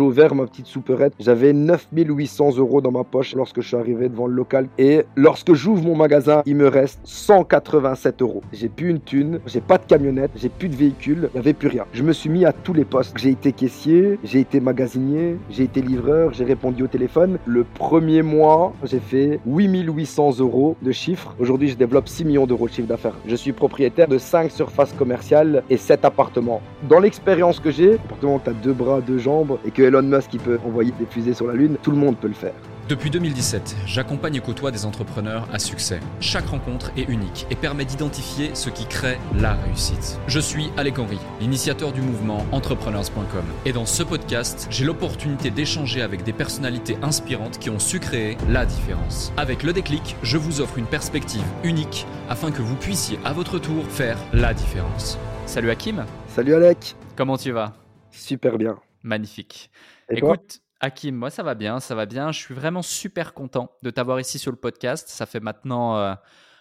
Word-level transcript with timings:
J'ai 0.00 0.06
ouvert 0.06 0.34
ma 0.34 0.46
petite 0.46 0.66
souperette. 0.66 1.12
J'avais 1.20 1.52
9800 1.52 2.56
euros 2.56 2.80
dans 2.80 2.90
ma 2.90 3.04
poche 3.04 3.34
lorsque 3.34 3.60
je 3.60 3.68
suis 3.68 3.76
arrivé 3.76 4.08
devant 4.08 4.26
le 4.26 4.32
local. 4.32 4.66
Et 4.78 5.02
lorsque 5.14 5.52
j'ouvre 5.52 5.82
mon 5.82 5.94
magasin, 5.94 6.40
il 6.46 6.56
me 6.56 6.68
reste 6.68 7.00
187 7.04 8.22
euros. 8.22 8.42
J'ai 8.50 8.70
plus 8.70 8.88
une 8.88 9.00
thune, 9.00 9.40
j'ai 9.44 9.60
pas 9.60 9.76
de 9.76 9.84
camionnette, 9.84 10.30
j'ai 10.36 10.48
plus 10.48 10.70
de 10.70 10.74
véhicule, 10.74 11.28
il 11.28 11.34
n'y 11.34 11.40
avait 11.40 11.52
plus 11.52 11.68
rien. 11.68 11.84
Je 11.92 12.02
me 12.02 12.14
suis 12.14 12.30
mis 12.30 12.46
à 12.46 12.54
tous 12.54 12.72
les 12.72 12.86
postes. 12.86 13.14
J'ai 13.18 13.28
été 13.28 13.52
caissier, 13.52 14.18
j'ai 14.24 14.40
été 14.40 14.58
magasinier, 14.58 15.36
j'ai 15.50 15.64
été 15.64 15.82
livreur, 15.82 16.32
j'ai 16.32 16.44
répondu 16.44 16.84
au 16.84 16.86
téléphone. 16.86 17.36
Le 17.44 17.64
premier 17.64 18.22
mois, 18.22 18.72
j'ai 18.84 19.00
fait 19.00 19.38
8800 19.44 20.38
euros 20.38 20.76
de 20.80 20.92
chiffre. 20.92 21.36
Aujourd'hui, 21.38 21.68
je 21.68 21.76
développe 21.76 22.08
6 22.08 22.24
millions 22.24 22.46
d'euros 22.46 22.68
de 22.68 22.72
chiffre 22.72 22.88
d'affaires. 22.88 23.18
Je 23.26 23.36
suis 23.36 23.52
propriétaire 23.52 24.08
de 24.08 24.16
5 24.16 24.50
surfaces 24.50 24.94
commerciales 24.94 25.62
et 25.68 25.76
7 25.76 26.06
appartements. 26.06 26.62
Dans 26.88 27.00
l'expérience 27.00 27.60
que 27.60 27.70
j'ai, 27.70 27.96
appartement 27.96 28.38
tu 28.38 28.48
as 28.48 28.54
deux 28.54 28.72
bras, 28.72 29.02
deux 29.02 29.18
jambes 29.18 29.58
et 29.66 29.70
que 29.70 29.89
Elon 29.90 30.02
Musk 30.02 30.32
il 30.34 30.40
peut 30.40 30.60
envoyer 30.64 30.92
des 30.98 31.06
fusées 31.06 31.34
sur 31.34 31.48
la 31.48 31.54
Lune, 31.54 31.76
tout 31.82 31.90
le 31.90 31.96
monde 31.96 32.16
peut 32.16 32.28
le 32.28 32.34
faire. 32.34 32.54
Depuis 32.88 33.10
2017, 33.10 33.76
j'accompagne 33.86 34.36
et 34.36 34.40
côtoie 34.40 34.70
des 34.70 34.84
entrepreneurs 34.84 35.48
à 35.52 35.58
succès. 35.58 36.00
Chaque 36.20 36.46
rencontre 36.46 36.92
est 36.96 37.08
unique 37.08 37.46
et 37.50 37.54
permet 37.56 37.84
d'identifier 37.84 38.50
ce 38.54 38.70
qui 38.70 38.86
crée 38.86 39.18
la 39.36 39.54
réussite. 39.54 40.18
Je 40.26 40.38
suis 40.40 40.70
Alec 40.76 40.98
Henry, 40.98 41.18
l'initiateur 41.40 41.92
du 41.92 42.02
mouvement 42.02 42.46
entrepreneurs.com. 42.52 43.44
Et 43.64 43.72
dans 43.72 43.86
ce 43.86 44.02
podcast, 44.02 44.68
j'ai 44.70 44.84
l'opportunité 44.84 45.50
d'échanger 45.50 46.02
avec 46.02 46.22
des 46.22 46.32
personnalités 46.32 46.96
inspirantes 47.02 47.58
qui 47.58 47.70
ont 47.70 47.78
su 47.78 48.00
créer 48.00 48.36
la 48.48 48.66
différence. 48.66 49.32
Avec 49.36 49.62
le 49.62 49.72
déclic, 49.72 50.16
je 50.22 50.36
vous 50.36 50.60
offre 50.60 50.78
une 50.78 50.86
perspective 50.86 51.44
unique 51.64 52.06
afin 52.28 52.50
que 52.50 52.62
vous 52.62 52.76
puissiez 52.76 53.18
à 53.24 53.32
votre 53.32 53.58
tour 53.58 53.84
faire 53.86 54.18
la 54.32 54.54
différence. 54.54 55.18
Salut 55.46 55.70
Hakim. 55.70 56.04
Salut 56.28 56.54
Alec. 56.54 56.96
Comment 57.16 57.36
tu 57.36 57.50
vas? 57.52 57.72
Super 58.10 58.56
bien. 58.58 58.76
Magnifique. 59.02 59.70
Écoute, 60.10 60.60
Hakim, 60.80 61.14
moi 61.14 61.30
ça 61.30 61.42
va 61.42 61.54
bien, 61.54 61.80
ça 61.80 61.94
va 61.94 62.06
bien. 62.06 62.32
Je 62.32 62.38
suis 62.38 62.54
vraiment 62.54 62.82
super 62.82 63.34
content 63.34 63.70
de 63.82 63.90
t'avoir 63.90 64.20
ici 64.20 64.38
sur 64.38 64.50
le 64.50 64.56
podcast. 64.56 65.08
Ça 65.08 65.26
fait 65.26 65.40
maintenant 65.40 65.96
euh, 65.98 66.14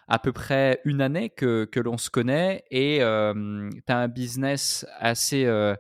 à 0.08 0.20
peu 0.20 0.32
près 0.32 0.82
une 0.86 1.02
année 1.02 1.30
que, 1.30 1.66
que 1.66 1.80
l'on 1.80 1.98
se 1.98 2.10
connaît 2.10 2.64
et 2.70 3.02
euh, 3.02 3.70
tu 3.72 3.94
as 3.94 3.98
un 3.98 4.08
business 4.08 4.86
assez 4.98 5.46
euh, 5.46 5.76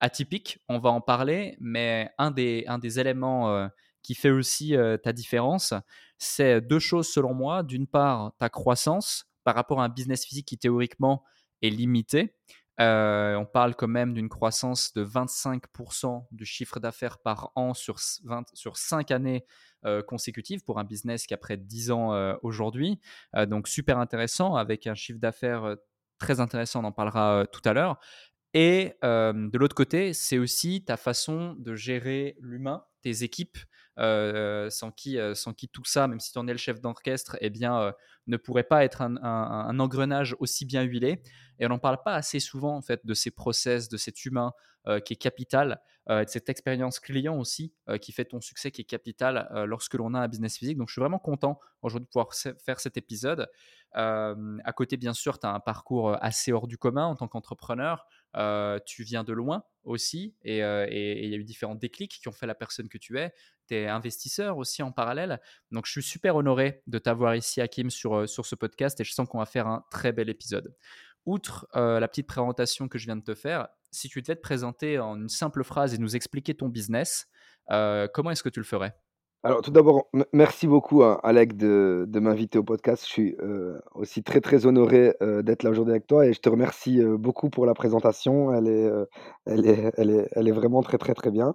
atypique, 0.00 0.58
on 0.68 0.78
va 0.78 0.90
en 0.90 1.00
parler, 1.00 1.56
mais 1.60 2.10
un 2.18 2.30
des, 2.30 2.64
un 2.66 2.78
des 2.78 3.00
éléments 3.00 3.68
qui 4.02 4.14
fait 4.14 4.30
aussi 4.30 4.74
ta 5.02 5.12
différence, 5.12 5.72
c'est 6.18 6.60
deux 6.60 6.78
choses 6.78 7.08
selon 7.08 7.32
moi. 7.32 7.62
D'une 7.62 7.86
part, 7.86 8.32
ta 8.38 8.50
croissance 8.50 9.26
par 9.44 9.54
rapport 9.54 9.80
à 9.80 9.84
un 9.84 9.88
business 9.88 10.26
physique 10.26 10.46
qui 10.46 10.58
théoriquement 10.58 11.22
est 11.62 11.70
limité. 11.70 12.34
Euh, 12.80 13.36
on 13.36 13.46
parle 13.46 13.76
quand 13.76 13.88
même 13.88 14.14
d'une 14.14 14.28
croissance 14.28 14.92
de 14.94 15.04
25% 15.04 16.26
du 16.32 16.44
chiffre 16.44 16.80
d'affaires 16.80 17.18
par 17.18 17.52
an 17.54 17.72
sur, 17.72 17.96
20, 18.24 18.46
sur 18.52 18.76
5 18.76 19.10
années 19.12 19.44
euh, 19.84 20.02
consécutives 20.02 20.64
pour 20.64 20.78
un 20.78 20.84
business 20.84 21.26
qui 21.26 21.34
a 21.34 21.36
près 21.36 21.56
de 21.56 21.62
10 21.62 21.90
ans 21.92 22.14
euh, 22.14 22.34
aujourd'hui. 22.42 23.00
donc 23.46 23.68
super 23.68 23.98
intéressant 23.98 24.56
avec 24.56 24.86
un 24.86 24.94
chiffre 24.94 25.20
d'affaires 25.20 25.76
très 26.18 26.40
intéressant, 26.40 26.82
on 26.82 26.86
en 26.86 26.92
parlera 26.92 27.46
tout 27.52 27.62
à 27.64 27.72
l'heure. 27.72 27.98
Et 28.54 28.94
de 29.02 29.58
l'autre 29.58 29.74
côté, 29.74 30.12
c'est 30.12 30.38
aussi 30.38 30.84
ta 30.84 30.96
façon 30.96 31.54
de 31.58 31.74
gérer 31.74 32.36
l'humain, 32.40 32.84
tes 33.02 33.24
équipes, 33.24 33.58
sans, 33.96 34.90
qui, 34.90 35.18
sans 35.34 35.52
qui 35.52 35.68
tout 35.68 35.84
ça, 35.84 36.08
même 36.08 36.20
si 36.20 36.32
tu 36.32 36.38
en 36.38 36.46
es 36.48 36.52
le 36.52 36.58
chef 36.58 36.80
d'orchestre, 36.80 37.36
eh 37.40 37.50
bien, 37.50 37.92
ne 38.26 38.36
pourrait 38.36 38.64
pas 38.64 38.84
être 38.84 39.02
un, 39.02 39.78
engrenage 39.78 40.36
aussi 40.38 40.64
bien 40.64 40.82
huilé. 40.82 41.22
Et 41.58 41.66
on 41.66 41.68
n'en 41.68 41.78
parle 41.78 42.02
pas 42.04 42.14
assez 42.14 42.40
souvent 42.40 42.76
en 42.76 42.82
fait 42.82 43.04
de 43.04 43.14
ces 43.14 43.30
process, 43.30 43.88
de 43.88 43.96
cet 43.96 44.24
humain 44.24 44.52
qui 45.04 45.14
est 45.14 45.16
capital, 45.16 45.80
de 46.08 46.24
cette 46.26 46.48
expérience 46.48 47.00
client 47.00 47.38
aussi 47.38 47.72
qui 48.00 48.12
fait 48.12 48.26
ton 48.26 48.40
succès, 48.40 48.70
qui 48.70 48.82
est 48.82 48.84
capital 48.84 49.48
lorsque 49.66 49.94
l'on 49.94 50.14
a 50.14 50.20
un 50.20 50.28
business 50.28 50.58
physique. 50.58 50.78
Donc 50.78 50.88
je 50.88 50.92
suis 50.92 51.00
vraiment 51.00 51.18
content 51.18 51.58
aujourd'hui 51.82 52.06
de 52.06 52.10
pouvoir 52.10 52.34
faire 52.34 52.80
cet 52.80 52.96
épisode. 52.96 53.48
à 53.94 54.72
côté, 54.74 54.96
bien 54.96 55.14
sûr, 55.14 55.38
tu 55.38 55.46
as 55.46 55.54
un 55.54 55.60
parcours 55.60 56.16
assez 56.22 56.52
hors 56.52 56.66
du 56.66 56.78
commun 56.78 57.06
en 57.06 57.16
tant 57.16 57.28
qu'entrepreneur. 57.28 58.06
tu 58.84 59.04
viens 59.04 59.24
de 59.24 59.32
loin 59.32 59.64
aussi 59.84 60.34
et 60.42 60.58
il 60.58 61.30
y 61.30 61.34
a 61.34 61.36
eu 61.36 61.44
différents 61.44 61.76
déclics 61.76 62.18
qui 62.20 62.28
ont 62.28 62.32
fait 62.32 62.46
la 62.46 62.54
personne 62.54 62.88
que 62.88 62.98
tu 62.98 63.18
es. 63.18 63.32
Tu 63.68 63.74
es 63.76 63.86
investisseur 63.86 64.58
aussi 64.58 64.82
en 64.82 64.92
parallèle. 64.92 65.40
Donc 65.70 65.86
je 65.86 65.92
suis 65.92 66.02
super 66.02 66.36
honoré 66.36 66.82
de 66.86 66.98
t'avoir 66.98 67.34
ici, 67.36 67.60
Hakim, 67.60 67.90
sur, 67.90 68.28
sur 68.28 68.46
ce 68.46 68.54
podcast 68.54 69.00
et 69.00 69.04
je 69.04 69.12
sens 69.12 69.28
qu'on 69.28 69.38
va 69.38 69.46
faire 69.46 69.66
un 69.66 69.84
très 69.90 70.12
bel 70.12 70.28
épisode 70.28 70.74
outre 71.26 71.66
la 71.74 72.06
petite 72.08 72.26
présentation 72.26 72.88
que 72.88 72.98
je 72.98 73.06
viens 73.06 73.16
de 73.16 73.22
te 73.22 73.34
faire, 73.34 73.68
si 73.90 74.08
tu 74.08 74.20
devais 74.20 74.36
te 74.36 74.40
présenter 74.40 74.98
en 74.98 75.16
une 75.16 75.28
simple 75.28 75.64
phrase 75.64 75.94
et 75.94 75.98
nous 75.98 76.16
expliquer 76.16 76.54
ton 76.54 76.68
business, 76.68 77.26
comment 77.68 78.30
est-ce 78.30 78.42
que 78.42 78.48
tu 78.48 78.60
le 78.60 78.66
ferais? 78.66 78.94
Alors 79.44 79.60
tout 79.60 79.70
d'abord, 79.70 80.08
merci 80.32 80.66
beaucoup 80.66 81.02
à 81.02 81.12
hein, 81.12 81.20
Alec 81.22 81.54
de, 81.54 82.08
m'inviter 82.14 82.58
au 82.58 82.62
podcast. 82.62 83.04
Je 83.06 83.10
suis 83.10 83.36
aussi 83.94 84.22
très 84.22 84.40
très 84.40 84.64
honoré 84.64 85.14
d'être 85.20 85.64
là 85.64 85.70
aujourd'hui 85.70 85.92
avec 85.92 86.06
toi 86.06 86.26
et 86.26 86.32
je 86.32 86.40
te 86.40 86.48
remercie 86.48 87.02
beaucoup 87.04 87.50
pour 87.50 87.66
la 87.66 87.74
présentation. 87.74 88.54
Elle 88.54 88.68
est, 88.68 88.90
elle, 89.44 89.66
est, 89.66 89.92
elle, 89.98 90.10
est, 90.10 90.28
elle 90.32 90.48
est 90.48 90.52
vraiment 90.52 90.82
très 90.82 90.96
très 90.96 91.12
très 91.12 91.30
bien. 91.30 91.54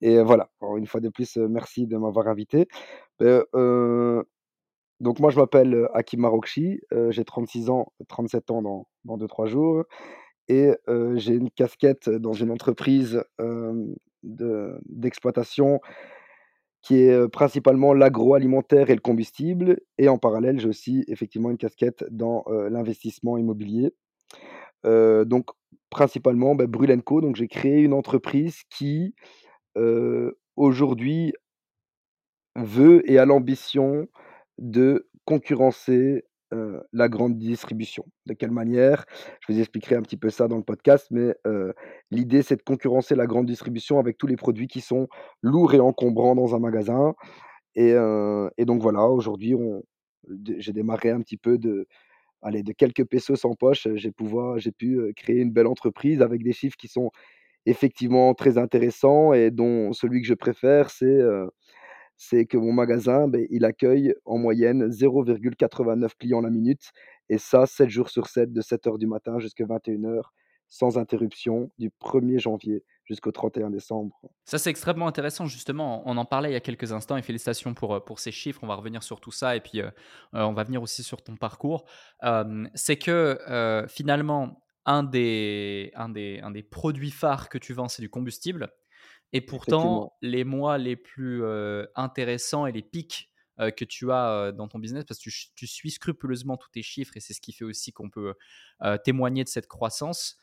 Et 0.00 0.20
voilà, 0.20 0.50
une 0.76 0.86
fois 0.86 1.00
de 1.00 1.10
plus, 1.10 1.36
merci 1.36 1.86
de 1.86 1.96
m'avoir 1.96 2.26
invité. 2.26 2.66
Donc 3.20 5.20
moi 5.20 5.30
je 5.30 5.38
m'appelle, 5.38 5.88
Hakim 5.94 6.22
Marokchi, 6.22 6.80
j'ai 7.10 7.24
36 7.24 7.70
ans, 7.70 7.92
37 8.08 8.50
ans 8.50 8.62
dans 8.62 8.88
dans 9.04 9.16
2-3 9.16 9.46
jours 9.46 9.84
et 10.48 10.72
j'ai 11.14 11.34
une 11.34 11.50
casquette 11.50 12.10
dans 12.10 12.32
une 12.32 12.50
entreprise, 12.50 13.22
d'exploitation 14.24 15.80
qui 16.88 17.02
est, 17.02 17.28
principalement 17.28 17.92
l'agroalimentaire 17.92 18.88
et 18.88 18.94
le 18.94 19.00
combustible 19.02 19.80
et 19.98 20.08
en 20.08 20.16
parallèle, 20.16 20.58
j'ai 20.58 20.68
aussi 20.68 21.04
effectivement 21.06 21.50
une 21.50 21.58
casquette 21.58 22.02
dans, 22.10 22.44
l'investissement 22.70 23.36
immobilier. 23.36 23.92
donc 24.84 25.50
principalement, 25.90 26.54
bah, 26.54 26.66
Brüel&Co, 26.66 27.20
donc 27.20 27.36
j'ai 27.36 27.46
créé 27.46 27.82
une 27.82 27.92
entreprise 27.92 28.62
qui, 28.70 29.14
aujourd'hui 30.56 31.34
veut 32.56 33.08
et 33.10 33.18
a 33.18 33.26
l'ambition 33.26 34.08
de 34.56 35.10
concurrencer 35.26 36.24
la 36.92 37.08
grande 37.08 37.38
distribution. 37.38 38.04
De 38.26 38.34
quelle 38.34 38.50
manière? 38.50 39.04
Je 39.40 39.52
vous 39.52 39.58
expliquerai 39.58 39.96
un 39.96 40.02
petit 40.02 40.16
peu 40.16 40.30
ça 40.30 40.48
dans 40.48 40.56
le 40.56 40.62
podcast, 40.62 41.08
mais 41.10 41.34
l'idée 42.10 42.42
c'est 42.42 42.56
de 42.56 42.62
concurrencer 42.62 43.14
la 43.14 43.26
grande 43.26 43.46
distribution 43.46 43.98
avec 43.98 44.18
tous 44.18 44.26
les 44.26 44.36
produits 44.36 44.68
qui 44.68 44.80
sont 44.80 45.08
lourds 45.42 45.74
et 45.74 45.80
encombrants 45.80 46.34
dans 46.34 46.54
un 46.54 46.58
magasin. 46.58 47.14
Et, 47.74 47.94
donc 48.64 48.82
voilà, 48.82 49.06
aujourd'hui, 49.06 49.54
j'ai 50.58 50.72
démarré 50.72 51.10
un 51.10 51.20
petit 51.20 51.36
peu 51.36 51.58
de, 51.58 51.86
de 52.42 52.72
quelques 52.72 53.04
pesos 53.04 53.44
en 53.44 53.54
poche. 53.54 53.86
J'ai 53.94 54.10
pu 54.10 55.12
créer 55.16 55.40
une 55.40 55.52
belle 55.52 55.66
entreprise 55.66 56.22
avec 56.22 56.42
des 56.42 56.52
chiffres 56.52 56.76
qui 56.76 56.88
sont 56.88 57.10
effectivement 57.66 58.32
très 58.34 58.56
intéressants 58.56 59.32
et 59.32 59.50
dont 59.50 59.92
celui 59.92 60.22
que 60.22 60.26
je 60.26 60.34
préfère, 60.34 60.90
c'est 60.90 61.20
c'est 62.18 62.46
que 62.46 62.58
mon 62.58 62.72
magasin, 62.72 63.28
ben, 63.28 63.46
il 63.48 63.64
accueille 63.64 64.12
en 64.24 64.38
moyenne 64.38 64.90
0,89 64.90 66.10
clients 66.18 66.40
la 66.40 66.50
minute. 66.50 66.90
Et 67.28 67.38
ça, 67.38 67.64
7 67.64 67.88
jours 67.88 68.10
sur 68.10 68.26
7, 68.26 68.52
de 68.52 68.60
7h 68.60 68.98
du 68.98 69.06
matin 69.06 69.38
jusqu'à 69.38 69.64
21h, 69.64 70.22
sans 70.68 70.98
interruption, 70.98 71.70
du 71.78 71.90
1er 72.02 72.40
janvier 72.40 72.84
jusqu'au 73.04 73.30
31 73.30 73.70
décembre. 73.70 74.20
Ça, 74.44 74.58
c'est 74.58 74.68
extrêmement 74.68 75.06
intéressant, 75.06 75.46
justement. 75.46 76.02
On 76.06 76.16
en 76.16 76.24
parlait 76.24 76.50
il 76.50 76.54
y 76.54 76.56
a 76.56 76.60
quelques 76.60 76.92
instants 76.92 77.16
et 77.16 77.22
félicitations 77.22 77.72
pour, 77.72 77.94
euh, 77.94 78.00
pour 78.00 78.18
ces 78.18 78.32
chiffres. 78.32 78.60
On 78.62 78.66
va 78.66 78.74
revenir 78.74 79.02
sur 79.02 79.20
tout 79.20 79.30
ça 79.30 79.54
et 79.54 79.60
puis 79.60 79.80
euh, 79.80 79.86
euh, 80.34 80.42
on 80.42 80.52
va 80.52 80.64
venir 80.64 80.82
aussi 80.82 81.04
sur 81.04 81.22
ton 81.22 81.36
parcours. 81.36 81.84
c'est 82.74 82.98
que 82.98 83.86
finalement, 83.88 84.60
un 84.86 85.04
des, 85.04 85.92
un, 85.94 86.08
des, 86.08 86.40
un 86.42 86.50
des 86.50 86.62
produits 86.62 87.10
phares 87.10 87.48
que 87.48 87.58
tu 87.58 87.74
vends, 87.74 87.88
c'est 87.88 88.02
du 88.02 88.10
combustible. 88.10 88.70
Et 89.32 89.40
pourtant, 89.40 90.16
les 90.22 90.44
mois 90.44 90.78
les 90.78 90.96
plus 90.96 91.42
intéressants 91.94 92.66
et 92.66 92.72
les 92.72 92.82
pics 92.82 93.30
que 93.58 93.84
tu 93.84 94.10
as 94.12 94.52
dans 94.52 94.68
ton 94.68 94.78
business, 94.78 95.04
parce 95.04 95.18
que 95.18 95.30
tu, 95.54 95.66
suis 95.66 95.90
scrupuleusement 95.90 96.56
tous 96.56 96.70
tes 96.70 96.82
chiffres 96.82 97.16
et 97.16 97.20
c'est 97.20 97.34
ce 97.34 97.40
qui 97.40 97.52
fait 97.52 97.64
aussi 97.64 97.92
qu'on 97.92 98.10
peut 98.10 98.34
témoigner 99.04 99.44
de 99.44 99.48
cette 99.48 99.66
croissance. 99.66 100.38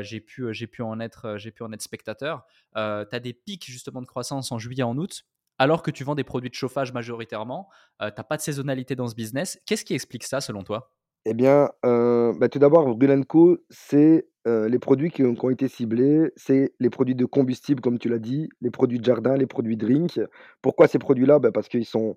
j'ai 0.00 0.20
pu, 0.20 0.52
j'ai 0.52 0.66
pu, 0.66 0.82
en 0.82 1.00
être, 1.00 1.36
j'ai 1.36 1.50
pu 1.50 1.62
en 1.62 1.72
être 1.72 1.82
spectateur. 1.82 2.46
tu 2.74 2.80
as 2.80 3.20
des 3.20 3.34
pics 3.34 3.66
justement 3.66 4.00
de 4.00 4.06
croissance 4.06 4.52
en 4.52 4.58
juillet, 4.58 4.82
en 4.82 4.96
août, 4.96 5.24
alors 5.58 5.82
que 5.82 5.90
tu 5.90 6.04
vends 6.04 6.14
des 6.14 6.24
produits 6.24 6.50
de 6.50 6.54
chauffage 6.54 6.92
majoritairement. 6.92 7.68
tu 8.00 8.06
n'as 8.06 8.24
pas 8.24 8.36
de 8.36 8.42
saisonnalité 8.42 8.96
dans 8.96 9.08
ce 9.08 9.14
business. 9.14 9.60
Qu'est-ce 9.66 9.84
qui 9.84 9.94
explique 9.94 10.24
ça 10.24 10.40
selon 10.40 10.64
toi? 10.64 10.94
Eh 11.24 11.34
bien, 11.34 11.70
bah, 11.82 12.48
tout 12.50 12.58
d'abord, 12.58 12.94
Brûle 12.96 13.24
c'est, 13.70 14.26
les 14.46 14.78
produits 14.78 15.10
qui 15.10 15.22
ont 15.22 15.50
été 15.50 15.68
ciblés, 15.68 16.32
c'est 16.36 16.74
les 16.80 16.90
produits 16.90 17.14
de 17.14 17.24
combustible, 17.24 17.80
comme 17.80 17.98
tu 17.98 18.08
l'as 18.08 18.18
dit, 18.18 18.48
les 18.60 18.70
produits 18.70 18.98
de 18.98 19.04
jardin, 19.04 19.36
les 19.36 19.46
produits 19.46 19.76
drink. 19.76 20.20
Pourquoi 20.62 20.88
ces 20.88 20.98
produits-là? 20.98 21.38
Bah, 21.38 21.52
parce 21.52 21.68
qu'ils 21.68 21.86
sont 21.86 22.16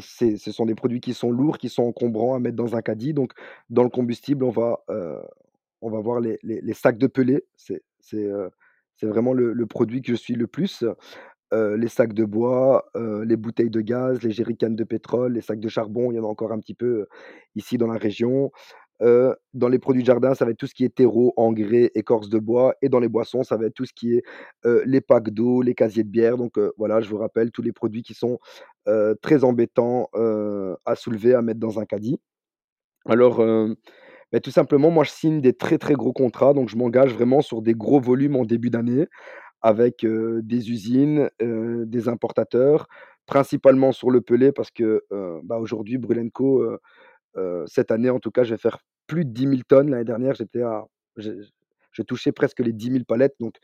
ce 0.00 0.36
sont 0.36 0.66
des 0.66 0.74
produits 0.74 1.00
qui 1.00 1.12
sont 1.14 1.30
lourds, 1.30 1.58
qui 1.58 1.68
sont 1.68 1.82
encombrants 1.82 2.34
à 2.34 2.38
mettre 2.38 2.56
dans 2.56 2.76
un 2.76 2.82
caddie. 2.82 3.14
Donc 3.14 3.32
dans 3.68 3.82
le 3.82 3.90
combustible, 3.90 4.44
on 4.44 4.50
va, 4.50 4.80
on 5.80 5.90
va 5.90 6.00
voir 6.00 6.20
les 6.20 6.38
les 6.42 6.74
sacs 6.74 6.98
de 6.98 7.06
pelés. 7.06 7.44
C'est 7.56 7.82
C'est 8.00 9.06
vraiment 9.06 9.32
le 9.32 9.66
produit 9.66 10.02
que 10.02 10.12
je 10.12 10.16
suis 10.16 10.34
le 10.34 10.46
plus. 10.46 10.84
Les 11.52 11.88
sacs 11.88 12.12
de 12.12 12.24
bois, 12.24 12.90
les 13.24 13.36
bouteilles 13.36 13.70
de 13.70 13.80
gaz, 13.80 14.22
les 14.22 14.30
jerrycans 14.30 14.74
de 14.74 14.84
pétrole, 14.84 15.34
les 15.34 15.40
sacs 15.40 15.60
de 15.60 15.68
charbon, 15.68 16.10
il 16.10 16.16
y 16.16 16.18
en 16.18 16.24
a 16.24 16.26
encore 16.26 16.52
un 16.52 16.58
petit 16.58 16.74
peu, 16.74 17.06
ici 17.54 17.78
dans 17.78 17.86
la 17.86 17.98
région. 17.98 18.50
Heu, 19.02 19.34
dans 19.54 19.68
les 19.68 19.78
produits 19.78 20.02
de 20.02 20.06
jardin, 20.06 20.34
ça 20.34 20.44
va 20.44 20.50
être 20.52 20.58
tout 20.58 20.66
ce 20.66 20.74
qui 20.74 20.84
est 20.84 20.94
terreau, 20.94 21.32
engrais, 21.36 21.90
écorce 21.94 22.28
de 22.28 22.38
bois 22.38 22.74
et 22.82 22.88
dans 22.88 23.00
les 23.00 23.08
boissons, 23.08 23.42
ça 23.44 23.56
va 23.56 23.66
être 23.66 23.74
tout 23.74 23.84
ce 23.86 23.92
qui 23.94 24.14
est, 24.16 24.22
heu, 24.66 24.82
les 24.86 25.00
packs 25.00 25.30
d'eau, 25.30 25.62
les 25.62 25.74
casiers 25.74 26.04
de 26.04 26.08
bière 26.10 26.36
donc 26.36 26.58
heu, 26.58 26.72
voilà, 26.78 27.00
je 27.00 27.08
vous 27.10 27.18
rappelle 27.18 27.50
tous 27.52 27.62
les 27.62 27.72
produits 27.72 28.02
qui 28.02 28.14
sont, 28.14 28.38
très 29.22 29.44
embêtants, 29.44 30.08
à 30.86 30.94
soulever, 30.96 31.34
à 31.34 31.42
mettre 31.42 31.60
dans 31.60 31.78
un 31.80 31.84
caddie. 31.86 32.18
Alors, 33.06 33.42
tout 34.44 34.50
simplement, 34.52 34.90
moi, 34.90 35.04
je 35.04 35.10
signe 35.12 35.40
des 35.42 35.52
très, 35.54 35.78
très 35.78 35.94
gros 35.94 36.12
contrats 36.14 36.54
donc 36.54 36.68
je 36.70 36.76
m'engage 36.78 37.14
vraiment 37.14 37.42
sur 37.42 37.62
des 37.62 37.74
gros 37.74 38.00
volumes 38.00 38.36
en 38.36 38.44
début 38.46 38.70
d'année 38.70 39.06
avec, 39.62 40.06
des 40.06 40.70
usines, 40.72 41.30
des 41.40 42.08
importateurs, 42.08 42.88
principalement 43.26 43.92
sur 43.92 44.10
le 44.10 44.20
pellet 44.22 44.52
parce 44.52 44.70
que, 44.72 45.04
bah, 45.44 45.58
aujourd'hui 45.58 45.98
heu, 46.62 46.78
cette 47.66 47.90
année 47.90 48.10
en 48.10 48.20
tout 48.20 48.30
cas, 48.30 48.44
je 48.44 48.54
vais 48.54 48.58
faire 48.58 48.78
plus 49.06 49.24
de 49.24 49.30
10 49.30 49.46
000 49.48 49.64
tonnes. 49.68 49.90
L'année 49.90 50.04
dernière, 50.04 50.34
j'étais 50.34 50.62
à 50.62 50.86
presque 52.34 52.60
les 52.60 52.72
10 52.72 52.90
000 52.90 53.04
palettes 53.04 53.34
donc 53.40 53.56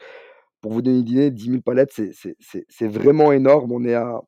pour 0.61 0.73
vous 0.73 0.83
donner 0.83 0.99
une 1.01 1.09
idée, 1.09 1.31
10 1.31 1.51
000 1.51 1.63
palettes, 1.63 1.93
c'est 1.93 2.89
vraiment 2.89 3.33
énorme. 3.33 3.73
On 3.73 3.85
est 3.85 3.95
à 3.95 4.21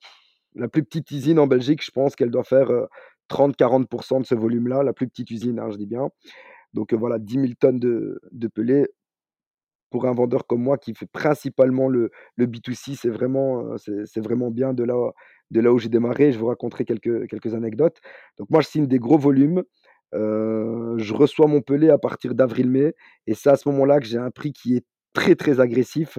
la 0.55 0.69
plus 0.69 0.85
petite 0.85 1.11
usine 1.11 1.39
en 1.39 1.47
Belgique, 1.47 1.85
je 1.85 1.91
pense 1.91 2.17
qu'elle 2.17 2.31
doit 2.31 2.45
faire, 2.45 2.71
heu, 2.73 2.89
30-40% 3.29 4.21
de 4.21 4.27
ce 4.27 4.35
volume-là, 4.35 4.83
la 4.83 4.93
plus 4.93 5.09
petite 5.09 5.31
usine, 5.31 5.59
hein, 5.61 5.71
je 5.71 5.77
dis 5.79 5.87
bien. 5.87 6.09
Donc 6.75 6.93
heu, 6.93 6.97
voilà, 6.97 7.19
10 7.19 7.39
000 7.39 7.55
tonnes 7.61 7.81
de 7.81 8.21
de 8.33 8.49
pour 9.91 10.07
un 10.07 10.13
vendeur 10.13 10.47
comme 10.47 10.63
moi 10.63 10.79
qui 10.79 10.95
fait 10.95 11.07
principalement 11.07 11.89
le 11.89 12.11
le 12.37 12.47
B2C, 12.47 12.97
c'est 12.97 13.09
vraiment, 13.09 13.77
c'est 13.79 14.21
vraiment 14.21 14.51
bien 14.51 14.73
de 14.75 14.83
là 14.85 15.13
de 15.51 15.61
là 15.61 15.73
où 15.73 15.79
j'ai 15.79 15.89
démarré. 15.89 16.33
Je 16.33 16.39
vous 16.39 16.47
raconterai 16.47 16.85
quelques 16.85 17.29
quelques 17.29 17.55
anecdotes. 17.55 17.99
Donc 18.39 18.51
moi, 18.51 18.61
je 18.63 18.69
signe 18.69 18.87
des 18.87 18.99
gros 18.99 19.19
volumes, 19.19 19.63
heu, 20.15 20.95
je 20.99 21.15
reçois 21.15 21.47
mon 21.49 21.61
pellet 21.63 21.91
à 21.91 21.99
partir 21.99 22.35
d'avril-mai 22.35 22.95
et 23.27 23.35
c'est 23.35 23.51
à 23.51 23.57
ce 23.57 23.69
moment-là 23.71 24.01
que 24.01 24.07
j'ai 24.07 24.19
un 24.19 24.31
prix 24.31 24.53
qui 24.53 24.77
est 24.77 24.85
très, 25.15 25.35
très 25.35 25.61
agressif, 25.61 26.19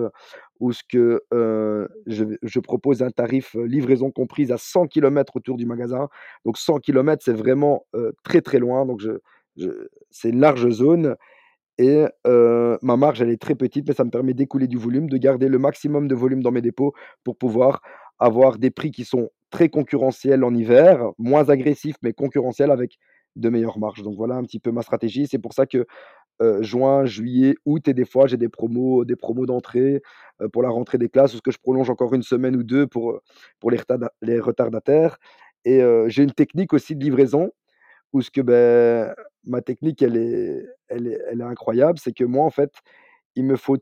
où 0.59 0.71
ce 0.73 0.81
que, 0.89 1.21
heu, 1.33 1.87
je 2.07 2.25
je 2.43 2.59
propose 2.59 3.03
un 3.03 3.11
tarif, 3.11 3.55
heu, 3.55 3.63
livraison 3.65 4.11
comprise 4.11 4.51
à 4.51 4.57
100 4.57 4.87
kilomètres 4.87 5.35
autour 5.37 5.57
du 5.57 5.65
magasin. 5.67 6.09
Donc 6.45 6.57
100 6.57 6.79
kilomètres, 6.79 7.23
c'est 7.25 7.33
vraiment, 7.33 7.85
très, 8.23 8.41
très 8.41 8.59
loin 8.59 8.85
donc 8.85 8.99
je 9.01 9.11
je 9.57 9.69
c'est 10.11 10.29
une 10.29 10.39
large 10.41 10.69
zone 10.69 11.15
et 11.79 12.05
ma 12.25 12.97
marge, 12.97 13.21
elle 13.21 13.29
est 13.31 13.41
très 13.41 13.55
petite, 13.55 13.87
mais 13.87 13.93
ça 13.95 14.03
me 14.05 14.11
permet 14.11 14.33
d'écouler 14.35 14.67
du 14.67 14.77
volume, 14.77 15.09
de 15.09 15.17
garder 15.17 15.49
le 15.49 15.59
maximum 15.59 16.07
de 16.07 16.15
volume 16.15 16.43
dans 16.43 16.51
mes 16.51 16.61
dépôts 16.61 16.93
pour 17.23 17.37
pouvoir 17.37 17.81
avoir 18.19 18.57
des 18.59 18.71
prix 18.71 18.91
qui 18.91 19.05
sont 19.05 19.29
très 19.51 19.69
concurrentiels 19.69 20.43
en 20.43 20.53
hiver, 20.55 21.11
moins 21.17 21.49
agressifs, 21.49 21.95
mais 22.03 22.13
concurrentiels 22.13 22.71
avec 22.71 22.97
de 23.37 23.49
meilleures 23.49 23.79
marges. 23.79 24.03
Donc 24.03 24.15
voilà 24.17 24.35
un 24.35 24.43
petit 24.43 24.59
peu 24.59 24.71
ma 24.71 24.81
stratégie. 24.83 25.27
C'est 25.27 25.39
pour 25.39 25.53
ça 25.53 25.65
que, 25.67 25.85
juin, 26.61 27.05
juillet, 27.05 27.55
août 27.65 27.87
et 27.89 27.93
des 27.95 28.05
fois 28.05 28.27
j'ai 28.27 28.37
des 28.37 28.49
promos 28.49 29.05
des 29.05 29.15
promos 29.17 29.45
d'entrée, 29.47 30.01
pour 30.53 30.63
la 30.63 30.69
rentrée 30.69 30.97
des 30.99 31.09
classes, 31.09 31.33
ou 31.35 31.37
ce 31.37 31.41
que 31.43 31.51
je 31.51 31.59
prolonge 31.59 31.89
encore 31.91 32.13
une 32.15 32.23
semaine 32.23 32.55
ou 32.57 32.63
2 32.63 32.87
pour, 32.87 33.19
pour 33.59 33.71
les 33.71 33.77
retarda 33.79 34.11
les 34.23 34.39
retardataires 34.39 35.17
et 35.65 35.81
j'ai 36.07 36.23
une 36.23 36.33
technique 36.33 36.73
aussi 36.73 36.95
de 36.95 37.03
livraison 37.03 37.51
où 38.13 38.21
ce 38.21 38.31
que, 38.31 38.41
beh, 38.41 39.13
ma 39.45 39.61
technique, 39.61 40.01
elle 40.03 40.17
est 40.17 40.63
elle 40.89 41.07
est 41.41 41.43
incroyable. 41.43 41.99
C'est 41.99 42.13
que 42.13 42.23
moi, 42.25 42.45
en 42.45 42.51
fait, 42.51 42.71
il 43.35 43.45
me 43.45 43.55
faut 43.57 43.77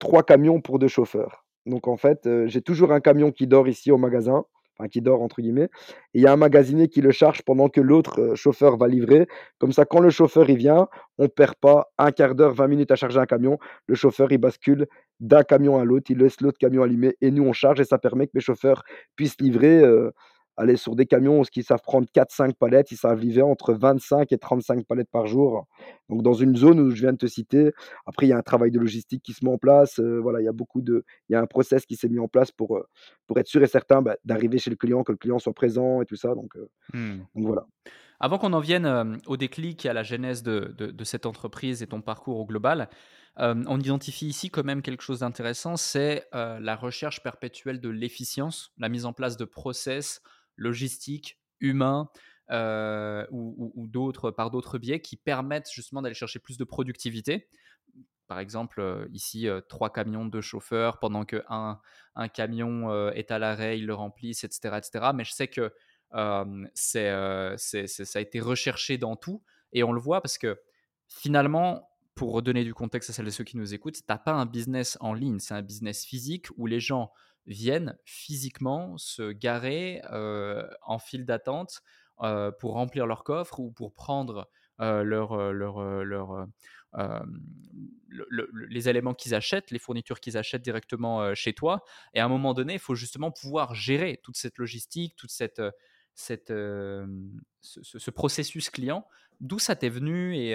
3 0.00 0.24
camions 0.24 0.60
pour 0.62 0.78
2 0.80 0.88
chauffeurs. 0.88 1.44
Donc 1.66 1.88
en 1.88 1.96
fait, 1.96 2.28
j'ai 2.46 2.62
toujours 2.62 2.92
un 2.92 3.00
camion 3.00 3.32
qui 3.32 3.46
dort 3.46 3.68
ici 3.68 3.90
au 3.90 3.98
magasin, 3.98 4.44
enfin 4.78 4.88
«qui 4.88 5.00
dort» 5.00 5.22
entre 5.22 5.40
guillemets 5.40 5.68
et 6.14 6.18
il 6.18 6.22
y 6.22 6.26
a 6.26 6.32
un 6.32 6.36
magasinier 6.36 6.88
qui 6.88 7.00
le 7.00 7.10
charge 7.10 7.42
pendant 7.42 7.68
que 7.68 7.80
l'autre, 7.80 8.34
chauffeur 8.34 8.76
va 8.76 8.88
livrer. 8.88 9.26
Comme 9.58 9.72
ça, 9.72 9.84
quand 9.84 10.00
le 10.00 10.10
chauffeur, 10.10 10.48
il 10.50 10.56
vient, 10.56 10.88
on 11.18 11.28
perd 11.28 11.54
pas 11.56 11.92
un 11.98 12.12
quart 12.12 12.34
d'heure, 12.34 12.52
20 12.52 12.68
minutes 12.68 12.90
à 12.90 12.96
charger 12.96 13.18
un 13.18 13.26
camion. 13.26 13.58
Le 13.86 13.94
chauffeur, 13.94 14.30
il 14.32 14.38
bascule 14.38 14.86
d'un 15.20 15.42
camion 15.42 15.78
à 15.78 15.84
l'autre, 15.84 16.10
il 16.10 16.18
laisse 16.18 16.40
l'autre 16.40 16.58
camion 16.58 16.82
allumé 16.82 17.16
et 17.20 17.30
nous, 17.30 17.44
on 17.44 17.52
charge 17.52 17.80
et 17.80 17.84
ça 17.84 17.98
permet 17.98 18.26
que 18.26 18.32
mes 18.34 18.40
chauffeurs 18.40 18.82
puissent 19.16 19.40
livrer, 19.40 19.82
aller 20.56 20.76
sur 20.76 20.96
des 20.96 21.06
camions 21.06 21.42
qui 21.42 21.62
savent 21.62 21.82
prendre 21.82 22.06
4-5 22.12 22.54
palettes, 22.56 22.90
ils 22.90 22.96
savent 22.96 23.20
livrer 23.20 23.42
entre 23.42 23.74
25 23.74 24.32
et 24.32 24.38
35 24.38 24.86
palettes 24.86 25.10
par 25.10 25.26
jour. 25.26 25.66
Donc 26.08 26.22
dans 26.22 26.32
une 26.34 26.56
zone 26.56 26.80
où 26.80 26.90
je 26.90 27.00
viens 27.02 27.12
de 27.12 27.18
te 27.18 27.26
citer, 27.26 27.72
après 28.06 28.26
il 28.26 28.30
y 28.30 28.32
a 28.32 28.38
un 28.38 28.42
travail 28.42 28.70
de 28.70 28.78
logistique 28.78 29.22
qui 29.22 29.32
se 29.32 29.44
met 29.44 29.50
en 29.50 29.58
place, 29.58 29.98
heu, 29.98 30.18
voilà, 30.18 30.40
il 30.40 30.44
y 30.44 30.48
a 30.48 30.52
beaucoup 30.52 30.80
de 30.80 31.04
il 31.28 31.32
y 31.32 31.36
a 31.36 31.40
un 31.40 31.46
process 31.46 31.84
qui 31.86 31.96
s'est 31.96 32.08
mis 32.08 32.18
en 32.18 32.28
place 32.28 32.50
pour, 32.52 32.76
heu, 32.78 32.84
pour 33.26 33.38
être 33.38 33.48
sûr 33.48 33.62
et 33.62 33.66
certain, 33.66 34.02
bah, 34.02 34.16
d'arriver 34.24 34.58
chez 34.58 34.70
le 34.70 34.76
client, 34.76 35.02
que 35.04 35.12
le 35.12 35.18
client 35.18 35.38
soit 35.38 35.52
présent 35.54 36.00
et 36.02 36.06
tout 36.06 36.16
ça 36.16 36.34
donc 36.34 36.52
Mmh. 36.92 37.26
donc 37.34 37.46
voilà. 37.46 37.66
Avant 38.18 38.38
qu'on 38.38 38.52
en 38.54 38.60
vienne, 38.60 39.20
au 39.26 39.36
déclic 39.36 39.84
et 39.84 39.88
à 39.90 39.92
la 39.92 40.02
genèse 40.02 40.42
de 40.42 40.74
de 40.76 40.86
de 40.90 41.04
cette 41.04 41.26
entreprise 41.26 41.82
et 41.82 41.86
ton 41.86 42.00
parcours 42.00 42.38
au 42.40 42.46
global, 42.46 42.88
on 43.36 43.78
identifie 43.78 44.26
ici 44.26 44.50
quand 44.50 44.64
même 44.64 44.80
quelque 44.82 45.02
chose 45.02 45.20
d'intéressant, 45.20 45.76
c'est, 45.76 46.26
la 46.32 46.76
recherche 46.76 47.22
perpétuelle 47.22 47.80
de 47.80 47.88
l'efficience, 47.90 48.72
la 48.78 48.88
mise 48.88 49.04
en 49.06 49.12
place 49.12 49.36
de 49.36 49.44
process 49.44 50.20
logistiques, 50.56 51.40
humains, 51.60 52.10
heu, 52.50 53.26
ou 53.30 53.86
d'autres 53.88 54.30
par 54.30 54.50
d'autres 54.50 54.78
biais 54.78 55.00
qui 55.00 55.16
permettent 55.16 55.70
justement 55.72 56.02
d'aller 56.02 56.14
chercher 56.14 56.38
plus 56.38 56.58
de 56.58 56.64
productivité. 56.64 57.48
Par 58.28 58.40
exemple, 58.40 58.80
heu, 58.80 59.08
ici, 59.12 59.46
heu, 59.48 59.62
3 59.68 59.92
camions, 59.92 60.24
2 60.26 60.40
chauffeurs 60.40 60.98
pendant 60.98 61.24
qu'un 61.24 61.80
un 62.16 62.28
camion, 62.28 62.90
heu, 62.92 63.12
est 63.14 63.30
à 63.30 63.38
l'arrêt, 63.38 63.78
ils 63.78 63.86
le 63.86 63.94
remplissent 63.94 64.42
et 64.44 64.48
cetera 64.50 64.78
et 64.78 64.82
cetera. 64.82 65.12
Mais 65.12 65.24
je 65.24 65.32
sais 65.32 65.48
que, 65.48 65.72
c'est, 66.74 67.86
c'est 67.86 67.86
ça 68.04 68.18
a 68.18 68.22
été 68.22 68.40
recherché 68.40 68.98
dans 68.98 69.16
tout 69.16 69.42
et 69.72 69.82
on 69.84 69.92
le 69.92 70.00
voit 70.00 70.20
parce 70.22 70.38
que 70.38 70.60
finalement, 71.08 71.88
pour 72.14 72.32
redonner 72.32 72.64
du 72.64 72.74
contexte 72.74 73.10
à 73.10 73.12
celles 73.12 73.28
et 73.28 73.30
ceux 73.30 73.44
qui 73.44 73.56
nous 73.58 73.74
écoutent, 73.74 73.96
tu 73.96 74.02
as 74.12 74.18
pas 74.18 74.32
un 74.32 74.46
business 74.46 74.96
en 75.00 75.12
ligne, 75.14 75.38
c'est 75.38 75.54
un 75.54 75.62
business 75.62 76.04
physique 76.04 76.46
où 76.56 76.66
les 76.66 76.80
gens 76.80 77.12
viennent 77.46 77.96
physiquement 78.04 78.96
se 78.98 79.32
garer, 79.32 80.02
en 80.82 80.98
file 80.98 81.24
d'attente, 81.24 81.82
pour 82.58 82.72
remplir 82.72 83.06
leur 83.06 83.24
coffre 83.24 83.60
ou 83.60 83.70
pour 83.70 83.92
prendre, 83.94 84.50
le 84.78 85.20
les 88.68 88.88
éléments 88.88 89.14
qu'ils 89.14 89.34
achètent, 89.34 89.70
les 89.70 89.78
fournitures 89.78 90.20
qu'ils 90.20 90.38
achètent 90.38 90.62
directement, 90.62 91.34
chez 91.34 91.52
toi 91.52 91.84
et 92.14 92.20
à 92.20 92.24
un 92.24 92.28
moment 92.28 92.54
donné, 92.54 92.74
il 92.74 92.78
faut 92.78 92.94
justement 92.94 93.30
pouvoir 93.30 93.74
gérer 93.74 94.20
toute 94.22 94.36
cette 94.36 94.58
logistique, 94.58 95.14
toute 95.16 95.30
cette, 95.30 95.60
cette, 96.14 96.48
ce 96.50 98.10
processus 98.10 98.70
client. 98.70 99.06
D'où 99.40 99.58
ça 99.58 99.76
t'est 99.76 99.90
venu 99.90 100.34
et 100.34 100.54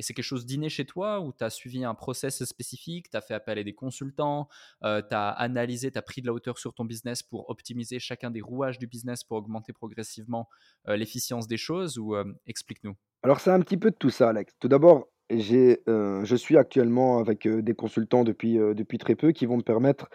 c'est 0.00 0.14
quelque 0.14 0.24
chose 0.24 0.46
d'inné 0.46 0.68
chez 0.68 0.84
toi 0.84 1.20
ou 1.20 1.32
tu 1.32 1.44
as 1.44 1.50
suivi 1.50 1.84
un 1.84 1.94
process 1.94 2.42
spécifique, 2.44 3.10
tu 3.10 3.16
as 3.16 3.20
fait 3.20 3.34
appel 3.34 3.58
à 3.58 3.62
des 3.64 3.74
consultants, 3.74 4.48
heu, 4.84 5.02
tu 5.08 5.14
as 5.14 5.28
analysé, 5.28 5.90
tu 5.90 5.98
as 5.98 6.02
pris 6.02 6.22
de 6.22 6.26
la 6.26 6.32
hauteur 6.32 6.58
sur 6.58 6.72
ton 6.72 6.84
business 6.84 7.22
pour 7.22 7.50
optimiser 7.50 7.98
chacun 7.98 8.30
des 8.30 8.40
rouages 8.40 8.78
du 8.78 8.86
business 8.86 9.24
pour 9.24 9.36
augmenter 9.36 9.72
progressivement, 9.72 10.48
l'efficience 10.86 11.46
des 11.46 11.58
choses 11.58 11.98
ou, 11.98 12.14
explique-nous? 12.46 12.94
Alors 13.22 13.40
c'est 13.40 13.50
un 13.50 13.60
petit 13.60 13.76
peu 13.76 13.90
de 13.90 13.96
tout 13.96 14.10
ça, 14.10 14.30
Alex. 14.30 14.54
Tout 14.58 14.68
d'abord, 14.68 15.08
je 15.30 16.36
suis 16.36 16.56
actuellement 16.56 17.18
avec, 17.18 17.46
des 17.46 17.74
consultants 17.74 18.24
depuis, 18.24 18.54
depuis 18.54 18.98
très 18.98 19.16
peu 19.16 19.32
qui 19.32 19.46
vont 19.46 19.58
me 19.58 19.62
permettre 19.62 20.08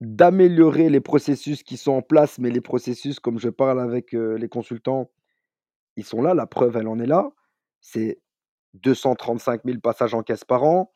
d'améliorer 0.00 0.90
les 0.90 1.00
processus 1.00 1.62
qui 1.62 1.76
sont 1.76 1.92
en 1.92 2.02
place, 2.02 2.38
mais 2.38 2.50
les 2.50 2.60
processus 2.60 3.20
comme 3.20 3.38
je 3.38 3.48
parle 3.48 3.80
avec, 3.80 4.12
les 4.12 4.48
consultants, 4.48 5.10
ils 5.96 6.04
sont 6.04 6.22
là, 6.22 6.34
la 6.34 6.46
preuve 6.46 6.76
elle 6.76 6.88
en 6.88 6.98
est 6.98 7.06
là. 7.06 7.30
C'est 7.80 8.20
235 8.74 9.62
000 9.64 9.78
passages 9.80 10.14
en 10.14 10.22
caisse 10.22 10.44
par 10.44 10.64
an. 10.64 10.92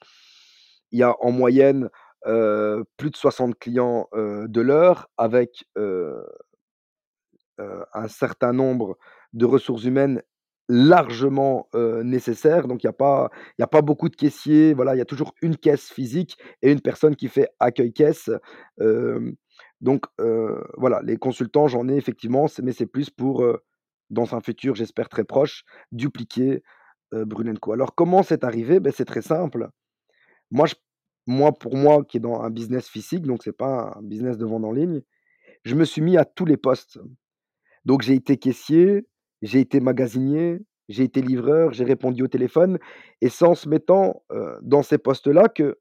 Il 0.93 0.99
y 0.99 1.03
a 1.03 1.15
en 1.21 1.33
moyenne, 1.33 1.91
plus 2.25 3.11
de 3.11 3.17
60 3.17 3.59
clients, 3.59 4.09
de 4.15 4.61
l'heure 4.61 5.09
avec, 5.17 5.65
un 7.59 8.09
certain 8.09 8.53
nombre 8.53 8.99
de 9.33 9.45
ressources 9.47 9.85
humaines 9.85 10.23
largement, 10.69 11.69
nécessaires. 11.75 12.67
Donc 12.69 12.83
il 12.83 12.87
y 12.87 12.91
a 12.91 12.93
pas 12.93 13.31
a 13.61 13.67
pas 13.67 13.83
beaucoup 13.83 14.09
de 14.09 14.17
caissiers, 14.17 14.75
voilà, 14.75 14.95
il 14.95 14.99
y 14.99 15.03
a 15.03 15.07
toujours 15.07 15.35
une 15.43 15.57
caisse 15.57 15.91
physique 15.91 16.37
et 16.63 16.73
une 16.73 16.81
personne 16.81 17.17
qui 17.17 17.29
fait 17.29 17.49
accueil 17.61 17.93
caisse. 17.93 18.31
Hem, 18.81 19.37
donc 19.81 20.07
voilà, 20.77 21.01
les 21.03 21.17
consultants, 21.19 21.69
j'en 21.69 21.89
ai 21.89 21.97
effectivement, 21.97 22.47
mais 22.63 22.73
c'est 22.73 22.87
plus 22.87 23.11
pour, 23.11 23.45
dans 24.11 24.35
un 24.35 24.41
futur, 24.41 24.75
j'espère 24.75 25.09
très 25.09 25.25
proche, 25.25 25.65
dupliquer, 25.93 26.63
heu, 27.15 27.25
Brunel& 27.25 27.59
Co. 27.59 27.73
Alors 27.73 27.95
comment 27.95 28.23
c'est 28.23 28.45
arrivé? 28.45 28.81
Beh, 28.81 28.93
c'est 28.93 29.05
très 29.05 29.23
simple. 29.23 29.69
Moi, 30.51 31.53
pour 31.53 31.77
moi 31.77 32.05
qui 32.05 32.19
est 32.19 32.21
dans 32.21 32.41
un 32.41 32.51
business 32.51 32.89
physique, 32.89 33.23
donc 33.23 33.43
c'est 33.43 33.57
pas 33.57 33.95
un 33.97 34.03
business 34.03 34.39
de 34.39 34.47
vente 34.47 34.65
en 34.65 34.73
ligne, 34.73 35.03
je 35.65 35.75
me 35.75 35.85
suis 35.85 36.03
mis 36.03 36.17
à 36.17 36.25
tous 36.25 36.45
les 36.45 36.57
postes. 36.57 37.01
Donc 37.85 38.03
j'ai 38.03 38.15
été 38.15 38.37
caissier, 38.37 39.07
j'ai 39.43 39.61
été 39.61 39.81
magasinier, 39.81 40.61
j'ai 40.89 41.03
été 41.03 41.21
livreur, 41.23 41.73
j'ai 41.73 41.85
répondu 41.85 42.23
au 42.23 42.29
téléphone 42.29 42.79
et 43.21 43.29
c'est 43.29 43.45
en 43.45 43.55
se 43.57 43.69
mettant, 43.69 44.23
dans 44.63 44.83
ces 44.83 44.99
postes-là 44.99 45.49
que 45.49 45.79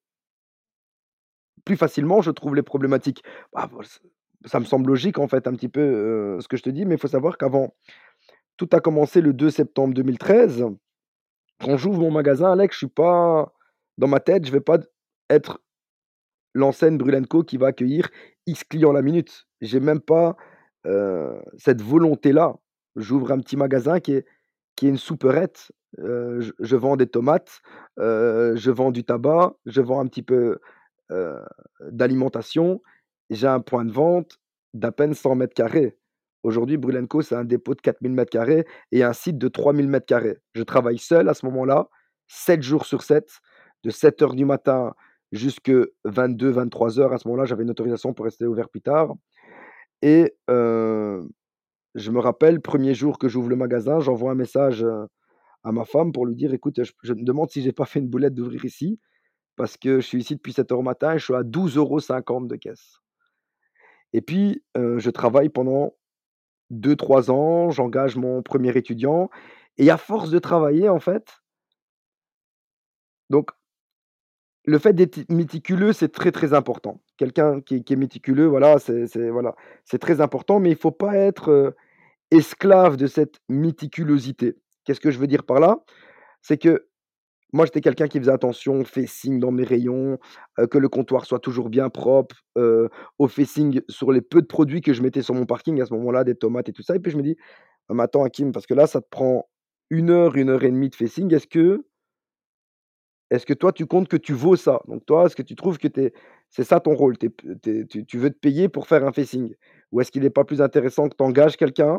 plus 1.63 1.77
facilement, 1.77 2.21
je 2.21 2.31
trouve 2.31 2.55
les 2.55 2.63
problématiques. 2.63 3.23
Bah, 3.53 3.69
ça 4.45 4.59
me 4.59 4.65
semble 4.65 4.87
logique, 4.89 5.17
en 5.17 5.27
fait, 5.27 5.47
un 5.47 5.53
petit 5.53 5.69
peu, 5.69 6.37
ce 6.39 6.47
que 6.47 6.57
je 6.57 6.63
te 6.63 6.69
dis, 6.69 6.85
mais 6.85 6.95
il 6.95 7.01
faut 7.01 7.07
savoir 7.07 7.37
qu'avant 7.37 7.73
tout 8.57 8.69
a 8.73 8.79
commencé 8.79 9.21
le 9.21 9.33
2 9.33 9.49
septembre 9.49 9.93
2013. 9.93 10.65
Quand 11.61 11.77
j'ouvre 11.77 12.01
mon 12.01 12.11
magasin, 12.11 12.51
Alex, 12.53 12.75
je 12.75 12.79
suis 12.79 12.87
pas 12.87 13.53
dans 13.97 14.07
ma 14.07 14.19
tête, 14.19 14.45
je 14.45 14.51
vais 14.51 14.61
pas 14.61 14.79
être 15.29 15.61
l'enseigne 16.55 16.97
Brûle 16.97 17.27
Co 17.27 17.43
qui 17.43 17.57
va 17.57 17.67
accueillir 17.67 18.09
X 18.47 18.63
clients 18.65 18.93
la 18.93 19.01
minute. 19.01 19.47
J'ai 19.61 19.79
même 19.79 20.01
pas, 20.01 20.37
heu, 20.85 21.41
cette 21.57 21.81
volonté-là. 21.81 22.55
J'ouvre 22.95 23.31
un 23.31 23.39
petit 23.39 23.57
magasin 23.57 23.99
qui 23.99 24.13
est 24.13 24.25
qui 24.75 24.87
est 24.87 24.89
une 24.89 24.97
souperette. 24.97 25.71
Heu, 25.99 26.41
je 26.59 26.75
vends 26.75 26.97
des 26.97 27.07
tomates, 27.07 27.61
heu, 27.99 28.55
je 28.57 28.71
vends 28.71 28.91
du 28.91 29.03
tabac, 29.05 29.55
je 29.65 29.81
vends 29.81 30.01
un 30.01 30.07
petit 30.07 30.23
peu, 30.23 30.59
d'alimentation. 31.91 32.81
J'ai 33.29 33.47
un 33.47 33.59
point 33.61 33.85
de 33.85 33.91
vente 33.91 34.39
d'à 34.73 34.91
peine 34.91 35.13
100 35.13 35.53
carrés. 35.55 35.97
Aujourd'hui, 36.45 36.77
Brûle 36.77 37.07
Co, 37.07 37.23
c'est 37.23 37.33
un 37.35 37.43
dépôt 37.43 37.73
de 37.73 37.81
4000 37.81 38.23
carrés 38.29 38.65
et 38.91 39.03
un 39.03 39.13
site 39.13 39.39
de 39.39 39.47
3000 39.47 39.99
carrés. 40.07 40.37
Je 40.53 40.61
travaille 40.61 40.99
seul 40.99 41.27
à 41.27 41.33
ce 41.33 41.43
moment-là, 41.47 41.89
7 42.27 42.61
jours 42.61 42.85
sur 42.85 43.01
7, 43.01 43.27
de 43.83 43.89
7:00 43.89 44.35
du 44.35 44.45
matin 44.45 44.93
jusque 45.31 45.71
22-23:00. 46.03 47.13
À 47.13 47.17
ce 47.17 47.27
moment-là, 47.27 47.45
j'avais 47.45 47.63
une 47.63 47.71
autorisation 47.71 48.13
pour 48.13 48.25
rester 48.25 48.45
ouvert 48.45 48.69
plus 48.69 48.81
tard 48.81 49.15
et 50.03 50.35
heu, 50.49 51.27
je 51.95 52.11
me 52.11 52.19
rappelle, 52.19 52.61
premier 52.61 52.93
jour 52.95 53.19
que 53.19 53.29
j'ouvre 53.29 53.49
le 53.49 53.57
magasin, 53.57 53.99
j'envoie 54.01 54.31
un 54.31 54.35
message, 54.35 54.83
heu, 54.83 55.07
à 55.63 55.71
ma 55.73 55.85
femme 55.85 56.11
pour 56.13 56.25
lui 56.27 56.35
dire: 56.35 56.53
«Écoute, 56.53 56.79
je 57.03 57.13
me 57.13 57.23
demande 57.25 57.49
si 57.51 57.61
j'ai 57.63 57.73
pas 57.73 57.85
fait 57.85 57.99
une 57.99 58.09
boulette 58.09 58.35
d'ouvrir 58.35 58.65
ici, 58.65 58.99
parce 59.57 59.77
que 59.77 60.01
je 60.01 60.07
suis 60.07 60.19
ici 60.21 60.35
depuis 60.35 60.53
7:00 60.53 60.79
au 60.79 60.83
matin 60.83 61.13
et 61.15 61.19
je 61.19 61.25
suis 61.25 61.35
à 61.35 61.43
12,50 61.43 62.47
€ 62.47 62.49
de 62.49 62.57
caisse». 62.57 62.99
Et 64.13 64.21
puis, 64.21 64.63
heu, 64.77 64.99
je 64.99 65.09
travaille 65.09 65.49
pendant 65.49 65.93
2-3 66.79 67.31
ans, 67.31 67.71
j'engage 67.71 68.15
mon 68.15 68.41
premier 68.41 68.75
étudiant 68.77 69.29
et 69.77 69.89
à 69.89 69.97
force 69.97 70.29
de 70.29 70.39
travailler, 70.39 70.89
en 70.89 70.99
fait 70.99 71.41
donc 73.29 73.49
le 74.65 74.79
fait 74.79 74.93
d'être 74.93 75.29
méticuleux, 75.29 75.93
c'est 75.93 76.09
très, 76.09 76.31
très 76.31 76.53
important. 76.53 77.01
Quelqu'un 77.17 77.61
qui 77.61 77.83
est 77.87 77.95
méticuleux, 77.95 78.45
voilà, 78.45 78.79
c'est 78.79 79.29
voilà, 79.29 79.55
très 80.01 80.21
important, 80.21 80.59
mais 80.59 80.71
il 80.71 80.75
faut 80.75 80.91
pas 80.91 81.15
être, 81.15 81.75
esclave 82.31 82.97
de 82.97 83.07
cette 83.07 83.39
méticulosité. 83.49 84.55
Qu'est-ce 84.83 84.99
que 84.99 85.11
je 85.11 85.19
veux 85.19 85.27
dire 85.27 85.43
par 85.43 85.59
là? 85.59 85.83
C'est 86.41 86.57
que 86.57 86.87
moi, 87.53 87.65
j'étais 87.65 87.81
quelqu'un 87.81 88.07
qui 88.07 88.19
faisait 88.19 88.31
attention 88.31 88.81
au 88.81 88.83
facing 88.85 89.39
dans 89.39 89.51
mes 89.51 89.63
rayons, 89.63 90.17
que 90.71 90.77
le 90.77 90.89
comptoir 90.89 91.25
soit 91.25 91.39
toujours 91.39 91.69
bien 91.69 91.89
propre, 91.89 92.35
heu, 92.57 92.89
au 93.19 93.27
facing 93.27 93.81
sur 93.89 94.11
les 94.11 94.21
peu 94.21 94.41
de 94.41 94.47
produits 94.47 94.81
que 94.81 94.93
je 94.93 95.01
mettais 95.01 95.21
sur 95.21 95.33
mon 95.35 95.45
parking 95.45 95.81
à 95.81 95.85
ce 95.85 95.93
moment-là, 95.93 96.23
des 96.23 96.35
tomates 96.35 96.69
et 96.69 96.73
tout 96.73 96.83
ça 96.83 96.95
et 96.95 96.99
puis 96.99 97.11
je 97.11 97.17
me 97.17 97.23
dis: 97.23 97.37
«Mais 97.91 98.03
attends 98.03 98.23
Hakim, 98.25 98.51
parce 98.53 98.67
que 98.67 98.75
là, 98.75 98.87
ça 98.87 99.01
te 99.01 99.07
prend 99.09 99.49
1 99.91 100.09
heure, 100.11 100.37
1 100.37 100.49
heure 100.49 100.63
et 100.65 100.71
demie 100.71 100.89
de 100.89 100.95
facing. 100.95 101.33
Est-ce 101.33 101.47
que 101.47 101.85
est-ce 103.31 103.45
que 103.45 103.53
toi, 103.53 103.71
tu 103.71 103.85
comptes 103.87 104.07
que 104.07 104.17
tu 104.17 104.33
vaux 104.33 104.55
ça? 104.55 104.81
Donc 104.87 105.05
toi, 105.05 105.25
est-ce 105.25 105.35
que 105.35 105.41
tu 105.41 105.55
trouves 105.55 105.77
que 105.77 105.87
c'est 106.49 106.63
ça 106.63 106.79
ton 106.79 106.95
rôle? 106.95 107.17
Tu 107.17 107.31
tu 108.05 108.17
veux 108.17 108.29
te 108.29 108.37
payer 108.39 108.69
pour 108.69 108.87
faire 108.87 109.05
un 109.05 109.11
facing? 109.11 109.53
Ou 109.91 110.01
est-ce 110.01 110.11
qu'il 110.11 110.21
n'est 110.23 110.29
pas 110.29 110.43
plus 110.45 110.61
intéressant 110.61 111.09
que 111.09 111.15
tu 111.17 111.23
engages 111.23 111.57
quelqu'un, 111.57 111.97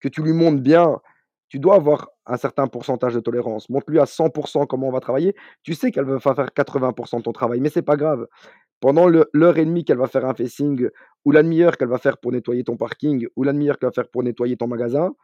que 0.00 0.08
tu 0.08 0.22
lui 0.22 0.32
montres 0.34 0.62
bien 0.62 1.00
tu 1.48 1.58
dois 1.58 1.76
avoir 1.76 2.08
un 2.26 2.36
certain 2.36 2.66
pourcentage 2.66 3.14
de 3.14 3.20
tolérance. 3.20 3.68
Montre-lui 3.68 4.00
à 4.00 4.06
100% 4.06 4.66
comment 4.66 4.88
on 4.88 4.92
va 4.92 5.00
travailler. 5.00 5.34
Tu 5.62 5.74
sais 5.74 5.90
qu'elle 5.90 6.04
va 6.04 6.18
faire 6.18 6.34
80% 6.34 7.18
de 7.18 7.22
ton 7.22 7.32
travail, 7.32 7.60
mais 7.60 7.68
c'est 7.68 7.82
pas 7.82 7.96
grave. 7.96 8.26
Pendant 8.80 9.08
l'heure 9.08 9.58
et 9.58 9.64
demie 9.64 9.84
qu'elle 9.84 9.98
va 9.98 10.08
faire 10.08 10.24
un 10.24 10.34
facing 10.34 10.88
ou 11.24 11.32
la 11.32 11.42
demi-heure 11.42 11.76
qu'elle 11.76 11.88
va 11.88 11.98
faire 11.98 12.18
pour 12.18 12.32
nettoyer 12.32 12.64
ton 12.64 12.76
parking 12.76 13.26
ou 13.36 13.44
la 13.44 13.52
demi-heure 13.52 13.78
qu'elle 13.78 13.88
va 13.88 13.92
faire 13.92 14.08
pour 14.08 14.22
nettoyer 14.22 14.56
ton 14.56 14.66
magasin, 14.66 15.14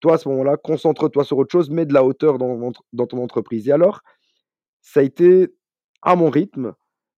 toi, 0.00 0.14
à 0.14 0.18
ce 0.18 0.28
moment-là, 0.28 0.56
concentre-toi 0.56 1.24
sur 1.24 1.38
autre 1.38 1.52
chose, 1.52 1.70
mets 1.70 1.86
de 1.86 1.94
la 1.94 2.04
hauteur 2.04 2.38
dans 2.38 2.72
dans 2.92 3.06
ton 3.06 3.22
entreprise 3.22 3.68
et 3.68 3.72
alors 3.72 4.02
ça 4.82 5.00
a 5.00 5.02
été 5.02 5.48
à 6.02 6.16
mon 6.16 6.30
rythme, 6.30 6.74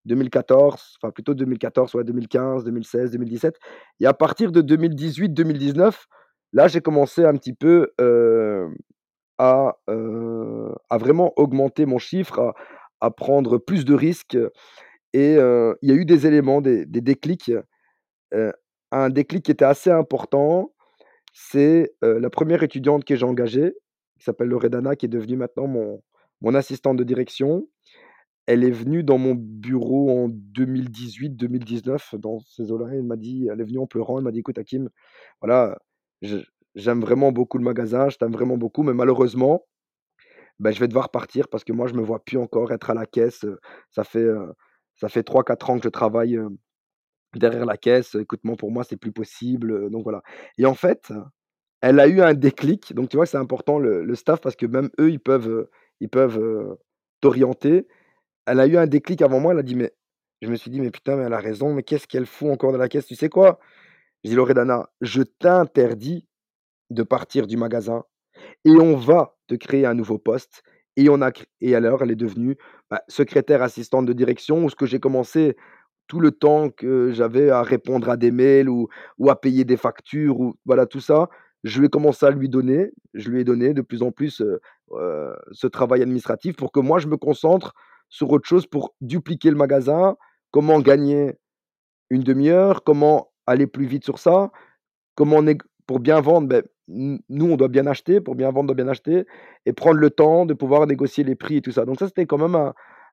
2014, 0.07 0.99
enfin 1.01 1.11
plutôt 1.13 1.35
2014, 1.35 1.95
ouais, 1.95 2.05
2015, 2.05 2.65
2016, 2.65 3.11
2017 3.13 3.59
et 4.01 4.07
à 4.07 4.15
partir 4.15 4.53
de 4.53 4.63
2018-2019, 4.63 5.93
là, 6.53 6.69
j'ai 6.69 6.81
commencé 6.81 7.25
un 7.25 7.35
petit 7.35 7.53
peu, 7.55 7.93
à, 9.39 9.77
vraiment 10.99 11.33
augmenter 11.37 11.87
mon 11.87 11.99
chiffre, 11.99 12.55
à 13.01 13.11
prendre 13.11 13.59
plus 13.59 13.85
de 13.85 13.95
risques 13.95 14.39
et 15.15 15.35
il 15.35 15.89
y 15.89 15.93
a 15.93 15.95
eu 15.95 16.05
des 16.05 16.27
éléments, 16.27 16.61
des 16.61 16.87
déclics, 16.87 17.53
un 18.93 19.11
déclic 19.11 19.45
qui 19.45 19.51
était 19.51 19.65
assez 19.65 19.91
important, 19.91 20.73
c'est, 21.35 21.93
la 22.03 22.31
première 22.31 22.63
étudiante 22.63 23.05
que 23.05 23.17
j'ai 23.17 23.27
engagée, 23.27 23.75
qui 24.19 24.25
s'appelle 24.25 24.49
Loredana, 24.49 24.97
qui 24.97 25.07
est 25.07 25.09
devenue 25.11 25.37
maintenant 25.37 25.67
mon 25.69 26.03
mon 26.41 26.55
assistante 26.55 26.97
de 26.97 27.05
direction. 27.05 27.69
Elle 28.47 28.65
est 28.65 28.71
venue 28.71 29.05
dans 29.05 29.19
mon 29.19 29.35
bureau 29.37 30.11
en 30.11 30.29
2018-2019 30.31 32.17
dans 32.19 32.41
ces 32.41 32.73
eaux-là. 32.73 32.89
Elle 32.93 33.03
m'a 33.05 33.17
dit 33.17 33.49
elle 33.53 33.61
est 33.61 33.65
venue 33.65 33.79
en 33.81 33.87
pleurant, 33.87 34.19
elle 34.19 34.25
m'a 34.25 34.33
dit: 34.33 34.41
«Écoute 34.41 34.59
Hakim, 34.59 34.89
voilà, 35.43 35.79
j'aime 36.75 37.01
vraiment 37.01 37.33
beaucoup 37.33 37.59
le 37.59 37.65
magasin, 37.65 38.09
je 38.09 38.17
t'aime 38.17 38.33
vraiment 38.33 38.57
beaucoup, 38.57 38.83
mais 38.83 38.95
malheureusement, 38.95 39.65
bah, 40.61 40.73
je 40.73 40.81
vais 40.81 40.89
devoir 40.89 41.11
partir 41.11 41.49
parce 41.49 41.65
que 41.65 41.73
moi 41.73 41.89
je 41.89 41.95
me 41.95 42.03
vois 42.03 42.21
plus 42.25 42.39
encore 42.39 42.73
être 42.73 42.91
à 42.91 42.95
la 42.95 43.07
caisse, 43.07 43.47
ça 43.91 44.05
fait, 44.05 44.27
ça 44.97 45.09
fait 45.11 45.23
3-4 45.25 45.71
ans 45.71 45.79
que 45.79 45.85
je 45.85 45.91
travaille, 45.91 46.39
derrière 47.37 47.67
la 47.67 47.77
caisse. 47.79 48.15
Écoute, 48.17 48.41
moi, 48.45 48.57
pour 48.57 48.71
moi, 48.73 48.85
c'est 48.85 48.97
plus 48.99 49.13
possible, 49.13 49.91
donc 49.91 50.05
voilà» 50.05 50.23
et 50.59 50.67
en 50.67 50.75
fait, 50.75 51.13
elle 51.83 52.01
a 52.01 52.09
eu 52.09 52.21
un 52.23 52.35
déclic, 52.35 52.95
donc 52.95 53.11
tu 53.11 53.17
vois, 53.19 53.27
c'est 53.27 53.39
important 53.39 53.79
le 53.81 54.05
le 54.05 54.17
staff 54.17 54.41
parce 54.43 54.57
que 54.57 54.67
même 54.67 54.91
eux, 55.01 55.11
ils 55.11 55.21
peuvent, 55.21 55.69
ils 56.01 56.11
peuvent, 56.11 56.77
t'orienter. 57.23 57.87
Elle 58.47 58.61
a 58.61 58.67
eu 58.69 58.77
un 58.79 58.87
déclic 58.89 59.23
avant 59.23 59.41
moi, 59.41 59.53
elle 59.55 59.61
a 59.61 59.63
dit: 59.65 59.77
«Mais» 59.77 59.95
je 60.43 60.49
me 60.51 60.57
suis 60.57 60.71
dit: 60.73 60.81
«Mais 60.83 60.91
putain, 60.93 61.17
mais 61.17 61.25
elle 61.25 61.35
a 61.35 61.39
raison, 61.41 61.75
mais 61.75 61.83
qu'est-ce 61.85 62.07
qu'elle 62.09 62.27
fout 62.27 62.51
encore 62.51 62.73
dans 62.73 62.79
la 62.79 62.89
caisse? 62.91 63.07
Tu 63.07 63.17
sais 63.17 63.29
quoi?» 63.31 63.61
J'ai 64.25 64.31
dit: 64.31 64.37
«Loredana, 64.37 64.89
je 65.01 65.23
t'interdis 65.23 66.27
de 66.91 67.03
partir 67.05 67.47
du 67.47 67.57
magasin 67.57 68.05
et 68.65 68.73
on 68.73 68.97
va 68.97 69.37
te 69.49 69.55
créer 69.57 69.87
un 69.87 69.95
nouveau 69.95 70.19
poste» 70.19 70.63
et 70.97 71.09
on 71.11 71.23
a 71.23 71.31
et 71.63 71.75
alors 71.77 72.03
elle 72.03 72.11
est 72.13 72.17
devenue, 72.17 72.57
bah, 72.91 73.03
secrétaire 73.09 73.63
assistante 73.63 74.07
de 74.07 74.13
direction 74.15 74.65
où 74.65 74.71
ce 74.71 74.77
que 74.77 74.87
j'ai 74.87 75.01
commencé 75.01 75.57
tout 76.09 76.21
le 76.21 76.33
temps 76.33 76.71
que 76.71 77.13
j'avais 77.13 77.51
à 77.51 77.63
répondre 77.63 78.11
à 78.11 78.17
des 78.17 78.31
mails 78.33 78.69
ou 78.71 78.89
à 79.29 79.41
payer 79.41 79.65
des 79.65 79.77
factures 79.79 80.41
ou 80.41 80.55
voilà 80.67 80.87
tout 80.87 81.01
ça, 81.01 81.29
je 81.65 81.81
vais 81.83 81.89
commencer 81.89 82.27
à 82.27 82.31
lui 82.31 82.49
donner. 82.49 82.91
Je 83.15 83.31
lui 83.31 83.41
ai 83.43 83.45
donné 83.45 83.75
de 83.75 83.83
plus 83.83 84.03
en 84.03 84.13
plus, 84.13 84.41
heu 84.43 84.61
heu, 84.95 85.37
ce 85.53 85.67
travail 85.69 86.03
administratif 86.03 86.57
pour 86.57 86.73
que 86.73 86.81
moi 86.81 86.99
je 87.01 87.09
me 87.09 87.17
concentre 87.19 87.75
sur 88.11 88.31
autre 88.33 88.49
chose 88.49 88.67
pour 88.67 88.95
dupliquer 89.01 89.51
le 89.51 89.57
magasin. 89.57 90.17
Comment 90.53 90.81
gagner 90.81 91.35
une 92.11 92.23
demi 92.25 92.51
heure? 92.51 92.85
Comment 92.85 93.31
aller 93.49 93.67
plus 93.67 93.87
vite 93.87 94.05
sur 94.05 94.19
ça? 94.19 94.51
Comment 95.17 95.43
nég 95.43 95.63
pour 95.87 96.01
bien 96.01 96.21
vendre, 96.21 96.49
beh, 96.49 96.63
n 96.91 97.21
nous, 97.31 97.47
on 97.53 97.57
doit 97.57 97.69
bien 97.69 97.87
acheter, 97.87 98.21
pour 98.21 98.35
bien 98.37 98.49
vendre, 98.51 98.65
on 98.65 98.75
doit 98.75 98.77
bien 98.85 98.89
acheter 98.89 99.27
et 99.67 99.73
prendre 99.75 99.99
le 100.01 100.11
temps 100.11 100.47
de 100.47 100.55
pouvoir 100.55 100.87
négocier 100.87 101.25
les 101.25 101.37
prix 101.37 101.57
et 101.59 101.63
tout 101.63 101.73
ça. 101.73 101.85
Donc 101.87 101.99
ça, 101.99 102.07
c'était 102.09 102.27
quand 102.27 102.39
même 102.39 102.57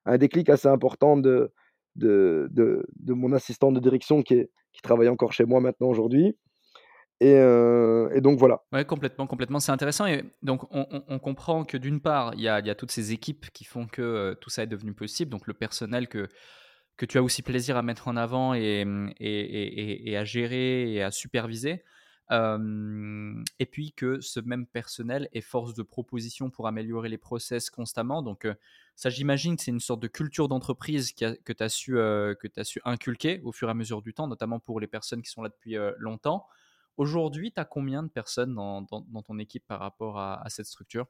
un 0.06 0.18
déclic 0.18 0.48
assez 0.50 0.68
important 0.68 1.16
de 1.16 1.52
de 1.96 2.48
de 2.54 3.12
mon 3.14 3.32
assistante 3.32 3.74
de 3.74 3.80
direction 3.80 4.22
qui 4.22 4.34
est 4.34 4.50
travaille 4.82 5.08
encore 5.08 5.32
chez 5.32 5.46
moi 5.46 5.60
maintenant 5.60 5.88
aujourd'hui 5.88 6.36
et 7.20 7.32
et 8.16 8.20
donc 8.20 8.38
voilà. 8.38 8.62
Ouais, 8.72 8.84
complètement, 8.84 9.28
complètement. 9.28 9.60
C'est 9.60 9.70
intéressant 9.70 10.06
et 10.06 10.24
donc 10.42 10.64
on 10.72 10.86
on 10.90 11.04
on 11.06 11.18
comprend 11.20 11.64
que 11.64 11.76
d'une 11.76 12.00
part, 12.00 12.34
il 12.34 12.40
y 12.40 12.48
a 12.48 12.74
toutes 12.74 12.90
ces 12.90 13.12
équipes 13.12 13.46
qui 13.52 13.64
font 13.64 13.86
que, 13.86 14.02
heu, 14.02 14.34
tout 14.40 14.50
ça 14.50 14.64
est 14.64 14.66
devenu 14.66 14.92
possible, 14.92 15.30
donc 15.30 15.46
le 15.46 15.54
personnel 15.54 16.08
que 16.08 16.26
que 16.96 17.06
tu 17.06 17.18
as 17.18 17.22
aussi 17.22 17.42
plaisir 17.42 17.76
à 17.76 17.82
mettre 17.82 18.08
en 18.08 18.16
avant 18.16 18.54
et 18.54 18.84
mmh 18.84 19.10
à 20.16 20.24
gérer 20.24 20.92
et 20.92 21.02
à 21.02 21.10
superviser. 21.10 21.84
Et 22.30 23.66
puis 23.70 23.92
que 23.92 24.20
ce 24.20 24.40
même 24.40 24.66
personnel 24.66 25.28
est 25.32 25.40
force 25.40 25.74
de 25.74 25.82
proposition 25.82 26.50
pour 26.50 26.66
améliorer 26.66 27.08
les 27.08 27.18
process 27.18 27.70
constamment 27.70 28.20
donc 28.22 28.48
ça 28.96 29.10
j'imagine 29.10 29.56
que 29.56 29.62
c'est 29.62 29.70
une 29.70 29.78
sorte 29.78 30.00
de 30.00 30.08
culture 30.08 30.48
d'entreprise 30.48 31.12
que 31.12 31.52
tu 31.52 31.62
as 31.62 31.68
su, 31.68 32.80
inculquer 32.84 33.40
au 33.44 33.52
fur 33.52 33.68
et 33.68 33.70
à 33.70 33.74
mesure 33.74 34.02
du 34.02 34.12
temps, 34.14 34.26
notamment 34.26 34.58
pour 34.58 34.80
les 34.80 34.86
personnes 34.88 35.22
qui 35.22 35.30
sont 35.30 35.42
là 35.42 35.50
depuis, 35.50 35.76
longtemps. 35.98 36.46
Aujourd'hui, 36.96 37.52
tu 37.52 37.60
as 37.60 37.66
combien 37.66 38.02
de 38.02 38.08
personnes 38.08 38.54
dans 38.54 38.84
ton 38.86 39.38
équipe 39.38 39.66
par 39.66 39.80
rapport 39.80 40.18
à 40.18 40.44
cette 40.48 40.66
structure? 40.66 41.06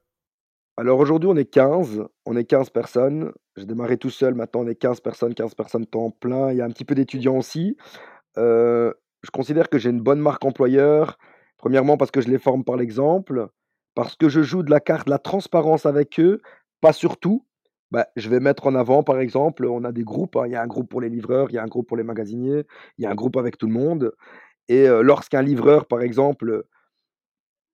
Alors 0.79 0.99
aujourd'hui, 0.99 1.27
on 1.29 1.35
est 1.35 1.45
15, 1.45 2.03
on 2.25 2.35
est 2.35 2.43
15 2.45 2.69
personnes. 2.69 3.31
J'ai 3.55 3.65
démarré 3.65 3.97
tout 3.97 4.11
seul, 4.11 4.35
maintenant 4.35 4.61
on 4.61 4.67
est 4.67 4.75
15 4.75 4.99
personnes, 5.01 5.33
15 5.33 5.55
personnes 5.55 5.85
temps 5.87 6.11
plein. 6.11 6.51
Il 6.51 6.57
y 6.57 6.61
a 6.61 6.65
un 6.65 6.69
petit 6.69 6.85
peu 6.85 6.93
d'étudiants 6.93 7.37
aussi. 7.37 7.77
Heu, 8.37 8.95
je 9.23 9.31
considère 9.31 9.69
que 9.69 9.79
j'ai 9.79 9.89
une 9.91 10.01
bonne 10.01 10.19
marque 10.19 10.45
employeur. 10.45 11.17
Premièrement 11.57 11.97
parce 11.97 12.11
que 12.11 12.21
je 12.21 12.29
les 12.29 12.39
forme 12.39 12.63
par 12.63 12.77
l'exemple, 12.77 13.47
parce 13.95 14.15
que 14.15 14.29
je 14.29 14.43
joue 14.43 14.63
de 14.63 14.71
la 14.71 14.79
carte 14.81 15.07
de 15.07 15.11
la 15.11 15.19
transparence 15.19 15.85
avec 15.87 16.19
eux, 16.19 16.41
pas 16.81 16.93
sur 16.93 17.17
tout. 17.17 17.45
Bah, 17.91 18.07
je 18.17 18.29
vais 18.29 18.39
mettre 18.41 18.67
en 18.67 18.75
avant, 18.75 19.03
par 19.03 19.19
exemple, 19.19 19.65
on 19.65 19.83
a 19.85 19.91
des 19.93 20.03
groupes, 20.03 20.35
hein. 20.37 20.43
Il 20.47 20.51
y 20.53 20.55
a 20.55 20.61
un 20.63 20.67
groupe 20.67 20.89
pour 20.89 21.01
les 21.01 21.09
livreurs, 21.09 21.49
il 21.51 21.55
y 21.55 21.57
a 21.59 21.63
un 21.63 21.67
groupe 21.67 21.87
pour 21.87 21.97
les 21.97 22.03
magasiniers, 22.03 22.65
il 22.97 23.03
y 23.03 23.07
a 23.07 23.11
un 23.11 23.15
groupe 23.15 23.37
avec 23.37 23.57
tout 23.57 23.67
le 23.67 23.73
monde 23.73 24.13
et 24.69 24.87
heu, 24.87 25.01
lorsqu'un 25.01 25.41
livreur, 25.41 25.85
par 25.87 26.01
exemple, 26.01 26.63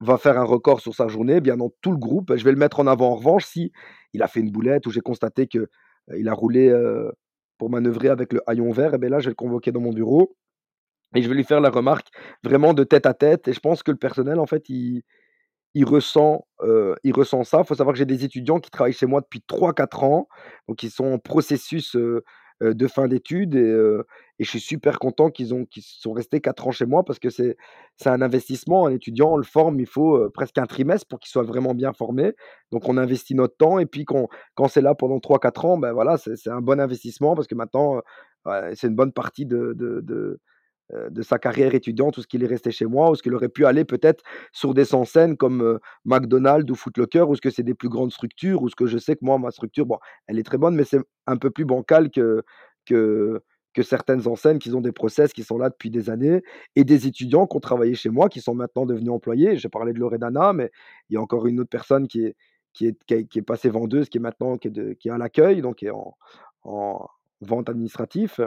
va 0.01 0.17
faire 0.17 0.37
un 0.39 0.43
record 0.43 0.81
sur 0.81 0.93
sa 0.95 1.07
journée, 1.07 1.35
eh 1.37 1.41
bien 1.41 1.57
dans 1.57 1.71
tout 1.81 1.91
le 1.91 1.97
groupe, 1.97 2.35
je 2.35 2.43
vais 2.43 2.51
le 2.51 2.57
mettre 2.57 2.79
en 2.79 2.87
avant. 2.87 3.11
En 3.11 3.15
revanche, 3.15 3.45
si 3.45 3.71
il 4.13 4.21
a 4.23 4.27
fait 4.27 4.39
une 4.41 4.51
boulette 4.51 4.85
ou 4.87 4.91
j'ai 4.91 5.01
constaté 5.01 5.47
que, 5.47 5.59
heu, 5.59 5.69
il 6.17 6.27
a 6.29 6.33
roulé, 6.33 6.69
heu, 6.69 7.11
pour 7.57 7.69
manœuvrer 7.69 8.09
avec 8.09 8.33
le 8.33 8.41
haillon 8.47 8.71
vert 8.71 8.93
et 8.93 8.97
beh, 8.97 9.09
là, 9.09 9.19
je 9.19 9.25
vais 9.25 9.31
le 9.31 9.35
convoquer 9.35 9.71
dans 9.71 9.79
mon 9.81 9.93
bureau 9.93 10.35
et 11.15 11.21
je 11.23 11.29
vais 11.29 11.35
lui 11.35 11.43
faire 11.45 11.61
la 11.61 11.69
remarque 11.71 12.07
vraiment 12.43 12.73
de 12.73 12.83
tête 12.85 13.05
à 13.07 13.13
tête 13.15 13.47
et 13.49 13.53
je 13.53 13.59
pense 13.61 13.83
que 13.83 13.91
le 13.91 13.97
personnel, 13.97 14.39
en 14.39 14.47
fait, 14.47 14.69
il 15.75 15.85
ressent, 15.85 16.45
heu, 16.61 16.95
il 17.03 17.13
ressent 17.13 17.43
ça. 17.43 17.59
Il 17.61 17.65
faut 17.65 17.75
savoir 17.75 17.93
que 17.93 17.97
j'ai 17.99 18.05
des 18.05 18.23
étudiants 18.23 18.59
qui 18.59 18.69
travaillent 18.71 18.93
chez 18.93 19.05
moi 19.07 19.21
depuis 19.21 19.41
3-4 19.47 20.03
ans, 20.03 20.27
donc 20.67 20.83
ils 20.83 20.91
sont 20.91 21.05
en 21.05 21.19
processus, 21.19 21.95
de 22.61 22.87
fin 22.87 23.07
d'études 23.07 23.55
et 23.55 24.43
je 24.43 24.49
suis 24.49 24.59
super 24.59 24.99
content 24.99 25.29
qu'ils 25.29 25.53
ont 25.53 25.65
qu'ils 25.65 25.83
sont 25.83 26.13
restés 26.13 26.41
4 26.41 26.67
ans 26.67 26.71
chez 26.71 26.85
moi 26.85 27.03
parce 27.03 27.19
que 27.19 27.29
c'est 27.29 27.57
c'est 27.97 28.09
un 28.09 28.21
investissement. 28.21 28.87
Un 28.87 28.91
étudiant, 28.91 29.33
on 29.33 29.37
le 29.37 29.43
forme, 29.43 29.79
il 29.79 29.85
faut, 29.85 30.29
presque 30.31 30.57
un 30.57 30.65
trimestre 30.65 31.07
pour 31.07 31.19
qu'il 31.19 31.29
soit 31.29 31.43
vraiment 31.43 31.73
bien 31.73 31.93
formé. 31.93 32.33
Donc 32.71 32.87
on 32.89 32.97
investit 32.97 33.35
notre 33.35 33.55
temps 33.57 33.79
et 33.79 33.85
puis 33.85 34.05
quand 34.05 34.27
quand 34.55 34.67
c'est 34.67 34.81
là 34.81 34.95
pendant 34.95 35.19
3-4 35.19 35.65
ans, 35.65 35.77
ben 35.77 35.93
voilà, 35.93 36.17
c'est 36.17 36.49
un 36.49 36.61
bon 36.61 36.79
investissement 36.79 37.35
parce 37.35 37.47
que 37.47 37.55
maintenant, 37.55 38.01
c'est 38.75 38.87
une 38.87 38.95
bonne 38.95 39.13
partie 39.13 39.45
de 39.45 40.39
de 40.91 41.21
sa 41.21 41.39
carrière 41.39 41.73
étudiante, 41.75 42.17
où 42.17 42.21
ce 42.21 42.27
qu'il 42.27 42.43
est 42.43 42.47
resté 42.47 42.71
chez 42.71 42.85
moi, 42.85 43.09
où 43.11 43.15
ce 43.15 43.23
qu'il 43.23 43.33
aurait 43.33 43.49
pu 43.49 43.65
aller 43.65 43.85
peut-être 43.85 44.23
sur 44.51 44.73
des 44.73 44.93
enseignes 44.95 45.35
comme, 45.37 45.61
heu, 45.63 45.79
McDonald's 46.05 46.69
ou 46.71 46.75
Foot 46.75 46.97
Locker, 46.97 47.21
où 47.29 47.35
ce 47.35 47.41
que 47.41 47.49
c'est 47.49 47.63
des 47.63 47.73
plus 47.73 47.89
grandes 47.89 48.11
structures, 48.11 48.61
où 48.61 48.69
ce 48.69 48.75
que 48.75 48.85
je 48.85 48.97
sais 48.97 49.15
que 49.15 49.23
moi, 49.25 49.37
ma 49.39 49.51
structure, 49.51 49.85
bon, 49.85 49.97
elle 50.27 50.39
est 50.39 50.43
très 50.43 50.57
bonne, 50.57 50.75
mais 50.75 50.83
c'est 50.83 50.99
un 51.27 51.37
peu 51.37 51.49
plus 51.51 51.65
bancal 51.65 52.09
que 52.11 52.43
que 52.85 53.41
que 53.73 53.81
certaines 53.81 54.27
enseignes 54.27 54.59
qui 54.59 54.71
ont 54.73 54.81
des 54.81 54.91
process 54.91 55.33
qui 55.33 55.43
sont 55.43 55.57
là 55.57 55.69
depuis 55.69 55.89
des 55.89 56.09
années 56.11 56.43
et 56.75 56.83
des 56.83 57.07
étudiants 57.07 57.47
qui 57.47 57.57
ont 57.57 57.59
travaillé 57.59 57.95
chez 57.95 58.09
moi, 58.09 58.29
qui 58.29 58.39
sont 58.41 58.53
maintenant 58.53 58.85
devenus 58.85 59.09
employés. 59.11 59.57
J'ai 59.57 59.69
parlé 59.69 59.93
de 59.93 59.99
Loredana, 59.99 60.53
mais 60.53 60.69
il 61.09 61.15
y 61.15 61.17
a 61.17 61.21
encore 61.21 61.47
une 61.47 61.59
autre 61.59 61.69
personne 61.71 62.07
qui 62.07 62.25
est 62.25 62.35
qui 62.73 62.87
est 62.87 63.25
qui 63.27 63.39
est 63.39 63.41
passée 63.43 63.69
vendeuse, 63.69 64.09
qui 64.09 64.17
est 64.19 64.21
maintenant 64.21 64.57
qui 64.57 64.67
est 64.69 64.95
qui 64.99 65.07
est 65.07 65.11
à 65.11 65.17
l'accueil, 65.17 65.61
donc 65.61 65.77
qui 65.77 65.85
est 65.87 65.91
en 65.91 66.15
en 66.63 67.07
vente 67.41 67.67
administratif 67.69 68.39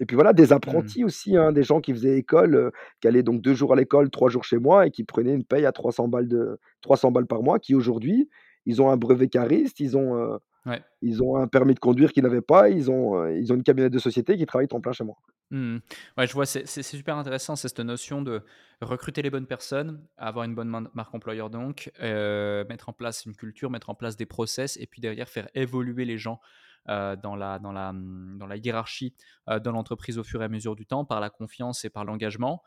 et 0.00 0.04
puis 0.06 0.14
voilà, 0.14 0.32
des 0.32 0.52
Mmh. 0.66 0.90
apprentis 0.90 1.04
aussi, 1.04 1.36
hein, 1.36 1.52
des 1.52 1.62
gens 1.62 1.80
qui 1.80 1.92
faisaient 1.92 2.18
école, 2.18 2.72
qui 3.00 3.08
allaient 3.08 3.22
donc 3.22 3.40
2 3.42 3.54
jours 3.54 3.72
à 3.72 3.76
l'école, 3.76 4.10
3 4.10 4.28
jours 4.30 4.44
chez 4.44 4.58
moi 4.58 4.86
et 4.86 4.90
qui 4.90 5.04
prenaient 5.04 5.34
une 5.34 5.44
paye 5.44 5.66
à 5.66 5.72
300 5.72 6.08
balles 6.08 6.28
de 6.28 6.58
300 6.82 7.10
balles 7.12 7.26
par 7.26 7.42
mois, 7.42 7.58
qui 7.58 7.74
aujourd'hui, 7.74 8.28
ils 8.66 8.82
ont 8.82 8.90
un 8.90 8.96
brevet 8.96 9.28
cariste, 9.28 9.80
ils 9.80 9.96
ont, 9.96 10.38
Ouais. 10.66 10.82
ils 11.02 11.22
ont 11.22 11.36
un 11.36 11.46
permis 11.48 11.74
de 11.74 11.80
conduire 11.80 12.12
qu'ils 12.12 12.24
n'avaient 12.24 12.40
pas, 12.42 12.68
ils 12.70 12.90
ont, 12.90 13.26
ils 13.28 13.52
ont 13.52 13.56
une 13.56 13.62
camionnette 13.62 13.92
de 13.92 13.98
société 13.98 14.36
qui 14.36 14.46
travaillent 14.46 14.68
temps 14.68 14.80
plein 14.80 14.92
chez 14.92 15.04
moi. 15.04 15.16
Mmh 15.50 15.78
Ouais, 16.18 16.26
je 16.26 16.32
vois, 16.32 16.44
c'est 16.46 16.82
super 16.82 17.16
intéressant, 17.16 17.54
c'est 17.54 17.68
cette 17.68 17.78
notion 17.80 18.20
de 18.20 18.42
recruter 18.80 19.22
les 19.22 19.30
bonnes 19.30 19.46
personnes, 19.46 20.04
avoir 20.16 20.44
une 20.44 20.56
bonne 20.56 20.88
marque 20.92 21.14
employeur 21.14 21.50
donc, 21.50 21.90
mettre 22.00 22.88
en 22.88 22.92
place 22.92 23.24
une 23.26 23.36
culture, 23.36 23.70
mettre 23.70 23.90
en 23.90 23.94
place 23.94 24.16
des 24.16 24.26
process 24.26 24.76
et 24.76 24.86
puis 24.86 25.00
derrière 25.00 25.28
faire 25.28 25.48
évoluer 25.54 26.04
les 26.04 26.18
gens, 26.18 26.40
heu, 26.88 27.16
dans 27.16 27.36
la 27.36 27.58
dans 27.58 27.72
la, 27.72 27.92
mmh, 27.92 28.38
dans 28.38 28.46
la 28.46 28.56
hiérarchie, 28.56 29.14
heu, 29.50 29.60
de 29.60 29.70
l'entreprise 29.70 30.18
au 30.18 30.24
fur 30.24 30.42
et 30.42 30.44
à 30.44 30.48
mesure 30.48 30.76
du 30.76 30.86
temps 30.86 31.04
par 31.04 31.20
la 31.20 31.30
confiance 31.30 31.84
et 31.84 31.90
par 31.90 32.04
l'engagement. 32.04 32.62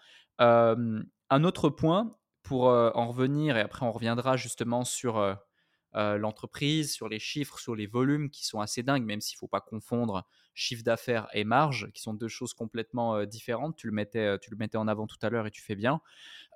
Un 1.30 1.44
autre 1.44 1.70
point 1.70 2.18
pour, 2.44 2.70
heu, 2.70 2.92
en 2.96 3.08
revenir 3.08 3.58
et 3.58 3.62
après 3.62 3.86
on 3.86 3.92
reviendra 3.92 4.38
justement 4.38 4.84
sur, 4.84 5.18
heu, 5.20 5.36
l'entreprise, 6.18 6.94
sur 6.94 7.10
les 7.10 7.20
chiffres, 7.20 7.60
sur 7.60 7.76
les 7.76 7.88
volumes 7.88 8.30
qui 8.30 8.46
sont 8.46 8.60
assez 8.62 8.84
dingues, 8.84 9.06
même 9.06 9.22
s'il 9.22 9.36
ne 9.38 9.40
faut 9.40 9.48
pas 9.48 9.62
confondre 9.62 10.26
chiffre 10.54 10.84
d'affaires 10.84 11.28
et 11.34 11.44
marge, 11.44 11.90
qui 11.94 12.02
sont 12.02 12.14
deux 12.14 12.28
choses 12.28 12.54
complètement 12.54 13.16
euh, 13.16 13.26
différentes. 13.26 13.76
Tu 13.78 13.88
le, 13.88 13.94
mettais, 13.94 14.20
euh, 14.26 14.38
tu 14.38 14.52
le 14.52 14.58
mettais 14.58 14.78
en 14.78 14.88
avant 14.88 15.08
tout 15.08 15.18
à 15.22 15.30
l'heure 15.30 15.48
et 15.48 15.52
tu 15.52 15.62
fais 15.62 15.76
bien. 15.76 16.02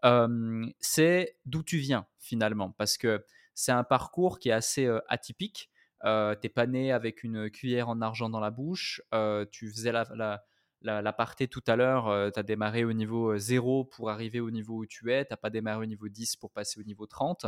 Euh, 0.05 0.65
c'est 0.79 1.38
d'où 1.45 1.63
tu 1.63 1.78
viens 1.78 2.08
finalement, 2.19 2.71
parce 2.71 2.97
que 2.97 3.26
c'est 3.56 3.71
un 3.71 3.84
parcours 3.84 4.39
qui 4.39 4.49
est 4.49 4.54
assez 4.54 4.86
euh, 4.86 4.99
atypique. 5.10 5.69
Euh, 6.06 6.36
t'es 6.36 6.50
pas 6.50 6.68
né 6.68 6.92
avec 6.92 7.24
une 7.24 7.50
cuillère 7.50 7.89
en 7.89 8.02
argent 8.02 8.30
dans 8.30 8.39
la 8.39 8.52
bouche. 8.52 9.02
Euh, 9.13 9.46
tu 9.52 9.70
faisais 9.70 9.92
la, 9.92 10.06
la, 10.82 11.02
la, 11.02 11.13
partie 11.13 11.48
tout 11.48 11.63
à 11.68 11.76
l'heure. 11.76 12.08
Euh, 12.08 12.30
tu 12.30 12.39
as 12.39 12.44
démarré 12.44 12.84
au 12.84 12.94
niveau 12.94 13.38
0 13.38 13.86
pour 13.86 14.10
arriver 14.10 14.39
au 14.39 14.52
niveau 14.52 14.80
où 14.80 14.86
tu 14.86 15.12
es. 15.12 15.26
Tu 15.26 15.36
pas 15.38 15.50
démarré 15.50 15.84
au 15.84 15.86
niveau 15.86 16.10
10 16.10 16.36
pour 16.36 16.52
passer 16.52 16.80
au 16.80 16.84
niveau 16.84 17.06
30. 17.06 17.46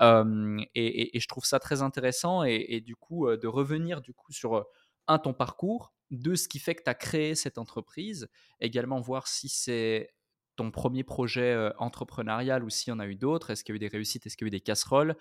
Euh, 0.00 0.58
et, 0.74 1.18
je 1.18 1.26
trouve 1.26 1.44
ça 1.44 1.58
très 1.58 1.82
intéressant. 1.82 2.44
Et, 2.44 2.80
du 2.80 2.96
coup, 2.96 3.28
de 3.36 3.46
revenir 3.46 4.00
du 4.00 4.14
coup 4.14 4.32
sur 4.32 4.66
un, 5.08 5.18
ton 5.18 5.34
parcours, 5.34 5.92
deux, 6.10 6.36
ce 6.36 6.48
qui 6.48 6.58
fait 6.58 6.74
que 6.74 6.82
tu 6.84 6.90
as 6.90 6.94
créé 6.94 7.34
cette 7.34 7.58
entreprise, 7.58 8.28
également 8.60 9.00
voir 9.00 9.26
si 9.26 9.48
c'est 9.48 10.10
ton 10.58 10.70
premier 10.72 11.04
projet 11.04 11.52
euh, 11.52 11.70
entrepreneurial 11.78 12.64
ou 12.64 12.68
s'il 12.68 12.90
y 12.90 12.94
en 12.94 12.98
a 12.98 13.06
eu 13.06 13.14
d'autres, 13.14 13.50
est-ce 13.50 13.62
qu'il 13.62 13.74
y 13.74 13.76
a 13.76 13.76
eu 13.76 13.78
des 13.78 13.88
réussites, 13.88 14.26
est-ce 14.26 14.36
qu'il 14.36 14.44
y 14.44 14.48
a 14.48 14.48
eu 14.48 14.50
des 14.50 14.60
casseroles? 14.60 15.16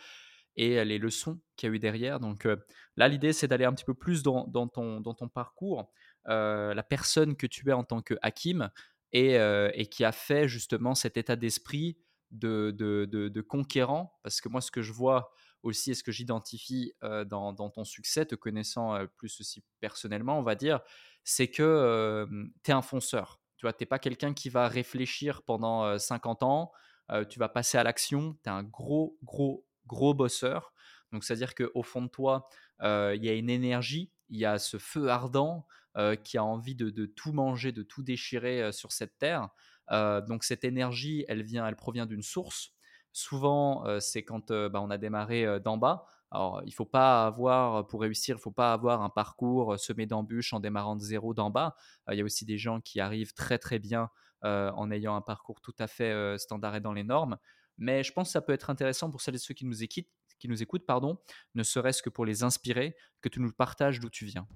Et 0.58 0.84
les 0.84 0.98
leçons 0.98 1.40
qu'il 1.56 1.70
y 1.70 1.72
a 1.72 1.76
eu 1.76 1.80
derrière. 1.80 2.20
Donc 2.20 2.46
euh, 2.46 2.58
là, 2.98 3.08
l'idée, 3.08 3.32
c'est 3.32 3.48
d'aller 3.48 3.66
un 3.66 3.74
petit 3.74 3.86
peu 3.86 3.94
plus 3.94 4.24
dans, 4.24 4.46
dans, 4.48 4.68
ton, 4.68 5.00
dans 5.00 5.14
ton 5.14 5.30
parcours, 5.30 5.90
euh, 6.28 6.74
la 6.74 6.84
personne 6.84 7.36
que 7.36 7.48
tu 7.48 7.70
es 7.70 7.74
en 7.74 7.84
tant 7.84 8.02
que 8.02 8.16
Hakim 8.22 8.70
et, 9.14 9.38
euh, 9.38 9.70
et 9.74 9.86
qui 9.86 10.04
a 10.04 10.12
fait 10.12 10.48
justement 10.48 10.96
cet 10.96 11.16
état 11.16 11.36
d'esprit 11.36 11.98
de, 12.32 12.72
de, 12.72 13.06
de, 13.06 13.42
conquérant. 13.42 14.20
Parce 14.24 14.42
que 14.42 14.50
moi, 14.50 14.60
ce 14.60 14.72
que 14.72 14.82
je 14.82 14.92
vois 14.92 15.32
aussi 15.64 15.92
et 15.92 15.94
ce 15.94 16.04
que 16.04 16.12
j'identifie 16.12 16.94
dans, 17.02 17.54
dans, 17.54 17.70
ton 17.70 17.86
succès, 17.86 18.26
te 18.26 18.36
connaissant 18.36 18.98
plus 19.16 19.40
aussi 19.40 19.64
personnellement, 19.80 20.38
on 20.38 20.44
va 20.44 20.56
dire, 20.56 20.82
c'est 21.24 21.48
que 21.48 22.28
tu 22.64 22.72
es 22.72 22.74
un 22.74 22.82
fonceur. 22.82 23.40
Tu 23.58 23.66
vois, 23.66 23.74
tu 23.74 23.82
n'es 23.82 23.88
pas 23.88 24.00
quelqu'un 24.00 24.34
qui 24.34 24.50
va 24.50 24.68
réfléchir 24.68 25.42
pendant 25.42 25.84
euh, 25.84 25.98
50 25.98 26.44
ans, 26.44 26.72
tu 27.30 27.40
vas 27.40 27.48
passer 27.48 27.78
à 27.78 27.84
l'action, 27.84 28.38
tu 28.44 28.50
es 28.50 28.52
un 28.52 28.64
gros, 28.64 29.18
gros, 29.24 29.66
gros 29.88 30.14
bosseur. 30.14 30.74
Donc, 31.12 31.24
c'est-à-dire 31.24 31.56
qu'au 31.56 31.84
fond 31.84 32.02
de 32.02 32.08
toi, 32.08 32.50
euh, 32.84 33.14
il 33.16 33.24
y 33.24 33.30
a 33.30 33.34
une 33.34 33.50
énergie, 33.50 34.12
il 34.30 34.38
y 34.38 34.46
a 34.46 34.60
ce 34.60 34.78
feu 34.78 35.10
ardent 35.10 35.66
euh, 35.98 36.16
qui 36.16 36.38
a 36.38 36.44
envie 36.44 36.76
de, 36.76 36.90
de, 36.90 37.06
tout 37.06 37.32
manger, 37.32 37.72
de 37.72 37.84
tout 37.84 38.04
déchirer 38.04 38.62
euh, 38.62 38.72
sur 38.72 38.92
cette 38.92 39.18
terre. 39.18 39.50
Donc, 39.90 40.44
cette 40.44 40.66
énergie, 40.66 41.24
elle, 41.30 41.44
vient, 41.44 41.66
elle 41.66 41.78
provient 41.78 42.06
d'une 42.06 42.22
source. 42.22 42.74
Souvent, 43.14 43.86
c'est 44.02 44.22
quand 44.22 44.52
bah, 44.52 44.82
on 44.82 44.90
a 44.90 44.98
démarré 44.98 45.62
d'en 45.62 45.78
bas. 45.78 46.06
Alors, 46.30 46.62
il 46.66 46.74
faut 46.74 46.86
pas 46.86 47.26
avoir, 47.26 47.88
pour 47.88 48.02
réussir, 48.02 48.36
il 48.36 48.42
faut 48.42 48.52
pas 48.52 48.74
avoir 48.74 49.02
un 49.02 49.10
parcours 49.10 49.80
semé 49.80 50.06
d'embûches 50.06 50.52
en 50.52 50.60
démarrant 50.60 50.98
de 50.98 51.02
zéro 51.02 51.34
d'en 51.34 51.50
bas. 51.50 51.74
Il 52.12 52.18
y 52.18 52.22
a 52.22 52.26
aussi 52.26 52.44
des 52.44 52.58
gens 52.58 52.82
qui 52.82 53.00
arrivent 53.00 53.34
très 53.34 53.58
très 53.58 53.80
bien 53.80 54.10
en 54.42 54.92
ayant 54.92 55.16
un 55.16 55.22
parcours 55.22 55.62
tout 55.62 55.76
à 55.80 55.88
fait 55.88 56.38
standard 56.38 56.76
et 56.76 56.82
dans 56.82 56.92
les 56.92 57.06
normes. 57.06 57.38
Mais 57.78 58.04
je 58.04 58.12
pense 58.12 58.30
que 58.30 58.32
ça 58.34 58.42
peut 58.42 58.54
être 58.54 58.70
intéressant 58.70 59.10
pour 59.10 59.22
celles 59.22 59.36
et 59.36 59.40
ceux 59.40 59.54
qui 59.54 59.66
nous 59.66 59.84
écoutent, 59.84 60.86
pardon, 60.86 61.20
ne 61.56 61.64
serait-ce 61.64 62.02
que 62.02 62.10
pour 62.10 62.26
les 62.26 62.44
inspirer, 62.44 62.96
que 63.22 63.30
tu 63.30 63.40
nous 63.40 63.52
partages 63.52 64.00
d'où 64.00 64.10
tu 64.10 64.26
viens. 64.26 64.48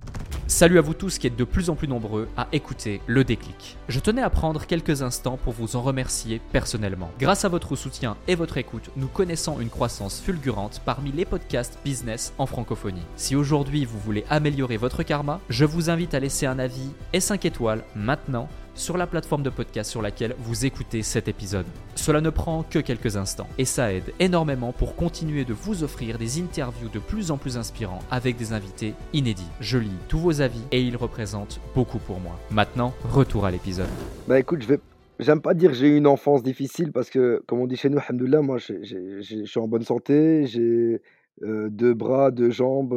Salut 0.47 0.79
à 0.79 0.81
vous 0.81 0.93
tous 0.93 1.17
qui 1.17 1.27
êtes 1.27 1.37
de 1.37 1.45
plus 1.45 1.69
en 1.69 1.75
plus 1.75 1.87
nombreux 1.87 2.27
à 2.35 2.47
écouter 2.51 2.99
le 3.07 3.23
déclic. 3.23 3.77
Je 3.87 4.01
tenais 4.01 4.21
à 4.21 4.29
prendre 4.29 4.65
quelques 4.65 5.01
instants 5.01 5.37
pour 5.37 5.53
vous 5.53 5.77
en 5.77 5.81
remercier 5.81 6.41
personnellement. 6.51 7.09
Grâce 7.19 7.45
à 7.45 7.49
votre 7.49 7.77
soutien 7.77 8.17
et 8.27 8.35
votre 8.35 8.57
écoute, 8.57 8.89
nous 8.97 9.07
connaissons 9.07 9.61
une 9.61 9.69
croissance 9.69 10.19
fulgurante 10.19 10.81
parmi 10.83 11.13
les 11.13 11.23
podcasts 11.23 11.79
business 11.85 12.33
en 12.37 12.47
francophonie. 12.47 13.05
Si 13.15 13.35
aujourd'hui 13.35 13.85
vous 13.85 13.99
voulez 13.99 14.25
améliorer 14.29 14.75
votre 14.75 15.03
karma, 15.03 15.39
je 15.49 15.63
vous 15.63 15.89
invite 15.89 16.13
à 16.15 16.19
laisser 16.19 16.47
un 16.47 16.59
avis 16.59 16.91
et 17.13 17.21
5 17.21 17.45
étoiles 17.45 17.85
maintenant 17.95 18.49
sur 18.75 18.97
la 18.97 19.07
plateforme 19.07 19.43
de 19.43 19.49
podcast 19.49 19.89
sur 19.89 20.01
laquelle 20.01 20.35
vous 20.39 20.65
écoutez 20.65 21.01
cet 21.01 21.27
épisode. 21.27 21.65
Cela 21.95 22.21
ne 22.21 22.29
prend 22.29 22.63
que 22.63 22.79
quelques 22.79 23.17
instants 23.17 23.47
et 23.57 23.65
ça 23.65 23.93
aide 23.93 24.13
énormément 24.19 24.71
pour 24.71 24.95
continuer 24.95 25.45
de 25.45 25.53
vous 25.53 25.83
offrir 25.83 26.17
des 26.17 26.39
interviews 26.39 26.89
de 26.89 26.99
plus 26.99 27.31
en 27.31 27.37
plus 27.37 27.57
inspirants 27.57 27.99
avec 28.09 28.37
des 28.37 28.53
invités 28.53 28.93
inédits. 29.13 29.49
Je 29.59 29.77
lis 29.77 29.89
tous 30.07 30.19
vos 30.19 30.41
avis 30.41 30.61
et 30.71 30.81
ils 30.81 30.97
représentent 30.97 31.59
beaucoup 31.75 31.99
pour 31.99 32.19
moi. 32.19 32.39
Maintenant, 32.49 32.93
retour 33.03 33.45
à 33.45 33.51
l'épisode. 33.51 33.89
Bah 34.27 34.39
écoute, 34.39 34.61
je 34.61 34.67
vais 34.67 34.79
j'aime 35.21 35.41
pas 35.41 35.53
dire 35.53 35.73
j'ai 35.73 35.87
eu 35.87 35.97
une 35.97 36.07
enfance 36.07 36.43
difficile 36.43 36.91
parce 36.91 37.09
que, 37.09 37.43
comme 37.47 37.59
on 37.59 37.67
dit 37.67 37.77
chez 37.77 37.89
nous, 37.89 37.99
alhamdoulilah, 37.99 38.41
moi 38.41 38.57
je 38.57 39.43
suis 39.45 39.59
en 39.59 39.67
bonne 39.67 39.83
santé, 39.83 40.45
j'ai, 40.47 41.01
heu, 41.43 41.69
2 41.69 41.93
bras, 41.93 42.31
2 42.31 42.51
jambes, 42.51 42.93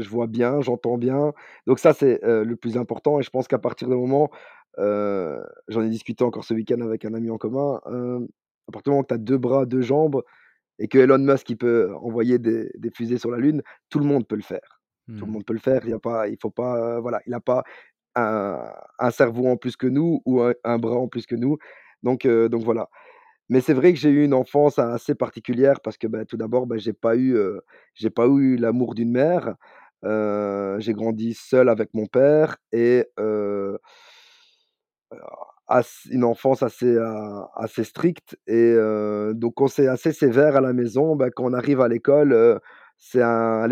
je 0.00 0.08
vois 0.08 0.26
bien, 0.26 0.60
j'entends 0.62 0.98
bien. 0.98 1.32
Donc 1.66 1.78
ça, 1.78 1.92
c'est, 1.94 2.20
le 2.24 2.54
plus 2.56 2.76
important 2.78 3.20
et 3.20 3.22
je 3.22 3.30
pense 3.30 3.48
qu'à 3.48 3.58
partir 3.58 3.88
du 3.88 3.94
moment, 3.96 4.30
j'en 4.78 5.82
ai 5.82 5.88
discuté 5.90 6.24
encore 6.24 6.44
ce 6.44 6.54
week-end 6.54 6.80
avec 6.80 7.04
un 7.04 7.14
ami 7.14 7.30
en 7.30 7.38
commun, 7.38 7.80
à 8.68 8.72
partir 8.72 8.90
du 8.92 8.96
moment 8.96 9.02
que 9.02 9.08
tu 9.08 9.14
as 9.14 9.18
2 9.18 9.38
bras, 9.38 9.66
2 9.66 9.82
jambes 9.82 10.22
et 10.78 10.88
que 10.88 10.98
Elon 10.98 11.18
Musk, 11.18 11.50
il 11.50 11.56
peut 11.58 11.94
envoyer 11.96 12.38
des 12.38 12.70
des 12.78 12.90
fusées 12.90 13.18
sur 13.18 13.30
la 13.30 13.38
Lune, 13.38 13.62
tout 13.90 13.98
le 14.00 14.06
monde 14.06 14.26
peut 14.28 14.36
le 14.36 14.42
faire. 14.42 14.80
Tout 15.16 15.26
le 15.26 15.32
Hmm. 15.32 15.34
monde 15.34 15.44
peut 15.46 15.54
le 15.54 15.60
faire, 15.60 15.82
il 15.84 15.90
y 15.90 15.94
a 15.94 15.98
pas 16.00 16.28
il 16.28 16.38
faut 16.40 16.50
pas, 16.50 17.00
voilà, 17.00 17.20
il 17.26 17.34
a 17.34 17.40
pas 17.40 17.64
un 18.16 18.72
un 19.00 19.10
cerveau 19.12 19.48
en 19.48 19.56
plus 19.58 19.76
que 19.76 19.86
nous 19.88 20.22
ou 20.26 20.42
un 20.42 20.54
un 20.64 20.78
bras 20.78 20.96
en 20.98 21.08
plus 21.08 21.26
que 21.26 21.36
nous. 21.36 21.58
Donc 22.02 22.26
donc 22.28 22.64
voilà. 22.64 22.88
Mais 23.48 23.60
c'est 23.60 23.74
vrai 23.74 23.92
que 23.92 23.98
j'ai 23.98 24.10
eu 24.10 24.24
une 24.24 24.34
enfance 24.34 24.78
assez 24.78 25.14
particulière 25.14 25.80
parce 25.80 25.96
que, 25.98 26.06
bah, 26.08 26.24
tout 26.24 26.36
d'abord, 26.36 26.66
bah, 26.66 26.78
j'ai 26.78 26.92
pas 26.92 27.16
eu, 27.16 27.36
eu 28.38 28.56
l'amour 28.56 28.94
d'une 28.94 29.10
mère. 29.12 29.54
J'ai 30.04 30.92
grandi 30.94 31.34
seul 31.34 31.68
avec 31.68 31.90
mon 31.94 32.06
père 32.06 32.56
et 32.72 33.06
une 36.10 36.24
enfance 36.24 36.62
assez, 36.62 36.96
assez 37.56 37.84
stricte 37.84 38.38
et 38.46 38.74
donc 39.34 39.54
quand 39.56 39.66
c'est 39.68 39.88
assez 39.88 40.12
sévère 40.12 40.56
à 40.56 40.60
la 40.60 40.72
maison, 40.72 41.16
bah, 41.16 41.30
quand 41.30 41.44
on 41.44 41.52
arrive 41.52 41.80
à 41.80 41.88
l'école, 41.88 42.60
c'est 42.98 43.22
un 43.22 43.66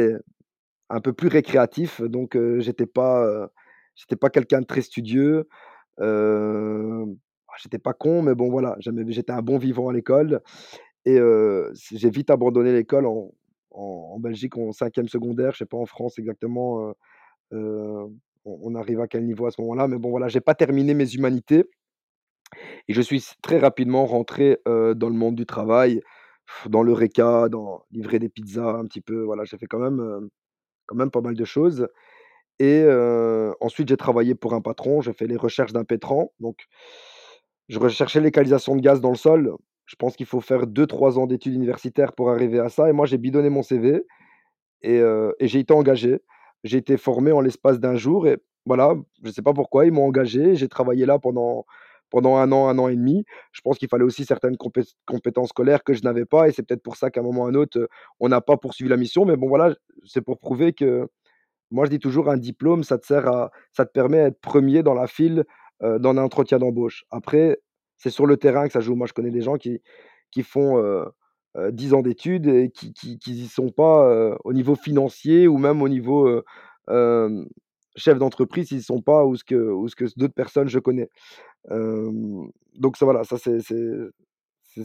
un 0.90 1.00
peu 1.00 1.12
plus 1.14 1.28
récréatif 1.28 2.02
donc 2.02 2.37
heu, 2.37 2.60
j'étais 2.60 2.87
pas, 2.87 3.48
pas 4.16 4.30
quelqu'un 4.30 4.60
de 4.62 4.66
très 4.66 4.82
studieux. 4.82 5.48
J'étais 7.59 7.79
pas 7.79 7.93
con, 7.93 8.23
mais 8.23 8.35
bon 8.35 8.51
voilà, 8.51 8.77
j'étais 8.81 9.33
un 9.33 9.43
bon 9.43 9.59
vivant 9.59 9.88
à 9.88 9.93
l'école 9.93 10.40
et 11.05 11.19
j'ai 11.75 12.11
vite 12.11 12.31
abandonné 12.31 12.73
l'école 12.73 13.07
en 13.07 13.33
en 13.71 14.12
en 14.14 14.19
Belgique 14.21 14.57
en 14.57 14.73
5e 14.73 15.09
secondaire, 15.09 15.53
je 15.53 15.59
sais 15.59 15.67
pas 15.67 15.77
en 15.77 15.87
France 15.87 16.19
exactement, 16.19 16.95
on 17.53 18.75
arrive 18.75 19.01
à 19.01 19.09
quel 19.09 19.25
niveau 19.25 19.47
à 19.47 19.51
ce 19.51 19.61
moment-là, 19.62 19.88
mais 19.88 19.99
bon 19.99 20.11
voilà, 20.11 20.29
j'ai 20.29 20.40
pas 20.40 20.55
terminé 20.55 20.95
mes 20.95 21.12
humanités 21.14 21.64
et 22.88 22.93
je 22.93 23.01
suis 23.01 23.25
très 23.43 23.59
rapidement 23.59 24.07
rentré, 24.07 24.59
dans 24.67 25.09
le 25.09 25.14
monde 25.14 25.35
du 25.35 25.47
travail, 25.47 26.01
dans 26.69 26.83
l'EURECA, 26.83 27.49
dans 27.49 27.85
livrer 27.90 28.19
des 28.19 28.29
pizzas 28.29 28.77
un 28.77 28.85
petit 28.85 29.01
peu, 29.01 29.23
voilà, 29.23 29.45
j'ai 29.45 29.57
fait 29.59 29.67
quand 29.67 29.79
même, 29.79 30.29
quand 30.87 30.97
même 30.97 31.11
pas 31.11 31.21
mal 31.23 31.35
de 31.35 31.45
choses 31.45 31.88
et 32.61 32.85
ensuite 33.61 33.88
j'ai 33.88 33.97
travaillé 33.97 34.35
pour 34.35 34.55
un 34.55 34.61
patron, 34.61 35.01
j'ai 35.01 35.12
fait 35.12 35.27
les 35.27 35.37
recherches 35.37 35.73
d'impétrants, 35.73 36.33
donc 36.38 36.59
je 37.68 37.79
recherchais 37.79 38.20
localisation 38.20 38.77
de 38.77 38.81
gaz 38.83 39.00
dans 39.00 39.11
le 39.11 39.16
sol. 39.16 39.53
Je 39.87 39.96
pense 39.96 40.16
qu'il 40.16 40.27
faut 40.27 40.40
faire 40.40 40.66
2-3 40.66 41.18
ans 41.18 41.27
d'études 41.27 41.55
universitaires 41.55 42.12
pour 42.14 42.31
arriver 42.31 42.59
à 42.61 42.68
ça 42.70 42.88
et 42.88 42.92
moi 42.92 43.07
j'ai 43.07 43.18
bidonné 43.18 43.50
mon 43.50 43.62
CV 43.62 44.03
et 44.83 44.98
heu 45.00 45.35
et 45.40 45.48
j'ai 45.48 45.61
été 45.61 45.74
engagé. 45.74 46.20
J'ai 46.64 46.79
été 46.79 46.96
formé 46.98 47.33
en 47.33 47.40
l'espace 47.42 47.81
d'un 47.81 47.96
jour 47.96 48.29
et 48.29 48.38
voilà, 48.66 48.94
je 49.24 49.31
sais 49.33 49.42
pas 49.42 49.55
pourquoi, 49.55 49.87
ils 49.87 49.92
m'ont 49.92 50.07
engagé. 50.07 50.57
J'ai 50.57 50.68
travaillé 50.68 51.07
là 51.07 51.18
pendant 51.20 51.66
pendant 52.11 52.38
1 52.38 52.53
an, 52.53 52.68
1 52.68 52.79
an 52.79 52.88
et 52.88 52.96
demi. 52.96 53.24
Je 53.53 53.61
pense 53.62 53.79
qu'il 53.79 53.88
fallait 53.88 54.05
aussi 54.05 54.24
certaines 54.27 54.57
compé 54.59 54.83
compétences 55.07 55.50
scolaires 55.50 55.85
que 55.85 55.94
je 55.94 56.03
n'avais 56.05 56.27
pas 56.27 56.48
et 56.48 56.53
c'est 56.53 56.62
peut-être 56.64 56.83
pour 56.85 56.96
ça 56.96 57.11
qu'à 57.11 57.20
un 57.20 57.24
moment 57.24 57.42
ou 57.44 57.46
à 57.46 57.50
un 57.50 57.55
autre, 57.57 57.88
on 58.20 58.29
n'a 58.31 58.40
pas 58.42 58.57
poursuivi 58.59 58.90
la 58.90 58.96
mission, 58.98 59.24
mais 59.27 59.37
bon 59.37 59.48
voilà, 59.48 59.74
c'est 60.07 60.22
pour 60.22 60.38
prouver 60.40 60.72
que 60.74 61.09
moi 61.72 61.87
je 61.87 61.90
dis 61.90 61.98
toujours: 62.00 62.31
«Un 62.31 62.38
diplôme, 62.38 62.85
ça 62.85 62.98
te 62.98 63.07
sert 63.07 63.29
à 63.29 63.50
ça 63.72 63.87
te 63.87 63.92
permet 63.92 64.20
à 64.20 64.27
être 64.29 64.40
1er 64.40 64.83
dans 64.85 64.94
la 64.94 65.07
file, 65.09 65.44
heu, 65.82 65.98
d'un 65.98 66.16
entretien 66.18 66.58
d'embauche». 66.58 67.04
Après, 67.10 67.58
c'est 67.98 68.10
sur 68.10 68.26
le 68.26 68.37
terrain 68.37 68.66
que 68.66 68.72
ça 68.72 68.80
joue. 68.80 68.94
Moi, 68.96 69.06
je 69.06 69.12
connais 69.14 69.30
des 69.30 69.42
gens 69.42 69.56
qui 69.56 69.80
qui 70.30 70.42
font, 70.42 70.78
heu, 70.78 71.06
10 71.72 71.94
ans 71.94 72.02
d'études 72.02 72.46
et 72.48 72.70
qui 72.70 72.92
qui 72.94 73.18
qui 73.18 73.32
y 73.34 73.46
sont 73.48 73.70
pas, 73.70 74.37
au 74.44 74.52
niveau 74.52 74.74
financier 74.76 75.48
ou 75.48 75.58
même 75.58 75.82
au 75.82 75.88
niveau, 75.88 76.42
chef 77.96 78.18
d'entreprise, 78.18 78.70
ils 78.72 78.78
y 78.80 78.82
sont 78.82 79.02
pas 79.02 79.24
où 79.26 79.37
ce 79.37 79.44
que 79.44 79.54
où 79.56 79.88
ce 79.88 79.96
que 79.96 80.04
d'autres 80.16 80.34
personnes 80.34 80.68
je 80.68 80.78
connais. 80.80 81.08
Donc 81.70 82.96
ça 82.98 83.04
voilà, 83.06 83.24
ça 83.24 83.38
c'est 83.38 83.58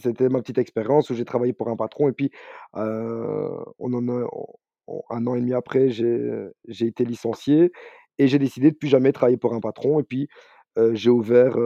c'était 0.02 0.30
ma 0.30 0.41
petite 0.41 0.58
expérience 0.60 1.10
où 1.12 1.15
j'ai 1.15 1.25
travaillé 1.25 1.54
pour 1.54 1.69
un 1.69 1.78
patron 1.78 2.10
et 2.10 2.13
puis, 2.13 2.32
on 2.75 3.93
en 3.93 4.10
a 4.10 4.28
1 5.12 5.28
an 5.28 5.36
et 5.36 5.41
demi 5.41 5.54
après, 5.56 5.89
j'ai 5.91 6.30
j'ai 6.69 6.88
été 6.88 7.06
licencié 7.06 7.71
et 8.19 8.28
j'ai 8.30 8.39
décidé 8.39 8.71
de 8.71 8.78
plus 8.78 8.89
jamais 8.89 9.12
travailler 9.13 9.38
pour 9.38 9.54
un 9.56 9.62
patron 9.62 9.99
et 10.02 10.04
puis, 10.04 10.30
heu, 10.80 10.96
j'ai 10.96 11.10
ouvert, 11.10 11.58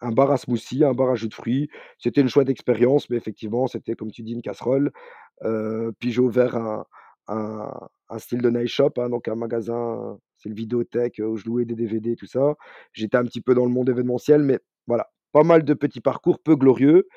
un 0.00 0.10
bar 0.12 0.30
à 0.32 0.36
smoothie, 0.38 0.84
un 0.84 0.94
bar 0.94 1.10
à 1.10 1.14
jus 1.16 1.28
de 1.28 1.34
fruits. 1.34 1.68
C'était 1.98 2.20
une 2.22 2.28
chouette 2.28 2.48
expérience, 2.50 3.08
mais 3.10 3.16
effectivement, 3.16 3.66
c'était 3.68 3.94
comme 3.94 4.10
tu 4.10 4.22
dis 4.22 4.32
une 4.32 4.42
casserole. 4.42 4.90
Heu, 5.44 5.92
puis 6.00 6.12
j'ai 6.12 6.20
ouvert 6.22 6.56
un 6.56 6.86
un 8.08 8.18
style 8.18 8.42
de 8.42 8.50
night 8.50 8.68
shop, 8.68 8.90
hein, 8.98 9.08
donc 9.08 9.26
un 9.28 9.34
magasin, 9.36 10.18
c'est 10.36 10.48
le 10.50 10.54
vidéothèque 10.54 11.20
où 11.24 11.36
je 11.36 11.46
louais 11.46 11.64
des 11.64 11.74
DVD 11.74 12.16
tout 12.16 12.26
ça. 12.26 12.54
J'étais 12.92 13.16
un 13.16 13.24
petit 13.24 13.40
peu 13.40 13.54
dans 13.54 13.64
le 13.64 13.70
monde 13.70 13.88
événementiel, 13.88 14.42
mais 14.42 14.60
voilà, 14.86 15.08
pas 15.32 15.42
mal 15.44 15.64
de 15.64 15.74
petits 15.74 16.00
parcours 16.00 16.38
peu 16.40 16.56
glorieux. 16.56 17.08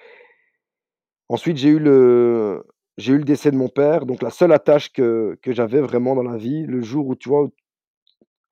Ensuite, 1.30 1.58
j'ai 1.58 1.70
eu 1.70 1.80
le 1.80 2.64
j'ai 2.98 3.14
eu 3.14 3.18
le 3.18 3.24
décès 3.26 3.52
de 3.52 3.58
mon 3.58 3.68
père, 3.68 4.06
donc 4.06 4.22
la 4.22 4.30
seule 4.30 4.52
attache 4.54 4.92
que 4.94 5.38
que 5.42 5.52
j'avais 5.54 5.82
vraiment 5.82 6.16
dans 6.16 6.24
la 6.24 6.38
vie, 6.38 6.66
le 6.66 6.82
jour 6.82 7.08
où 7.08 7.16
tu 7.16 7.30
vois, 7.30 7.48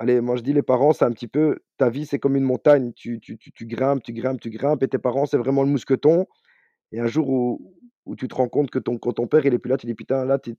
allez, 0.03 0.21
moi 0.21 0.35
je 0.37 0.41
dis 0.43 0.53
les 0.53 0.61
parents, 0.63 0.93
c'est 0.93 1.05
un 1.05 1.11
petit 1.11 1.27
peu 1.27 1.59
ta 1.77 1.89
vie, 1.89 2.05
c'est 2.05 2.19
comme 2.19 2.35
une 2.35 2.43
montagne, 2.43 2.93
tu 2.93 3.19
tu 3.19 3.37
tu 3.37 3.51
tu 3.51 3.65
grimpes, 3.67 4.03
tu 4.03 4.13
grimpes, 4.13 4.41
tu 4.41 4.49
grimpes 4.51 4.83
et 4.83 4.87
tes 4.89 4.99
parents, 4.99 5.25
c'est 5.25 5.37
vraiment 5.37 5.63
le 5.63 5.69
mousqueton 5.69 6.27
et 6.93 6.99
un 7.01 7.07
jour 7.07 7.29
où 7.29 7.73
où 8.05 8.15
tu 8.17 8.27
te 8.29 8.35
rends 8.35 8.49
compte 8.49 8.71
que 8.71 8.79
ton 8.79 8.97
quand 8.99 9.13
ton 9.13 9.27
père 9.27 9.45
il 9.45 9.53
est 9.53 9.59
plus 9.59 9.69
là, 9.71 9.77
tu 9.77 9.87
dis: 9.87 9.95
«Putain 9.95 10.25
là, 10.25 10.39
es 10.47 10.55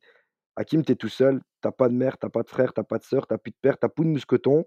Hakim, 0.56 0.84
tu 0.84 0.92
es 0.92 0.96
tout 0.96 1.08
seul, 1.10 1.40
tu 1.62 1.68
as 1.68 1.72
pas 1.72 1.88
de 1.90 1.94
mère, 1.94 2.18
tu 2.18 2.26
as 2.26 2.30
pas 2.30 2.42
de 2.44 2.48
frère, 2.50 2.74
tu 2.74 2.80
as 2.80 2.84
pas 2.84 2.98
de 2.98 3.04
sœur, 3.04 3.26
tu 3.28 3.34
as 3.34 3.38
plus 3.38 3.52
de 3.52 3.56
père, 3.62 3.78
tu 3.80 3.86
as 3.86 3.90
plus 3.90 4.04
de 4.06 4.10
mousqueton. 4.10 4.66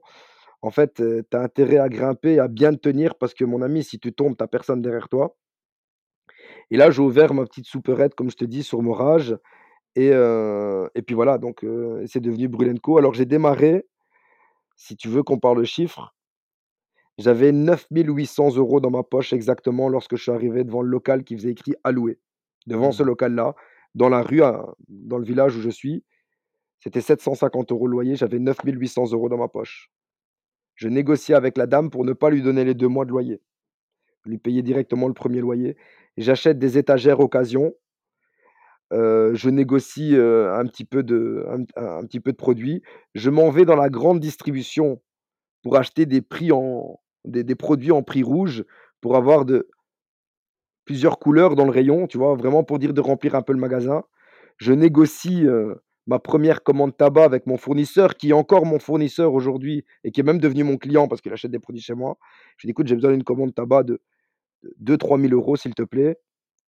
En 0.63 0.71
fait, 0.71 0.99
heu, 1.01 1.23
tu 1.31 1.37
as 1.37 1.41
intérêt 1.41 1.77
à 1.79 1.89
grimper, 1.89 2.39
à 2.39 2.47
bien 2.49 2.73
tenir 2.75 3.15
parce 3.15 3.33
que 3.35 3.45
mon 3.45 3.61
ami, 3.63 3.83
si 3.83 3.99
tu 3.99 4.13
tombes, 4.13 4.37
tu 4.37 4.43
as 4.45 4.47
personne 4.47 4.81
derrière 4.83 5.09
toi». 5.09 5.35
Et 6.71 6.77
là, 6.77 6.91
j'ai 6.91 7.01
ouvert 7.01 7.33
ma 7.33 7.45
petite 7.45 7.65
supérette, 7.65 8.13
comme 8.15 8.29
je 8.29 8.35
te 8.35 8.45
dis, 8.45 8.63
sur 8.63 8.81
Morage 8.81 9.37
et 9.95 10.11
heu 10.13 10.89
et 10.95 11.01
puis 11.03 11.15
voilà, 11.15 11.37
donc 11.39 11.63
heu, 11.65 12.03
c'est 12.07 12.21
devenu 12.21 12.47
Brûle& 12.49 12.79
Co. 12.81 12.97
Alors 12.99 13.13
j'ai 13.15 13.25
démarré, 13.25 13.85
si 14.77 14.95
tu 14.95 15.09
veux 15.09 15.23
qu'on 15.23 15.39
parle 15.39 15.65
chiffres, 15.65 16.15
j'avais 17.17 17.51
9 17.51 17.87
800 17.91 18.49
€ 18.49 18.81
dans 18.81 18.91
ma 18.91 19.03
poche 19.03 19.33
exactement 19.33 19.89
lorsque 19.89 20.15
je 20.15 20.21
suis 20.23 20.31
arrivé 20.31 20.63
devant 20.63 20.81
le 20.81 20.89
local 20.89 21.23
qui 21.23 21.35
faisait 21.35 21.51
écrit 21.51 21.73
«À 21.83 21.91
louer». 21.91 22.19
Devant 22.67 22.91
ce 22.91 23.01
Mmh. 23.01 23.07
local-là, 23.07 23.55
dans 23.95 24.09
la 24.09 24.21
rue, 24.21 24.41
dans 24.87 25.17
le 25.17 25.25
village 25.25 25.55
où 25.55 25.61
je 25.61 25.69
suis, 25.69 26.03
c'était 26.79 27.01
750 27.01 27.71
€ 27.71 27.87
le 27.87 27.91
loyer, 27.91 28.15
j'avais 28.15 28.39
9 28.39 28.57
800 28.65 29.05
€ 29.05 29.29
dans 29.29 29.37
ma 29.37 29.47
poche. 29.47 29.91
Je 30.75 30.89
négociais 30.89 31.35
avec 31.35 31.57
la 31.57 31.67
dame 31.67 31.89
pour 31.89 32.05
ne 32.05 32.13
pas 32.13 32.29
lui 32.29 32.41
donner 32.43 32.65
les 32.65 32.75
2 32.75 32.87
mois 32.87 33.05
de 33.05 33.11
loyer. 33.11 33.41
Je 34.25 34.31
lui 34.31 34.37
payais 34.37 34.61
directement 34.63 35.07
le 35.07 35.13
1er 35.13 35.41
loyer. 35.41 35.77
J'achète 36.17 36.59
des 36.59 36.77
étagères 36.77 37.19
occasion 37.19 37.73
je 38.91 39.49
négocie, 39.49 40.15
un 40.15 40.65
petit 40.67 40.85
peu 40.85 41.03
de 41.03 41.45
un 41.77 42.05
petit 42.05 42.19
peu 42.19 42.31
de 42.31 42.37
produits. 42.37 42.81
Je 43.15 43.29
m'en 43.29 43.49
vais 43.51 43.65
dans 43.65 43.75
la 43.75 43.89
grande 43.89 44.19
distribution 44.19 45.01
pour 45.63 45.77
acheter 45.77 46.05
des 46.07 46.21
prix 46.21 46.51
en 46.53 46.99
des 47.25 47.43
des 47.43 47.55
produits 47.55 47.91
en 47.93 48.03
prix 48.03 48.23
rouge 48.23 48.65
pour 49.01 49.15
avoir 49.17 49.45
de 49.45 49.69
plusieurs 50.87 51.19
couleurs 51.19 51.55
dans 51.55 51.65
le 51.65 51.71
rayon, 51.71 52.07
tu 52.07 52.17
vois? 52.17 52.33
Vraiment 52.35 52.63
pour 52.63 52.79
dire 52.79 52.93
de 52.93 53.01
remplir 53.01 53.35
un 53.35 53.41
peu 53.41 53.51
le 53.51 53.59
magasin. 53.59 54.03
Je 54.57 54.71
négocie, 54.71 55.45
ma 56.07 56.17
1re 56.19 56.63
commande 56.63 56.95
tabac 56.95 57.25
avec 57.25 57.45
mon 57.45 57.57
fournisseur 57.57 58.15
qui 58.15 58.29
est 58.29 58.33
encore 58.33 58.65
mon 58.65 58.79
fournisseur 58.79 59.33
aujourd'hui 59.33 59.83
et 60.05 60.11
qui 60.11 60.21
est 60.21 60.23
même 60.23 60.39
devenu 60.39 60.63
mon 60.63 60.77
client 60.77 61.09
parce 61.09 61.19
qu'il 61.21 61.33
achète 61.33 61.51
des 61.51 61.59
produits 61.59 61.81
chez 61.81 61.93
moi. 61.93 62.17
Je 62.55 62.63
lui 62.65 62.67
dis: 62.69 62.71
«Écoute, 62.71 62.87
j'ai 62.87 62.95
besoin 62.95 63.11
d'une 63.11 63.23
commande 63.25 63.53
tabac 63.53 63.83
de 63.83 63.99
de 64.63 64.73
2-3 64.79 65.19
000 65.19 65.33
€ 65.35 65.57
s'il 65.57 65.75
te 65.75 65.83
plaît. 65.83 66.17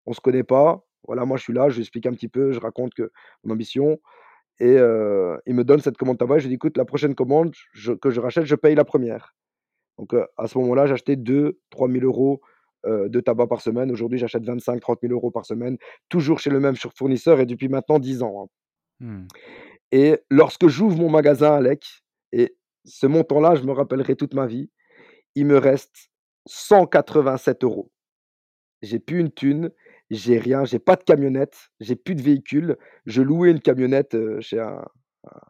On 0.06 0.12
se 0.14 0.20
connaît 0.20 0.44
pas. 0.44 0.84
Voilà, 1.06 1.24
moi 1.24 1.36
je 1.38 1.42
suis 1.44 1.52
là», 1.52 1.68
je 1.70 1.76
lui 1.76 1.82
explique 1.82 2.06
un 2.06 2.12
petit 2.12 2.28
peu, 2.28 2.52
je 2.52 2.60
raconte 2.60 2.94
que 2.94 3.10
mon 3.44 3.54
ambition 3.54 4.00
et 4.60 4.74
il 4.76 5.54
me 5.54 5.64
donne 5.64 5.80
cette 5.80 5.96
commande 5.98 6.18
tabac. 6.18 6.38
Je 6.40 6.44
lui 6.44 6.50
dis: 6.50 6.54
«Écoute, 6.56 6.76
la 6.78 6.84
prochaine 6.86 7.14
commande 7.14 7.54
je 7.72 7.92
que 7.94 8.10
je 8.10 8.20
rachète, 8.20 8.44
je 8.46 8.56
paye 8.56 8.74
la 8.76 8.84
1re». 8.84 9.34
Donc 9.98 10.14
à 10.38 10.48
ce 10.48 10.58
moment-là, 10.58 10.86
j'achetais 10.86 11.16
2-3 11.16 11.88
000 11.88 12.06
€, 12.06 12.40
heu, 12.86 13.08
de 13.10 13.20
tabac 13.20 13.46
par 13.48 13.60
semaine. 13.62 13.90
Aujourd'hui, 13.92 14.18
j'achète 14.18 14.44
25-30 14.44 15.00
000 15.02 15.14
€ 15.14 15.32
par 15.32 15.46
semaine, 15.46 15.78
toujours 16.08 16.40
chez 16.40 16.50
le 16.50 16.60
même 16.60 16.76
fournisseur 16.96 17.40
et 17.40 17.46
depuis 17.46 17.68
maintenant 17.68 17.98
10 17.98 18.22
ans, 18.22 18.44
hein. 18.44 18.48
Mmh. 19.00 19.26
Et 19.92 20.18
lorsque 20.30 20.68
j'ouvre 20.68 20.98
mon 20.98 21.10
magasin 21.10 21.54
Alec 21.54 22.04
et 22.32 22.56
ce 22.84 23.06
montant-là, 23.06 23.56
je 23.56 23.64
me 23.64 23.72
rappellerai 23.72 24.16
toute 24.16 24.34
ma 24.34 24.46
vie, 24.46 24.70
il 25.36 25.46
me 25.46 25.58
reste 25.58 26.10
187 26.46 27.64
€. 27.64 27.90
J'ai 28.82 28.98
plus 29.00 29.20
une 29.20 29.30
thune, 29.32 29.70
j'ai 30.10 30.38
rien, 30.38 30.64
j'ai 30.64 30.78
pas 30.80 30.96
de 30.96 31.04
camionnette, 31.04 31.70
j'ai 31.80 31.96
plus 31.96 32.14
de 32.16 32.22
véhicule. 32.22 32.76
Je 33.06 33.22
louais 33.22 33.50
une 33.52 33.60
camionnette, 33.60 34.16
chez 34.40 34.58
un 34.60 34.84
un 35.24 35.40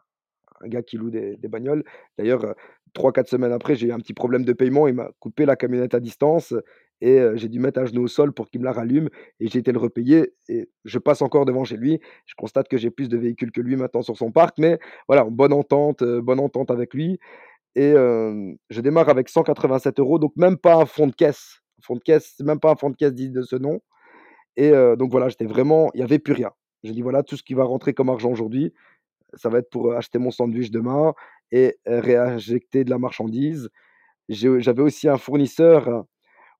un 0.63 0.67
gars 0.69 0.83
qui 0.83 0.97
loue 0.97 1.11
des 1.11 1.37
bagnoles. 1.49 1.83
D'ailleurs, 2.17 2.45
heu, 2.45 2.55
3-4 2.93 3.27
semaines 3.29 3.51
après, 3.53 3.75
j'ai 3.75 3.87
eu 3.87 3.91
un 3.93 3.99
petit 3.99 4.13
problème 4.13 4.45
de 4.45 4.53
paiement, 4.53 4.87
il 4.87 4.95
m'a 4.95 5.09
coupé 5.19 5.45
la 5.45 5.55
camionnette 5.55 5.93
à 5.95 5.99
distance 5.99 6.53
et 7.01 7.19
j'ai 7.35 7.49
dû 7.49 7.59
mettre 7.59 7.79
à 7.81 7.85
genoux 7.85 8.03
au 8.03 8.07
sol 8.07 8.33
pour 8.33 8.49
qu'il 8.49 8.61
me 8.61 8.65
la 8.65 8.73
rallume 8.73 9.09
et 9.39 9.47
j'ai 9.47 9.59
été 9.59 9.71
le 9.71 9.79
repayer 9.79 10.33
et 10.49 10.69
je 10.85 10.99
passe 10.99 11.21
encore 11.23 11.45
devant 11.45 11.63
chez 11.65 11.77
lui. 11.77 11.99
Je 12.27 12.35
constate 12.37 12.67
que 12.69 12.77
j'ai 12.77 12.91
plus 12.91 13.09
de 13.09 13.17
véhicules 13.17 13.51
que 13.51 13.61
lui 13.61 13.75
maintenant 13.77 14.01
sur 14.03 14.17
son 14.17 14.31
parc, 14.31 14.57
mais 14.59 14.79
voilà, 15.07 15.23
bonne 15.25 15.53
entente, 15.53 16.03
bonne 16.03 16.39
entente 16.39 16.71
avec 16.71 16.93
lui 16.93 17.19
et 17.75 17.93
je 17.93 18.81
démarre 18.81 19.09
avec 19.09 19.29
187 19.29 19.99
€, 19.99 20.19
donc 20.19 20.33
même 20.37 20.57
pas 20.57 20.75
un 20.75 20.85
fonds 20.87 21.07
de 21.07 21.13
caisse. 21.15 21.59
Fonds 21.83 21.95
de 21.95 22.01
caisse, 22.01 22.35
même 22.41 22.59
pas 22.59 22.71
un 22.71 22.75
fonds 22.77 22.91
de 22.91 22.97
caisse 22.97 23.13
digne 23.13 23.33
de 23.33 23.43
ce 23.43 23.55
nom 23.57 23.81
et 24.57 24.71
donc 24.97 25.11
voilà, 25.11 25.29
j'étais 25.29 25.45
vraiment 25.45 25.91
il 25.95 26.01
y 26.01 26.03
avait 26.03 26.19
plus 26.19 26.33
rien. 26.33 26.51
J'ai 26.83 26.93
dit: 26.93 27.01
«Voilà, 27.03 27.23
tout 27.23 27.37
ce 27.37 27.43
qui 27.43 27.53
va 27.55 27.63
rentrer 27.65 27.93
comme 27.93 28.09
argent 28.09 28.31
aujourd'hui, 28.31 28.73
ça 29.35 29.49
va 29.49 29.59
être 29.59 29.69
pour, 29.71 29.93
acheter 29.95 30.19
mon 30.19 30.31
sandwich 30.31 30.71
demain 30.71 31.13
et 31.51 31.77
réinjecter 31.87 32.83
de 32.85 32.89
la 32.91 32.99
marchandise». 32.99 33.69
J'avais 34.29 34.81
aussi 34.83 35.09
un 35.09 35.17
fournisseur 35.17 36.05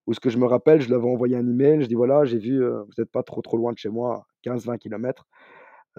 où 0.07 0.13
ce 0.15 0.19
que 0.21 0.29
je 0.31 0.37
me 0.39 0.45
rappelle, 0.47 0.81
je 0.81 0.87
lui 0.89 0.95
avais 0.95 1.07
envoyé 1.09 1.35
un 1.37 1.47
email, 1.47 1.81
je 1.83 1.87
dis: 1.87 1.95
«Voilà, 1.95 2.25
j'ai 2.25 2.39
vu, 2.39 2.63
vous 2.65 3.01
êtes 3.01 3.11
pas 3.11 3.23
trop, 3.23 3.41
trop 3.43 3.57
loin 3.57 3.73
de 3.73 3.79
chez 3.79 3.89
moi, 3.89 4.27
15-20 4.43 4.77
kilomètres. 4.79 5.25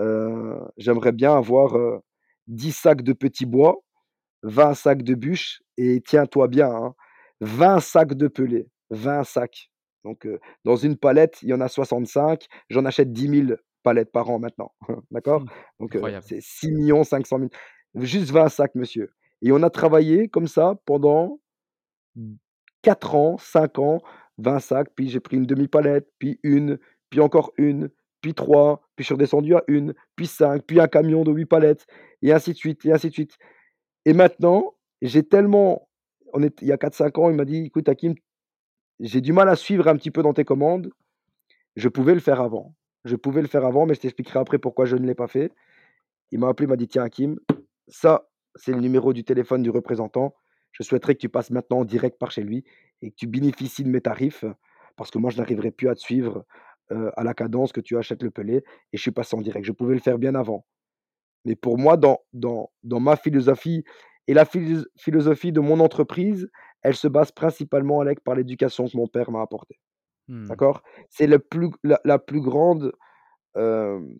Heu, 0.00 0.56
j'aimerais 0.78 1.12
bien 1.12 1.36
avoir, 1.36 1.76
heu, 1.78 2.00
10 2.48 2.72
sacs 2.72 3.02
de 3.02 3.12
petits 3.14 3.46
bois, 3.46 3.76
20 4.44 4.74
sacs 4.74 5.02
de 5.04 5.14
bûches 5.16 5.62
et 5.78 6.00
tiens-toi 6.06 6.48
bien, 6.48 6.70
hein, 6.70 6.94
20 7.42 7.80
sacs 7.80 8.14
de 8.14 8.28
pellets, 8.28 8.68
20 8.90 9.24
sacs». 9.24 9.68
Donc, 10.04 10.26
dans 10.64 10.76
une 10.76 10.96
palette, 10.96 11.38
il 11.42 11.48
y 11.48 11.54
en 11.54 11.60
a 11.60 11.68
65, 11.68 12.46
j'en 12.70 12.84
achète 12.84 13.12
10 13.12 13.46
000 13.46 13.58
palettes 13.82 14.12
par 14.12 14.30
an 14.30 14.38
maintenant, 14.38 14.72
d'accord? 15.10 15.42
Mmh. 15.42 15.46
Donc, 15.80 15.96
Incroyable. 15.96 16.24
c'est 16.28 16.40
6 16.40 16.92
500 17.04 17.38
000 17.38 17.50
juste 17.96 18.30
20 18.30 18.48
sacs 18.48 18.74
monsieur 18.74 19.10
et 19.42 19.52
on 19.52 19.62
a 19.62 19.70
travaillé 19.70 20.28
comme 20.28 20.46
ça 20.46 20.76
pendant 20.86 21.40
4 22.82 23.14
ans, 23.14 23.36
5 23.38 23.78
ans, 23.78 24.00
20 24.38 24.60
sacs, 24.60 24.88
puis 24.94 25.08
j'ai 25.08 25.20
pris 25.20 25.36
une 25.36 25.46
demi-palette, 25.46 26.08
puis 26.18 26.38
une, 26.42 26.78
puis 27.10 27.20
encore 27.20 27.52
une, 27.58 27.90
puis 28.22 28.34
3, 28.34 28.80
puis 28.96 29.02
je 29.02 29.06
suis 29.06 29.14
redescendu 29.14 29.54
à 29.54 29.64
une, 29.68 29.94
puis 30.16 30.26
5, 30.26 30.62
puis 30.62 30.80
un 30.80 30.88
camion 30.88 31.22
de 31.24 31.32
8 31.32 31.46
palettes 31.46 31.86
et 32.22 32.32
ainsi 32.32 32.52
de 32.52 32.56
suite 32.56 32.84
et 32.86 32.92
ainsi 32.92 33.08
de 33.08 33.12
suite 33.12 33.36
et 34.04 34.12
maintenant, 34.14 34.74
j'ai 35.00 35.22
tellement 35.22 35.88
on 36.32 36.42
est 36.42 36.60
il 36.62 36.68
y 36.68 36.72
a 36.72 36.76
4-5 36.76 37.20
ans, 37.20 37.30
il 37.30 37.36
m'a 37.36 37.44
dit: 37.44 37.64
«Écoute 37.66 37.88
Hakim, 37.88 38.14
j'ai 39.02 39.20
du 39.20 39.32
mal 39.32 39.48
à 39.48 39.56
suivre 39.56 39.88
un 39.88 39.96
petit 39.96 40.10
peu 40.10 40.22
dans 40.22 40.32
tes 40.32 40.44
commandes». 40.44 40.90
Je 41.76 41.88
pouvais 41.88 42.14
le 42.14 42.20
faire 42.20 42.40
avant. 42.40 42.74
Je 43.04 43.16
pouvais 43.16 43.42
le 43.42 43.48
faire 43.48 43.64
avant, 43.64 43.86
mais 43.86 43.94
je 43.94 44.00
t'expliquerai 44.00 44.38
après 44.38 44.58
pourquoi 44.58 44.84
je 44.84 44.96
ne 44.96 45.06
l'ai 45.06 45.14
pas 45.14 45.26
fait. 45.26 45.52
Il 46.30 46.38
m'a 46.38 46.48
appelé, 46.48 46.66
il 46.66 46.70
m'a 46.70 46.76
dit: 46.76 46.88
«Tiens 46.88 47.02
Hakim, 47.04 47.38
ça, 47.88 48.28
c'est 48.54 48.72
le 48.72 48.80
numéro 48.80 49.12
du 49.12 49.24
téléphone 49.24 49.62
du 49.62 49.70
représentant. 49.70 50.34
Je 50.72 50.82
souhaiterais 50.82 51.14
que 51.14 51.20
tu 51.20 51.28
passes 51.28 51.50
maintenant 51.50 51.80
en 51.80 51.84
direct 51.84 52.18
par 52.18 52.30
chez 52.30 52.42
lui 52.42 52.64
et 53.02 53.10
que 53.10 53.16
tu 53.16 53.26
bénéficies 53.26 53.84
de 53.84 53.88
mes 53.88 54.00
tarifs, 54.00 54.44
parce 54.96 55.10
que 55.10 55.18
moi 55.18 55.30
je 55.30 55.38
n'arriverai 55.38 55.70
plus 55.70 55.88
à 55.88 55.94
te 55.94 56.00
suivre, 56.00 56.44
heu, 56.90 57.10
à 57.16 57.24
la 57.24 57.34
cadence 57.34 57.72
que 57.72 57.80
tu 57.80 57.96
achètes 57.98 58.22
le 58.22 58.30
pellet» 58.30 58.62
et 58.92 58.96
je 58.96 59.02
suis 59.02 59.10
passé 59.10 59.36
en 59.36 59.40
direct. 59.40 59.64
Je 59.66 59.72
pouvais 59.72 59.94
le 59.94 60.00
faire 60.00 60.18
bien 60.18 60.34
avant. 60.34 60.66
Mais 61.44 61.56
pour 61.56 61.78
moi, 61.78 61.96
dans 61.96 62.20
dans 62.32 62.70
dans 62.82 63.00
ma 63.00 63.16
philosophie 63.16 63.84
et 64.28 64.34
la 64.34 64.44
philos 64.44 64.84
philosophie 64.96 65.52
de 65.52 65.60
mon 65.60 65.80
entreprise, 65.80 66.50
elle 66.82 66.94
se 66.94 67.08
base 67.08 67.32
principalement, 67.32 68.00
Alec, 68.00 68.20
par 68.20 68.34
l'éducation 68.34 68.86
que 68.86 68.96
mon 68.96 69.06
père 69.06 69.30
m'a 69.30 69.42
apportée. 69.42 69.78
Mmh. 70.28 70.46
D'accord? 70.46 70.82
C'est 71.08 71.26
le 71.26 71.38
plus 71.38 71.70
la 71.82 72.00
la 72.04 72.18
plus 72.18 72.40
grande, 72.40 72.92
heu, 73.56 74.16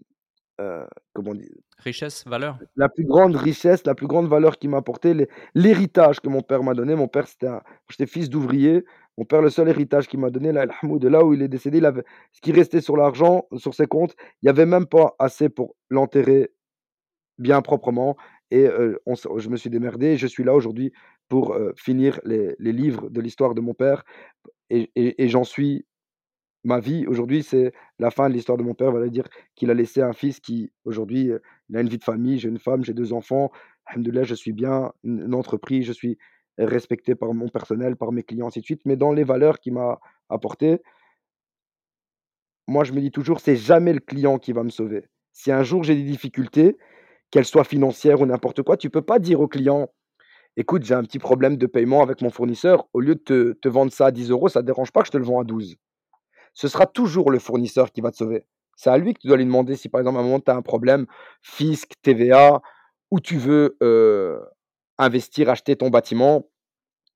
comment 1.12 1.34
dire? 1.34 1.50
Richesse, 1.78 2.24
valeur? 2.26 2.58
La 2.76 2.88
plus 2.88 3.04
grande 3.04 3.34
richesse, 3.34 3.84
la 3.84 3.94
plus 3.94 4.06
grande 4.06 4.28
valeur 4.28 4.58
qu'il 4.58 4.70
m'a 4.70 4.78
apporté, 4.78 5.14
l'hé 5.14 5.28
l'héritage 5.54 6.20
que 6.20 6.28
mon 6.28 6.42
père 6.42 6.62
m'a 6.62 6.74
donné. 6.74 6.94
Mon 6.94 7.08
père, 7.08 7.26
c'était 7.26 7.48
un 7.48 7.62
j'étais 7.88 8.06
fils 8.06 8.30
d'ouvrier. 8.30 8.84
Mon 9.18 9.24
père, 9.24 9.42
le 9.42 9.50
seul 9.50 9.68
héritage 9.68 10.08
qu'il 10.08 10.20
m'a 10.20 10.30
donné, 10.30 10.52
là, 10.52 10.66
de 10.66 11.08
là 11.08 11.24
où 11.24 11.34
il 11.34 11.42
est 11.42 11.48
décédé, 11.48 11.78
il 11.78 11.84
avait 11.84 12.04
ce 12.32 12.40
qui 12.40 12.52
restait 12.52 12.80
sur 12.80 12.96
l'argent, 12.96 13.46
sur 13.56 13.74
ses 13.74 13.86
comptes, 13.86 14.14
il 14.42 14.46
y 14.46 14.48
avait 14.48 14.64
même 14.64 14.86
pas 14.86 15.14
assez 15.18 15.48
pour 15.50 15.76
l'enterrer 15.90 16.52
bien 17.38 17.60
proprement 17.60 18.16
et 18.50 18.68
on 19.06 19.14
je 19.14 19.48
me 19.48 19.56
suis 19.56 19.70
démerdé 19.70 20.08
et 20.08 20.16
je 20.16 20.26
suis 20.26 20.44
là 20.44 20.54
aujourd'hui 20.54 20.92
pour, 21.32 21.56
finir 21.76 22.20
les 22.24 22.54
livres 22.60 23.08
de 23.08 23.20
l'histoire 23.22 23.54
de 23.54 23.62
mon 23.62 23.74
père 23.74 24.04
et 24.70 25.28
j'en 25.28 25.44
suis 25.44 25.86
Ma 26.64 26.78
vie 26.78 27.06
aujourd'hui, 27.08 27.42
c'est 27.42 27.72
la 27.98 28.10
fin 28.12 28.28
de 28.28 28.34
l'histoire 28.34 28.56
de 28.58 28.62
mon 28.62 28.74
père, 28.74 28.92
voilà 28.92 29.08
dire 29.08 29.26
qu'il 29.56 29.70
a 29.70 29.74
laissé 29.74 30.00
un 30.00 30.12
fils 30.12 30.38
qui 30.38 30.70
aujourd'hui, 30.84 31.32
il 31.68 31.76
a 31.76 31.80
une 31.80 31.88
vie 31.88 31.98
de 31.98 32.04
famille, 32.04 32.38
j'ai 32.38 32.48
une 32.48 32.58
femme, 32.58 32.84
j'ai 32.84 32.94
2 32.94 33.12
enfants. 33.12 33.50
Alhamdoulilah, 33.86 34.22
je 34.24 34.34
suis 34.36 34.52
bien, 34.52 34.92
une 35.02 35.22
une 35.26 35.34
entreprise, 35.34 35.86
je 35.86 35.92
suis 35.92 36.18
respecté 36.58 37.16
par 37.16 37.34
mon 37.34 37.48
personnel, 37.48 37.96
par 37.96 38.12
mes 38.12 38.22
clients, 38.22 38.46
ainsi 38.48 38.60
de 38.60 38.64
suite. 38.64 38.82
Mais 38.84 38.96
dans 38.96 39.12
les 39.12 39.24
valeurs 39.24 39.58
qu'il 39.58 39.72
m'a 39.74 39.98
apportées, 40.28 40.80
moi 42.68 42.84
je 42.84 42.92
me 42.92 43.00
dis 43.00 43.10
toujours: 43.10 43.40
«C'est 43.40 43.56
jamais 43.56 43.92
le 43.92 44.00
client 44.00 44.38
qui 44.38 44.52
va 44.52 44.62
me 44.62 44.70
sauver». 44.70 45.04
Si 45.32 45.50
un 45.50 45.62
jour 45.64 45.82
j'ai 45.84 45.94
des 45.96 46.04
difficultés, 46.04 46.76
qu'elles 47.30 47.46
soient 47.46 47.64
financières 47.64 48.20
ou 48.22 48.26
n'importe 48.26 48.62
quoi, 48.62 48.76
tu 48.76 48.90
peux 48.90 49.02
pas 49.02 49.18
dire 49.18 49.40
au 49.40 49.48
client: 49.48 49.88
«Écoute, 50.56 50.84
j'ai 50.84 50.94
un 50.94 51.02
petit 51.02 51.18
problème 51.18 51.56
de 51.56 51.66
paiement 51.66 52.02
avec 52.02 52.20
mon 52.22 52.30
fournisseur, 52.30 52.86
au 52.92 53.00
lieu 53.00 53.14
de 53.14 53.20
te 53.20 53.52
te 53.52 53.68
vendre 53.68 53.92
ça 53.92 54.06
à 54.06 54.10
10 54.10 54.30
euros, 54.30 54.48
ça 54.48 54.60
te 54.60 54.66
dérange 54.66 54.92
pas 54.92 55.00
que 55.00 55.06
je 55.06 55.12
te 55.12 55.18
le 55.18 55.24
vends 55.24 55.40
à 55.40 55.44
12?» 55.44 55.76
ce 56.54 56.68
sera 56.68 56.86
toujours 56.86 57.30
le 57.30 57.38
fournisseur 57.38 57.92
qui 57.92 58.00
va 58.00 58.10
te 58.10 58.16
sauver. 58.16 58.44
C'est 58.76 58.90
à 58.90 58.98
lui 58.98 59.14
que 59.14 59.20
tu 59.20 59.26
dois 59.28 59.36
lui 59.36 59.44
demander 59.44 59.76
si, 59.76 59.88
par 59.88 60.00
exemple, 60.00 60.18
à 60.18 60.20
un 60.20 60.24
moment, 60.24 60.40
tu 60.40 60.50
as 60.50 60.56
un 60.56 60.62
problème, 60.62 61.06
fisc, 61.42 61.92
TVA, 62.02 62.60
ou 63.10 63.20
tu 63.20 63.36
veux 63.36 63.76
euh, 63.82 64.40
investir, 64.98 65.48
acheter 65.50 65.76
ton 65.76 65.90
bâtiment. 65.90 66.48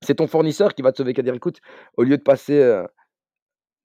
C'est 0.01 0.15
ton 0.15 0.27
fournisseur 0.27 0.75
qui 0.75 0.81
va 0.81 0.91
te 0.91 0.97
sauver, 0.97 1.13
qui 1.13 1.21
va 1.21 1.23
dire, 1.23 1.33
écoute, 1.33 1.59
au 1.97 2.03
lieu 2.03 2.17
de 2.17 2.21
passer 2.21 2.59
euh, 2.59 2.85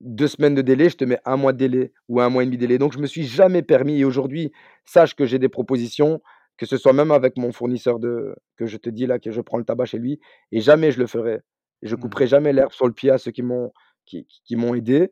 deux 0.00 0.28
semaines 0.28 0.54
de 0.54 0.62
délai, 0.62 0.90
je 0.90 0.96
te 0.96 1.04
mets 1.04 1.20
un 1.24 1.36
mois 1.36 1.52
de 1.52 1.58
délai 1.58 1.92
ou 2.08 2.20
un 2.20 2.28
mois 2.28 2.42
et 2.42 2.46
demi 2.46 2.56
de 2.56 2.62
délai. 2.62 2.78
Donc, 2.78 2.92
je 2.92 2.98
me 2.98 3.06
suis 3.06 3.24
jamais 3.24 3.62
permis, 3.62 3.98
et 4.00 4.04
aujourd'hui, 4.04 4.52
sache 4.84 5.14
que 5.14 5.24
j'ai 5.24 5.38
des 5.38 5.48
propositions, 5.48 6.20
que 6.62 6.68
ce 6.68 6.76
soit 6.78 6.92
même 6.92 7.10
avec 7.10 7.36
mon 7.38 7.50
fournisseur 7.52 7.98
de, 7.98 8.36
que 8.56 8.66
je 8.66 8.76
te 8.78 8.88
dis 8.88 9.06
là, 9.06 9.18
que 9.18 9.32
je 9.32 9.40
prends 9.40 9.58
le 9.58 9.64
tabac 9.64 9.86
chez 9.86 9.98
lui, 9.98 10.20
et 10.52 10.60
jamais 10.60 10.92
je 10.92 11.00
le 11.00 11.08
ferai. 11.08 11.40
Je 11.82 11.96
Mmh. 11.96 11.98
couperai 11.98 12.26
jamais 12.28 12.52
l'herbe 12.52 12.70
sur 12.72 12.86
le 12.86 12.92
pied 12.92 13.10
à 13.10 13.18
ceux 13.18 13.32
qui 13.32 13.42
m'ont 13.42 13.72
qui, 14.06 14.26
qui 14.44 14.56
m'ont 14.56 14.74
aidé. 14.74 15.10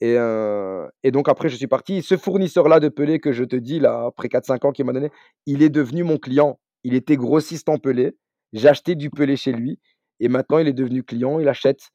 Et, 0.00 0.16
heu 0.18 0.88
et 1.04 1.10
donc 1.12 1.28
après 1.28 1.48
je 1.50 1.56
suis 1.56 1.66
parti. 1.68 2.02
Ce 2.02 2.16
fournisseur-là 2.16 2.80
de 2.80 2.88
pellets 2.88 3.20
que 3.20 3.32
je 3.32 3.44
te 3.44 3.56
dis 3.56 3.80
là, 3.80 4.06
après 4.06 4.28
4-5 4.28 4.66
ans 4.66 4.72
qu'il 4.72 4.86
m'a 4.86 4.92
donné, 4.94 5.10
il 5.46 5.62
est 5.62 5.70
devenu 5.70 6.04
mon 6.04 6.18
client. 6.18 6.60
Il 6.84 6.94
était 6.94 7.16
grossiste 7.16 7.68
en 7.68 7.78
pellets. 7.78 8.14
J'ai 8.54 8.68
acheté 8.68 8.94
du 8.96 9.10
pellet 9.10 9.36
chez 9.36 9.52
lui 9.52 9.80
et 10.20 10.28
maintenant 10.28 10.58
il 10.58 10.68
est 10.68 10.72
devenu 10.74 11.02
client. 11.04 11.40
Il 11.40 11.48
achète, 11.48 11.90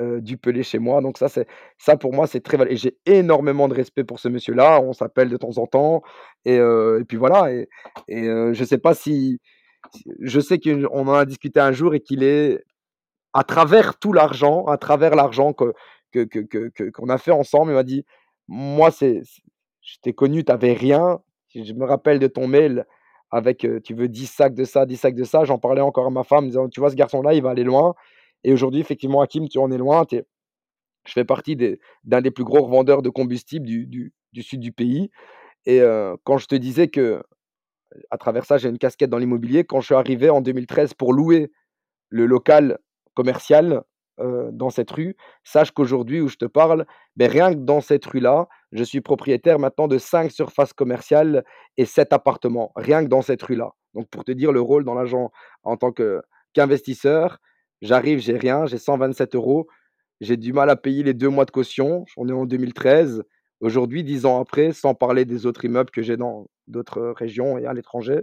heu, 0.00 0.20
du 0.20 0.36
pellet 0.38 0.62
chez 0.64 0.78
moi. 0.78 1.00
Donc 1.02 1.18
ça 1.18 1.28
c'est 1.28 1.46
ça 1.78 1.96
pour 1.96 2.12
moi 2.14 2.26
c'est 2.26 2.40
très 2.40 2.56
val 2.56 2.70
et 2.72 2.76
j'ai 2.76 2.96
énormément 3.06 3.68
de 3.68 3.74
respect 3.74 4.04
pour 4.04 4.20
ce 4.20 4.28
monsieur-là. 4.28 4.80
On 4.82 4.92
s'appelle 4.94 5.28
de 5.30 5.36
temps 5.36 5.58
en 5.58 5.66
temps 5.66 6.02
et 6.44 6.58
heu 6.58 6.98
et 7.00 7.04
puis 7.04 7.16
voilà 7.18 7.52
et 7.52 7.68
et 8.08 8.26
heu, 8.28 8.52
je 8.54 8.64
sais 8.64 8.78
pas 8.78 8.94
si 8.94 9.40
je 10.20 10.40
sais 10.40 10.58
qu'on 10.60 10.86
en 11.08 11.12
a 11.14 11.24
discuté 11.26 11.60
un 11.60 11.72
jour 11.72 11.94
et 11.94 12.00
qu'il 12.00 12.22
est 12.22 12.64
à 13.34 13.44
travers 13.44 13.98
tout 13.98 14.12
l'argent, 14.12 14.64
à 14.66 14.78
travers 14.78 15.14
l'argent 15.16 15.52
que 15.52 15.72
que 16.12 16.24
que 16.24 16.40
que 16.40 16.68
que 16.70 16.84
qu'on 16.90 17.08
a 17.10 17.18
fait 17.18 17.30
ensemble, 17.32 17.72
il 17.72 17.74
m'a 17.76 17.82
dit: 17.84 18.04
«Moi, 18.48 18.90
c'est 18.90 19.22
je 19.82 19.96
t'ai 20.02 20.12
connu, 20.14 20.44
tu 20.44 20.52
avais 20.52 20.72
rien. 20.74 21.20
Je 21.54 21.72
me 21.74 21.84
rappelle 21.86 22.18
de 22.20 22.26
ton 22.28 22.46
mail 22.48 22.86
avec, 23.32 23.64
heu, 23.64 23.80
tu 23.82 23.94
veux 23.94 24.08
10 24.08 24.26
sacs 24.26 24.54
de 24.54 24.64
ça, 24.64 24.86
10 24.86 24.96
sacs 24.96 25.14
de 25.16 25.24
ça». 25.24 25.44
J'en 25.44 25.58
parlais 25.58 25.80
encore 25.82 26.06
à 26.06 26.10
ma 26.10 26.24
femme 26.24 26.46
disant: 26.48 26.68
«Tu 26.68 26.80
vois 26.80 26.90
ce 26.90 26.96
garçon-là, 26.96 27.34
il 27.34 27.42
va 27.42 27.50
aller 27.50 27.64
loin» 27.64 27.94
et 28.44 28.52
aujourd'hui, 28.52 28.80
effectivement, 28.80 29.20
Hakim, 29.22 29.48
tu 29.48 29.58
en 29.58 29.70
es 29.70 29.78
loin. 29.78 30.04
Je 30.10 31.12
fais 31.12 31.24
partie 31.24 31.56
d'un 32.04 32.20
des 32.20 32.30
plus 32.30 32.44
gros 32.44 32.62
revendeurs 32.62 33.02
de 33.02 33.10
combustible 33.10 33.66
du 33.66 34.12
sud 34.42 34.60
du 34.60 34.72
pays 34.72 35.10
et 35.66 35.80
heu, 35.80 36.16
quand 36.24 36.38
je 36.38 36.46
te 36.46 36.54
disais 36.54 36.88
que 36.88 37.22
à 38.10 38.18
travers 38.18 38.44
ça, 38.44 38.58
j'ai 38.58 38.68
une 38.68 38.78
casquette 38.78 39.10
dans 39.10 39.18
l'immobilier, 39.18 39.64
quand 39.64 39.80
je 39.80 39.86
suis 39.86 39.94
arrivé 39.94 40.30
en 40.30 40.40
2013 40.40 40.94
pour 40.94 41.12
louer 41.12 41.52
le 42.10 42.26
local 42.26 42.78
commercial, 43.14 43.82
heu, 44.20 44.50
dans 44.52 44.70
cette 44.70 44.90
rue, 44.90 45.16
sache 45.44 45.72
qu'aujourd'hui 45.72 46.20
où 46.20 46.28
je 46.28 46.36
te 46.36 46.46
parle, 46.46 46.86
beh, 47.16 47.26
rien 47.28 47.52
que 47.54 47.60
dans 47.60 47.80
cette 47.80 48.06
rue-là, 48.06 48.48
je 48.72 48.84
suis 48.84 49.00
propriétaire 49.00 49.58
maintenant 49.58 49.88
de 49.88 49.98
5 49.98 50.30
surfaces 50.32 50.72
commerciales 50.72 51.44
et 51.78 51.86
7 51.86 52.12
appartements, 52.12 52.72
rien 52.76 53.04
que 53.04 53.08
dans 53.08 53.22
cette 53.22 53.42
rue-là. 53.42 53.72
Donc 53.94 54.08
pour 54.10 54.24
te 54.24 54.32
dire 54.32 54.52
le 54.52 54.60
rôle 54.60 54.84
dans 54.84 54.94
l'agent 54.94 55.30
en 55.64 55.76
tant 55.76 55.92
qu'investisseur, 55.92 57.38
j'arrive, 57.82 58.18
j'ai 58.20 58.36
rien, 58.36 58.66
j'ai 58.66 58.78
127 58.78 59.34
euros, 59.34 59.66
j'ai 60.20 60.36
du 60.36 60.52
mal 60.52 60.70
à 60.70 60.76
payer 60.76 61.02
les 61.02 61.14
2 61.14 61.28
mois 61.28 61.44
de 61.44 61.50
caution, 61.50 62.04
on 62.16 62.28
est 62.28 62.32
en 62.32 62.46
2013. 62.46 63.22
Aujourd'hui, 63.60 64.04
10 64.04 64.26
ans 64.26 64.40
après, 64.40 64.72
sans 64.72 64.94
parler 64.94 65.24
des 65.24 65.46
autres 65.46 65.64
immeubles 65.64 65.90
que 65.90 66.02
j'ai 66.02 66.16
dans 66.16 66.48
d'autres 66.66 67.02
régions 67.10 67.58
et 67.58 67.66
à 67.66 67.74
l'étranger, 67.74 68.22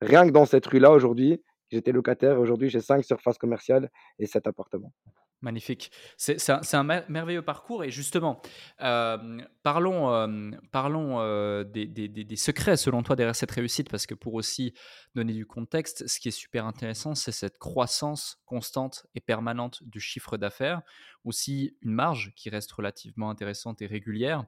rien 0.00 0.26
que 0.26 0.32
dans 0.32 0.46
cette 0.46 0.66
rue-là 0.66 0.90
aujourd'hui, 0.92 1.40
J'étais 1.70 1.92
locataire, 1.92 2.40
aujourd'hui 2.40 2.70
j'ai 2.70 2.80
5 2.80 3.04
surfaces 3.04 3.38
commerciales 3.38 3.90
et 4.18 4.26
7 4.26 4.46
appartements. 4.46 4.92
Magnifique. 5.40 5.92
C'est 6.16 6.50
un 6.74 6.82
merveilleux 6.82 7.42
parcours 7.42 7.84
et 7.84 7.92
justement, 7.92 8.42
hem, 8.80 9.46
parlons, 9.62 10.12
hem, 10.24 10.60
parlons, 10.72 11.20
heu, 11.20 11.64
des 11.64 11.86
des 11.86 12.36
secrets 12.36 12.76
selon 12.76 13.04
toi 13.04 13.14
derrière 13.14 13.36
cette 13.36 13.52
réussite 13.52 13.88
parce 13.88 14.06
que 14.06 14.14
pour 14.14 14.34
aussi 14.34 14.74
donner 15.14 15.32
du 15.32 15.46
contexte, 15.46 16.08
ce 16.08 16.18
qui 16.18 16.26
est 16.26 16.32
super 16.32 16.66
intéressant, 16.66 17.14
c'est 17.14 17.30
cette 17.30 17.56
croissance 17.58 18.40
constante 18.46 19.06
et 19.14 19.20
permanente 19.20 19.80
du 19.84 20.00
chiffre 20.00 20.38
d'affaires, 20.38 20.82
aussi 21.22 21.76
une 21.82 21.92
marge 21.92 22.32
qui 22.34 22.50
reste 22.50 22.72
relativement 22.72 23.30
intéressante 23.30 23.80
et 23.80 23.86
régulière. 23.86 24.44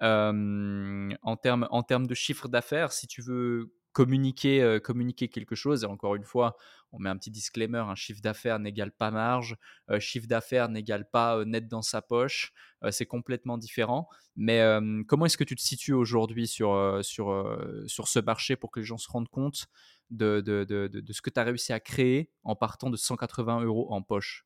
En 0.00 1.36
termes 1.40 1.66
en 1.70 1.82
termes 1.82 2.06
de 2.06 2.14
chiffre 2.14 2.48
d'affaires, 2.48 2.92
si 2.92 3.06
tu 3.06 3.22
veux 3.22 3.72
communiquer, 3.94 4.78
communiquer 4.84 5.28
quelque 5.28 5.54
chose 5.54 5.84
et 5.84 5.86
encore 5.86 6.16
une 6.16 6.24
fois, 6.24 6.56
on 6.92 6.98
met 6.98 7.08
un 7.10 7.16
petit 7.16 7.30
disclaimer, 7.30 7.78
un 7.78 7.94
chiffre 7.94 8.20
d'affaires 8.20 8.58
n'égale 8.58 8.92
pas 8.92 9.10
marge, 9.10 9.56
heu, 9.90 9.98
chiffre 10.00 10.26
d'affaires 10.28 10.68
n'égale 10.68 11.08
pas, 11.10 11.44
net 11.46 11.68
dans 11.68 11.82
sa 11.82 12.02
poche, 12.02 12.52
c'est 12.90 13.06
complètement 13.06 13.56
différent. 13.58 14.08
Mais, 14.36 14.60
comment 15.08 15.26
est-ce 15.26 15.38
que 15.38 15.44
tu 15.44 15.56
te 15.56 15.62
situes 15.62 15.94
aujourd'hui 15.94 16.46
sur, 16.46 16.98
sur, 17.02 17.58
sur 17.86 18.08
ce 18.08 18.18
marché 18.18 18.56
pour 18.56 18.70
que 18.70 18.80
les 18.80 18.86
gens 18.86 18.98
se 18.98 19.10
rendent 19.10 19.28
compte 19.30 19.66
de 20.10 20.40
de 20.40 20.64
de 20.64 20.88
de 20.88 21.12
ce 21.12 21.22
que 21.22 21.30
tu 21.30 21.40
as 21.40 21.44
réussi 21.44 21.72
à 21.72 21.80
créer 21.80 22.30
en 22.42 22.56
partant 22.56 22.90
de 22.90 22.96
180 22.96 23.62
euros 23.62 23.86
en 23.92 24.02
poche? 24.02 24.44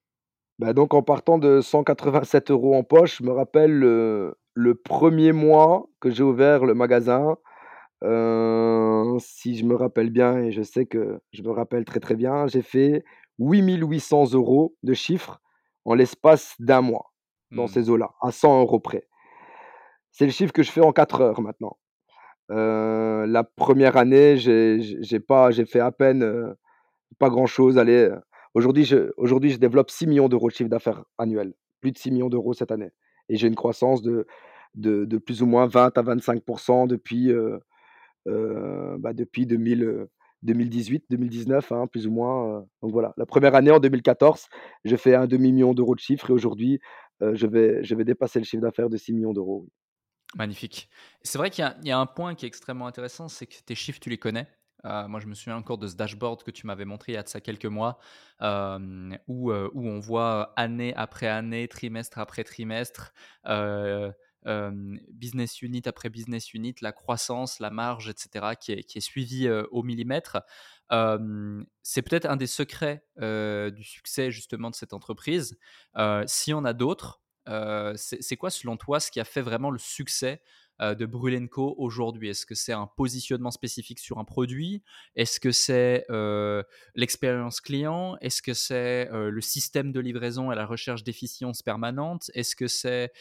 Bah, 0.59 0.73
donc 0.73 0.93
en 0.93 1.03
partant 1.03 1.39
de 1.39 1.61
187 1.61 2.51
euros 2.51 2.75
en 2.75 2.83
poche, 2.83 3.19
je 3.19 3.23
me 3.25 3.31
rappelle 3.31 3.73
le 3.73 4.37
le 4.55 4.75
1 4.75 5.33
mois 5.33 5.89
que 6.01 6.11
j'ai 6.11 6.25
ouvert 6.25 6.65
le 6.65 6.75
magasin, 6.75 7.37
si 9.21 9.57
je 9.57 9.65
me 9.65 9.75
rappelle 9.77 10.11
bien 10.11 10.39
et 10.39 10.53
je 10.53 10.63
sais 10.63 10.87
que 10.87 11.21
je 11.33 11.43
me 11.43 11.51
rappelle 11.51 11.85
très, 11.85 12.01
très 12.01 12.17
bien, 12.17 12.47
j'ai 12.47 12.63
fait 12.63 13.05
8 13.39 13.63
800 13.85 14.25
€ 14.27 14.75
de 14.83 14.95
chiffre 14.95 15.41
en 15.85 15.95
l'espace 15.95 16.55
d'un 16.61 16.81
mois, 16.83 17.13
dans 17.51 17.65
Mmh. 17.65 17.69
ces 17.69 17.91
eaux-là, 17.91 18.11
à 18.23 18.31
100 18.33 18.63
€ 18.65 18.81
près. 18.83 19.07
C'est 20.13 20.25
le 20.27 20.33
chiffre 20.33 20.53
que 20.53 20.63
je 20.63 20.71
fais 20.71 20.81
en 20.81 20.93
4 20.93 21.21
heures 21.21 21.41
maintenant. 21.41 21.79
La 22.51 23.45
première 23.45 23.97
année, 23.97 24.37
j'ai 24.39 25.21
pas 25.21 25.51
j'ai 25.51 25.67
fait 25.67 25.81
à 25.81 25.93
peine, 25.93 26.55
pas 27.19 27.31
grand 27.31 27.47
chose, 27.47 27.79
allez, 27.79 28.11
aujourd'hui 28.55 28.85
je 28.85 29.13
aujourd'hui 29.19 29.51
je 29.53 29.59
développe 29.59 29.91
6 29.91 30.07
000 30.07 30.29
000 30.29 30.29
€ 30.29 30.51
de 30.51 30.55
chiffre 30.55 30.71
d'affaires 30.71 31.05
annuel, 31.19 31.55
plus 31.81 31.93
de 31.93 31.99
6 31.99 32.11
000 32.13 32.31
000 32.31 32.43
€ 32.55 32.55
cette 32.55 32.73
année 32.73 32.91
et 33.31 33.37
j'ai 33.37 33.49
une 33.49 33.57
croissance 33.57 34.03
de 34.03 34.27
de 34.77 35.05
de 35.07 35.19
plus 35.19 35.43
ou 35.43 35.47
moins 35.47 35.67
20 35.67 35.97
à 35.99 36.03
25 36.03 36.43
depuis, 36.89 37.33
bah, 38.99 39.13
depuis 39.13 39.47
2000, 39.47 39.83
heu, 39.85 40.09
2018-2019, 40.43 41.73
hein, 41.73 41.87
plus 41.87 42.07
ou 42.07 42.11
moins, 42.13 42.61
heu, 42.61 42.65
donc 42.83 42.93
voilà. 42.93 43.13
La 43.17 43.27
première 43.27 43.55
année 43.55 43.71
en 43.71 43.81
2014, 43.81 44.47
j'ai 44.85 44.97
fait 44.97 45.15
un 45.15 45.27
demi 45.27 45.53
million 45.53 45.75
d'euros 45.75 45.95
de 45.95 46.01
chiffre 46.01 46.31
et 46.31 46.33
aujourd'hui, 46.33 46.81
je 47.21 47.47
vais 47.47 47.83
je 47.85 47.95
vais 47.95 48.05
dépasser 48.05 48.39
le 48.39 48.45
chiffre 48.45 48.63
d'affaires 48.63 48.91
de 48.91 48.97
6 48.97 49.13
000 49.13 49.33
000 49.35 49.35
€, 49.35 49.61
oui. 49.63 49.69
Magnifique. 50.37 50.91
C'est 51.23 51.39
vrai 51.39 51.49
qu'il 51.51 51.65
y 51.85 51.91
a 51.91 51.99
un 51.99 52.07
point 52.07 52.35
qui 52.35 52.45
est 52.45 52.49
extrêmement 52.49 52.87
intéressant, 52.87 53.29
c'est 53.29 53.47
que 53.47 53.55
tes 53.65 53.75
chiffres, 53.75 53.99
tu 54.01 54.11
les 54.11 54.19
connais. 54.19 54.47
Moi, 54.85 55.21
je 55.21 55.27
me 55.27 55.35
souviens 55.35 55.57
encore 55.57 55.79
de 55.79 55.87
ce 55.89 55.97
dashboard 55.97 56.43
que 56.43 56.51
tu 56.51 56.67
m'avais 56.67 56.85
montré 56.85 57.13
il 57.13 57.15
y 57.15 57.19
a 57.19 57.23
de 57.23 57.29
ça 57.29 57.41
quelques 57.41 57.65
mois, 57.67 57.99
où, 58.41 59.53
où 59.53 59.89
on 59.89 59.99
voit 60.01 60.53
année 60.57 60.95
après 60.97 61.27
année, 61.29 61.67
trimestre 61.67 62.19
après 62.19 62.45
trimestre, 62.45 63.13
business 64.45 65.63
unit 65.63 65.83
après 65.87 66.09
business 66.11 66.55
unit, 66.55 66.75
la 66.81 66.93
croissance, 66.93 67.61
la 67.61 67.71
marge 67.71 68.09
et 68.09 68.15
cetera 68.17 68.57
qui 68.57 68.73
est 68.73 68.83
qui 68.83 69.01
suivie, 69.01 69.49
au 69.71 69.83
millimètre. 69.83 70.39
C'est 70.91 72.03
peut-être 72.03 72.27
un 72.27 72.37
des 72.37 72.47
secrets, 72.47 73.05
du 73.17 73.85
succès 73.85 74.31
justement 74.31 74.71
de 74.71 74.75
cette 74.75 74.93
entreprise. 74.93 75.59
Heu, 75.97 76.25
s'il 76.27 76.53
y 76.53 76.55
en 76.55 76.65
a 76.65 76.73
d'autres, 76.73 77.21
c'est 77.97 78.37
quoi 78.37 78.51
selon 78.51 78.77
toi 78.77 79.01
ce 79.01 79.11
qui 79.11 79.21
a 79.21 79.25
fait 79.25 79.43
vraiment 79.43 79.71
le 79.71 79.79
succès, 79.79 80.43
de 80.81 81.07
Brûle 81.07 81.49
Co 81.49 81.75
aujourd'hui? 81.77 82.29
Est-ce 82.29 82.47
que 82.47 82.55
c'est 82.55 82.73
un 82.73 82.87
positionnement 82.87 83.51
spécifique 83.51 83.99
sur 83.99 84.19
un 84.19 84.25
produit? 84.25 84.85
Est-ce 85.17 85.41
que 85.41 85.51
c'est, 85.51 86.07
l'expérience 86.95 87.61
client? 87.61 88.17
Est-ce 88.21 88.43
que 88.43 88.55
c'est, 88.55 89.09
le 89.13 89.41
système 89.41 89.91
de 89.91 89.99
livraison 89.99 90.53
et 90.53 90.55
la 90.55 90.67
recherche 90.67 91.03
d'efficience 91.03 91.63
permanente? 91.63 92.31
Est-ce 92.35 92.55
que 92.55 92.69
c'est, 92.69 93.13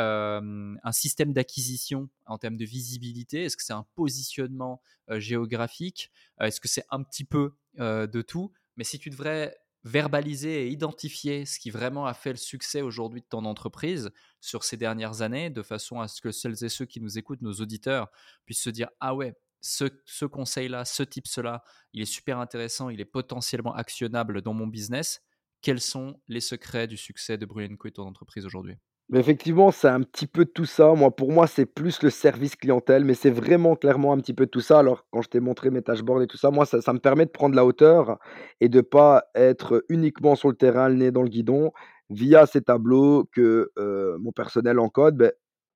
un 0.00 0.92
système 0.92 1.32
d'acquisition 1.32 2.08
en 2.26 2.38
termes 2.38 2.56
de 2.56 2.64
visibilité? 2.64 3.44
Est-ce 3.44 3.56
que 3.56 3.62
c'est 3.62 3.72
un 3.72 3.86
positionnement, 3.94 4.82
géographique? 5.10 6.10
Est-ce 6.40 6.60
que 6.60 6.68
c'est 6.68 6.84
un 6.90 7.02
petit 7.02 7.24
peu, 7.24 7.52
de 7.78 8.22
tout? 8.22 8.52
Mais 8.76 8.84
si 8.84 8.98
tu 8.98 9.10
devrais 9.10 9.56
verbaliser 9.84 10.66
et 10.66 10.68
identifier 10.68 11.46
ce 11.46 11.58
qui 11.58 11.70
vraiment 11.70 12.06
a 12.06 12.14
fait 12.14 12.30
le 12.30 12.36
succès 12.36 12.82
aujourd'hui 12.82 13.22
de 13.22 13.26
ton 13.26 13.44
entreprise 13.44 14.10
sur 14.40 14.64
ces 14.64 14.76
dernières 14.76 15.22
années, 15.22 15.50
de 15.50 15.62
façon 15.62 16.00
à 16.00 16.08
ce 16.08 16.20
que 16.20 16.32
celles 16.32 16.62
et 16.64 16.68
ceux 16.68 16.84
qui 16.84 17.00
nous 17.00 17.18
écoutent, 17.18 17.42
nos 17.42 17.54
auditeurs, 17.54 18.10
puissent 18.44 18.62
se 18.62 18.70
dire 18.70 18.88
ah 19.00 19.14
ouais, 19.14 19.34
ce, 19.60 20.24
conseil-là, 20.24 20.84
ce 20.84 21.02
type-là, 21.02 21.62
il 21.92 22.02
est 22.02 22.06
super 22.06 22.38
intéressant, 22.38 22.90
il 22.90 23.00
est 23.00 23.06
potentiellement 23.06 23.74
actionnable 23.74 24.42
dans 24.42 24.54
mon 24.54 24.66
business. 24.66 25.22
Quels 25.62 25.80
sont 25.80 26.20
les 26.28 26.40
secrets 26.40 26.86
du 26.86 26.96
succès 26.96 27.36
de 27.36 27.44
Bruyenco 27.44 27.88
et 27.88 27.92
ton 27.92 28.06
entreprise 28.06 28.46
aujourd'hui? 28.46 28.76
Mais 29.10 29.18
effectivement, 29.18 29.72
c'est 29.72 29.88
un 29.88 30.02
petit 30.02 30.28
peu 30.28 30.44
de 30.44 30.50
tout 30.50 30.66
ça. 30.66 30.94
Moi, 30.94 31.10
pour 31.10 31.32
moi, 31.32 31.48
c'est 31.48 31.66
plus 31.66 32.00
le 32.04 32.10
service 32.10 32.54
clientèle, 32.54 33.04
mais 33.04 33.14
c'est 33.14 33.30
vraiment 33.30 33.74
clairement 33.74 34.12
un 34.12 34.18
petit 34.18 34.34
peu 34.34 34.46
de 34.46 34.50
tout 34.50 34.60
ça. 34.60 34.78
Alors, 34.78 35.04
quand 35.10 35.20
je 35.20 35.28
t'ai 35.28 35.40
montré 35.40 35.70
mes 35.70 35.80
dashboards 35.80 36.22
et 36.22 36.28
tout 36.28 36.36
ça, 36.36 36.52
moi, 36.52 36.64
ça, 36.64 36.92
me 36.92 37.00
permet 37.00 37.26
de 37.26 37.30
prendre 37.30 37.56
la 37.56 37.64
hauteur 37.64 38.18
et 38.60 38.68
de 38.68 38.80
pas 38.80 39.24
être 39.34 39.84
uniquement 39.88 40.36
sur 40.36 40.48
le 40.48 40.54
terrain, 40.54 40.88
le 40.88 40.94
nez 40.94 41.10
dans 41.10 41.22
le 41.22 41.28
guidon. 41.28 41.72
Via 42.08 42.46
ces 42.46 42.62
tableaux 42.62 43.24
que 43.32 43.72
euh, 43.78 44.16
mon 44.20 44.30
personnel 44.30 44.78
encode, 44.78 45.16
ben, 45.16 45.32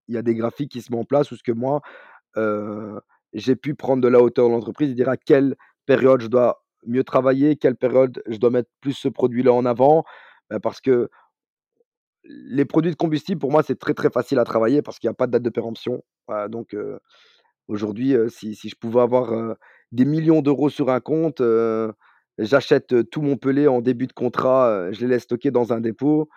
il 0.06 0.14
y 0.14 0.18
a 0.18 0.22
des 0.22 0.36
graphiques 0.36 0.70
qui 0.70 0.80
se 0.80 0.92
mettent 0.92 1.00
en 1.00 1.04
place 1.04 1.32
où 1.32 1.36
ce 1.36 1.42
que 1.42 1.52
moi, 1.52 1.80
euh, 2.36 3.00
j'ai 3.32 3.56
pu 3.56 3.74
prendre 3.74 4.02
de 4.02 4.08
la 4.08 4.20
hauteur 4.20 4.48
dans 4.48 4.54
l'entreprise 4.54 4.90
et 4.90 4.94
dire 4.94 5.08
à 5.08 5.16
quelle 5.16 5.56
période 5.86 6.20
je 6.20 6.28
dois 6.28 6.64
mieux 6.86 7.02
travailler, 7.04 7.56
quelle 7.56 7.76
période 7.76 8.22
je 8.28 8.38
dois 8.38 8.50
mettre 8.50 8.70
plus 8.80 8.92
ce 8.92 9.08
produit-là 9.08 9.52
en 9.52 9.64
avant. 9.64 10.04
Ben, 10.50 10.60
parce 10.60 10.80
que 10.80 11.08
les 12.24 12.64
produits 12.64 12.90
de 12.90 12.96
combustible, 12.96 13.40
pour 13.40 13.50
moi, 13.50 13.62
c'est 13.62 13.78
très, 13.78 13.94
très 13.94 14.10
facile 14.10 14.38
à 14.38 14.44
travailler 14.44 14.82
parce 14.82 14.98
qu'il 14.98 15.08
y 15.08 15.10
a 15.10 15.14
pas 15.14 15.26
de 15.26 15.32
date 15.32 15.42
de 15.42 15.50
péremption. 15.50 16.02
Donc 16.48 16.76
aujourd'hui, 17.68 18.14
si 18.28 18.54
je 18.54 18.76
pouvais 18.76 19.00
avoir, 19.00 19.56
des 19.92 20.04
millions 20.04 20.42
d'euros 20.42 20.70
sur 20.70 20.90
un 20.90 21.00
compte, 21.00 21.40
j'achète, 22.38 23.08
tout 23.10 23.22
mon 23.22 23.36
pelé 23.36 23.68
en 23.68 23.80
début 23.80 24.06
de 24.06 24.12
contrat, 24.12 24.90
je 24.90 25.00
les 25.02 25.06
laisse 25.06 25.22
stocker 25.22 25.50
dans 25.50 25.72
un 25.72 25.80
dépôt. 25.80 26.28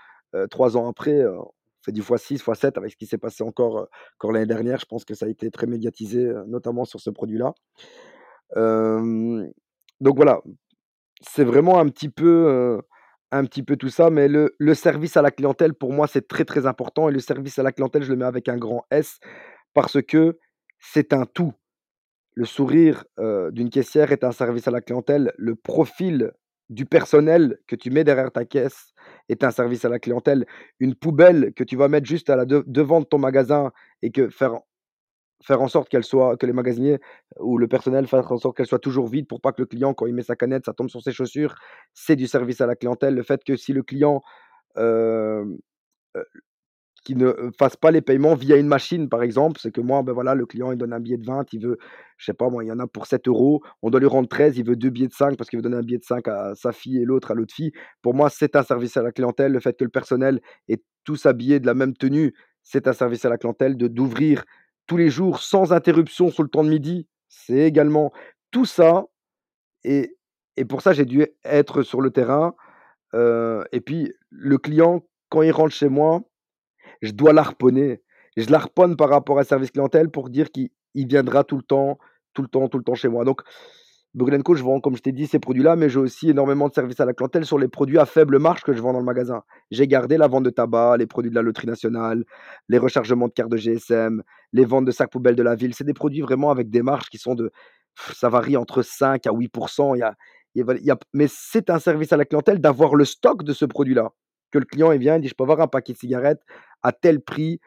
3 0.51 0.77
ans 0.77 0.87
après, 0.89 1.25
on 1.25 1.51
fait 1.83 1.91
du 1.91 2.01
x6, 2.01 2.43
x7 2.43 2.77
avec 2.77 2.91
ce 2.91 2.97
qui 2.97 3.07
s'est 3.07 3.17
passé 3.17 3.43
encore, 3.43 3.87
encore 4.17 4.31
l'année 4.31 4.45
dernière. 4.45 4.79
Je 4.79 4.85
pense 4.85 5.05
que 5.05 5.15
ça 5.15 5.25
a 5.25 5.29
été 5.29 5.49
très 5.49 5.65
médiatisé, 5.67 6.31
notamment 6.47 6.85
sur 6.85 6.99
ce 6.99 7.09
produit-là. 7.09 7.53
Donc 8.55 10.15
voilà, 10.15 10.41
c'est 11.21 11.45
vraiment 11.45 11.79
un 11.79 11.87
petit 11.87 12.09
peu, 12.09 12.79
un 13.31 13.45
petit 13.45 13.63
peu 13.63 13.75
tout 13.77 13.89
ça, 13.89 14.09
mais 14.09 14.27
le 14.27 14.55
le 14.59 14.73
service 14.73 15.17
à 15.17 15.21
la 15.21 15.31
clientèle, 15.31 15.73
pour 15.73 15.93
moi, 15.93 16.07
c'est 16.07 16.27
très, 16.27 16.45
très 16.45 16.65
important 16.65 17.09
et 17.09 17.11
le 17.11 17.19
service 17.19 17.59
à 17.59 17.63
la 17.63 17.71
clientèle, 17.71 18.03
je 18.03 18.11
le 18.11 18.17
mets 18.17 18.25
avec 18.25 18.49
un 18.49 18.57
grand 18.57 18.85
S 18.91 19.19
parce 19.73 20.01
que 20.01 20.39
c'est 20.79 21.13
un 21.13 21.25
tout. 21.25 21.53
Le 22.35 22.45
sourire, 22.45 23.05
heu, 23.19 23.51
d'une 23.51 23.69
caissière 23.69 24.11
est 24.11 24.23
un 24.23 24.31
service 24.31 24.67
à 24.67 24.71
la 24.71 24.81
clientèle. 24.81 25.33
Le 25.37 25.55
profil 25.55 26.31
du 26.69 26.85
personnel 26.85 27.59
que 27.67 27.75
tu 27.75 27.89
mets 27.91 28.03
derrière 28.03 28.31
ta 28.31 28.45
caisse 28.45 28.93
est 29.29 29.43
un 29.43 29.51
service 29.51 29.85
à 29.85 29.89
la 29.89 29.99
clientèle. 29.99 30.45
Une 30.79 30.95
poubelle 30.95 31.53
que 31.55 31.63
tu 31.63 31.75
vas 31.77 31.87
mettre 31.89 32.07
juste 32.07 32.29
à 32.29 32.35
la 32.35 32.45
de 32.45 32.63
devant 32.67 33.01
de 33.01 33.05
ton 33.05 33.17
magasin 33.19 33.71
et 34.03 34.11
que 34.11 34.29
faire 34.29 34.59
Faire 35.43 35.61
en 35.61 35.67
sorte 35.67 35.89
qu'elle 35.89 36.03
soit 36.03 36.35
que 36.37 36.45
les 36.45 36.53
magasiniers 36.53 36.99
ou 37.39 37.57
le 37.57 37.67
personnel 37.67 38.07
fassent 38.07 38.31
en 38.31 38.37
sorte 38.37 38.57
qu'elle 38.57 38.65
soit 38.65 38.79
toujours 38.79 39.07
vide 39.07 39.27
pour 39.27 39.39
pas 39.39 39.51
que 39.51 39.61
le 39.61 39.67
client, 39.67 39.93
quand 39.93 40.07
il 40.07 40.13
met 40.13 40.23
sa 40.23 40.35
canette, 40.35 40.65
ça 40.65 40.73
tombe 40.73 40.89
sur 40.89 41.01
ses 41.01 41.11
chaussures. 41.11 41.55
C'est 41.93 42.15
du 42.15 42.27
service 42.27 42.61
à 42.61 42.65
la 42.65 42.75
clientèle. 42.75 43.15
Le 43.15 43.23
fait 43.23 43.43
que 43.43 43.55
si 43.55 43.73
le 43.73 43.83
client, 43.83 44.23
qui 47.07 47.15
ne, 47.15 47.31
fasse 47.57 47.77
pas 47.77 47.89
les 47.89 48.01
paiements 48.01 48.35
via 48.35 48.57
une 48.57 48.67
machine, 48.67 49.07
par 49.07 49.23
exemple, 49.23 49.61
c'est 49.63 49.71
que 49.71 49.79
moi, 49.79 50.03
ben, 50.03 50.11
voilà, 50.11 50.35
le 50.35 50.45
client, 50.45 50.73
il 50.73 50.77
donne 50.77 50.91
un 50.91 50.99
billet 50.99 51.15
de 51.15 51.25
20, 51.25 51.53
il 51.53 51.61
veut, 51.61 51.77
je 52.17 52.25
sais 52.25 52.33
pas 52.33 52.49
moi, 52.49 52.65
il 52.65 52.67
y 52.67 52.71
en 52.71 52.79
a 52.79 52.87
pour 52.87 53.07
7 53.07 53.29
euros, 53.29 53.63
on 53.81 53.89
doit 53.89 54.01
lui 54.01 54.07
rendre 54.07 54.27
13, 54.27 54.57
il 54.57 54.65
veut 54.65 54.75
2 54.75 54.89
billets 54.89 55.07
de 55.07 55.13
5 55.13 55.37
parce 55.37 55.49
qu'il 55.49 55.57
veut 55.57 55.63
donner 55.63 55.77
un 55.77 55.83
billet 55.83 55.99
de 55.99 56.03
5 56.03 56.27
à 56.27 56.53
sa 56.55 56.73
fille 56.73 56.97
et 56.97 57.05
l'autre 57.05 57.31
à 57.31 57.33
l'autre 57.33 57.53
fille. 57.53 57.71
Pour 58.01 58.13
moi, 58.13 58.29
c'est 58.29 58.57
un 58.57 58.63
service 58.63 58.97
à 58.97 59.03
la 59.03 59.13
clientèle. 59.13 59.53
Le 59.53 59.61
fait 59.61 59.77
que 59.77 59.85
le 59.85 59.89
personnel 59.89 60.41
est 60.67 60.83
tous 61.05 61.25
habillés 61.25 61.61
de 61.61 61.65
la 61.65 61.75
même 61.75 61.93
tenue, 61.93 62.33
c'est 62.61 62.89
un 62.89 62.93
service 62.93 63.23
à 63.23 63.29
la 63.29 63.37
clientèle. 63.37 63.77
De 63.77 63.87
d'ouvrir 63.87 64.43
tous 64.87 64.97
les 64.97 65.09
jours 65.09 65.41
sans 65.41 65.73
interruption 65.73 66.31
sur 66.31 66.43
le 66.43 66.49
temps 66.49 66.63
de 66.63 66.69
midi, 66.69 67.07
c'est 67.29 67.59
également 67.59 68.11
tout 68.51 68.65
ça 68.65 69.05
et 69.83 70.15
et 70.57 70.65
pour 70.65 70.81
ça, 70.81 70.93
j'ai 70.93 71.05
dû 71.05 71.25
être 71.45 71.83
sur 71.83 72.01
le 72.01 72.11
terrain, 72.11 72.55
heu 73.15 73.63
et 73.73 73.81
puis 73.81 74.13
le 74.31 74.57
client, 74.59 75.03
quand 75.29 75.43
il 75.43 75.51
rentre 75.51 75.73
chez 75.75 75.89
moi 75.89 76.23
je 77.01 77.11
dois 77.11 77.33
l'harponner. 77.33 78.01
Je 78.37 78.49
l'harponne 78.51 78.95
par 78.97 79.09
rapport 79.09 79.39
à 79.39 79.43
service 79.43 79.71
clientèle 79.71 80.09
pour 80.09 80.29
dire 80.29 80.51
qu'il 80.51 80.69
il 80.95 81.07
viendra 81.07 81.43
tout 81.43 81.57
le 81.57 81.63
temps, 81.63 81.99
tout 82.33 82.41
le 82.43 82.47
temps, 82.49 82.67
tout 82.69 82.77
le 82.77 82.83
temps 82.83 82.95
chez 82.95 83.09
moi. 83.09 83.25
Donc, 83.25 83.41
Brûle 84.13 84.41
Co, 84.41 84.55
je 84.55 84.63
vends, 84.63 84.79
comme 84.79 84.95
je 84.95 85.01
t'ai 85.01 85.11
dit, 85.11 85.27
ces 85.27 85.37
produits-là, 85.37 85.75
mais 85.75 85.89
j'ai 85.89 85.99
aussi 85.99 86.29
énormément 86.29 86.67
de 86.69 86.73
services 86.73 86.99
à 86.99 87.05
la 87.05 87.13
clientèle 87.13 87.45
sur 87.45 87.59
les 87.59 87.67
produits 87.67 87.99
à 87.99 88.05
faible 88.05 88.39
marge 88.39 88.61
que 88.63 88.73
je 88.73 88.81
vends 88.81 88.93
dans 88.93 88.99
le 88.99 89.05
magasin. 89.05 89.43
J'ai 89.69 89.87
gardé 89.87 90.17
la 90.17 90.27
vente 90.27 90.43
de 90.43 90.49
tabac, 90.49 90.97
les 90.97 91.05
produits 91.05 91.29
de 91.29 91.35
la 91.35 91.41
loterie 91.43 91.67
nationale, 91.67 92.23
les 92.69 92.79
rechargements 92.79 93.27
de 93.27 93.33
cartes 93.33 93.51
de 93.51 93.57
GSM, 93.57 94.23
les 94.53 94.65
ventes 94.65 94.85
de 94.85 94.91
sacs 94.91 95.11
poubelles 95.11 95.35
de 95.35 95.43
la 95.43 95.55
ville. 95.55 95.73
C'est 95.75 95.83
des 95.83 95.93
produits 95.93 96.21
vraiment 96.21 96.49
avec 96.49 96.69
des 96.69 96.81
marges 96.81 97.09
qui 97.09 97.17
sont 97.19 97.35
de. 97.35 97.51
Ça 98.13 98.29
varie 98.29 98.57
entre 98.57 98.81
5 98.81 99.27
à 99.27 99.31
8 99.31 99.51
Il 99.95 99.99
y 99.99 100.03
a, 100.03 100.15
il 100.55 100.63
y 100.65 100.69
a- 100.71 100.73
il 100.77 100.85
y 100.85 100.91
a- 100.91 100.97
mais 101.13 101.27
c'est 101.29 101.69
un 101.69 101.79
service 101.79 102.11
à 102.13 102.17
la 102.17 102.25
clientèle 102.25 102.59
d'avoir 102.59 102.95
le 102.95 103.05
stock 103.05 103.43
de 103.43 103.53
ce 103.53 103.65
produit-là. 103.65 104.11
Que 104.51 104.59
le 104.59 104.65
client 104.65 104.91
il 104.91 104.99
vient, 104.99 105.15
il 105.17 105.21
dit 105.21 105.27
Je 105.27 105.35
peux 105.35 105.43
avoir 105.43 105.59
un 105.61 105.67
paquet 105.67 105.93
de 105.93 105.97
cigarettes 105.97 106.41
à 106.83 106.91
tel 106.91 107.21
prix, 107.21 107.59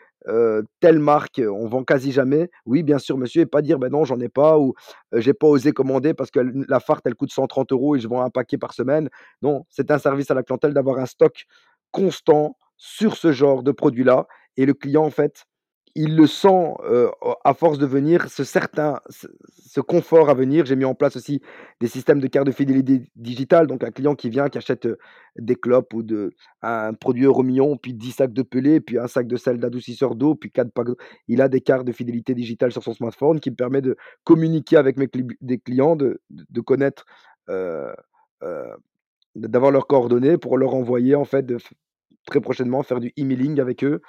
telle 0.81 0.99
marque, 0.99 1.41
on 1.45 1.67
vend 1.69 1.85
quasi 1.85 2.13
jamais. 2.13 2.51
Oui, 2.67 2.83
bien 2.83 2.99
sûr, 2.99 3.19
monsieur, 3.19 3.43
et 3.43 3.47
pas 3.47 3.63
dire: 3.63 3.79
«Ben 3.79 3.91
non, 3.91 4.05
j'en 4.05 4.21
ai 4.21 4.29
pas» 4.29 4.59
ou 4.59 4.75
heu, 5.15 5.21
«J'ai 5.21 5.35
pas 5.35 5.47
osé 5.49 5.73
commander 5.73 6.15
parce 6.15 6.31
que 6.31 6.41
la 6.69 6.81
Fart, 6.81 7.01
elle 7.05 7.15
coûte 7.15 7.33
130 7.33 7.73
euros 7.73 7.97
et 7.97 8.01
je 8.01 8.09
vends 8.09 8.23
un 8.23 8.31
paquet 8.31 8.59
par 8.59 8.73
semaine». 8.75 9.09
Non, 9.43 9.65
c'est 9.71 9.91
un 9.91 9.99
service 9.99 10.31
à 10.31 10.35
la 10.35 10.43
clientèle 10.43 10.75
d'avoir 10.75 10.99
un 10.99 11.07
stock 11.07 11.47
constant 11.93 12.57
sur 12.77 13.17
ce 13.17 13.33
genre 13.33 13.63
de 13.63 13.73
produit-là 13.73 14.27
et 14.57 14.67
le 14.67 14.75
client, 14.75 15.05
en 15.05 15.11
fait, 15.11 15.45
il 15.95 16.17
le 16.17 16.27
sent 16.27 16.75
euh, 16.85 17.11
à 17.45 17.55
force 17.55 17.79
de 17.79 17.87
venir, 17.87 18.29
ce 18.31 18.45
certain, 18.45 19.01
ce, 19.09 19.81
confort 19.81 20.31
à 20.31 20.35
venir. 20.35 20.67
J'ai 20.67 20.77
mis 20.77 20.85
en 20.85 20.95
place 20.95 21.17
aussi 21.17 21.43
des 21.81 21.89
systèmes 21.89 22.21
de 22.21 22.27
carte 22.27 22.47
de 22.47 22.53
fidélité 22.53 23.11
digitale. 23.17 23.67
Donc, 23.67 23.83
un 23.83 23.91
client 23.91 24.15
qui 24.15 24.31
vient, 24.31 24.49
qui 24.49 24.59
achète 24.59 24.87
euh, 24.87 24.99
des 25.37 25.57
clopes 25.57 25.93
ou 25.95 26.03
de, 26.03 26.33
un 26.63 26.95
produit 26.95 27.25
euro 27.25 27.43
million, 27.43 27.77
puis 27.77 27.95
10 27.95 28.13
sacs 28.13 28.33
de 28.33 28.43
pelé, 28.43 28.81
puis 28.81 28.99
un 28.99 29.09
sac 29.09 29.27
de 29.27 29.37
sel 29.37 29.59
d'adoucisseur 29.59 30.15
d'eau, 30.15 30.35
puis 30.35 30.51
4 30.51 30.71
packs. 30.73 30.89
Il 31.29 31.41
a 31.43 31.49
des 31.49 31.61
cartes 31.61 31.87
de 31.87 31.93
fidélité 31.93 32.35
digitale 32.35 32.73
sur 32.73 32.83
son 32.83 32.95
smartphone 32.95 33.41
qui 33.41 33.51
me 33.51 33.57
permet 33.57 33.83
de 33.83 33.97
communiquer 34.25 34.77
avec 34.77 34.97
mes 34.97 35.09
des 35.41 35.59
clients, 35.59 35.97
de, 35.97 36.21
de 36.31 36.61
connaître, 36.61 37.05
euh, 37.49 37.93
d'avoir 39.35 39.71
leurs 39.71 39.87
coordonnées 39.87 40.39
pour 40.39 40.59
leur 40.59 40.75
envoyer, 40.75 41.15
en 41.15 41.25
fait, 41.25 41.45
de, 41.45 41.59
très 42.27 42.41
prochainement, 42.41 42.83
faire 42.83 43.01
du 43.01 43.13
emailing 43.17 43.61
avec 43.61 43.85
eux 43.85 44.01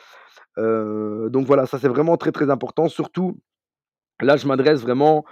donc 0.58 1.46
voilà, 1.46 1.66
ça 1.66 1.80
c'est 1.80 1.88
vraiment 1.88 2.18
très 2.18 2.32
très 2.32 2.50
important. 2.50 2.90
Surtout, 2.90 3.40
là 4.22 4.38
je 4.38 4.48
m'adresse 4.48 4.82
vraiment 4.82 5.26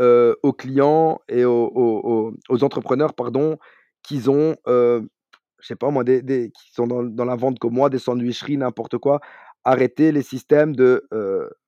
aux 0.00 0.52
clients 0.52 1.20
et 1.28 1.44
aux, 1.44 2.34
entrepreneurs, 2.62 3.14
pardon, 3.14 3.58
qui 4.02 4.28
ont, 4.28 4.56
je 4.66 5.02
sais 5.60 5.76
pas 5.76 5.90
moi, 5.90 6.04
des, 6.04 6.50
qui 6.50 6.72
sont 6.72 6.86
dans, 6.86 7.24
la 7.24 7.36
vente 7.36 7.58
comme 7.58 7.74
moi, 7.74 7.90
des 7.90 7.98
sandwicheries, 7.98 8.56
n'importe 8.56 8.98
quoi. 8.98 9.20
Arrêter 9.64 10.10
les 10.10 10.22
systèmes 10.22 10.74
de, 10.74 11.06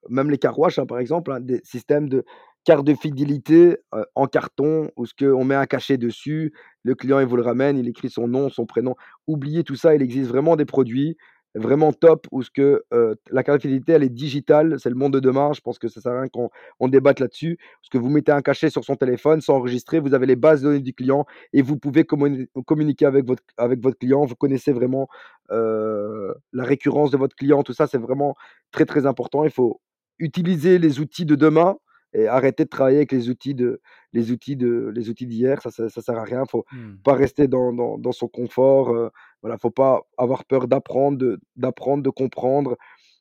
même 0.08 0.30
les 0.30 0.38
carouaches 0.38 0.78
hein, 0.78 0.86
par 0.86 0.98
exemple, 0.98 1.32
hein, 1.32 1.40
des 1.40 1.60
systèmes 1.64 2.08
de 2.08 2.24
carte 2.64 2.84
de 2.84 2.94
fidélité 2.94 3.76
en 4.14 4.26
carton 4.26 4.90
où 4.96 5.06
ce 5.06 5.12
on 5.32 5.44
met 5.44 5.54
un 5.54 5.66
cachet 5.66 5.96
dessus, 5.96 6.52
le 6.84 6.94
client 6.94 7.18
il 7.20 7.26
vous 7.26 7.36
le 7.36 7.42
ramène, 7.42 7.78
il 7.78 7.88
écrit 7.88 8.10
son 8.10 8.28
nom, 8.28 8.48
son 8.50 8.66
prénom. 8.66 8.94
Oubliez 9.26 9.64
tout 9.64 9.76
ça, 9.76 9.94
il 9.94 10.02
existe 10.02 10.28
vraiment 10.28 10.56
des 10.56 10.64
produits 10.64 11.16
vraiment 11.54 11.92
top 11.92 12.26
où 12.30 12.42
ce 12.42 12.50
que 12.50 12.82
la 13.30 13.42
carte 13.42 13.60
fidélité 13.60 13.92
elle 13.92 14.02
est 14.02 14.08
digitale, 14.08 14.80
c'est 14.80 14.88
le 14.88 14.94
monde 14.94 15.12
de 15.12 15.20
demain. 15.20 15.52
Je 15.52 15.60
pense 15.60 15.78
que 15.78 15.88
ça 15.88 16.00
sert 16.00 16.12
à 16.12 16.20
rien 16.20 16.28
qu'on 16.28 16.48
on 16.80 16.88
débatte 16.88 17.20
là-dessus. 17.20 17.58
Parce 17.58 17.90
que 17.90 17.98
vous 17.98 18.08
mettez 18.08 18.32
un 18.32 18.40
cachet 18.40 18.70
sur 18.70 18.84
son 18.84 18.96
téléphone, 18.96 19.40
sans 19.40 19.56
enregistrer, 19.56 20.00
vous 20.00 20.14
avez 20.14 20.26
les 20.26 20.36
bases 20.36 20.62
de 20.62 20.68
données 20.68 20.80
du 20.80 20.94
client 20.94 21.26
et 21.52 21.62
vous 21.62 21.76
pouvez 21.76 22.04
communiquer 22.04 23.04
avec 23.06 23.26
votre, 23.26 23.42
avec 23.58 23.82
votre 23.82 23.98
client. 23.98 24.24
Vous 24.24 24.34
connaissez 24.34 24.72
vraiment 24.72 25.08
la 25.50 26.64
récurrence 26.64 27.10
de 27.10 27.18
votre 27.18 27.36
client, 27.36 27.62
tout 27.62 27.74
ça, 27.74 27.86
c'est 27.86 27.98
vraiment 27.98 28.34
très 28.70 28.86
très 28.86 29.04
important. 29.04 29.44
Il 29.44 29.50
faut 29.50 29.80
utiliser 30.18 30.78
les 30.78 31.00
outils 31.00 31.26
de 31.26 31.34
demain 31.34 31.76
et 32.14 32.26
arrêter 32.26 32.64
de 32.64 32.68
travailler 32.68 32.98
avec 32.98 33.12
les 33.12 33.30
outils 33.30 33.54
de 33.54 33.80
les 34.12 34.30
outils 34.30 34.56
de 34.56 34.92
les 34.94 35.08
outils 35.08 35.26
d'hier 35.26 35.60
ça, 35.62 35.70
ça, 35.70 35.88
sert 35.88 36.16
à 36.16 36.24
rien 36.24 36.44
faut 36.46 36.64
mmh. 36.72 36.96
pas 37.04 37.14
rester 37.14 37.48
dans, 37.48 37.72
dans, 37.72 37.98
dans 37.98 38.12
son 38.12 38.28
confort 38.28 38.90
euh, 38.90 39.10
voilà 39.42 39.58
faut 39.58 39.70
pas 39.70 40.02
avoir 40.18 40.44
peur 40.44 40.68
d'apprendre 40.68 41.18
de, 41.18 41.40
d'apprendre 41.56 42.02
de 42.02 42.10
comprendre 42.10 42.76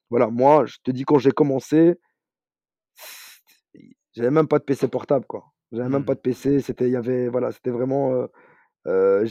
voilà 0.10 0.28
moi 0.28 0.66
je 0.66 0.78
te 0.84 0.92
dis 0.92 1.04
quand 1.04 1.20
j'ai 1.20 1.32
commencé 1.32 1.96
j'avais 4.14 4.32
même 4.32 4.48
pas 4.48 4.60
de 4.60 4.64
PC 4.64 4.88
portable 4.88 5.26
quoi 5.26 5.46
j'avais 5.72 5.90
même 5.90 6.06
pas 6.06 6.14
mmh. 6.14 6.16
de 6.16 6.22
PC 6.22 6.60
c'était 6.62 6.88
il 6.88 6.92
y 6.92 6.98
avait 6.98 7.30
voilà 7.30 7.52
c'était 7.52 7.72
vraiment 7.72 8.14
euh, 8.14 8.28
euh, 8.88 9.28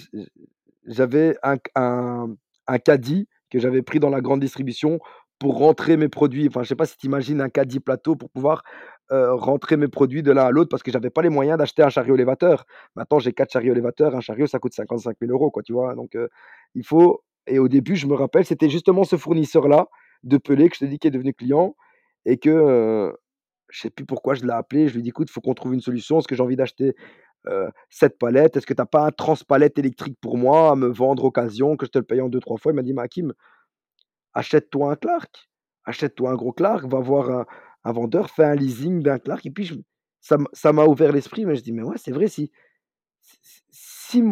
j'avais 0.86 1.36
un, 1.42 1.56
un, 1.74 2.34
un 2.66 2.78
caddie 2.78 3.28
que 3.50 3.58
j'avais 3.58 3.82
pris 3.82 4.00
dans 4.00 4.10
la 4.10 4.20
grande 4.20 4.40
distribution 4.40 5.00
pour 5.40 5.58
rentrer 5.58 5.96
mes 5.96 6.08
produits. 6.08 6.46
Enfin, 6.46 6.62
je 6.62 6.68
sais 6.68 6.76
pas 6.76 6.86
si 6.86 6.96
tu 6.96 7.06
imagines 7.06 7.40
un 7.40 7.48
caddie 7.48 7.80
plateau 7.80 8.14
pour 8.14 8.30
pouvoir 8.30 8.62
rentrer 9.10 9.76
mes 9.76 9.88
produits 9.88 10.22
de 10.22 10.30
l'un 10.30 10.44
à 10.44 10.50
l'autre 10.52 10.68
parce 10.68 10.84
que 10.84 10.92
j'avais 10.92 11.10
pas 11.10 11.22
les 11.22 11.30
moyens 11.30 11.58
d'acheter 11.58 11.82
un 11.82 11.88
chariot 11.88 12.14
élévateur. 12.14 12.64
Maintenant, 12.94 13.18
j'ai 13.18 13.32
quatre 13.32 13.50
chariots 13.50 13.72
élévateurs. 13.72 14.14
Un 14.14 14.20
chariot, 14.20 14.46
ça 14.46 14.60
coûte 14.60 14.72
55 14.72 15.16
000 15.20 15.32
euros, 15.32 15.50
quoi, 15.50 15.64
tu 15.64 15.72
vois? 15.72 15.96
Donc, 15.96 16.16
il 16.76 16.84
faut. 16.84 17.24
Et 17.48 17.58
au 17.58 17.66
début, 17.66 17.96
je 17.96 18.06
me 18.06 18.14
rappelle, 18.14 18.44
c'était 18.44 18.68
justement 18.68 19.02
ce 19.02 19.16
fournisseur-là 19.16 19.88
de 20.22 20.36
Pelé 20.36 20.68
que 20.68 20.76
je 20.76 20.80
te 20.80 20.84
dis 20.84 21.00
qui 21.00 21.08
est 21.08 21.10
devenu 21.10 21.34
client 21.34 21.74
et 22.24 22.36
que 22.36 22.50
euh, 22.50 23.12
je 23.70 23.80
sais 23.80 23.90
plus 23.90 24.04
pourquoi 24.04 24.34
je 24.34 24.44
l'ai 24.44 24.52
appelé. 24.52 24.86
Je 24.86 24.92
lui 24.92 25.00
ai 25.00 25.02
dit, 25.02 25.08
écoute, 25.08 25.28
faut 25.28 25.40
qu'on 25.40 25.54
trouve 25.54 25.74
une 25.74 25.80
solution. 25.80 26.18
Est-ce 26.18 26.28
que 26.28 26.36
j'ai 26.36 26.42
envie 26.42 26.56
d'acheter 26.56 26.94
cette 27.88 28.18
palette? 28.18 28.56
Est-ce 28.56 28.66
que 28.66 28.74
tu 28.74 28.80
n'as 28.80 28.86
pas 28.86 29.06
un 29.06 29.10
transpalette 29.10 29.78
électrique 29.78 30.18
pour 30.20 30.36
moi 30.36 30.70
à 30.70 30.76
me 30.76 30.88
vendre 30.88 31.24
occasion, 31.24 31.76
que 31.76 31.86
je 31.86 31.90
te 31.90 31.98
le 31.98 32.04
paye 32.04 32.20
en 32.20 32.28
deux, 32.28 32.40
trois 32.40 32.58
fois? 32.58 32.70
Il 32.70 32.76
m'a 32.76 32.82
dit, 32.82 32.92
Makim, 32.92 33.32
achète-toi 34.34 34.92
un 34.92 34.96
Clark. 34.96 35.48
Achète-toi 35.84 36.30
un 36.30 36.36
gros 36.36 36.52
Clark, 36.52 36.84
va 36.84 37.00
voir 37.00 37.30
un, 37.30 37.46
un 37.84 37.92
vendeur 37.92 38.30
fait 38.30 38.44
un 38.44 38.54
leasing 38.54 39.02
d'un 39.02 39.18
Clark. 39.18 39.44
Et 39.46 39.50
puis, 39.50 39.84
ça 40.20 40.72
m'a 40.72 40.84
ouvert 40.84 41.12
l'esprit. 41.12 41.46
Mais 41.46 41.56
je 41.56 41.62
dis, 41.62 41.72
mais 41.72 41.82
ouais, 41.82 41.96
c'est 41.98 42.12
vrai, 42.12 42.28
si, 42.28 42.50
si 43.70 44.22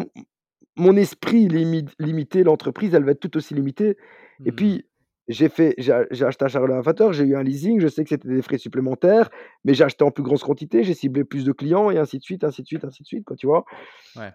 mon, 0.77 0.97
esprit 0.97 1.47
est 1.47 1.93
limité, 1.99 2.45
l'entreprise, 2.45 2.95
elle 2.95 3.05
va 3.05 3.13
être 3.13 3.21
tout 3.21 3.37
aussi 3.37 3.55
limitée. 3.55 3.97
Et 4.45 4.53
mmh. 4.53 4.55
puis, 4.55 4.87
j'ai 5.29 5.51
fait, 5.51 5.75
j'ai 5.77 5.93
acheté 5.93 6.47
un 6.47 6.67
lavateur, 6.67 7.13
j'ai 7.13 7.25
eu 7.25 7.37
un 7.37 7.43
leasing, 7.43 7.81
je 7.81 7.89
sais 7.89 8.03
que 8.03 8.09
c'était 8.09 8.29
des 8.29 8.41
frais 8.41 8.57
supplémentaires, 8.57 9.29
mais 9.63 9.75
j'ai 9.75 9.85
acheté 9.85 10.03
en 10.03 10.11
plus 10.11 10.23
grosse 10.23 10.43
quantité, 10.43 10.85
j'ai 10.85 10.95
ciblé 10.95 11.23
plus 11.23 11.45
de 11.45 11.53
clients 11.53 11.91
et 11.91 11.99
ainsi 11.99 12.19
de 12.19 12.23
suite, 12.23 12.45
ainsi 12.45 12.63
de 12.63 12.67
suite, 12.67 12.83
ainsi 12.85 13.03
de 13.03 13.07
suite, 13.07 13.25
quoi, 13.25 13.37
tu 13.37 13.47
vois. 13.47 13.67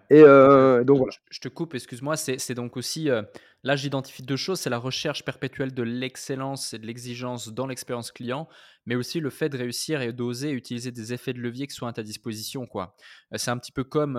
Et 0.08 0.22
euh, 0.22 0.84
donc 0.84 0.98
voilà. 0.98 1.12
Je 1.30 1.40
te 1.40 1.48
coupe, 1.48 1.74
excuse-moi, 1.74 2.16
c'est 2.16 2.54
donc 2.54 2.76
aussi, 2.76 3.10
euh, 3.10 3.22
là 3.64 3.74
j'identifie 3.74 4.22
deux 4.22 4.36
choses, 4.36 4.60
c'est 4.60 4.70
la 4.70 4.78
recherche 4.78 5.24
perpétuelle 5.24 5.74
de 5.74 5.82
l'excellence 5.82 6.74
et 6.74 6.78
de 6.78 6.86
l'exigence 6.86 7.52
dans 7.52 7.66
l'expérience 7.66 8.12
client, 8.12 8.48
mais 8.86 8.94
aussi 8.94 9.18
le 9.18 9.30
fait 9.30 9.48
de 9.48 9.58
réussir 9.58 10.00
et 10.00 10.12
d'oser 10.12 10.52
utiliser 10.52 10.92
des 10.92 11.12
effets 11.12 11.32
de 11.32 11.40
levier 11.40 11.66
qui 11.66 11.74
soient 11.74 11.88
à 11.88 11.92
ta 11.92 12.04
disposition, 12.04 12.66
quoi. 12.66 12.94
Euh, 13.32 13.38
c'est 13.38 13.50
un 13.50 13.58
petit 13.58 13.72
peu 13.72 13.82
comme, 13.82 14.16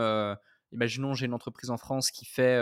imaginons 0.73 1.13
j'ai 1.13 1.25
une 1.25 1.33
entreprise 1.33 1.69
en 1.69 1.77
France 1.77 2.11
qui 2.11 2.25
fait, 2.25 2.59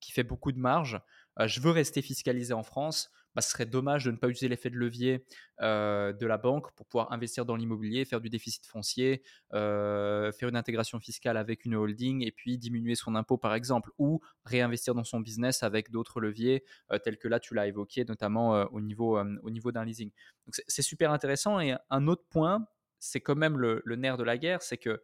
qui 0.00 0.12
fait 0.12 0.24
beaucoup 0.24 0.52
de 0.52 0.58
marge, 0.58 1.00
je 1.42 1.60
veux 1.60 1.70
rester 1.70 2.02
fiscalisé 2.02 2.52
en 2.52 2.62
France 2.62 3.10
bah, 3.36 3.42
ce 3.42 3.50
serait 3.50 3.66
dommage 3.66 4.06
de 4.06 4.10
ne 4.10 4.16
pas 4.16 4.28
utiliser 4.28 4.48
l'effet 4.48 4.70
de 4.70 4.76
levier 4.76 5.26
de 5.60 6.26
la 6.26 6.38
banque 6.38 6.72
pour 6.74 6.86
pouvoir 6.86 7.12
investir 7.12 7.44
dans 7.44 7.54
l'immobilier, 7.54 8.06
faire 8.06 8.22
du 8.22 8.30
déficit 8.30 8.64
foncier, 8.66 9.22
faire 9.52 10.48
une 10.48 10.56
intégration 10.56 10.98
fiscale 11.00 11.36
avec 11.36 11.66
une 11.66 11.74
holding 11.74 12.26
et 12.26 12.32
puis 12.32 12.56
diminuer 12.56 12.94
son 12.94 13.14
impôt 13.14 13.36
par 13.36 13.54
exemple, 13.54 13.90
ou 13.98 14.20
réinvestir 14.44 14.94
dans 14.94 15.04
son 15.04 15.20
business 15.20 15.62
avec 15.62 15.90
d'autres 15.90 16.20
leviers 16.20 16.64
tels 17.04 17.18
que 17.18 17.28
là 17.28 17.38
tu 17.38 17.54
l'as 17.54 17.66
évoqué, 17.66 18.06
notamment 18.06 18.62
au 18.72 18.80
niveau, 18.80 19.18
au 19.18 19.50
niveau 19.50 19.70
d'un 19.70 19.84
leasing. 19.84 20.10
Donc 20.46 20.54
c'est 20.66 20.82
super 20.82 21.12
intéressant. 21.12 21.60
Et 21.60 21.74
un 21.90 22.06
autre 22.08 22.24
point, 22.30 22.66
c'est 22.98 23.20
quand 23.20 23.36
même 23.36 23.58
le, 23.58 23.82
nerf 23.96 24.16
de 24.16 24.24
la 24.24 24.38
guerre, 24.38 24.62
c'est 24.62 24.78
que 24.78 25.02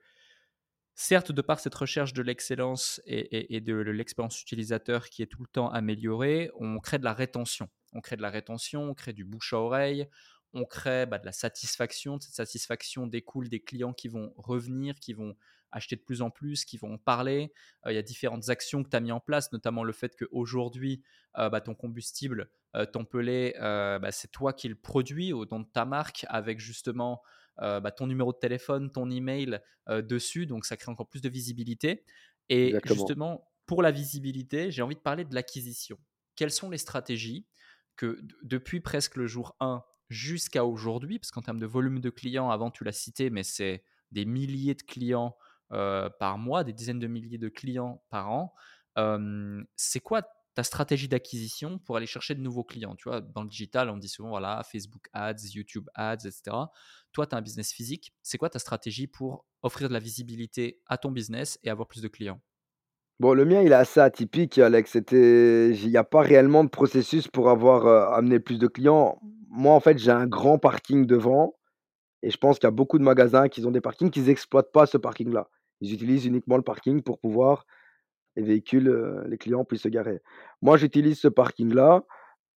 Certes, 0.94 1.32
de 1.32 1.40
par 1.40 1.58
cette 1.58 1.74
recherche 1.74 2.12
de 2.12 2.22
l'excellence 2.22 3.00
et, 3.06 3.60
de 3.60 3.74
l'expérience 3.74 4.40
utilisateur 4.42 5.08
qui 5.08 5.22
est 5.22 5.26
tout 5.26 5.40
le 5.40 5.48
temps 5.48 5.70
améliorée, 5.70 6.50
on 6.56 6.78
crée 6.80 6.98
de 6.98 7.04
la 7.04 7.14
rétention 7.14 7.68
on 7.92 8.00
crée 8.00 8.16
de 8.16 8.22
la 8.22 8.30
rétention, 8.30 8.84
on 8.84 8.94
crée 8.94 9.12
du 9.12 9.24
bouche 9.24 9.52
à 9.52 9.58
oreille, 9.58 10.08
on 10.54 10.64
crée 10.64 11.06
bah, 11.06 11.18
de 11.18 11.26
la 11.26 11.32
satisfaction. 11.32 12.20
cette 12.20 12.34
satisfaction 12.34 13.06
découle 13.06 13.48
des 13.48 13.60
clients 13.60 13.92
qui 13.92 14.08
vont 14.08 14.32
revenir, 14.36 14.96
qui 14.96 15.12
vont 15.12 15.36
acheter 15.72 15.96
de 15.96 16.02
plus 16.02 16.22
en 16.22 16.30
plus, 16.30 16.64
qui 16.64 16.76
vont 16.76 16.98
parler. 16.98 17.52
Euh, 17.86 17.92
il 17.92 17.94
y 17.94 17.98
a 17.98 18.02
différentes 18.02 18.50
actions 18.50 18.82
que 18.82 18.90
tu 18.90 18.96
as 18.96 19.00
mis 19.00 19.12
en 19.12 19.20
place, 19.20 19.52
notamment 19.52 19.84
le 19.84 19.92
fait 19.92 20.14
qu'aujourd'hui, 20.16 21.02
euh, 21.38 21.48
bah, 21.48 21.60
ton 21.60 21.74
combustible, 21.74 22.50
euh, 22.76 22.84
ton 22.84 23.04
pelé, 23.04 23.54
bah, 23.58 24.12
c'est 24.12 24.30
toi 24.30 24.52
qui 24.52 24.68
le 24.68 24.74
produis 24.74 25.32
au 25.32 25.46
nom 25.46 25.60
de 25.60 25.68
ta 25.72 25.84
marque 25.84 26.26
avec 26.28 26.60
justement 26.60 27.22
ton 27.96 28.06
numéro 28.06 28.32
de 28.32 28.38
téléphone, 28.38 28.90
ton 28.90 29.10
email 29.10 29.60
dessus. 29.88 30.46
Donc 30.46 30.64
ça 30.64 30.76
crée 30.76 30.90
encore 30.90 31.08
plus 31.08 31.20
de 31.20 31.28
visibilité. 31.28 32.04
Et 32.48 32.74
justement, 32.84 33.50
pour 33.66 33.82
la 33.82 33.90
visibilité, 33.90 34.70
j'ai 34.70 34.82
envie 34.82 34.94
de 34.94 35.00
parler 35.00 35.24
de 35.24 35.34
l'acquisition. 35.34 35.98
Quelles 36.34 36.50
sont 36.50 36.70
les 36.70 36.78
stratégies 36.78 37.46
que 37.96 38.20
depuis 38.42 38.80
presque 38.80 39.16
le 39.16 39.26
jour 39.26 39.56
1 39.60 39.82
jusqu'à 40.08 40.64
aujourd'hui, 40.64 41.18
parce 41.18 41.30
qu'en 41.30 41.42
termes 41.42 41.60
de 41.60 41.66
volume 41.66 42.00
de 42.00 42.10
clients, 42.10 42.50
avant 42.50 42.70
tu 42.70 42.84
l'as 42.84 42.92
cité, 42.92 43.30
mais 43.30 43.42
c'est 43.42 43.84
des 44.10 44.24
milliers 44.24 44.74
de 44.74 44.82
clients 44.82 45.36
euh, 45.72 46.10
par 46.20 46.38
mois, 46.38 46.64
des 46.64 46.72
dizaines 46.72 46.98
de 46.98 47.06
milliers 47.06 47.38
de 47.38 47.48
clients 47.48 48.02
par 48.10 48.30
an. 48.30 48.54
c'est 49.76 50.00
quoi 50.00 50.22
ta 50.54 50.62
stratégie 50.62 51.08
d'acquisition 51.08 51.78
pour 51.78 51.96
aller 51.96 52.06
chercher 52.06 52.34
de 52.34 52.40
nouveaux 52.40 52.64
clients? 52.64 52.94
Tu 52.96 53.08
vois, 53.08 53.22
dans 53.22 53.42
le 53.42 53.48
digital, 53.48 53.88
on 53.88 53.96
dit 53.96 54.08
souvent 54.08 54.28
voilà, 54.30 54.62
Facebook 54.70 55.08
Ads, 55.14 55.48
YouTube 55.54 55.88
Ads, 55.94 56.26
etc. 56.26 56.42
Toi, 57.12 57.26
tu 57.26 57.34
as 57.34 57.38
un 57.38 57.42
business 57.42 57.72
physique. 57.72 58.12
C'est 58.22 58.38
quoi 58.38 58.50
ta 58.50 58.58
stratégie 58.58 59.06
pour 59.06 59.46
offrir 59.62 59.88
de 59.88 59.94
la 59.94 60.00
visibilité 60.00 60.82
à 60.86 60.98
ton 60.98 61.10
business 61.10 61.58
et 61.62 61.70
avoir 61.70 61.88
plus 61.88 62.02
de 62.02 62.08
clients? 62.08 62.40
Bon, 63.22 63.34
le 63.34 63.44
mien, 63.44 63.62
il 63.62 63.70
est 63.70 63.76
assez 63.76 64.00
atypique, 64.00 64.58
Alex. 64.58 64.90
C'était, 64.90 65.70
il 65.70 65.88
n'y 65.88 65.96
a 65.96 66.02
pas 66.02 66.22
réellement 66.22 66.64
de 66.64 66.68
processus 66.68 67.28
pour 67.28 67.50
avoir 67.50 67.86
euh, 67.86 68.10
amené 68.10 68.40
plus 68.40 68.58
de 68.58 68.66
clients. 68.66 69.20
Moi, 69.48 69.72
en 69.72 69.78
fait, 69.78 69.96
j'ai 69.96 70.10
un 70.10 70.26
grand 70.26 70.58
parking 70.58 71.06
devant 71.06 71.54
et 72.24 72.30
je 72.30 72.36
pense 72.36 72.58
qu'il 72.58 72.66
y 72.66 72.66
a 72.66 72.72
beaucoup 72.72 72.98
de 72.98 73.04
magasins 73.04 73.46
qui 73.48 73.64
ont 73.64 73.70
des 73.70 73.80
parkings 73.80 74.10
qui 74.10 74.22
n'exploitent 74.22 74.72
pas 74.72 74.86
ce 74.86 74.98
parking-là. 74.98 75.48
Ils 75.80 75.94
utilisent 75.94 76.26
uniquement 76.26 76.56
le 76.56 76.64
parking 76.64 77.00
pour 77.00 77.20
pouvoir 77.20 77.64
les 78.34 78.42
véhicules, 78.42 78.88
euh, 78.88 79.22
les 79.28 79.38
clients 79.38 79.64
puissent 79.64 79.82
se 79.82 79.88
garer. 79.88 80.20
Moi, 80.60 80.76
j'utilise 80.76 81.20
ce 81.20 81.28
parking-là 81.28 82.02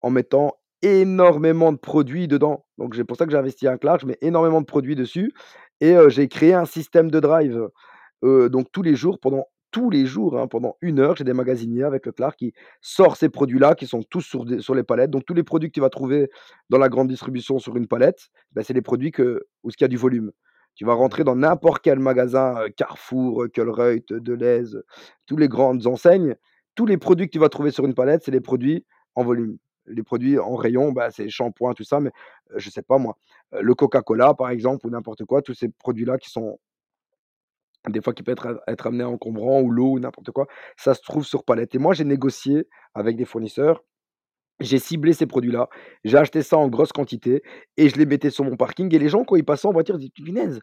en 0.01 0.09
mettant 0.09 0.53
énormément 0.81 1.73
de 1.73 1.77
produits 1.77 2.27
dedans. 2.27 2.65
Donc, 2.79 2.95
c'est 2.95 3.03
pour 3.03 3.17
ça 3.17 3.25
que 3.25 3.31
j'ai 3.31 3.37
investi 3.37 3.67
un 3.67 3.77
Clark, 3.77 4.01
je 4.01 4.07
mets 4.07 4.17
énormément 4.21 4.61
de 4.61 4.65
produits 4.65 4.95
dessus 4.95 5.31
et 5.79 5.95
euh, 5.95 6.09
j'ai 6.09 6.27
créé 6.27 6.55
un 6.55 6.65
système 6.65 7.11
de 7.11 7.19
drive. 7.19 7.69
donc, 8.23 8.71
tous 8.71 8.81
les 8.81 8.95
jours, 8.95 9.19
pendant 9.19 9.45
tous 9.75 9.89
les 9.89 10.05
jours, 10.05 10.39
hein, 10.39 10.47
pendant 10.47 10.77
une 10.79 10.99
heure, 10.99 11.17
j'ai 11.17 11.25
des 11.25 11.33
magasiniers 11.33 11.83
avec 11.83 12.05
Leclerc 12.05 12.37
qui 12.37 12.53
sort 12.79 13.17
ces 13.17 13.27
produits-là, 13.27 13.75
qui 13.75 13.87
sont 13.87 14.03
tous 14.03 14.21
sur, 14.21 14.45
les 14.45 14.83
palettes. 14.83 15.11
Donc 15.11 15.25
tous 15.25 15.33
les 15.33 15.43
produits 15.43 15.67
que 15.67 15.73
tu 15.73 15.81
vas 15.81 15.89
trouver 15.89 16.29
dans 16.69 16.77
la 16.77 16.87
grande 16.87 17.09
distribution 17.09 17.59
sur 17.59 17.75
une 17.75 17.85
palette, 17.85 18.29
ben, 18.53 18.63
c'est 18.63 18.71
les 18.71 18.81
produits 18.81 19.11
que, 19.11 19.45
où 19.63 19.71
il 19.71 19.81
y 19.81 19.83
a 19.83 19.89
du 19.89 19.97
volume. 19.97 20.31
Tu 20.75 20.85
vas 20.85 20.93
rentrer 20.93 21.25
dans 21.25 21.35
n'importe 21.35 21.81
quel 21.83 21.99
magasin, 21.99 22.55
euh, 22.57 22.69
Carrefour, 22.69 23.47
Colruyt, 23.53 24.05
Deleuze, 24.11 24.81
tous 25.25 25.35
les 25.35 25.49
grandes 25.49 25.85
enseignes. 25.87 26.37
Tous 26.75 26.85
les 26.85 26.95
produits 26.97 27.25
que 27.25 27.33
tu 27.33 27.39
vas 27.39 27.49
trouver 27.49 27.71
sur 27.71 27.85
une 27.85 27.95
palette, 27.95 28.23
c'est 28.23 28.31
les 28.31 28.39
produits 28.39 28.85
en 29.13 29.25
volume. 29.25 29.57
Les 29.87 30.03
produits 30.03 30.39
en 30.39 30.55
rayon, 30.55 30.93
bah, 30.93 31.11
c'est 31.11 31.27
shampoing, 31.27 31.73
tout 31.73 31.83
ça, 31.83 31.99
mais 31.99 32.11
je 32.55 32.59
je 32.59 32.69
sais 32.69 32.81
pas 32.81 32.97
moi, 32.97 33.17
le 33.51 33.75
Coca-Cola 33.75 34.35
par 34.35 34.51
exemple 34.51 34.87
ou 34.87 34.89
n'importe 34.89 35.25
quoi, 35.25 35.41
tous 35.41 35.53
ces 35.53 35.67
produits-là 35.67 36.17
qui 36.17 36.29
sont 36.29 36.59
des 37.89 38.01
fois 38.01 38.13
qui 38.13 38.23
peuvent 38.23 38.33
être, 38.33 38.61
être 38.67 38.87
amenés 38.87 39.03
encombrant 39.03 39.61
ou 39.61 39.69
l'eau 39.71 39.91
ou 39.93 39.99
n'importe 39.99 40.31
quoi, 40.31 40.47
ça 40.77 40.93
se 40.93 41.01
trouve 41.01 41.25
sur 41.25 41.43
palette. 41.43 41.75
Et 41.75 41.77
moi, 41.77 41.93
j'ai 41.93 42.05
négocié 42.05 42.67
avec 42.93 43.15
des 43.15 43.25
fournisseurs, 43.25 43.83
j'ai 44.59 44.79
ciblé 44.79 45.13
ces 45.13 45.25
produits-là, 45.25 45.69
j'ai 46.03 46.17
acheté 46.17 46.41
ça 46.41 46.57
en 46.57 46.69
grosse 46.69 46.91
quantité 46.93 47.43
et 47.77 47.89
je 47.89 47.97
les 47.97 48.05
mettais 48.05 48.29
sur 48.29 48.43
mon 48.43 48.55
parking. 48.55 48.93
Et 48.93 48.99
les 48.99 49.09
gens, 49.09 49.23
quand 49.23 49.35
ils 49.35 49.45
passaient 49.45 49.67
en 49.67 49.73
voiture, 49.73 49.95
ils 49.95 49.99
disaient 49.99 50.11
Punaise, 50.15 50.59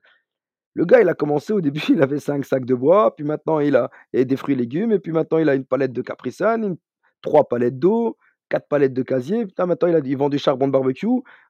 le 0.75 0.85
gars, 0.87 1.03
il 1.03 1.09
a 1.09 1.15
commencé 1.15 1.53
au 1.53 1.61
début, 1.61 1.83
il 1.91 2.03
avait 2.03 2.19
5 2.19 2.45
sacs 2.45 2.65
de 2.65 2.75
bois, 2.75 3.15
puis 3.15 3.25
maintenant 3.25 3.61
il 3.61 3.77
a 3.77 3.91
des 4.13 4.37
fruits 4.37 4.55
et 4.55 4.59
légumes, 4.59 4.93
et 4.93 4.99
puis 4.99 5.13
maintenant 5.13 5.39
il 5.39 5.49
a 5.49 5.55
une 5.55 5.67
palette 5.67 5.93
de 5.93 6.01
Capri 6.01 6.33
Sun, 6.33 6.77
3 7.21 7.49
palettes 7.49 7.79
d'eau, 7.79 8.17
4 8.49 8.69
palettes 8.69 8.95
de 8.95 9.03
casier. 9.03 9.47
Putain, 9.47 9.67
maintenant 9.67 9.89
il 9.89 10.17
vend 10.17 10.29
du 10.31 10.39
charbon 10.39 10.67
de 10.67 10.73
barbecue. 10.73 11.07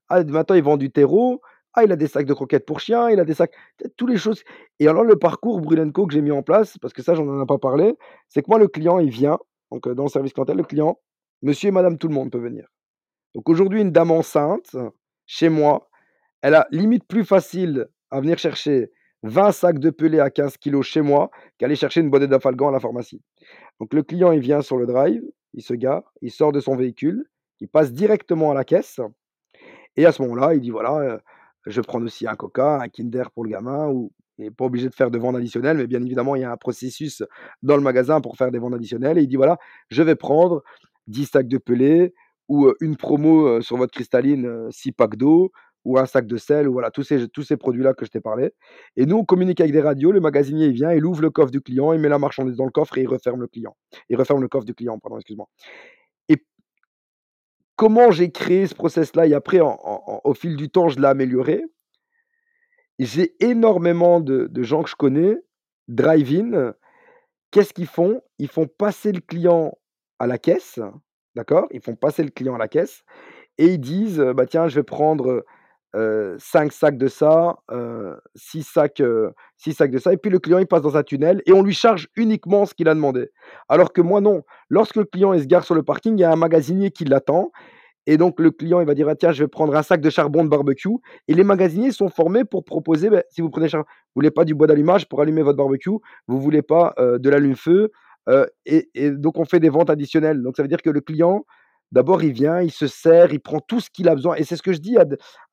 Ah, 0.09 0.25
maintenant 0.25 0.57
il 0.57 0.63
vend 0.63 0.77
du 0.77 0.91
terreau. 0.91 1.41
Ah, 1.75 1.85
il 1.85 1.93
a 1.93 1.97
des 1.97 2.07
sacs 2.07 2.27
de 2.27 2.35
croquettes 2.35 2.67
pour 2.67 2.81
chiens, 2.81 3.09
il 3.09 3.19
a 3.19 3.25
des 3.25 3.35
sacs, 3.35 3.55
toutes 3.97 4.11
les 4.11 4.19
choses. 4.19 4.43
Et 4.79 4.89
alors, 4.89 5.05
le 5.05 5.17
parcours 5.17 5.61
Brulenco 5.61 6.07
que 6.07 6.13
j'ai 6.13 6.21
mis 6.21 6.31
en 6.31 6.43
place, 6.43 6.77
parce 6.79 6.93
que 6.93 7.03
ça, 7.03 7.15
j'en 7.15 7.43
ai 7.43 7.47
pas 7.47 7.59
parlé, 7.59 7.95
c'est 8.29 8.43
que 8.43 8.49
moi, 8.49 8.59
le 8.59 8.69
client, 8.69 8.99
il 8.99 9.11
vient, 9.11 9.39
donc 9.71 9.87
euh, 9.87 9.95
dans 9.95 10.05
le 10.05 10.09
service 10.09 10.33
clientèle, 10.33 10.59
le 10.59 10.65
client, 10.65 10.99
monsieur 11.41 11.69
et 11.69 11.73
madame, 11.73 11.97
tout 11.97 12.09
le 12.09 12.15
monde 12.15 12.31
peut 12.31 12.39
venir. 12.39 12.67
Donc 13.35 13.49
aujourd'hui, 13.49 13.81
une 13.81 13.91
dame 13.91 14.11
enceinte, 14.11 14.77
chez 15.27 15.49
moi, 15.49 15.89
elle 16.43 16.55
a 16.55 16.67
limite 16.71 17.07
plus 17.07 17.25
facile 17.25 17.87
à 18.11 18.21
venir 18.21 18.39
chercher 18.39 18.91
20 19.23 19.53
sacs 19.53 19.79
de 19.79 19.91
pelé 19.91 20.21
à 20.21 20.31
15 20.31 20.59
kilos 20.59 20.87
chez 20.87 21.01
moi 21.01 21.31
qu'aller 21.57 21.77
chercher 21.77 22.01
une 22.01 22.11
bonne 22.11 22.27
d'afalgan 22.27 22.69
à 22.69 22.73
la 22.73 22.81
pharmacie. 22.81 23.23
Donc 23.81 23.95
le 23.95 24.03
client, 24.03 24.33
il 24.33 24.41
vient 24.41 24.61
sur 24.61 24.77
le 24.77 24.87
drive, 24.87 25.23
il 25.55 25.63
se 25.63 25.75
gare, 25.75 26.03
il 26.21 26.31
sort 26.31 26.53
de 26.53 26.61
son 26.61 26.77
véhicule, 26.77 27.25
il 27.61 27.69
passe 27.69 27.93
directement 27.93 28.51
à 28.51 28.55
la 28.55 28.65
caisse, 28.65 29.01
et 29.97 30.07
à 30.07 30.13
ce 30.13 30.23
moment-là, 30.23 30.55
il 30.55 30.61
dit 30.61 30.71
voilà, 30.71 30.97
euh, 30.97 31.19
je 31.67 31.81
prends 31.81 32.03
aussi 32.03 32.27
un 32.27 32.35
coca, 32.35 32.81
un 32.81 32.89
Kinder 32.89 33.31
pour 33.35 33.45
le 33.45 33.51
gamin, 33.51 33.89
ou 33.89 34.13
n'est 34.39 34.51
pas 34.51 34.65
obligé 34.65 34.89
de 34.89 34.95
faire 34.95 35.11
de 35.11 35.19
ventes 35.19 35.37
additionnelles, 35.37 35.77
mais 35.77 35.87
bien 35.87 36.03
évidemment, 36.03 36.35
il 36.37 36.43
y 36.43 36.45
a 36.45 36.53
un 36.53 36.57
processus 36.57 37.23
dans 37.63 37.77
le 37.77 37.83
magasin 37.83 38.21
pour 38.21 38.37
faire 38.37 38.51
des 38.51 38.59
ventes 38.59 38.75
additionnelles. 38.75 39.19
Et 39.19 39.23
il 39.23 39.29
dit 39.29 39.37
voilà, 39.37 39.59
je 39.91 40.03
vais 40.03 40.17
prendre 40.17 40.63
10 41.07 41.27
sacs 41.27 41.49
de 41.49 41.59
pelé, 41.59 42.15
ou 42.49 42.73
une 42.81 42.97
promo 42.97 43.61
sur 43.61 43.77
votre 43.77 43.93
cristalline, 43.93 44.69
6 44.71 44.93
packs 44.93 45.17
d'eau, 45.17 45.53
ou 45.85 45.99
un 45.99 46.07
sac 46.07 46.27
de 46.27 46.37
sel, 46.37 46.69
ou 46.69 46.73
voilà, 46.73 46.91
tous 46.91 47.03
ces, 47.03 47.29
tous 47.29 47.43
ces 47.43 47.57
produits-là 47.57 47.95
que 47.95 48.05
je 48.05 48.11
t'ai 48.11 48.21
parlé. 48.21 48.53
Et 48.97 49.07
nous, 49.07 49.17
on 49.17 49.25
communique 49.25 49.61
avec 49.61 49.73
des 49.73 49.81
radios, 49.81 50.13
le 50.13 50.21
magasinier, 50.21 50.71
vient, 50.71 50.93
il 50.93 51.05
ouvre 51.05 51.23
le 51.23 51.31
coffre 51.31 51.51
du 51.51 51.61
client, 51.61 51.93
il 51.93 52.01
met 52.01 52.09
la 52.09 52.19
marchandise 52.19 52.57
dans 52.57 52.65
le 52.65 52.71
coffre 52.71 52.99
et 52.99 53.03
il 53.03 53.09
referme 53.09 53.41
le 53.41 53.49
client. 53.49 53.77
Il 54.09 54.17
referme 54.17 54.41
le 54.41 54.49
coffre 54.49 54.65
du 54.65 54.75
client, 54.75 54.99
pardon, 54.99 55.17
excuse-moi 55.17 55.49
comment 57.83 58.13
j'ai 58.13 58.31
créé 58.31 58.69
ce 58.69 58.77
process-là 58.77 59.27
et 59.27 59.35
après, 59.35 59.59
au 59.61 60.35
fil 60.35 60.55
du 60.55 60.71
temps, 60.71 60.89
je 60.89 61.01
l'ai 61.01 61.09
amélioré. 61.09 61.65
J'ai 63.01 63.35
énormément 63.45 64.21
de, 64.21 64.49
gens 64.63 64.85
que 64.85 64.89
je 64.89 64.95
connais, 64.95 65.37
drive-in, 65.89 66.75
qu'est-ce 67.51 67.75
qu'ils 67.75 67.89
font? 67.89 68.23
Ils 68.39 68.47
font 68.47 68.69
passer 68.69 69.11
le 69.11 69.21
client 69.21 69.77
à 70.21 70.29
la 70.29 70.39
caisse, 70.39 70.79
d'accord? 71.35 71.67
Ils 71.73 71.81
font 71.81 71.97
passer 71.97 72.23
le 72.23 72.31
client 72.31 72.55
à 72.55 72.59
la 72.59 72.69
caisse 72.69 73.03
et 73.59 73.67
ils 73.67 73.81
disent, 73.81 74.21
bah 74.37 74.47
tiens, 74.47 74.69
je 74.69 74.77
vais 74.77 74.85
prendre 74.85 75.45
5 75.95 76.73
sacs 76.73 76.97
de 76.97 77.09
ça, 77.09 77.57
6 78.35 78.63
sacs, 78.63 79.03
sacs 79.59 79.91
de 79.91 79.99
ça, 79.99 80.13
et 80.13 80.17
puis 80.17 80.31
le 80.31 80.39
client 80.39 80.59
il 80.59 80.67
passe 80.67 80.83
dans 80.83 80.97
un 80.97 81.03
tunnel 81.03 81.43
et 81.47 81.53
on 81.53 81.63
lui 81.63 81.75
charge 81.75 82.09
uniquement 82.17 82.65
ce 82.65 82.75
qu'il 82.75 82.89
a 82.89 82.95
demandé. 82.95 83.31
Alors 83.69 83.93
que 83.93 84.01
moi 84.01 84.21
non, 84.21 84.43
lorsque 84.71 84.97
le 84.97 85.05
client 85.05 85.33
il 85.33 85.43
se 85.43 85.47
gare 85.47 85.65
sur 85.65 85.75
le 85.75 85.83
parking, 85.83 86.17
il 86.17 86.21
y 86.21 86.25
a 86.25 86.33
un 86.33 86.37
magasinier 86.37 86.91
qui 86.91 87.05
l'attend 87.05 87.53
et 88.07 88.17
donc 88.17 88.41
le 88.41 88.51
client 88.51 88.81
il 88.81 88.87
va 88.87 88.95
dire 88.95 89.09
ah, 89.09 89.15
tiens 89.15 89.33
je 89.33 89.45
vais 89.45 89.49
prendre 89.49 89.77
un 89.77 89.83
sac 89.83 90.01
de 90.01 90.11
charbon 90.11 90.45
de 90.45 90.49
barbecue 90.49 90.97
et 91.29 91.35
les 91.35 91.45
magasiniers 91.45 91.93
sont 91.93 92.09
formés 92.09 92.45
pour 92.45 92.65
proposer 92.65 93.11
ben, 93.11 93.23
si 93.31 93.43
vous 93.43 93.51
prenez 93.51 93.69
charbon, 93.69 93.87
vous 93.87 94.13
voulez 94.17 94.31
pas 94.31 94.45
du 94.45 94.55
bois 94.55 94.67
d'allumage 94.67 95.09
pour 95.09 95.21
allumer 95.21 95.43
votre 95.43 95.59
barbecue, 95.59 95.91
vous 96.27 96.41
voulez 96.41 96.63
pas 96.63 96.95
de 96.99 97.31
l'allume-feu 97.31 97.93
et 98.65 99.11
donc 99.11 99.39
on 99.39 99.45
fait 99.45 99.61
des 99.61 99.69
ventes 99.69 99.91
additionnelles. 99.91 100.43
Donc 100.43 100.57
ça 100.57 100.63
veut 100.63 100.69
dire 100.69 100.81
que 100.83 100.91
le 100.91 101.01
client 101.01 101.45
D'abord, 101.93 102.25
il 102.25 102.33
vient, 102.33 102.63
il 102.63 102.73
se 102.73 102.87
sert, 102.87 103.33
il 103.33 103.41
prend 103.41 103.61
tout 103.61 103.81
ce 103.81 103.91
qu'il 103.91 104.09
a 104.09 104.15
besoin. 104.15 104.35
Et 104.37 104.45
c'est 104.45 104.57
ce 104.57 104.63
que 104.63 104.73
je 104.73 104.79
dis 104.79 104.97
à, 104.97 105.05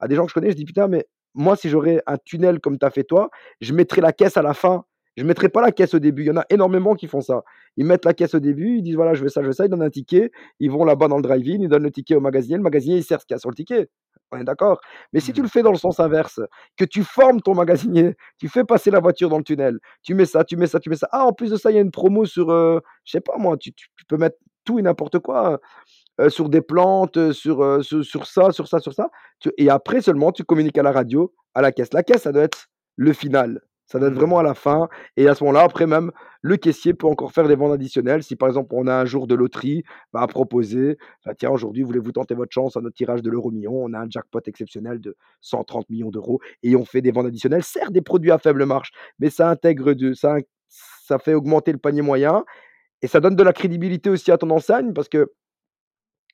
des 0.07 0.15
gens 0.15 0.23
que 0.23 0.29
je 0.29 0.33
connais. 0.33 0.51
Je 0.51 0.55
dis 0.55 0.65
putain, 0.65 0.87
mais 0.87 1.05
moi, 1.35 1.55
si 1.57 1.69
j'aurais 1.69 2.01
un 2.07 2.17
tunnel 2.17 2.59
comme 2.59 2.79
tu 2.79 2.85
as 2.85 2.89
fait 2.89 3.03
toi, 3.03 3.29
je 3.59 3.73
mettrais 3.73 4.01
la 4.01 4.13
caisse 4.13 4.37
à 4.37 4.41
la 4.41 4.53
fin. 4.53 4.85
Je 5.17 5.23
ne 5.23 5.27
mettrais 5.27 5.49
pas 5.49 5.61
la 5.61 5.73
caisse 5.73 5.93
au 5.93 5.99
début. 5.99 6.23
Il 6.23 6.27
y 6.27 6.31
en 6.31 6.37
a 6.37 6.45
énormément 6.49 6.95
qui 6.95 7.07
font 7.07 7.19
ça. 7.19 7.43
Ils 7.75 7.85
mettent 7.85 8.05
la 8.05 8.13
caisse 8.13 8.35
au 8.35 8.39
début, 8.39 8.77
ils 8.77 8.81
disent 8.81 8.95
voilà, 8.95 9.13
je 9.13 9.21
veux 9.21 9.27
ça, 9.27 9.41
je 9.41 9.47
veux 9.47 9.53
ça, 9.53 9.65
ils 9.65 9.69
donnent 9.69 9.83
un 9.83 9.89
ticket, 9.89 10.31
ils 10.61 10.71
vont 10.71 10.85
là-bas 10.85 11.09
dans 11.09 11.17
le 11.17 11.21
drive-in, 11.21 11.61
ils 11.61 11.67
donnent 11.67 11.83
le 11.83 11.91
ticket 11.91 12.15
au 12.15 12.21
magasinier, 12.21 12.55
le 12.55 12.63
magasinier, 12.63 12.97
il 12.97 13.03
sert 13.03 13.19
ce 13.19 13.25
qu'il 13.25 13.33
y 13.33 13.37
a 13.37 13.39
sur 13.39 13.49
le 13.49 13.55
ticket. 13.55 13.89
On 14.31 14.39
est 14.39 14.45
d'accord. 14.45 14.79
Mais 15.11 15.19
si 15.19 15.33
tu 15.33 15.41
le 15.41 15.47
mmh. 15.47 15.49
fais 15.49 15.61
dans 15.61 15.71
le 15.71 15.77
sens 15.77 15.99
inverse, 15.99 16.39
que 16.77 16.85
tu 16.85 17.03
formes 17.03 17.41
ton 17.41 17.53
magasinier, 17.53 18.15
tu 18.37 18.47
fais 18.47 18.63
passer 18.63 18.91
la 18.91 19.01
voiture 19.01 19.27
dans 19.27 19.39
le 19.39 19.43
tunnel, 19.43 19.79
tu 20.03 20.13
mets 20.13 20.25
ça, 20.25 20.45
tu 20.45 20.55
mets 20.55 20.67
ça, 20.67 20.79
tu 20.79 20.89
mets 20.89 20.95
ça. 20.95 21.09
Ah, 21.11 21.25
en 21.25 21.33
plus 21.33 21.51
de 21.51 21.57
ça, 21.57 21.71
il 21.71 21.75
y 21.75 21.77
a 21.77 21.81
une 21.81 21.91
promo 21.91 22.25
sur, 22.25 22.49
euh, 22.51 22.79
je 23.03 23.11
sais 23.11 23.21
pas 23.21 23.37
moi, 23.37 23.57
tu, 23.57 23.73
tu 23.73 23.87
peux 24.07 24.17
mettre 24.17 24.37
tout 24.63 24.79
et 24.79 24.81
n'importe 24.81 25.19
quoi. 25.19 25.59
Euh, 26.19 26.29
sur 26.29 26.49
des 26.49 26.61
plantes, 26.61 27.17
euh, 27.17 27.31
sur, 27.31 27.83
sur, 27.83 28.25
ça, 28.25 28.51
sur 28.51 28.67
ça, 28.67 28.79
sur 28.79 28.93
ça. 28.93 29.09
et 29.57 29.69
après 29.69 30.01
seulement, 30.01 30.31
tu 30.31 30.43
communiques 30.43 30.77
à 30.77 30.83
la 30.83 30.91
radio, 30.91 31.33
à 31.53 31.61
la 31.61 31.71
caisse. 31.71 31.93
La 31.93 32.03
caisse, 32.03 32.23
ça 32.23 32.31
doit 32.31 32.43
être 32.43 32.67
le 32.97 33.13
final. 33.13 33.61
Ça 33.89 33.97
doit 33.97 34.09
être 34.09 34.13
vraiment 34.13 34.37
à 34.37 34.43
mmh. 34.43 34.45
la 34.45 34.53
fin. 34.53 34.87
Et 35.17 35.27
à 35.27 35.33
ce 35.33 35.43
moment-là, 35.43 35.63
après 35.63 35.87
même, 35.87 36.11
le 36.41 36.57
caissier 36.57 36.93
peut 36.93 37.07
encore 37.07 37.31
faire 37.31 37.47
des 37.47 37.55
ventes 37.55 37.71
additionnelles. 37.71 38.21
Si 38.21 38.35
par 38.35 38.47
exemple 38.47 38.69
on 38.73 38.85
a 38.85 38.93
un 38.93 39.05
jour 39.05 39.25
de 39.25 39.33
loterie, 39.33 39.83
bah, 40.13 40.21
à 40.21 40.27
proposer, 40.27 40.97
bah, 41.25 41.33
tiens, 41.35 41.49
aujourd'hui, 41.49 41.81
voulez-vous 41.81 42.11
tenter 42.11 42.35
votre 42.35 42.51
chance 42.51 42.77
à 42.77 42.81
notre 42.81 42.95
tirage 42.95 43.23
de 43.23 43.31
l'euro 43.31 43.49
million? 43.49 43.73
On 43.73 43.93
a 43.93 43.99
un 43.99 44.09
jackpot 44.09 44.41
exceptionnel 44.45 44.99
de 44.99 45.15
130 45.41 45.89
millions 45.89 46.11
d'euros 46.11 46.39
et 46.61 46.75
on 46.75 46.85
fait 46.85 47.01
des 47.01 47.11
ventes 47.11 47.25
additionnelles. 47.25 47.63
Certes, 47.63 47.91
des 47.91 48.01
produits 48.01 48.31
à 48.31 48.37
faible 48.37 48.65
marge, 48.65 48.91
mais 49.17 49.31
ça 49.31 49.49
intègre 49.49 49.93
de, 49.93 50.13
ça, 50.13 50.35
ça 50.67 51.17
fait 51.17 51.33
augmenter 51.33 51.71
le 51.71 51.79
panier 51.79 52.03
moyen 52.03 52.43
et 53.01 53.07
ça 53.07 53.19
donne 53.19 53.35
de 53.35 53.43
la 53.43 53.53
crédibilité 53.53 54.11
aussi 54.11 54.31
à 54.31 54.37
ton 54.37 54.51
enseigne 54.51 54.93
parce 54.93 55.09
que 55.09 55.31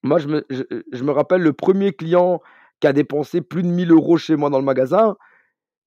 moi, 0.06 0.20
je 0.20 0.28
me, 0.28 0.46
je, 0.50 1.04
me 1.04 1.12
rappelle 1.12 1.42
le 1.42 1.54
premier 1.54 1.92
client 1.92 2.42
qui 2.80 2.88
a 2.88 2.94
dépensé 2.94 3.42
plus 3.42 3.64
de 3.64 3.68
1000 3.68 3.92
euros 3.92 4.18
chez 4.18 4.36
moi 4.36 4.50
dans 4.50 4.60
le 4.60 4.66
magasin. 4.66 5.16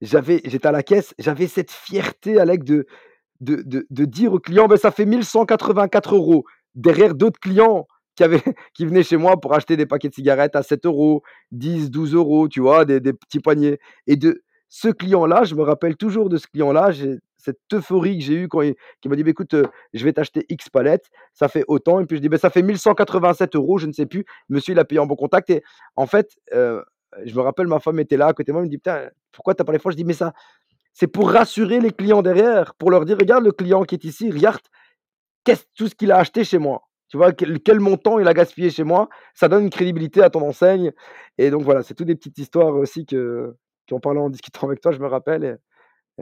J'avais, 0.00 0.40
j'étais 0.44 0.68
à 0.68 0.72
la 0.72 0.82
caisse, 0.82 1.14
j'avais 1.18 1.46
cette 1.46 1.70
fierté, 1.70 2.38
Alec, 2.38 2.64
de, 2.64 2.86
de, 3.40 3.62
de, 3.64 3.86
de 3.88 4.04
dire 4.04 4.32
au 4.32 4.38
client, 4.38 4.66
ben, 4.66 4.76
ça 4.76 4.90
fait 4.90 5.06
1184 5.06 6.14
euros. 6.14 6.44
Derrière 6.74 7.14
d'autres 7.14 7.40
clients 7.40 7.86
qui, 8.16 8.24
avaient, 8.24 8.42
qui 8.74 8.86
venaient 8.86 9.02
chez 9.02 9.16
moi 9.16 9.40
pour 9.40 9.54
acheter 9.54 9.76
des 9.76 9.86
paquets 9.86 10.08
de 10.08 10.14
cigarettes 10.14 10.56
à 10.56 10.62
7 10.62 10.86
euros, 10.86 11.22
10, 11.52 11.90
12 11.90 12.14
euros, 12.14 12.48
tu 12.48 12.60
vois, 12.60 12.84
des, 12.84 13.00
des 13.00 13.12
petits 13.12 13.40
paniers. 13.40 13.78
Et 14.06 14.16
de 14.16 14.42
ce 14.68 14.88
client-là, 14.88 15.44
je 15.44 15.54
me 15.54 15.62
rappelle 15.62 15.96
toujours 15.96 16.28
de 16.28 16.36
ce 16.36 16.46
client-là, 16.48 16.90
cette 17.38 17.58
euphorie 17.72 18.18
que 18.18 18.24
j'ai 18.24 18.34
eue 18.34 18.48
quand 18.48 18.62
il, 18.62 18.74
m'a 19.06 19.16
dit 19.16 19.24
bah, 19.24 19.30
écoute, 19.30 19.54
euh, 19.54 19.66
je 19.94 20.04
vais 20.04 20.12
t'acheter 20.12 20.44
X 20.48 20.68
palettes, 20.68 21.06
ça 21.32 21.48
fait 21.48 21.64
autant. 21.68 22.00
Et 22.00 22.06
puis 22.06 22.16
je 22.16 22.22
dis 22.22 22.28
bah, 22.28 22.38
ça 22.38 22.50
fait 22.50 22.62
1187 22.62 23.56
euros, 23.56 23.78
je 23.78 23.86
ne 23.86 23.92
sais 23.92 24.06
plus. 24.06 24.24
Monsieur, 24.48 24.72
il 24.74 24.78
a 24.78 24.84
payé 24.84 24.98
en 24.98 25.06
bon 25.06 25.16
contact. 25.16 25.48
Et 25.50 25.62
en 25.96 26.06
fait, 26.06 26.36
euh, 26.52 26.82
je 27.24 27.34
me 27.34 27.40
rappelle, 27.40 27.66
ma 27.66 27.80
femme 27.80 27.98
était 28.00 28.16
là 28.16 28.26
à 28.26 28.32
côté 28.32 28.50
de 28.50 28.52
moi, 28.52 28.60
elle 28.60 28.66
me 28.66 28.70
dit 28.70 28.78
putain, 28.78 29.08
pourquoi 29.32 29.54
tu 29.54 29.62
n'as 29.62 29.64
pas 29.64 29.72
les 29.72 29.78
fois 29.78 29.92
Je 29.92 29.96
dis 29.96 30.04
mais 30.04 30.12
ça, 30.12 30.34
c'est 30.92 31.06
pour 31.06 31.30
rassurer 31.30 31.80
les 31.80 31.92
clients 31.92 32.22
derrière, 32.22 32.74
pour 32.74 32.90
leur 32.90 33.04
dire 33.04 33.16
regarde 33.16 33.44
le 33.44 33.52
client 33.52 33.84
qui 33.84 33.94
est 33.94 34.04
ici, 34.04 34.30
regarde 34.30 34.60
tout 35.74 35.88
ce 35.88 35.94
qu'il 35.94 36.12
a 36.12 36.18
acheté 36.18 36.44
chez 36.44 36.58
moi. 36.58 36.82
Tu 37.08 37.16
vois, 37.16 37.32
quel, 37.32 37.80
montant 37.80 38.18
il 38.18 38.28
a 38.28 38.34
gaspillé 38.34 38.68
chez 38.68 38.84
moi, 38.84 39.08
ça 39.32 39.48
donne 39.48 39.64
une 39.64 39.70
crédibilité 39.70 40.22
à 40.22 40.28
ton 40.28 40.42
enseigne. 40.46 40.92
Et 41.38 41.50
donc 41.50 41.62
voilà, 41.62 41.82
c'est 41.82 41.94
toutes 41.94 42.06
des 42.06 42.14
petites 42.14 42.36
histoires 42.36 42.74
aussi 42.74 43.06
que, 43.06 43.56
ont 43.90 44.00
parlé 44.00 44.20
en 44.20 44.28
discutant 44.28 44.66
avec 44.66 44.82
toi, 44.82 44.92
je 44.92 44.98
me 44.98 45.06
rappelle. 45.06 45.58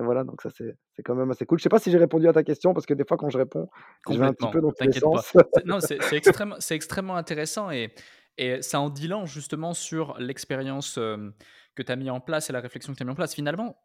Voilà, 0.03 0.25
donc 0.25 0.43
ça, 0.43 0.51
c'est 0.51 1.03
quand 1.03 1.15
même 1.15 1.31
assez 1.31 1.47
cool. 1.47 1.59
Je 1.59 1.63
sais 1.63 1.69
pas 1.69 1.79
si 1.79 1.91
j'ai 1.91 1.99
répondu 1.99 2.29
à 2.29 2.33
ta 2.33 2.43
question, 2.43 2.75
parce 2.75 2.87
que 2.87 2.95
des 2.95 3.05
fois, 3.05 3.17
quand 3.17 3.31
je 3.31 3.39
réponds, 3.39 3.69
je 4.11 4.19
vais 4.19 4.27
un 4.27 4.33
petit 4.33 4.51
peu 4.51 4.61
dans 4.61 4.73
tous 4.73 4.85
les 4.85 4.93
sens. 4.93 5.33
Non, 5.65 5.81
c'est 5.81 5.99
extrêmement, 6.13 6.57
extrêmement 6.71 7.17
intéressant 7.17 7.71
et, 7.71 7.95
et 8.39 8.61
ça 8.63 8.81
en 8.81 8.91
dit 8.91 9.09
long 9.09 9.25
justement 9.25 9.73
sur 9.75 10.19
l'expérience 10.19 10.97
que 10.97 11.83
tu 11.83 11.93
as 11.93 11.97
mis 11.97 12.11
en 12.11 12.21
place 12.21 12.51
et 12.51 12.53
la 12.53 12.61
réflexion 12.61 12.93
que 12.93 12.99
tu 12.99 13.03
as 13.03 13.07
mis 13.07 13.13
en 13.13 13.17
place. 13.17 13.35
Finalement, 13.35 13.77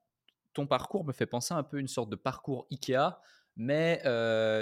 ton 0.53 0.67
parcours 0.67 1.05
me 1.05 1.13
fait 1.13 1.25
penser 1.25 1.53
un 1.53 1.63
peu 1.63 1.79
une 1.79 1.87
sorte 1.87 2.09
de 2.09 2.15
parcours 2.15 2.67
IKEA 2.71 3.19
mais 3.57 4.01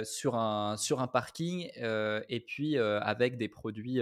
sur, 0.04 0.34
un, 0.34 0.76
sur 0.76 1.00
un 1.00 1.06
parking 1.06 1.70
et 1.76 2.44
puis 2.46 2.76
avec 2.78 3.36
des 3.36 3.48
produits, 3.48 4.00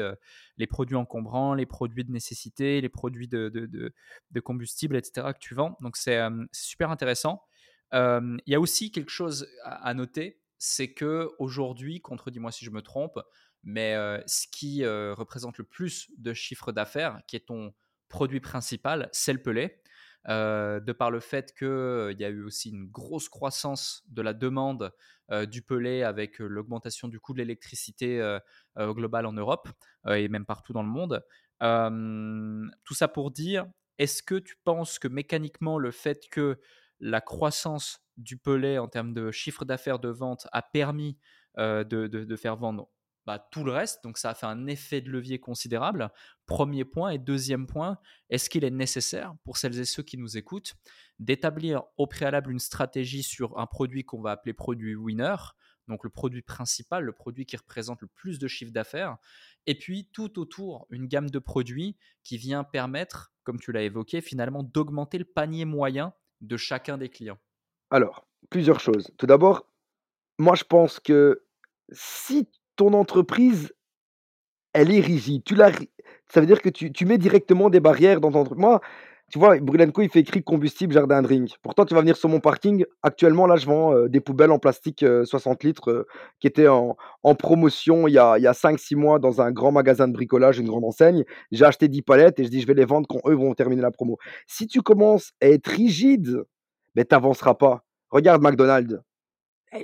les 0.56 0.66
produits 0.66 0.96
encombrants, 0.96 1.54
les 1.54 1.66
produits 1.66 2.04
de 2.04 2.12
nécessité, 2.12 2.80
les 2.80 2.88
produits 2.88 3.28
de, 3.28 3.48
de, 3.48 4.40
combustible, 4.40 4.96
etc. 4.96 5.28
que 5.32 5.38
tu 5.38 5.54
vends. 5.54 5.76
Donc 5.80 5.96
c'est 5.96 6.20
super 6.52 6.90
intéressant. 6.90 7.42
Il 7.92 8.40
y 8.46 8.54
a 8.54 8.60
aussi 8.60 8.90
quelque 8.90 9.10
chose 9.10 9.48
à, 9.62 9.92
noter, 9.94 10.40
c'est 10.58 10.92
que 10.92 11.30
aujourd'hui, 11.38 12.00
contredis-moi 12.00 12.50
si 12.50 12.64
je 12.64 12.70
me 12.70 12.82
trompe, 12.82 13.18
mais 13.62 13.94
ce 14.26 14.46
qui 14.50 14.84
représente 14.86 15.58
le 15.58 15.64
plus 15.64 16.10
de 16.18 16.32
chiffre 16.32 16.72
d'affaires, 16.72 17.20
qui 17.26 17.36
est 17.36 17.46
ton 17.46 17.74
produit 18.08 18.40
principal, 18.40 19.08
c'est 19.12 19.32
le 19.32 19.42
pelé. 19.42 19.82
De 20.26 20.92
par 20.92 21.10
le 21.10 21.20
fait 21.20 21.54
qu'il 21.56 22.16
y 22.18 22.24
a 22.24 22.28
eu 22.28 22.42
aussi 22.42 22.70
une 22.70 22.86
grosse 22.86 23.28
croissance 23.28 24.04
de 24.08 24.22
la 24.22 24.34
demande 24.34 24.92
du 25.48 25.62
pelé 25.62 26.02
avec 26.02 26.38
l'augmentation 26.38 27.08
du 27.08 27.20
coût 27.20 27.32
de 27.32 27.38
l'électricité 27.38 28.38
globale 28.76 29.26
en 29.26 29.32
Europe 29.32 29.68
et 30.08 30.28
même 30.28 30.44
partout 30.44 30.72
dans 30.72 30.82
le 30.82 30.88
monde. 30.88 31.24
tout 32.84 32.94
ça 32.94 33.08
pour 33.08 33.30
dire, 33.30 33.66
est-ce 33.98 34.22
que 34.22 34.34
tu 34.34 34.56
penses 34.64 34.98
que 34.98 35.08
mécaniquement 35.08 35.78
le 35.78 35.90
fait 35.90 36.28
que 36.30 36.60
la 37.00 37.20
croissance 37.20 38.00
du 38.16 38.36
pelé 38.36 38.78
en 38.78 38.88
termes 38.88 39.14
de 39.14 39.30
chiffre 39.30 39.64
d'affaires 39.64 39.98
de 39.98 40.08
vente 40.08 40.46
a 40.52 40.62
permis 40.62 41.16
de, 41.56 42.36
faire 42.36 42.56
vendre 42.56 42.88
bah, 43.28 43.46
tout 43.50 43.62
le 43.62 43.72
reste. 43.72 44.02
Donc 44.04 44.16
ça 44.16 44.30
a 44.30 44.34
fait 44.34 44.46
un 44.46 44.66
effet 44.68 45.02
de 45.02 45.10
levier 45.10 45.38
considérable. 45.38 46.10
Premier 46.46 46.86
point. 46.86 47.10
Et 47.10 47.18
deuxième 47.18 47.66
point, 47.66 47.98
est-ce 48.30 48.48
qu'il 48.48 48.64
est 48.64 48.70
nécessaire 48.70 49.34
pour 49.44 49.58
celles 49.58 49.78
et 49.78 49.84
ceux 49.84 50.02
qui 50.02 50.16
nous 50.16 50.38
écoutent 50.38 50.76
d'établir 51.18 51.82
au 51.98 52.06
préalable 52.06 52.50
une 52.50 52.58
stratégie 52.58 53.22
sur 53.22 53.58
un 53.58 53.66
produit 53.66 54.02
qu'on 54.02 54.22
va 54.22 54.30
appeler 54.30 54.54
produit 54.54 54.96
winner, 54.96 55.36
donc 55.88 56.04
le 56.04 56.10
produit 56.10 56.40
principal, 56.40 57.04
le 57.04 57.12
produit 57.12 57.44
qui 57.44 57.58
représente 57.58 58.00
le 58.00 58.06
plus 58.06 58.38
de 58.38 58.48
chiffre 58.48 58.72
d'affaires, 58.72 59.18
et 59.66 59.74
puis 59.74 60.08
tout 60.10 60.38
autour, 60.38 60.86
une 60.88 61.06
gamme 61.06 61.28
de 61.28 61.38
produits 61.38 61.98
qui 62.24 62.38
vient 62.38 62.64
permettre, 62.64 63.34
comme 63.44 63.60
tu 63.60 63.72
l'as 63.72 63.82
évoqué, 63.82 64.22
finalement 64.22 64.62
d'augmenter 64.62 65.18
le 65.18 65.26
panier 65.26 65.66
moyen 65.66 66.14
de 66.40 66.56
chacun 66.56 66.96
des 66.96 67.10
clients? 67.10 67.38
Alors, 67.90 68.26
plusieurs 68.48 68.80
choses. 68.80 69.10
Tout 69.18 69.26
d'abord, 69.26 69.66
moi 70.38 70.54
je 70.54 70.64
pense 70.64 70.98
que 70.98 71.44
si 71.92 72.48
ton 72.78 72.94
entreprise, 72.94 73.74
elle 74.72 74.94
est 74.94 75.00
rigide. 75.00 75.42
Tu 75.44 75.56
ça 75.56 76.40
veut 76.40 76.46
dire 76.46 76.62
que 76.62 76.68
tu, 76.68 76.92
tu 76.92 77.04
mets 77.04 77.18
directement 77.18 77.68
des 77.68 77.80
barrières 77.80 78.20
dans 78.20 78.30
ton 78.30 78.40
entreprise. 78.40 78.62
Moi, 78.62 78.80
tu 79.30 79.38
vois, 79.38 79.58
Brulenco, 79.58 80.00
il 80.00 80.08
fait 80.08 80.20
écrit 80.20 80.42
combustible 80.42 80.94
jardin 80.94 81.20
drink. 81.20 81.56
Pourtant, 81.62 81.84
tu 81.84 81.94
vas 81.94 82.00
venir 82.00 82.16
sur 82.16 82.30
mon 82.30 82.40
parking. 82.40 82.86
Actuellement, 83.02 83.46
là, 83.46 83.56
je 83.56 83.66
vends 83.66 83.94
euh, 83.94 84.08
des 84.08 84.20
poubelles 84.20 84.52
en 84.52 84.58
plastique 84.58 85.04
60 85.24 85.64
euh, 85.64 85.68
litres 85.68 85.90
euh, 85.90 86.06
qui 86.40 86.46
étaient 86.46 86.68
en, 86.68 86.96
en, 87.22 87.34
promotion 87.34 88.08
il 88.08 88.14
y 88.14 88.18
a, 88.18 88.32
a 88.32 88.52
5-6 88.52 88.96
mois 88.96 89.18
dans 89.18 89.42
un 89.42 89.50
grand 89.50 89.70
magasin 89.70 90.08
de 90.08 90.14
bricolage, 90.14 90.58
une 90.58 90.68
grande 90.68 90.84
enseigne. 90.84 91.24
J'ai 91.52 91.66
acheté 91.66 91.88
10 91.88 92.02
palettes 92.02 92.38
et 92.40 92.44
je 92.44 92.48
dis, 92.48 92.62
je 92.62 92.66
vais 92.66 92.74
les 92.74 92.86
vendre 92.86 93.06
quand 93.06 93.20
eux 93.28 93.34
vont 93.34 93.52
terminer 93.52 93.82
la 93.82 93.90
promo. 93.90 94.16
Si 94.46 94.66
tu 94.66 94.80
commences 94.80 95.32
à 95.42 95.48
être 95.48 95.66
rigide, 95.66 96.42
mais 96.94 97.04
tu 97.04 97.14
n'avanceras 97.14 97.54
pas. 97.54 97.84
Regarde 98.08 98.40
McDonald's. 98.42 98.98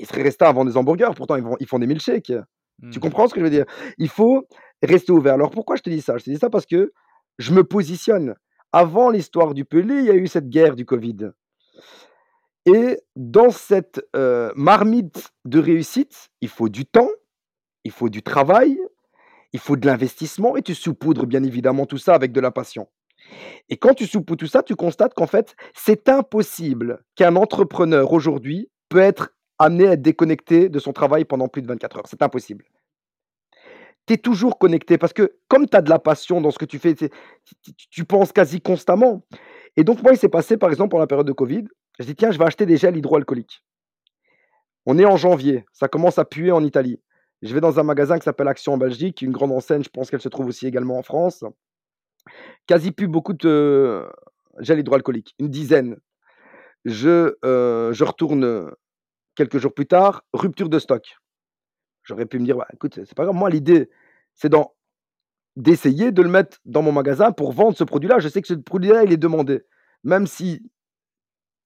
Ils 0.01 0.07
seraient 0.07 0.23
restés 0.23 0.47
à 0.47 0.53
vendre 0.53 0.71
des 0.71 0.79
hamburgers. 0.79 1.11
Pourtant, 1.15 1.37
ils, 1.37 1.43
vont, 1.43 1.57
ils 1.61 1.67
font 1.67 1.79
des 1.79 1.87
milkshakes. 1.87 2.33
Tu 2.81 2.99
mmh. 2.99 3.01
comprends 3.01 3.29
ce 3.29 3.35
que 3.35 3.41
je 3.41 3.45
veux 3.45 3.51
dire? 3.51 3.67
Il 3.99 4.09
faut 4.09 4.47
rester 4.83 5.13
ouvert. 5.13 5.35
Alors 5.35 5.51
pourquoi 5.51 5.77
je 5.77 5.83
te 5.83 5.91
dis 5.91 6.01
ça? 6.01 6.19
Je 6.19 6.25
te 6.25 6.31
dis 6.31 6.39
ça 6.39 6.51
parce 6.51 6.67
que 6.67 6.93
je 7.39 7.53
me 7.53 7.65
positionne. 7.65 8.35
Avant 8.73 9.11
l'histoire 9.11 9.55
du 9.55 9.65
Pelé, 9.65 9.95
il 10.01 10.05
y 10.05 10.11
a 10.11 10.15
eu 10.15 10.27
cette 10.27 10.49
guerre 10.49 10.75
du 10.75 10.85
Covid. 10.85 11.31
Et 12.67 12.99
dans 13.15 13.51
cette 13.51 14.03
euh, 14.17 14.51
marmite 14.57 15.31
de 15.45 15.59
réussite, 15.59 16.31
il 16.41 16.49
faut 16.49 16.69
du 16.69 16.87
temps, 16.87 17.11
il 17.85 17.93
faut 17.93 18.09
du 18.09 18.23
travail, 18.23 18.79
il 19.53 19.61
faut 19.61 19.77
de 19.77 19.87
l'investissement 19.87 20.57
et 20.57 20.63
tu 20.63 20.75
saupoudres 20.75 21.27
bien 21.27 21.45
évidemment 21.45 21.87
tout 21.87 21.99
ça 21.99 22.15
avec 22.15 22.33
de 22.33 22.41
la 22.41 22.51
passion. 22.51 22.89
Et 23.69 23.77
quand 23.77 23.95
tu 23.95 24.07
saupoudres 24.07 24.41
tout 24.41 24.51
ça, 24.51 24.63
tu 24.63 24.75
constates 24.75 25.15
qu'en 25.15 25.27
fait, 25.27 25.55
c'est 25.75 26.09
impossible 26.09 27.05
qu'un 27.15 27.37
entrepreneur 27.37 28.13
aujourd'hui 28.13 28.71
peut 28.89 28.99
être 28.99 29.31
amené 29.65 29.89
à 29.89 29.93
être 29.93 30.03
déconnecté 30.03 30.69
de 30.69 30.79
son 30.79 30.93
travail 30.93 31.25
pendant 31.25 31.49
plus 31.49 31.63
de 31.63 31.67
24 31.67 31.97
heures. 31.99 32.07
C'est 32.07 32.23
impossible. 32.23 32.65
Tu 34.07 34.15
es 34.15 34.17
toujours 34.19 34.59
connecté 34.59 34.99
parce 34.99 35.15
que 35.15 35.39
comme 35.49 35.67
tu 35.67 35.77
as 35.77 35.81
de 35.81 35.89
la 35.89 35.99
passion 35.99 36.41
dans 36.41 36.51
ce 36.51 36.59
que 36.59 36.67
tu 36.67 36.79
fais, 36.79 36.95
tu 37.91 38.05
penses 38.05 38.33
quasi 38.33 38.61
constamment. 38.61 39.25
Et 39.77 39.85
donc 39.85 40.03
moi, 40.03 40.13
il 40.13 40.19
s'est 40.19 40.29
passé, 40.29 40.57
par 40.59 40.69
exemple, 40.69 40.91
pendant 40.91 41.03
la 41.03 41.07
période 41.07 41.27
de 41.27 41.33
Covid, 41.33 41.65
je 41.99 42.05
dis, 42.05 42.15
tiens, 42.15 42.31
je 42.31 42.39
vais 42.39 42.45
acheter 42.45 42.67
des 42.67 42.77
gels 42.77 42.97
hydroalcooliques. 42.97 43.65
On 44.87 44.99
est 44.99 45.07
en 45.07 45.17
janvier, 45.17 45.65
ça 45.73 45.89
commence 45.89 46.19
à 46.19 46.27
puer 46.27 46.53
en 46.53 46.63
Italie. 46.63 47.01
Je 47.41 47.55
vais 47.55 47.61
dans 47.61 47.81
un 47.81 47.83
magasin 47.83 48.19
qui 48.19 48.25
s'appelle 48.25 48.49
Action 48.49 48.75
en 48.75 48.79
Belgique, 48.79 49.23
une 49.23 49.33
grande 49.33 49.53
enseigne, 49.53 49.83
je 49.83 49.89
pense 49.89 50.11
qu'elle 50.11 50.21
se 50.21 50.29
trouve 50.29 50.47
aussi 50.47 50.67
également 50.67 50.99
en 50.99 51.03
France. 51.03 51.43
Quasi 52.67 52.93
plus 52.93 53.09
beaucoup 53.09 53.33
de 53.33 54.07
gels 54.61 54.79
hydroalcooliques, 54.79 55.35
une 55.39 55.49
dizaine. 55.49 55.97
Je, 56.85 57.35
euh, 57.47 57.95
je 57.95 58.05
retourne 58.05 58.71
quelques 59.35 59.59
jours 59.59 59.75
plus 59.75 59.87
tard, 59.87 60.25
rupture 60.33 60.69
de 60.69 60.79
stock. 60.79 61.17
J'aurais 62.03 62.27
pu 62.27 62.39
me 62.39 62.45
dire, 62.45 62.57
bah, 62.57 62.67
écoute, 62.73 62.95
c'est 62.95 63.15
pas 63.15 63.25
grave. 63.25 63.35
Moi, 63.35 63.51
l'idée, 63.51 63.91
c'est 64.35 64.53
d'essayer 65.57 66.13
de 66.13 66.23
le 66.23 66.29
mettre 66.29 66.59
dans 66.65 66.83
mon 66.83 66.93
magasin 66.93 67.33
pour 67.33 67.53
vendre 67.53 67.77
ce 67.77 67.85
produit-là. 67.85 68.19
Je 68.19 68.29
sais 68.29 68.43
que 68.43 68.49
ce 68.49 68.55
produit-là, 68.55 69.05
il 69.05 69.13
est 69.13 69.17
demandé. 69.17 69.63
Même 70.03 70.27
si 70.27 70.71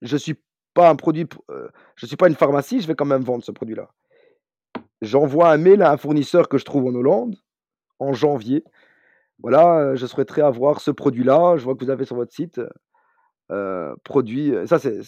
je 0.03 0.15
ne 0.15 0.19
suis 0.19 0.41
pas 0.75 0.91
un 0.91 0.97
produit, 0.97 1.27
euh, 1.51 1.69
je 1.97 2.07
suis 2.07 2.17
pas 2.17 2.29
une 2.29 2.37
pharmacie, 2.37 2.81
je 2.81 2.87
vais 2.87 2.95
quand 2.95 3.05
même 3.07 3.23
vendre 3.23 3.43
ce 3.43 3.51
produit-là. 3.51 3.91
J'envoie 5.01 5.51
un 5.51 5.57
mail 5.57 5.83
à 5.83 5.91
un 5.93 5.97
fournisseur 5.97 6.49
que 6.49 6.59
je 6.59 6.65
trouve 6.65 6.87
en 6.87 6.95
Hollande 6.95 7.37
en 7.99 8.13
janvier. 8.13 8.65
Voilà, 9.41 9.95
je 9.95 10.07
souhaiterais 10.07 10.43
avoir 10.43 10.81
ce 10.81 10.91
produit-là. 10.91 11.57
Je 11.57 11.65
vois 11.65 11.75
que 11.75 11.85
vous 11.85 11.91
avez 11.91 12.05
sur 12.05 12.17
votre 12.17 12.33
site. 12.33 12.61
Euh, 13.51 13.97
produit. 14.05 14.55
Euh, 14.55 14.67
ça, 14.67 14.79
c'est, 14.79 15.01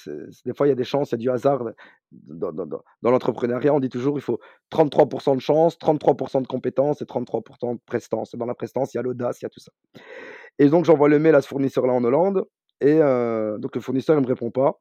des 0.47 0.55
fois, 0.55 0.67
il 0.67 0.71
y 0.71 0.73
a 0.73 0.77
des 0.77 0.85
chances, 0.85 1.13
a 1.13 1.19
du 1.19 1.29
hasard 1.29 1.63
dans, 2.11 2.53
dans, 2.53 2.83
l'entrepreneuriat. 3.03 3.75
On 3.75 3.81
dit 3.81 3.91
toujours 3.91 4.17
il 4.17 4.23
faut 4.23 4.41
33% 4.73 5.37
de 5.37 5.41
chance, 5.41 5.77
33% 5.79 6.41
de 6.43 6.47
compétences 6.47 7.03
et 7.03 7.05
33% 7.05 7.75
de 7.75 7.81
prestance. 7.85 8.35
Dans 8.35 8.47
la 8.47 8.55
prestance, 8.55 8.95
il 8.95 8.97
y 8.97 9.01
a 9.01 9.03
l'audace, 9.03 9.43
il 9.43 9.45
y 9.45 9.47
a 9.47 9.51
tout 9.51 9.61
ça. 9.61 9.73
Et 10.59 10.69
donc, 10.69 10.87
j'envoie 10.87 11.09
le 11.09 11.19
mail 11.19 11.35
à 11.35 11.43
ce 11.43 11.49
fournisseur-là 11.49 11.93
en 11.93 12.03
Hollande. 12.03 12.47
Et 12.81 12.99
euh, 13.03 13.59
donc, 13.59 13.75
le 13.75 13.83
fournisseur 13.83 14.17
ne 14.17 14.23
me 14.23 14.27
répond 14.27 14.51
pas. 14.51 14.81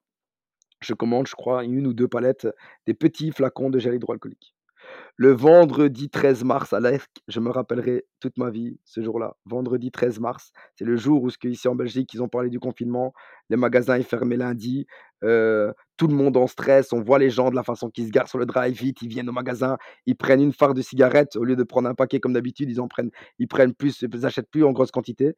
Je 0.79 0.93
commande, 0.93 1.27
je 1.27 1.35
crois, 1.35 1.65
une 1.65 1.85
ou 1.85 1.93
deux 1.93 2.07
palettes, 2.07 2.47
des 2.87 2.93
petits 2.93 3.31
flacons 3.31 3.69
de 3.69 3.79
gel 3.79 3.95
hydroalcoolique. 3.95 4.55
Le 5.15 5.31
vendredi 5.31 6.09
13 6.09 6.43
mars 6.45 6.71
à 6.71 6.79
l'ESC, 6.79 7.09
je 7.27 7.39
me 7.39 7.49
rappellerai 7.49 8.05
toute 8.21 8.37
ma 8.37 8.49
vie 8.49 8.79
ce 8.85 9.01
jour-là. 9.01 9.35
Vendredi 9.45 9.91
13 9.91 10.19
mars, 10.19 10.51
c'est 10.75 10.85
le 10.85 10.95
jour 10.95 11.23
où, 11.23 11.29
ici 11.43 11.67
en 11.67 11.75
Belgique, 11.75 12.13
ils 12.13 12.23
ont 12.23 12.29
parlé 12.29 12.49
du 12.49 12.59
confinement. 12.59 13.13
Les 13.49 13.57
magasins 13.57 13.97
sont 13.97 14.03
fermés 14.03 14.37
lundi. 14.37 14.87
Euh, 15.23 15.73
tout 15.97 16.07
le 16.07 16.15
monde 16.15 16.37
en 16.37 16.47
stress. 16.47 16.93
On 16.93 17.01
voit 17.01 17.19
les 17.19 17.29
gens 17.29 17.49
de 17.49 17.55
la 17.55 17.63
façon 17.63 17.89
qu'ils 17.89 18.07
se 18.07 18.11
garent 18.11 18.29
sur 18.29 18.39
le 18.39 18.45
drive 18.45 18.73
vite. 18.73 19.01
Ils 19.01 19.09
viennent 19.09 19.27
au 19.29 19.33
magasin, 19.33 19.77
ils 20.05 20.15
prennent 20.15 20.41
une 20.41 20.53
phare 20.53 20.73
de 20.73 20.81
cigarettes 20.81 21.35
au 21.35 21.43
lieu 21.43 21.57
de 21.57 21.63
prendre 21.63 21.89
un 21.89 21.95
paquet 21.95 22.19
comme 22.21 22.33
d'habitude. 22.33 22.69
Ils 22.69 22.79
en 22.79 22.87
prennent, 22.87 23.11
ils 23.39 23.47
prennent 23.47 23.73
plus, 23.73 24.01
ils 24.01 24.25
achètent 24.25 24.49
plus 24.49 24.63
en 24.63 24.71
grosse 24.71 24.91
quantité. 24.91 25.35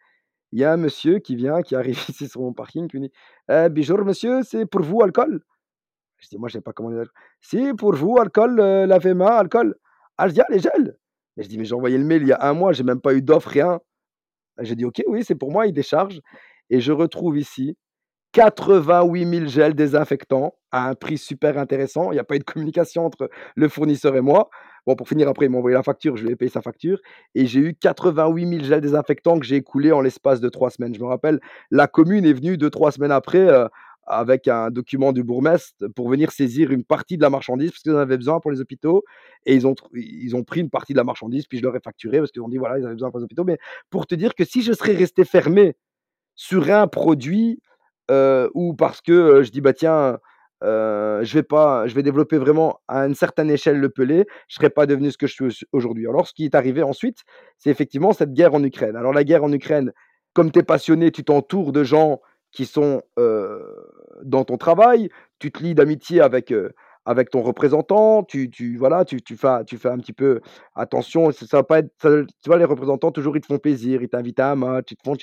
Il 0.52 0.60
y 0.60 0.64
a 0.64 0.74
un 0.74 0.78
monsieur 0.78 1.20
qui 1.20 1.36
vient, 1.36 1.62
qui 1.62 1.76
arrive 1.76 1.98
ici 2.10 2.28
sur 2.28 2.42
mon 2.42 2.54
parking, 2.54 2.88
qui 2.88 2.98
me 2.98 3.08
dit 3.08 3.12
eh, 3.50 3.68
Bonjour 3.70 4.06
monsieur, 4.06 4.44
c'est 4.44 4.66
pour 4.66 4.82
vous 4.82 5.02
alcool? 5.02 5.42
Je 6.22 6.30
dis, 6.30 6.38
moi, 6.38 6.50
je 6.50 6.58
n'ai 6.58 6.62
pas 6.62 6.72
commandé. 6.72 7.04
Si, 7.42 7.74
pour 7.74 7.96
vous, 7.96 8.18
alcool, 8.20 8.60
euh, 8.60 9.14
main, 9.16 9.26
alcool. 9.26 9.76
Ah, 10.18 10.28
je 10.28 10.34
dis, 10.34 10.42
les 10.50 10.60
gels. 10.60 10.96
Mais 11.36 11.44
je 11.44 11.50
dis, 11.50 11.58
mais 11.58 11.66
j'ai 11.66 11.76
envoyé 11.76 11.98
le 11.98 12.06
mail 12.06 12.22
il 12.22 12.28
y 12.30 12.34
a 12.34 12.48
un 12.48 12.54
mois, 12.54 12.74
j'ai 12.74 12.84
même 12.84 13.02
pas 13.02 13.14
eu 13.14 13.22
d'offre, 13.22 13.50
rien. 13.50 13.80
J'ai 14.60 14.76
dit, 14.76 14.86
ok, 14.86 15.02
oui, 15.08 15.24
c'est 15.24 15.36
pour 15.36 15.52
moi, 15.52 15.66
il 15.66 15.74
décharge. 15.74 16.22
Et 16.70 16.80
je 16.80 16.92
retrouve 16.92 17.38
ici 17.38 17.76
88 18.34 19.30
000 19.30 19.46
gels 19.48 19.74
désinfectants 19.74 20.54
à 20.72 20.88
un 20.88 20.96
prix 20.96 21.18
super 21.18 21.58
intéressant. 21.58 22.12
Il 22.12 22.16
n'y 22.16 22.20
a 22.20 22.24
pas 22.24 22.36
eu 22.36 22.40
de 22.40 22.44
communication 22.44 23.06
entre 23.06 23.30
le 23.56 23.68
fournisseur 23.68 24.16
et 24.16 24.22
moi. 24.22 24.50
Bon, 24.88 24.96
pour 24.96 25.08
finir, 25.08 25.28
après, 25.28 25.48
il 25.48 25.50
m'a 25.50 25.58
envoyé 25.58 25.76
la 25.76 25.84
facture, 25.84 26.16
je 26.16 26.26
lui 26.26 26.32
ai 26.32 26.36
payé 26.36 26.50
sa 26.50 26.62
facture. 26.62 27.00
Et 27.36 27.46
j'ai 27.46 27.60
eu 27.60 27.76
88 27.76 28.48
000 28.48 28.64
gels 28.64 28.82
désinfectants 28.82 29.38
que 29.38 29.46
j'ai 29.46 29.58
écoulés 29.58 29.92
en 29.92 30.02
l'espace 30.02 30.40
de 30.40 30.50
trois 30.50 30.70
semaines. 30.70 30.96
Je 30.96 31.02
me 31.02 31.08
rappelle, 31.08 31.40
la 31.72 31.88
commune 31.88 32.26
est 32.26 32.34
venue 32.34 32.58
deux, 32.58 32.70
trois 32.70 32.92
semaines 32.92 33.12
après 33.12 33.48
euh, 33.50 33.68
avec 34.08 34.48
un 34.48 34.72
document 34.72 35.14
du 35.14 35.24
bourgmestre 35.24 35.86
pour 35.96 36.10
venir 36.10 36.32
saisir 36.32 36.72
une 36.72 36.84
partie 36.84 37.18
de 37.18 37.22
la 37.22 37.30
marchandise 37.30 37.72
parce 37.72 37.82
qu'ils 37.82 37.94
en 37.94 37.98
avaient 37.98 38.18
besoin 38.18 38.40
pour 38.40 38.52
les 38.52 38.60
hôpitaux. 38.60 39.04
Et 39.46 39.56
ils 39.56 39.68
ont, 39.68 39.76
ils 39.94 40.36
ont 40.36 40.44
pris 40.44 40.60
une 40.60 40.70
partie 40.70 40.94
de 40.94 40.98
la 40.98 41.04
marchandise 41.04 41.46
puis 41.48 41.60
je 41.60 41.64
leur 41.64 41.76
ai 41.76 41.80
facturé 41.80 42.20
parce 42.20 42.32
qu'ils 42.32 42.42
ont 42.42 42.50
dit 42.50 42.58
voilà 42.58 42.80
ils 42.80 42.86
avaient 42.86 42.94
besoin 42.94 43.12
pour 43.12 43.20
les 43.20 43.26
hôpitaux. 43.26 43.44
Mais 43.44 43.58
pour 43.90 44.08
te 44.08 44.16
dire 44.16 44.36
que 44.36 44.44
si 44.44 44.62
je 44.62 44.74
serais 44.74 44.94
resté 44.94 45.26
fermé 45.26 45.76
sur 46.36 46.70
un 46.72 46.88
produit 46.88 47.60
euh, 48.10 48.50
ou 48.54 48.74
parce 48.74 49.02
que 49.02 49.12
euh, 49.12 49.44
je 49.44 49.52
dis 49.52 49.62
bah 49.62 49.74
tiens 49.74 50.20
euh, 50.64 51.24
je 51.24 51.34
vais 51.34 51.44
pas 51.44 51.88
je 51.88 51.96
vais 51.96 52.04
développer 52.04 52.38
vraiment 52.38 52.80
à 52.88 53.06
une 53.06 53.16
certaine 53.16 53.50
échelle 53.50 53.80
le 53.80 53.90
pelé 53.90 54.26
je 54.48 54.56
serais 54.56 54.70
pas 54.70 54.86
devenu 54.86 55.12
ce 55.12 55.18
que 55.18 55.28
je 55.28 55.34
suis 55.34 55.66
aujourd'hui. 55.72 56.08
Alors 56.08 56.28
ce 56.28 56.34
qui 56.34 56.46
est 56.46 56.56
arrivé 56.56 56.84
ensuite 56.84 57.20
c'est 57.58 57.70
effectivement 57.70 58.14
cette 58.14 58.34
guerre 58.34 58.54
en 58.54 58.64
Ukraine. 58.64 58.96
Alors 58.96 59.14
la 59.14 59.24
guerre 59.24 59.44
en 59.44 59.52
Ukraine 59.52 59.92
comme 60.34 60.52
tu 60.52 60.60
es 60.60 60.64
passionné 60.64 61.12
tu 61.12 61.24
t'entoures 61.24 61.72
de 61.72 61.84
gens 61.84 62.22
qui 62.52 62.66
sont 62.66 63.02
dans 64.24 64.44
ton 64.44 64.58
travail, 64.58 65.10
tu 65.40 65.52
te 65.52 65.64
lis 65.64 65.76
d'amitié 65.76 66.22
avec, 66.22 66.54
avec 67.06 67.30
ton 67.30 67.42
représentant, 67.42 68.24
tu, 68.24 68.50
tu, 68.50 68.78
voilà, 68.78 69.06
tu, 69.06 69.22
tu, 69.22 69.36
fais, 69.36 69.64
tu 69.66 69.78
fais 69.78 69.90
un 69.90 69.98
petit 69.98 70.14
peu 70.14 70.42
attention, 70.76 71.32
ça, 71.32 71.58
va 71.58 71.64
pas 71.64 71.80
être, 71.80 71.92
tu 72.02 72.26
vois, 72.48 72.58
les 72.58 72.66
représentants, 72.66 73.12
toujours, 73.12 73.36
ils 73.38 73.42
te 73.42 73.48
font 73.48 73.58
plaisir, 73.58 74.02
ils 74.02 74.10
t'invitent 74.10 74.40
à 74.40 74.52
un 74.52 74.56
match, 74.56 74.92
ils 74.92 74.98
te 74.98 75.04
font 75.04 75.16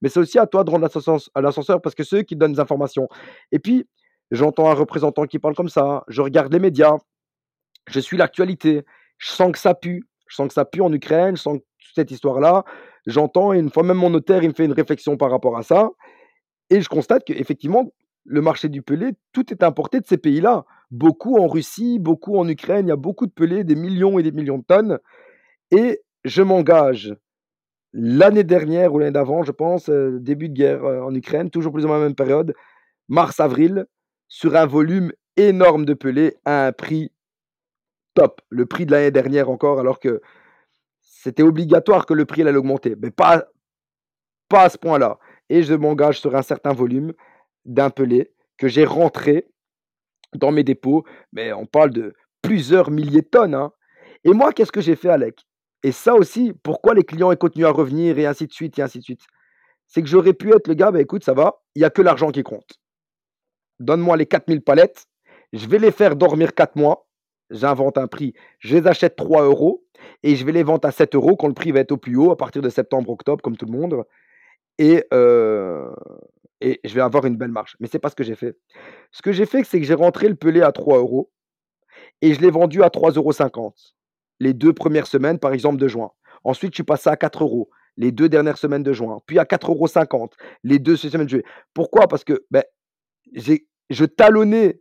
mais 0.00 0.08
c'est 0.08 0.20
aussi 0.20 0.38
à 0.38 0.46
toi 0.46 0.64
de 0.64 0.70
rendre 0.70 0.88
l'ascenseur 1.36 1.82
parce 1.82 1.94
que 1.94 2.04
ceux 2.04 2.22
qui 2.22 2.36
donnent 2.36 2.52
des 2.52 2.60
informations. 2.60 3.08
Et 3.52 3.58
puis, 3.58 3.86
j'entends 4.30 4.70
un 4.70 4.74
représentant 4.74 5.24
qui 5.24 5.38
parle 5.38 5.54
comme 5.54 5.68
ça, 5.68 6.04
je 6.08 6.22
regarde 6.22 6.52
les 6.52 6.58
médias, 6.58 6.96
je 7.88 8.00
suis 8.00 8.16
l'actualité. 8.16 8.84
Je 9.18 9.30
sens 9.30 9.52
que 9.52 9.58
ça 9.58 9.74
pue. 9.74 10.04
Je 10.26 10.34
sens 10.34 10.48
que 10.48 10.54
ça 10.54 10.64
pue 10.64 10.80
en 10.80 10.92
Ukraine. 10.92 11.36
Je 11.36 11.42
sens 11.42 11.58
cette 11.94 12.10
histoire-là. 12.10 12.64
J'entends, 13.06 13.52
et 13.52 13.58
une 13.58 13.70
fois 13.70 13.84
même 13.84 13.96
mon 13.96 14.10
notaire, 14.10 14.42
il 14.42 14.48
me 14.48 14.54
fait 14.54 14.64
une 14.64 14.72
réflexion 14.72 15.16
par 15.16 15.30
rapport 15.30 15.56
à 15.56 15.62
ça. 15.62 15.90
Et 16.70 16.80
je 16.80 16.88
constate 16.88 17.24
qu'effectivement, 17.24 17.92
le 18.24 18.40
marché 18.40 18.68
du 18.68 18.82
pelé, 18.82 19.12
tout 19.32 19.52
est 19.52 19.62
importé 19.62 20.00
de 20.00 20.06
ces 20.06 20.18
pays-là. 20.18 20.64
Beaucoup 20.90 21.38
en 21.38 21.46
Russie, 21.46 21.98
beaucoup 21.98 22.36
en 22.38 22.48
Ukraine. 22.48 22.86
Il 22.86 22.88
y 22.88 22.92
a 22.92 22.96
beaucoup 22.96 23.26
de 23.26 23.32
pelés, 23.32 23.64
des 23.64 23.76
millions 23.76 24.18
et 24.18 24.22
des 24.22 24.32
millions 24.32 24.58
de 24.58 24.64
tonnes. 24.64 24.98
Et 25.70 26.00
je 26.24 26.42
m'engage 26.42 27.14
l'année 27.92 28.44
dernière 28.44 28.92
ou 28.92 28.98
l'année 28.98 29.12
d'avant, 29.12 29.42
je 29.42 29.52
pense, 29.52 29.88
euh, 29.88 30.18
début 30.20 30.48
de 30.48 30.54
guerre 30.54 30.84
euh, 30.84 31.00
en 31.00 31.14
Ukraine, 31.14 31.50
toujours 31.50 31.72
plus 31.72 31.84
ou 31.84 31.88
moins 31.88 31.98
la 31.98 32.04
même 32.04 32.14
période, 32.14 32.54
mars-avril, 33.08 33.86
sur 34.28 34.56
un 34.56 34.66
volume 34.66 35.12
énorme 35.36 35.84
de 35.84 35.94
pelés 35.94 36.36
à 36.44 36.66
un 36.66 36.72
prix 36.72 37.12
top. 38.14 38.42
Le 38.50 38.66
prix 38.66 38.86
de 38.86 38.92
l'année 38.92 39.10
dernière 39.12 39.48
encore, 39.48 39.78
alors 39.78 40.00
que 40.00 40.20
c'était 41.00 41.42
obligatoire 41.42 42.06
que 42.06 42.14
le 42.14 42.26
prix 42.26 42.42
allait 42.42 42.56
augmenter, 42.56 42.96
mais 43.00 43.10
pas, 43.10 43.44
pas 44.48 44.64
à 44.64 44.68
ce 44.68 44.78
point-là. 44.78 45.18
Et 45.48 45.62
je 45.62 45.74
m'engage 45.74 46.20
sur 46.20 46.34
un 46.34 46.42
certain 46.42 46.72
volume 46.72 47.12
d'un 47.64 47.90
pelé 47.90 48.32
que 48.58 48.68
j'ai 48.68 48.84
rentré 48.84 49.48
dans 50.34 50.52
mes 50.52 50.64
dépôts, 50.64 51.04
mais 51.32 51.52
on 51.52 51.66
parle 51.66 51.90
de 51.90 52.14
plusieurs 52.42 52.90
milliers 52.90 53.22
de 53.22 53.28
tonnes. 53.28 53.54
Hein. 53.54 53.72
Et 54.24 54.32
moi, 54.32 54.52
qu'est-ce 54.52 54.72
que 54.72 54.80
j'ai 54.80 54.96
fait, 54.96 55.08
Alec? 55.08 55.46
Et 55.82 55.92
ça 55.92 56.14
aussi, 56.14 56.52
pourquoi 56.62 56.94
les 56.94 57.04
clients 57.04 57.32
ont 57.32 57.36
continué 57.36 57.66
à 57.66 57.70
revenir 57.70 58.18
et 58.18 58.26
ainsi 58.26 58.46
de 58.46 58.52
suite 58.52 58.78
et 58.78 58.82
ainsi 58.82 58.98
de 58.98 59.04
suite? 59.04 59.22
C'est 59.86 60.02
que 60.02 60.08
j'aurais 60.08 60.32
pu 60.32 60.50
être 60.54 60.66
le 60.66 60.74
gars, 60.74 60.90
bah, 60.90 61.00
écoute, 61.00 61.22
ça 61.22 61.34
va, 61.34 61.62
il 61.74 61.80
n'y 61.80 61.84
a 61.84 61.90
que 61.90 62.02
l'argent 62.02 62.30
qui 62.30 62.42
compte. 62.42 62.80
Donne-moi 63.78 64.16
les 64.16 64.26
4000 64.26 64.62
palettes, 64.62 65.06
je 65.52 65.66
vais 65.68 65.78
les 65.78 65.92
faire 65.92 66.16
dormir 66.16 66.54
4 66.54 66.76
mois, 66.76 67.06
j'invente 67.50 67.98
un 67.98 68.08
prix, 68.08 68.34
je 68.58 68.76
les 68.76 68.86
achète 68.86 69.16
3 69.16 69.44
euros 69.44 69.84
et 70.22 70.34
je 70.34 70.44
vais 70.44 70.52
les 70.52 70.62
vendre 70.62 70.88
à 70.88 70.92
7 70.92 71.14
euros 71.14 71.36
quand 71.36 71.46
le 71.46 71.54
prix 71.54 71.70
va 71.70 71.80
être 71.80 71.92
au 71.92 71.96
plus 71.96 72.16
haut 72.16 72.32
à 72.32 72.36
partir 72.36 72.62
de 72.62 72.68
septembre-octobre, 72.68 73.42
comme 73.42 73.56
tout 73.56 73.66
le 73.66 73.78
monde. 73.78 74.04
Et, 74.78 75.04
et 76.60 76.80
je 76.84 76.94
vais 76.94 77.00
avoir 77.00 77.24
une 77.26 77.36
belle 77.36 77.50
marge. 77.50 77.76
Mais 77.80 77.88
c'est 77.90 77.98
pas 77.98 78.10
ce 78.10 78.14
que 78.14 78.24
j'ai 78.24 78.34
fait. 78.34 78.56
Ce 79.10 79.22
que 79.22 79.32
j'ai 79.32 79.46
fait, 79.46 79.64
c'est 79.64 79.80
que 79.80 79.86
j'ai 79.86 79.94
rentré 79.94 80.28
le 80.28 80.34
pelé 80.34 80.62
à 80.62 80.72
3 80.72 80.98
euros 80.98 81.30
et 82.22 82.34
je 82.34 82.40
l'ai 82.40 82.50
vendu 82.50 82.82
à 82.82 82.88
3,50 82.88 83.56
euros 83.56 83.74
les 84.40 84.52
deux 84.52 84.72
premières 84.72 85.06
semaines, 85.06 85.38
par 85.38 85.52
exemple, 85.52 85.78
de 85.78 85.88
juin. 85.88 86.10
Ensuite, 86.44 86.72
je 86.72 86.76
suis 86.76 86.84
passé 86.84 87.08
à 87.08 87.16
4 87.16 87.42
euros 87.42 87.70
les 87.96 88.12
deux 88.12 88.28
dernières 88.28 88.58
semaines 88.58 88.82
de 88.82 88.92
juin, 88.92 89.20
puis 89.26 89.38
à 89.38 89.44
4,50 89.44 90.14
euros 90.14 90.28
les 90.64 90.78
deux 90.78 90.96
semaines 90.96 91.24
de 91.24 91.30
juillet. 91.30 91.44
Pourquoi? 91.72 92.08
Parce 92.08 92.24
que 92.24 92.44
ben, 92.50 92.62
je 93.32 94.04
talonnais 94.04 94.80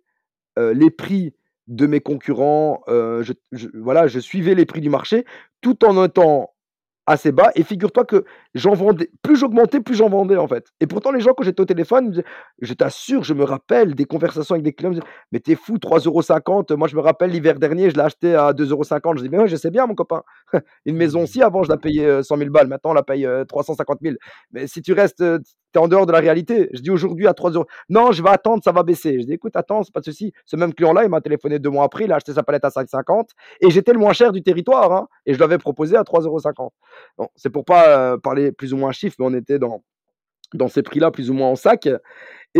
les 0.57 0.91
prix 0.91 1.33
de 1.67 1.87
mes 1.87 1.99
concurrents, 1.99 2.83
euh, 2.87 3.23
je, 3.23 3.67
voilà, 3.73 4.07
je 4.07 4.19
suivais 4.19 4.53
les 4.53 4.65
prix 4.65 4.81
du 4.81 4.89
marché 4.89 5.25
tout 5.61 5.83
en 5.85 6.03
étant 6.05 6.53
assez 7.07 7.31
bas. 7.31 7.51
Et 7.55 7.63
figure-toi 7.63 8.05
que 8.05 8.25
j'en 8.53 8.73
vendais, 8.73 9.09
plus 9.21 9.35
j'augmentais, 9.35 9.79
plus 9.79 9.95
j'en 9.95 10.09
vendais 10.09 10.37
en 10.37 10.47
fait. 10.47 10.67
Et 10.79 10.87
pourtant, 10.87 11.11
les 11.11 11.19
gens, 11.19 11.33
quand 11.33 11.43
j'étais 11.43 11.61
au 11.61 11.65
téléphone, 11.65 12.23
je 12.61 12.73
t'assure, 12.73 13.23
je 13.23 13.33
me 13.33 13.43
rappelle 13.43 13.95
des 13.95 14.05
conversations 14.05 14.53
avec 14.55 14.63
des 14.63 14.73
clients, 14.73 14.89
me 14.89 14.95
disaient, 14.95 15.07
mais 15.31 15.39
t'es 15.39 15.55
fou, 15.55 15.77
3,50€. 15.77 16.75
Moi, 16.75 16.87
je 16.87 16.95
me 16.95 17.01
rappelle 17.01 17.31
l'hiver 17.31 17.59
dernier, 17.59 17.89
je 17.89 17.95
l'ai 17.95 18.01
acheté 18.01 18.35
à 18.35 18.53
2,50€. 18.53 19.17
Je 19.17 19.23
dis, 19.23 19.29
mais 19.29 19.39
ouais, 19.39 19.47
je 19.47 19.55
sais 19.55 19.71
bien, 19.71 19.85
mon 19.85 19.95
copain. 19.95 20.23
Une 20.85 20.95
maison 20.95 21.23
aussi, 21.23 21.41
avant, 21.41 21.63
je 21.63 21.69
la 21.69 21.77
payais 21.77 22.23
100 22.23 22.37
000 22.37 22.49
balles. 22.49 22.67
Maintenant, 22.67 22.91
on 22.91 22.93
la 22.93 23.03
paye 23.03 23.27
350 23.47 23.99
000. 24.01 24.15
Mais 24.51 24.67
si 24.67 24.81
tu 24.81 24.93
restes, 24.93 25.23
en 25.77 25.87
dehors 25.87 26.05
de 26.05 26.11
la 26.11 26.19
réalité. 26.19 26.69
Je 26.73 26.81
dis 26.81 26.89
aujourd'hui 26.89 27.27
à 27.27 27.33
3 27.33 27.51
euros. 27.51 27.65
Non, 27.89 28.11
je 28.11 28.23
vais 28.23 28.29
attendre, 28.29 28.63
ça 28.63 28.71
va 28.71 28.83
baisser. 28.83 29.19
Je 29.19 29.25
dis, 29.25 29.33
écoute, 29.33 29.55
attends, 29.55 29.83
c'est 29.83 29.93
pas 29.93 29.99
de 29.99 30.05
souci. 30.05 30.33
Ce 30.45 30.55
même 30.55 30.73
client-là, 30.73 31.03
il 31.03 31.09
m'a 31.09 31.21
téléphoné 31.21 31.59
deux 31.59 31.69
mois 31.69 31.85
après, 31.85 32.05
il 32.05 32.11
a 32.11 32.15
acheté 32.15 32.33
sa 32.33 32.43
palette 32.43 32.65
à 32.65 32.69
5,50 32.69 33.29
et 33.61 33.69
j'étais 33.69 33.93
le 33.93 33.99
moins 33.99 34.13
cher 34.13 34.31
du 34.31 34.43
territoire. 34.43 34.91
Hein, 34.91 35.07
et 35.25 35.33
je 35.33 35.39
l'avais 35.39 35.57
proposé 35.57 35.95
à 35.95 36.03
3,50€. 36.03 36.69
Bon, 37.17 37.27
c'est 37.35 37.49
pour 37.49 37.65
pas 37.65 38.17
parler 38.17 38.51
plus 38.51 38.73
ou 38.73 38.77
moins 38.77 38.91
chiffres, 38.91 39.15
mais 39.19 39.25
on 39.25 39.33
était 39.33 39.59
dans, 39.59 39.83
dans 40.53 40.67
ces 40.67 40.83
prix-là, 40.83 41.11
plus 41.11 41.29
ou 41.29 41.33
moins 41.33 41.49
en 41.49 41.55
sac. 41.55 41.87
Et, 42.55 42.59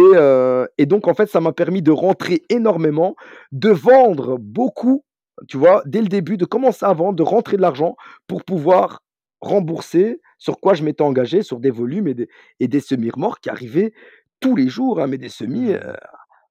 et 0.78 0.86
donc, 0.86 1.08
en 1.08 1.14
fait, 1.14 1.28
ça 1.28 1.42
m'a 1.42 1.54
permis 1.54 1.82
de 1.82 1.92
rentrer 1.92 2.42
énormément, 2.50 3.16
de 3.52 3.70
vendre 3.70 4.38
beaucoup, 4.40 5.04
tu 5.48 5.58
vois, 5.58 5.82
dès 5.86 6.02
le 6.02 6.08
début, 6.08 6.38
de 6.38 6.46
commencer 6.46 6.86
à 6.86 6.94
vendre, 6.94 7.16
de 7.16 7.24
rentrer 7.24 7.58
de 7.58 7.62
l'argent 7.62 7.96
pour 8.28 8.44
pouvoir 8.44 9.02
rembourser 9.42 10.22
sur 10.46 10.60
quoi 10.60 10.76
je 10.76 10.84
m'étais 10.84 11.02
engagé, 11.02 11.42
sur 11.42 11.60
des 11.60 11.72
volumes 11.72 12.08
et 12.08 12.14
des, 12.14 12.30
et 12.60 12.68
des 12.68 12.80
semis-remorques 12.80 13.42
qui 13.42 13.50
arrivaient 13.50 13.94
tous 14.40 14.56
les 14.56 14.70
jours, 14.70 15.00
hein, 15.02 15.08
mais 15.08 15.18
des 15.18 15.30
semis 15.30 15.74
mmh 15.74 15.80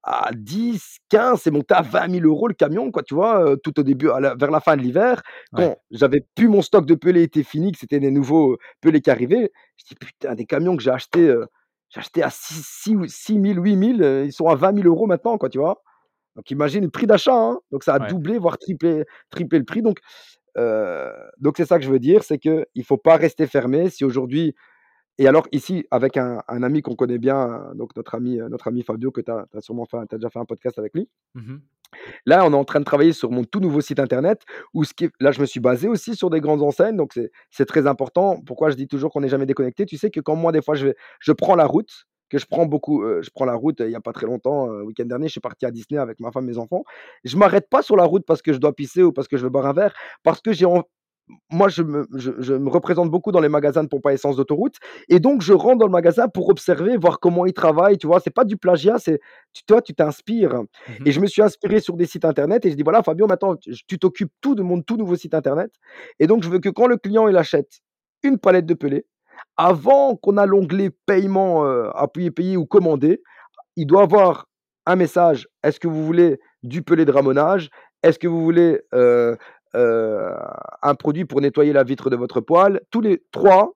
à 0.06 0.32
10, 0.34 0.98
15, 1.08 1.40
c'est 1.40 1.50
monté 1.50 1.72
à 1.72 1.80
20 1.80 2.10
000 2.20 2.26
euros 2.26 2.46
le 2.46 2.52
camion, 2.52 2.90
quoi, 2.90 3.02
tu 3.02 3.14
vois, 3.14 3.56
tout 3.64 3.80
au 3.80 3.82
début, 3.82 4.08
vers 4.08 4.50
la 4.50 4.60
fin 4.60 4.76
de 4.76 4.82
l'hiver, 4.82 5.22
quand 5.54 5.78
j'avais 5.90 6.20
plus 6.34 6.46
mon 6.46 6.60
stock 6.60 6.84
de 6.84 6.94
pelés 6.94 7.22
était 7.22 7.42
fini, 7.42 7.72
que 7.72 7.78
c'était 7.78 8.00
des 8.00 8.10
nouveaux 8.10 8.58
pelés 8.82 9.00
qui 9.00 9.10
arrivaient, 9.10 9.50
je 9.78 9.84
dis 9.86 9.94
putain, 9.94 10.34
des 10.34 10.44
camions 10.44 10.76
que 10.76 10.82
j'ai 10.82 10.90
achetés, 10.90 11.34
j'ai 11.88 12.00
acheté 12.00 12.22
à 12.22 12.28
6, 12.28 13.06
6, 13.08 13.40
000, 13.40 13.62
8 13.62 13.96
000, 13.96 14.24
ils 14.24 14.32
sont 14.34 14.48
à 14.48 14.56
20 14.56 14.82
000 14.82 14.88
euros 14.88 15.06
maintenant, 15.06 15.38
quoi, 15.38 15.48
tu 15.48 15.56
vois. 15.56 15.82
Donc 16.36 16.50
imagine 16.50 16.84
le 16.84 16.90
prix 16.90 17.06
d'achat, 17.06 17.34
hein. 17.34 17.60
donc 17.70 17.82
ça 17.82 17.94
a 17.94 17.98
doublé, 18.00 18.36
voire 18.36 18.58
triplé, 18.58 19.04
triplé 19.30 19.58
le 19.58 19.64
prix. 19.64 19.80
Donc 19.80 20.00
donc 20.56 21.54
c'est 21.56 21.66
ça 21.66 21.78
que 21.78 21.84
je 21.84 21.90
veux 21.90 21.98
dire, 21.98 22.22
c'est 22.22 22.38
qu'il 22.38 22.66
ne 22.76 22.82
faut 22.82 22.96
pas 22.96 23.16
rester 23.16 23.46
fermé. 23.46 23.90
Si 23.90 24.04
aujourd'hui 24.04 24.54
et 25.18 25.28
alors 25.28 25.46
ici, 25.52 25.86
avec 25.90 26.16
un, 26.16 26.42
ami 26.48 26.82
qu'on 26.82 26.96
connaît 26.96 27.18
bien, 27.18 27.70
donc 27.74 27.94
notre 27.94 28.16
ami, 28.16 28.40
euh, 28.40 28.48
notre 28.48 28.66
ami 28.66 28.82
Fabio, 28.82 29.12
que 29.12 29.20
tu 29.20 29.30
as, 29.30 29.46
sûrement 29.60 29.86
fait, 29.86 29.96
as 29.96 30.16
déjà 30.16 30.28
fait 30.28 30.40
un 30.40 30.44
podcast 30.44 30.78
avec 30.78 30.94
lui. 30.94 31.08
Mmh 31.34 31.56
là, 32.26 32.44
on 32.44 32.50
est 32.52 32.56
en 32.56 32.64
train 32.64 32.80
de 32.80 32.84
travailler 32.84 33.12
sur 33.12 33.30
mon 33.30 33.44
tout 33.44 33.60
nouveau 33.60 33.80
site 33.80 34.00
internet, 34.00 34.42
où 34.72 34.82
ce 34.82 34.92
qui 34.92 35.08
là, 35.20 35.30
je 35.30 35.40
me 35.40 35.46
suis 35.46 35.60
basé 35.60 35.86
aussi 35.86 36.16
sur 36.16 36.28
des 36.28 36.40
grandes 36.40 36.60
enseignes, 36.60 36.96
donc 36.96 37.16
c'est 37.50 37.66
très 37.66 37.86
important. 37.86 38.40
Pourquoi 38.44 38.70
je 38.70 38.74
dis 38.74 38.88
toujours 38.88 39.12
qu'on 39.12 39.20
n'est 39.20 39.28
jamais 39.28 39.46
déconnecté? 39.46 39.86
Tu 39.86 39.96
sais 39.96 40.10
que 40.10 40.18
quand 40.18 40.34
moi, 40.34 40.50
des 40.50 40.60
fois, 40.60 40.74
je, 40.74 40.88
vais, 40.88 40.96
je 41.20 41.30
prends 41.30 41.54
la 41.54 41.66
route, 41.66 42.08
que 42.30 42.38
je 42.38 42.46
prends 42.46 42.66
beaucoup, 42.66 43.02
euh, 43.02 43.22
je 43.22 43.30
prends 43.30 43.44
la 43.44 43.54
route 43.54 43.80
il 43.80 43.88
n'y 43.88 43.94
a 43.94 44.00
pas 44.00 44.12
très 44.12 44.26
longtemps, 44.26 44.66
le 44.66 44.84
week-end 44.84 45.04
dernier, 45.04 45.26
je 45.26 45.32
suis 45.32 45.40
parti 45.40 45.66
à 45.66 45.70
Disney 45.70 46.00
avec 46.00 46.20
ma 46.20 46.32
femme 46.32 46.44
et 46.44 46.52
mes 46.52 46.58
enfants. 46.58 46.84
Je 47.24 47.36
m'arrête 47.36 47.68
pas 47.68 47.82
sur 47.82 47.96
la 47.96 48.04
route 48.04 48.24
parce 48.26 48.42
que 48.42 48.52
je 48.52 48.58
dois 48.58 48.74
pisser 48.74 49.02
ou 49.02 49.12
parce 49.12 49.28
que 49.28 49.36
je 49.36 49.44
veux 49.44 49.50
boire 49.50 49.66
un 49.66 49.72
verre, 49.72 49.94
parce 50.22 50.40
que 50.40 50.52
j'ai 50.52 50.66
moi, 51.50 51.68
je 51.68 51.82
me, 51.82 52.06
je, 52.14 52.54
me, 52.54 52.68
représente 52.68 53.10
beaucoup 53.10 53.32
dans 53.32 53.40
les 53.40 53.48
magasins 53.48 53.82
de 53.82 53.88
pompe 53.88 54.06
à 54.06 54.12
essence 54.12 54.36
d'autoroute. 54.36 54.76
Et 55.08 55.20
donc, 55.20 55.40
je 55.40 55.52
rentre 55.52 55.78
dans 55.78 55.86
le 55.86 55.92
magasin 55.92 56.28
pour 56.28 56.48
observer, 56.48 56.96
voir 56.96 57.18
comment 57.18 57.46
ils 57.46 57.54
travaillent. 57.54 57.96
Tu 57.96 58.06
vois, 58.06 58.20
c'est 58.20 58.30
pas 58.30 58.44
du 58.44 58.56
plagiat, 58.56 58.98
c'est 58.98 59.20
toi, 59.66 59.80
tu 59.80 59.94
t'inspires. 59.94 60.54
Mmh 60.54 60.66
et 61.06 61.12
je 61.12 61.20
me 61.20 61.26
suis 61.26 61.42
inspiré 61.42 61.80
sur 61.80 61.96
des 61.96 62.06
sites 62.06 62.24
internet 62.24 62.64
et 62.66 62.70
je 62.70 62.76
dis 62.76 62.82
voilà, 62.82 63.02
Fabio, 63.02 63.26
maintenant, 63.26 63.56
tu 63.56 63.98
t'occupes 63.98 64.32
tout 64.40 64.54
de 64.54 64.62
mon 64.62 64.82
tout 64.82 64.96
nouveau 64.96 65.16
site 65.16 65.34
internet. 65.34 65.70
Et 66.18 66.26
donc, 66.26 66.42
je 66.42 66.48
veux 66.48 66.58
que 66.58 66.68
quand 66.68 66.86
le 66.86 66.96
client 66.96 67.28
il 67.28 67.36
achète 67.36 67.80
une 68.22 68.38
palette 68.38 68.66
de 68.66 68.74
pelés, 68.74 69.06
avant 69.56 70.16
qu'on 70.16 70.36
a 70.36 70.46
l'onglet 70.46 70.90
paiement, 71.06 71.64
euh, 71.64 71.90
appuyer 71.94 72.30
payer 72.30 72.56
ou 72.56 72.66
commander, 72.66 73.22
il 73.76 73.86
doit 73.86 74.02
avoir 74.02 74.46
un 74.86 74.96
message. 74.96 75.48
Est-ce 75.62 75.80
que 75.80 75.88
vous 75.88 76.04
voulez 76.04 76.40
du 76.62 76.82
pelé 76.82 77.04
de 77.04 77.12
ramonage? 77.12 77.70
Est-ce 78.02 78.18
que 78.18 78.28
vous 78.28 78.42
voulez 78.42 78.80
euh, 78.94 79.36
euh, 79.74 80.34
un 80.82 80.94
produit 80.94 81.24
pour 81.24 81.40
nettoyer 81.40 81.72
la 81.72 81.84
vitre 81.84 82.10
de 82.10 82.16
votre 82.16 82.40
poêle? 82.40 82.80
Tous 82.90 83.00
les 83.00 83.22
trois, 83.32 83.72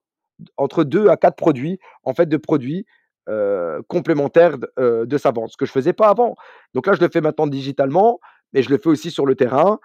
entre 0.57 0.85
deux 0.85 1.09
à 1.09 1.17
quatre 1.17 1.37
produits, 1.37 1.79
en 2.05 2.13
fait, 2.13 2.27
de 2.27 2.37
produits 2.37 2.85
euh, 3.29 3.81
complémentaires 3.89 4.57
de, 4.59 5.19
sa 5.19 5.31
vente, 5.31 5.53
ce 5.53 5.57
que 5.57 5.67
je 5.67 5.73
faisais 5.73 5.93
pas 5.93 6.09
avant. 6.09 6.35
Donc 6.75 6.87
là, 6.87 6.93
je 6.93 7.01
le 7.01 7.09
fais 7.09 7.21
maintenant 7.21 7.47
digitalement, 7.47 8.21
mais 8.53 8.63
je 8.63 8.71
le 8.71 8.79
fais 8.79 8.89
aussi 8.89 9.11
sur 9.11 9.27
le 9.27 9.35
terrain. 9.35 9.79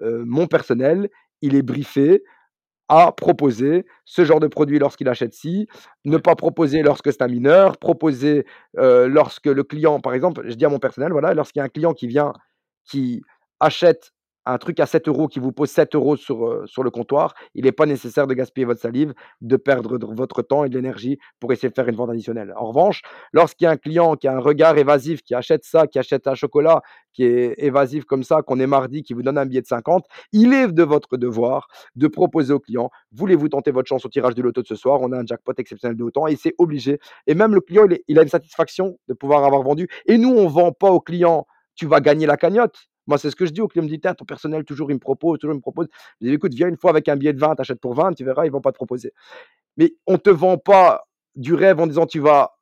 mon 0.00 0.46
personnel, 0.46 1.08
il 1.40 1.54
est 1.54 1.62
briefé 1.62 2.24
à 2.88 3.12
proposer 3.12 3.86
ce 4.04 4.24
genre 4.24 4.40
de 4.40 4.46
produit 4.46 4.78
lorsqu'il 4.78 5.08
achète 5.08 5.34
ci, 5.34 5.66
ne 6.04 6.18
pas 6.18 6.34
proposer 6.36 6.82
lorsque 6.82 7.10
c'est 7.12 7.22
un 7.22 7.28
mineur, 7.28 7.78
proposer 7.78 8.44
lorsque 8.74 9.46
le 9.46 9.62
client, 9.64 10.00
par 10.00 10.14
exemple, 10.14 10.42
je 10.48 10.54
dis 10.54 10.64
à 10.64 10.68
mon 10.68 10.78
personnel, 10.78 11.12
voilà, 11.12 11.34
lorsqu'il 11.34 11.60
y 11.60 11.62
a 11.62 11.64
un 11.64 11.68
client 11.68 11.94
qui 11.94 12.06
vient, 12.06 12.32
qui 12.84 13.22
achète 13.60 14.12
un 14.46 14.58
truc 14.58 14.80
à 14.80 14.86
7 14.86 15.08
euros 15.08 15.28
qui 15.28 15.38
vous 15.38 15.52
pose 15.52 15.70
7 15.70 15.94
euros 15.94 16.16
sur, 16.16 16.46
euh, 16.46 16.66
sur 16.66 16.82
le 16.82 16.90
comptoir, 16.90 17.34
il 17.54 17.64
n'est 17.64 17.72
pas 17.72 17.86
nécessaire 17.86 18.26
de 18.26 18.34
gaspiller 18.34 18.64
votre 18.64 18.80
salive, 18.80 19.14
de 19.40 19.56
perdre 19.56 19.98
votre 20.14 20.42
temps 20.42 20.64
et 20.64 20.68
de 20.68 20.74
l'énergie 20.74 21.18
pour 21.40 21.52
essayer 21.52 21.68
de 21.68 21.74
faire 21.74 21.88
une 21.88 21.96
vente 21.96 22.10
additionnelle. 22.10 22.52
En 22.56 22.66
revanche, 22.66 23.02
lorsqu'il 23.32 23.64
y 23.64 23.68
a 23.68 23.70
un 23.70 23.76
client 23.76 24.16
qui 24.16 24.28
a 24.28 24.36
un 24.36 24.40
regard 24.40 24.76
évasif, 24.78 25.22
qui 25.22 25.34
achète 25.34 25.64
ça, 25.64 25.86
qui 25.86 25.98
achète 25.98 26.26
un 26.26 26.34
chocolat, 26.34 26.82
qui 27.12 27.24
est 27.24 27.54
évasif 27.58 28.04
comme 28.04 28.22
ça, 28.22 28.42
qu'on 28.42 28.58
est 28.60 28.66
mardi, 28.66 29.02
qui 29.02 29.14
vous 29.14 29.22
donne 29.22 29.38
un 29.38 29.46
billet 29.46 29.62
de 29.62 29.66
50, 29.66 30.04
il 30.32 30.52
est 30.52 30.68
de 30.68 30.82
votre 30.82 31.16
devoir 31.16 31.68
de 31.96 32.08
proposer 32.08 32.52
au 32.52 32.60
client, 32.60 32.90
voulez-vous 33.12 33.48
tenter 33.48 33.70
votre 33.70 33.88
chance 33.88 34.04
au 34.04 34.08
tirage 34.08 34.34
du 34.34 34.42
loto 34.42 34.62
de 34.62 34.66
ce 34.66 34.74
soir? 34.74 35.00
On 35.00 35.12
a 35.12 35.18
un 35.18 35.26
jackpot 35.26 35.52
exceptionnel 35.56 35.96
de 35.96 36.02
autant 36.02 36.26
et 36.26 36.36
c'est 36.36 36.54
obligé. 36.58 36.98
Et 37.26 37.34
même 37.34 37.54
le 37.54 37.60
client, 37.60 37.86
il, 37.88 38.00
il 38.08 38.18
a 38.18 38.22
une 38.22 38.28
satisfaction 38.28 38.98
de 39.08 39.14
pouvoir 39.14 39.44
avoir 39.44 39.62
vendu. 39.62 39.88
Et 40.06 40.18
nous, 40.18 40.30
on 40.30 40.44
ne 40.44 40.48
vend 40.48 40.72
pas 40.72 40.90
au 40.90 41.00
client, 41.00 41.46
tu 41.76 41.86
vas 41.86 42.00
gagner 42.00 42.26
la 42.26 42.36
cagnotte. 42.36 42.88
Moi, 43.06 43.18
c'est 43.18 43.30
ce 43.30 43.36
que 43.36 43.46
je 43.46 43.52
dis 43.52 43.60
au 43.60 43.68
client. 43.68 43.84
me 43.84 43.88
dit, 43.88 44.00
ton 44.00 44.24
personnel, 44.24 44.64
toujours, 44.64 44.90
il 44.90 44.94
me 44.94 45.00
propose, 45.00 45.38
toujours, 45.38 45.54
il 45.54 45.58
me 45.58 45.62
propose. 45.62 45.88
Je 46.20 46.28
dis, 46.28 46.34
écoute, 46.34 46.54
viens 46.54 46.68
une 46.68 46.76
fois 46.76 46.90
avec 46.90 47.08
un 47.08 47.16
billet 47.16 47.32
de 47.32 47.40
20, 47.40 47.56
t'achètes 47.56 47.80
pour 47.80 47.94
20, 47.94 48.14
tu 48.14 48.24
verras, 48.24 48.46
ils 48.46 48.52
vont 48.52 48.60
pas 48.60 48.72
te 48.72 48.76
proposer. 48.76 49.12
Mais 49.76 49.94
on 50.06 50.18
te 50.18 50.30
vend 50.30 50.58
pas 50.58 51.06
du 51.34 51.54
rêve 51.54 51.80
en 51.80 51.86
disant, 51.86 52.06
tu 52.06 52.20
vas 52.20 52.56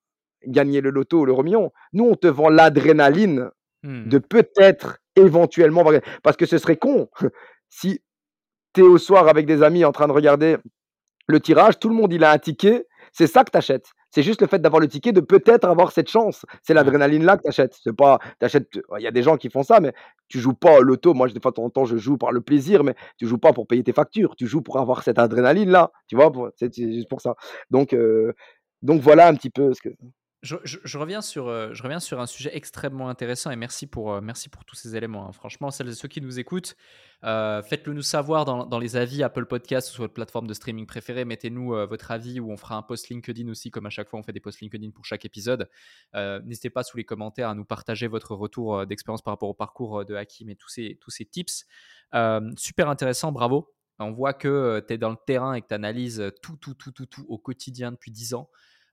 gagner 0.46 0.80
le 0.80 0.90
loto 0.90 1.20
ou 1.20 1.24
le 1.24 1.42
million. 1.42 1.72
Nous, 1.92 2.04
on 2.04 2.16
te 2.16 2.26
vend 2.26 2.48
l'adrénaline 2.48 3.50
de 3.84 4.18
mmh. 4.18 4.22
peut-être 4.22 4.98
éventuellement 5.16 5.84
parce 6.22 6.36
que 6.36 6.46
ce 6.46 6.58
serait 6.58 6.76
con 6.76 7.08
si 7.68 8.00
tu 8.72 8.80
es 8.80 8.84
au 8.84 8.98
soir 8.98 9.28
avec 9.28 9.46
des 9.46 9.62
amis 9.62 9.84
en 9.84 9.92
train 9.92 10.06
de 10.06 10.12
regarder 10.12 10.56
le 11.26 11.40
tirage, 11.40 11.78
tout 11.78 11.88
le 11.88 11.94
monde 11.94 12.12
il 12.12 12.24
a 12.24 12.30
un 12.30 12.38
ticket, 12.38 12.86
c'est 13.12 13.26
ça 13.26 13.44
que 13.44 13.50
tu 13.50 13.58
achètes. 13.58 13.92
C'est 14.10 14.22
juste 14.22 14.40
le 14.40 14.46
fait 14.46 14.58
d'avoir 14.58 14.80
le 14.80 14.88
ticket, 14.88 15.12
de 15.12 15.20
peut-être 15.20 15.64
avoir 15.64 15.92
cette 15.92 16.08
chance. 16.08 16.44
C'est 16.62 16.74
l'adrénaline 16.74 17.24
là 17.24 17.36
que 17.36 17.42
tu 17.42 17.48
achètes. 17.48 17.78
C'est 17.82 17.94
pas, 17.94 18.18
t'achètes. 18.38 18.68
Il 18.98 19.02
y 19.02 19.06
a 19.06 19.10
des 19.10 19.22
gens 19.22 19.36
qui 19.36 19.50
font 19.50 19.62
ça, 19.62 19.80
mais 19.80 19.92
tu 20.28 20.38
joues 20.38 20.54
pas 20.54 20.78
au 20.78 20.82
loto. 20.82 21.14
Moi, 21.14 21.28
de 21.28 21.40
fois 21.40 21.52
en 21.58 21.70
temps, 21.70 21.84
je 21.84 21.96
joue 21.96 22.16
par 22.18 22.32
le 22.32 22.40
plaisir, 22.40 22.84
mais 22.84 22.94
tu 23.18 23.26
joues 23.26 23.38
pas 23.38 23.52
pour 23.52 23.66
payer 23.66 23.82
tes 23.84 23.92
factures. 23.92 24.34
Tu 24.36 24.46
joues 24.46 24.62
pour 24.62 24.78
avoir 24.78 25.02
cette 25.02 25.18
adrénaline 25.18 25.70
là. 25.70 25.92
Tu 26.08 26.16
vois, 26.16 26.32
c'est 26.56 26.74
juste 26.74 27.08
pour 27.08 27.20
ça. 27.20 27.36
Donc, 27.70 27.92
euh, 27.94 28.32
donc 28.82 29.00
voilà 29.00 29.28
un 29.28 29.34
petit 29.34 29.50
peu 29.50 29.72
ce 29.74 29.82
que. 29.82 29.90
Je, 30.42 30.98
reviens 30.98 31.22
sur, 31.22 31.46
euh, 31.46 31.72
je 31.72 31.84
reviens 31.84 32.00
sur 32.00 32.20
un 32.20 32.26
sujet 32.26 32.50
extrêmement 32.52 33.08
intéressant 33.08 33.52
et 33.52 33.56
merci 33.56 33.86
pour, 33.86 34.12
euh, 34.12 34.20
tous 34.66 34.74
ces 34.74 34.96
éléments. 34.96 35.28
Hein. 35.28 35.32
Franchement, 35.32 35.70
celles 35.70 35.90
et 35.90 35.94
ceux 35.94 36.08
qui 36.08 36.20
nous 36.20 36.40
écoutent, 36.40 36.74
euh, 37.22 37.62
faites-le 37.62 37.92
nous 37.92 38.02
savoir 38.02 38.44
dans, 38.44 38.78
les 38.80 38.96
avis 38.96 39.22
Apple 39.22 39.46
Podcast 39.46 39.90
ou 39.90 39.92
sur 39.92 40.02
votre 40.02 40.14
plateforme 40.14 40.48
de 40.48 40.54
streaming 40.54 40.84
préférée. 40.84 41.24
Mettez-nous 41.24 41.68
votre 41.86 42.10
avis 42.10 42.40
ou 42.40 42.50
on 42.50 42.56
fera 42.56 42.74
un 42.74 42.82
post 42.82 43.08
LinkedIn 43.08 43.48
aussi, 43.48 43.70
comme 43.70 43.86
à 43.86 43.90
chaque 43.90 44.08
fois 44.08 44.18
on 44.18 44.24
fait 44.24 44.32
des 44.32 44.40
posts 44.40 44.60
LinkedIn 44.60 44.90
pour 44.90 45.04
chaque 45.04 45.24
épisode. 45.24 45.70
N'hésitez 46.12 46.70
pas 46.70 46.82
sous 46.82 46.96
les 46.96 47.04
commentaires 47.04 47.48
à 47.48 47.54
nous 47.54 47.64
partager 47.64 48.08
votre 48.08 48.34
retour 48.34 48.84
d'expérience 48.84 49.22
par 49.22 49.34
rapport 49.34 49.48
au 49.48 49.54
parcours 49.54 50.04
de 50.04 50.16
Hakim 50.16 50.50
et 50.50 50.56
tous 50.56 50.70
ces, 50.70 50.98
tous 51.00 51.10
ces 51.10 51.24
tips. 51.24 51.66
super 52.56 52.88
intéressant, 52.88 53.30
bravo. 53.30 53.72
On 54.00 54.10
voit 54.10 54.32
que 54.32 54.84
tu 54.88 54.94
es 54.94 54.98
dans 54.98 55.10
le 55.10 55.18
terrain 55.24 55.54
et 55.54 55.62
que 55.62 55.68
tu 55.68 55.74
analyses 55.74 56.32
tout, 56.42 56.56
tout, 56.56 56.74
tout, 56.74 56.90
tout, 56.90 57.06
tout 57.06 57.24
au 57.28 57.38
quotidien 57.38 57.92
depuis 57.92 58.10
10 58.10 58.34
ans. 58.34 58.50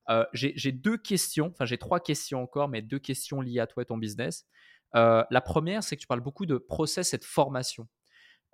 Euh, 0.09 0.25
j'ai 0.33 0.71
deux 0.71 0.97
questions, 0.97 1.51
enfin 1.53 1.65
j'ai 1.65 1.77
trois 1.77 1.99
questions 1.99 2.41
encore, 2.41 2.67
mais 2.67 2.81
deux 2.81 2.99
questions 2.99 3.41
liées 3.41 3.59
à 3.59 3.67
toi 3.67 3.83
et 3.83 3.85
ton 3.85 3.97
business. 3.97 4.45
Euh, 4.95 5.23
la 5.29 5.41
première, 5.41 5.83
c'est 5.83 5.95
que 5.95 6.01
tu 6.01 6.07
parles 6.07 6.21
beaucoup 6.21 6.45
de 6.45 6.57
process 6.57 7.13
et 7.13 7.17
de 7.17 7.23
formation. 7.23 7.87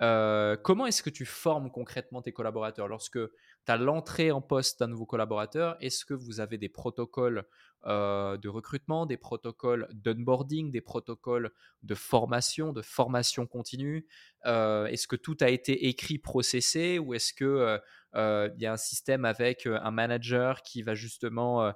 Euh, 0.01 0.57
comment 0.61 0.85
est-ce 0.85 1.01
que 1.01 1.09
tu 1.09 1.25
formes 1.25 1.71
concrètement 1.71 2.21
tes 2.21 2.33
collaborateurs? 2.33 2.87
Lorsque 2.87 3.19
tu 3.19 3.71
as 3.71 3.77
l'entrée 3.77 4.31
en 4.31 4.41
poste 4.41 4.79
d'un 4.79 4.87
nouveau 4.87 5.05
collaborateur, 5.05 5.77
est-ce 5.79 6.05
que 6.05 6.13
vous 6.13 6.39
avez 6.39 6.57
des 6.57 6.69
protocoles 6.69 7.45
de 7.85 8.47
recrutement, 8.47 9.05
des 9.05 9.17
protocoles 9.17 9.87
d'onboarding, 9.93 10.71
des 10.71 10.81
protocoles 10.81 11.51
de 11.83 11.93
formation, 11.93 12.73
de 12.73 12.81
formation 12.81 13.45
continue? 13.45 14.07
Est-ce 14.43 15.07
que 15.07 15.15
tout 15.15 15.37
a 15.41 15.49
été 15.49 15.87
écrit, 15.87 16.17
processé 16.17 16.97
ou 16.97 17.13
est-ce 17.13 17.33
que 17.33 17.79
il 18.15 18.61
y 18.61 18.65
a 18.65 18.73
un 18.73 18.77
système 18.77 19.23
avec 19.23 19.67
un 19.67 19.91
manager 19.91 20.63
qui 20.63 20.81
va 20.81 20.95
justement 20.95 21.71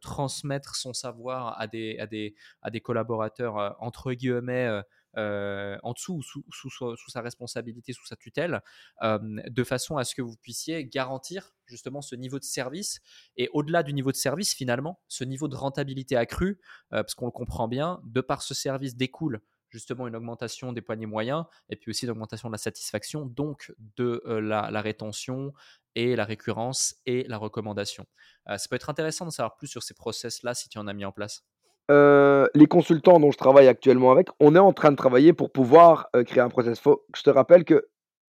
transmettre 0.00 0.76
son 0.76 0.94
savoir 0.94 1.60
à 1.60 1.66
des, 1.66 1.98
à 1.98 2.06
des, 2.06 2.36
à 2.62 2.70
des 2.70 2.80
collaborateurs 2.80 3.76
entre 3.80 4.12
guillemets 4.12 4.80
en 5.16 5.92
dessous, 5.92 6.22
sous, 6.22 6.44
sous, 6.50 7.10
sa 7.10 7.20
responsabilité, 7.20 7.92
sous 7.92 8.06
sa 8.06 8.16
tutelle, 8.16 8.62
de 9.02 9.64
façon 9.64 9.96
à 9.96 10.04
ce 10.04 10.14
que 10.14 10.22
vous 10.22 10.36
puissiez 10.36 10.84
garantir 10.84 11.52
justement 11.66 12.02
ce 12.02 12.14
niveau 12.14 12.38
de 12.38 12.44
service 12.44 13.00
et 13.36 13.48
au-delà 13.52 13.82
du 13.82 13.92
niveau 13.92 14.12
de 14.12 14.16
service 14.16 14.54
finalement, 14.54 15.00
ce 15.08 15.24
niveau 15.24 15.48
de 15.48 15.56
rentabilité 15.56 16.16
accrue, 16.16 16.60
parce 16.90 17.14
qu'on 17.14 17.26
le 17.26 17.32
comprend 17.32 17.68
bien, 17.68 18.00
de 18.04 18.20
par 18.20 18.42
ce 18.42 18.54
service 18.54 18.96
découle 18.96 19.40
justement 19.70 20.06
une 20.06 20.16
augmentation 20.16 20.72
des 20.72 20.80
poignets 20.80 21.06
moyens 21.06 21.44
et 21.68 21.76
puis 21.76 21.90
aussi 21.90 22.04
une 22.04 22.10
augmentation 22.10 22.48
de 22.48 22.54
la 22.54 22.58
satisfaction, 22.58 23.26
donc 23.26 23.72
de 23.96 24.22
la, 24.26 24.80
rétention 24.80 25.52
et 25.94 26.16
la 26.16 26.24
récurrence 26.24 26.96
et 27.06 27.24
la 27.24 27.38
recommandation. 27.38 28.06
ça 28.46 28.58
peut 28.68 28.76
être 28.76 28.90
intéressant 28.90 29.26
de 29.26 29.30
savoir 29.30 29.56
plus 29.56 29.68
sur 29.68 29.82
ces 29.82 29.94
process-là 29.94 30.54
si 30.54 30.68
tu 30.68 30.78
en 30.78 30.86
as 30.86 30.94
mis 30.94 31.04
en 31.04 31.12
place. 31.12 31.44
Les 31.88 32.66
consultants 32.66 33.18
dont 33.18 33.30
je 33.30 33.38
travaille 33.38 33.68
actuellement 33.68 34.10
avec, 34.12 34.28
on 34.40 34.54
est 34.54 34.60
en 34.60 34.72
train 34.72 34.90
de 34.90 34.96
travailler 34.96 35.32
pour 35.32 35.50
pouvoir 35.50 36.08
créer 36.26 36.40
un 36.40 36.48
process. 36.48 36.78
Faut 36.80 37.04
je 37.14 37.22
te 37.22 37.30
rappelle 37.30 37.64
que 37.64 37.88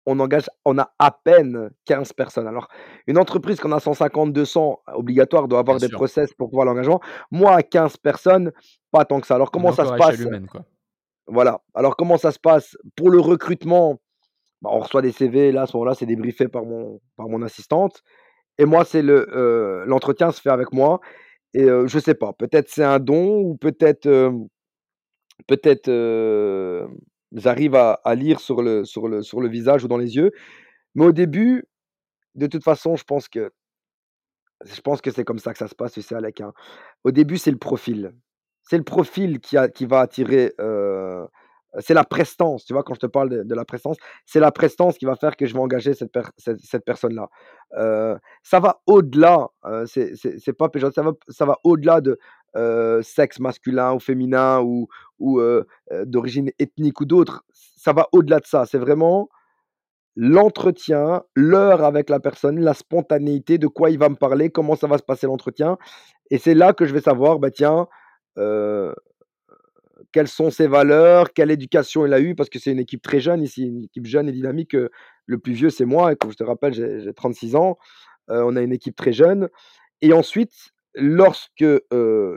on 0.06 0.20
engage, 0.20 0.50
on 0.64 0.78
a 0.78 0.92
à 0.98 1.10
peine 1.10 1.70
15 1.86 2.12
personnes. 2.12 2.46
Alors, 2.46 2.68
une 3.06 3.18
entreprise 3.18 3.60
qu'on 3.60 3.72
a 3.72 3.80
150, 3.80 4.32
200, 4.32 4.82
obligatoire, 4.94 5.48
doit 5.48 5.60
avoir 5.60 5.78
des 5.78 5.88
process 5.88 6.32
pour 6.34 6.50
pouvoir 6.50 6.66
l'engagement. 6.66 7.00
Moi, 7.30 7.52
à 7.52 7.62
15 7.62 7.96
personnes, 7.98 8.52
pas 8.90 9.04
tant 9.04 9.20
que 9.20 9.26
ça. 9.26 9.36
Alors, 9.36 9.50
comment 9.50 9.72
ça 9.72 9.86
se 9.86 9.94
passe 9.94 10.20
voilà. 11.26 11.62
Alors, 11.74 11.96
comment 11.96 12.18
ça 12.18 12.32
se 12.32 12.38
passe 12.38 12.76
Pour 12.96 13.10
le 13.10 13.18
recrutement, 13.18 13.98
bah, 14.60 14.70
on 14.72 14.80
reçoit 14.80 15.00
des 15.00 15.12
CV. 15.12 15.52
Là, 15.52 15.62
à 15.62 15.66
ce 15.66 15.76
moment-là, 15.76 15.94
c'est 15.94 16.06
débriefé 16.06 16.48
par 16.48 16.64
mon, 16.64 17.00
par 17.16 17.28
mon 17.28 17.40
assistante. 17.42 18.02
Et 18.58 18.66
moi, 18.66 18.84
c'est 18.84 19.02
le 19.02 19.26
euh, 19.34 19.84
l'entretien 19.86 20.30
se 20.30 20.40
fait 20.40 20.50
avec 20.50 20.72
moi. 20.72 21.00
Et 21.54 21.64
euh, 21.64 21.86
je 21.86 21.98
sais 21.98 22.14
pas, 22.14 22.32
peut-être 22.32 22.68
c'est 22.68 22.84
un 22.84 22.98
don 22.98 23.40
ou 23.40 23.56
peut-être 23.56 24.06
euh, 24.06 24.32
peut-être 25.46 25.88
j'arrive 27.32 27.74
à, 27.74 28.14
lire 28.14 28.40
sur 28.40 28.62
le, 28.62 28.84
sur, 28.84 29.08
le, 29.08 29.22
sur 29.22 29.40
le 29.40 29.48
visage 29.48 29.84
ou 29.84 29.88
dans 29.88 29.98
les 29.98 30.16
yeux. 30.16 30.30
Mais 30.94 31.06
au 31.06 31.12
début, 31.12 31.64
de 32.36 32.46
toute 32.46 32.64
façon, 32.64 32.96
je 32.96 33.04
pense 33.04 33.28
que 33.28 33.52
je 34.64 34.80
pense 34.80 35.00
que 35.02 35.10
c'est 35.10 35.24
comme 35.24 35.38
ça 35.38 35.52
que 35.52 35.58
ça 35.58 35.68
se 35.68 35.74
passe, 35.74 36.00
c'est 36.00 36.14
Alec. 36.14 36.40
Hein. 36.40 36.52
Au 37.04 37.10
début, 37.10 37.38
c'est 37.38 37.50
le 37.50 37.58
profil 37.58 38.14
c'est 38.64 38.78
le 38.78 38.84
profil 38.84 39.40
qui, 39.40 39.56
a, 39.56 39.68
qui 39.68 39.86
va 39.86 40.00
attirer. 40.00 40.52
Euh, 41.74 41.80
c'est 41.80 41.94
la 41.94 42.04
prestance, 42.04 42.64
tu 42.64 42.72
vois, 42.72 42.82
quand 42.82 42.94
je 42.94 43.00
te 43.00 43.06
parle 43.06 43.44
de, 43.44 43.54
la 43.54 43.64
prestance, 43.64 43.96
c'est 44.26 44.40
la 44.40 44.52
prestance 44.52 44.98
qui 44.98 45.04
va 45.04 45.16
faire 45.16 45.36
que 45.36 45.46
je 45.46 45.54
vais 45.54 45.60
engager 45.60 45.94
cette, 45.94 46.12
cette, 46.36 46.84
personne-là. 46.84 47.28
Euh, 47.76 48.16
ça 48.42 48.60
va 48.60 48.80
au-delà, 48.86 49.48
euh, 49.66 49.86
c'est 49.86 50.52
pas 50.56 50.68
péjoratif, 50.68 50.96
ça 50.96 51.02
va, 51.02 51.12
ça 51.28 51.46
va 51.46 51.58
au-delà 51.64 52.00
de 52.00 52.18
sexe 53.02 53.40
masculin 53.40 53.94
ou 53.94 53.98
féminin 53.98 54.60
ou, 54.60 54.86
ou 55.18 55.40
d'origine 56.04 56.50
ethnique 56.60 57.00
ou 57.00 57.04
d'autre. 57.04 57.44
Ça 57.52 57.92
va 57.92 58.06
au-delà 58.12 58.38
de 58.38 58.46
ça. 58.46 58.64
C'est 58.64 58.78
vraiment 58.78 59.28
l'entretien, 60.14 61.24
l'heure 61.34 61.82
avec 61.82 62.08
la 62.08 62.20
personne, 62.20 62.60
la 62.60 62.74
spontanéité, 62.74 63.58
de 63.58 63.66
quoi 63.66 63.90
il 63.90 63.98
va 63.98 64.08
me 64.08 64.14
parler, 64.14 64.50
comment 64.50 64.76
ça 64.76 64.86
va 64.86 64.98
se 64.98 65.02
passer 65.02 65.26
l'entretien. 65.26 65.78
Et 66.30 66.38
c'est 66.38 66.54
là 66.54 66.72
que 66.72 66.86
je 66.86 66.94
vais 66.94 67.00
savoir, 67.00 67.40
bah 67.40 67.50
tiens, 67.50 67.88
quelles 70.14 70.28
sont 70.28 70.50
ses 70.50 70.68
valeurs, 70.68 71.32
quelle 71.32 71.50
éducation 71.50 72.06
il 72.06 72.12
a 72.14 72.20
eu, 72.20 72.36
parce 72.36 72.48
que 72.48 72.60
c'est 72.60 72.70
une 72.70 72.78
équipe 72.78 73.02
très 73.02 73.18
jeune 73.18 73.42
ici, 73.42 73.66
une 73.66 73.82
équipe 73.82 74.06
jeune 74.06 74.28
et 74.28 74.32
dynamique. 74.32 74.76
Le 75.26 75.38
plus 75.38 75.54
vieux, 75.54 75.70
c'est 75.70 75.84
moi, 75.84 76.12
et 76.12 76.16
comme 76.16 76.30
je 76.30 76.36
te 76.36 76.44
rappelle, 76.44 76.72
j'ai 76.72 77.12
36 77.12 77.56
ans. 77.56 77.76
on 78.28 78.56
a 78.56 78.62
une 78.62 78.72
équipe 78.72 78.96
très 78.96 79.12
jeune. 79.12 79.48
Et 80.02 80.12
ensuite, 80.12 80.52
lorsque, 80.94 81.64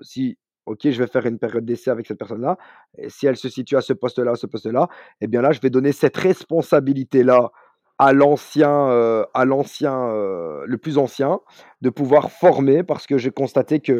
si, 0.01 0.37
ok, 0.65 0.79
je 0.89 0.99
vais 0.99 1.07
faire 1.07 1.25
une 1.27 1.37
période 1.39 1.65
d'essai 1.65 1.91
avec 1.91 2.07
cette 2.07 2.17
personne-là, 2.17 2.57
et 2.97 3.09
si 3.09 3.27
elle 3.27 3.37
se 3.37 3.49
situe 3.49 3.77
à 3.77 3.81
ce 3.81 3.93
poste-là, 3.93 4.31
à 4.31 4.35
ce 4.35 4.47
poste-là, 4.47 4.87
eh 5.21 5.27
bien 5.27 5.41
là, 5.41 5.51
je 5.51 5.59
vais 5.61 5.69
donner 5.69 5.91
cette 5.91 6.17
responsabilité-là 6.17 7.51
à 7.99 8.13
l'ancien, 8.13 9.25
à 9.33 9.45
l'ancien, 9.45 10.07
le 10.65 10.77
plus 10.77 10.97
ancien, 10.97 11.39
de 11.81 11.91
pouvoir 11.91 12.31
former, 12.31 12.83
parce 12.83 13.05
que 13.05 13.17
j'ai 13.17 13.31
constaté 13.31 13.81
que 13.81 13.99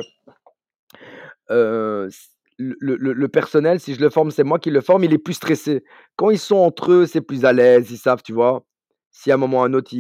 le, 2.58 3.28
personnel, 3.28 3.80
si 3.80 3.94
je 3.94 4.02
le 4.02 4.10
forme, 4.10 4.32
c'est 4.32 4.44
moi 4.44 4.60
qui 4.60 4.72
le 4.72 4.82
forme, 4.82 5.04
il 5.04 5.14
est 5.14 5.18
plus 5.18 5.34
stressé. 5.34 5.84
Quand 6.16 6.30
ils 6.30 6.40
sont 6.40 6.58
entre 6.58 6.92
eux, 6.92 7.06
c'est 7.06 7.22
plus 7.22 7.46
à 7.46 7.54
l'aise, 7.54 7.92
ils 7.92 7.98
savent, 7.98 8.24
tu 8.24 8.34
vois. 8.34 8.66
Si 9.12 9.32
à 9.32 9.36
un 9.36 9.38
moment 9.38 9.60
ou 9.60 9.64
à 9.64 9.66
un 9.66 9.74
autre, 9.74 9.92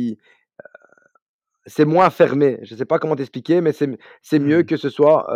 c'est 1.65 1.85
moins 1.85 2.09
fermé. 2.09 2.59
Je 2.63 2.73
ne 2.73 2.77
sais 2.77 2.85
pas 2.85 2.99
comment 2.99 3.15
t'expliquer, 3.15 3.61
mais 3.61 3.73
c'est 3.73 4.39
mieux 4.39 4.59
mmh. 4.59 4.65
que 4.65 4.77
ce 4.77 4.89
soit. 4.89 5.27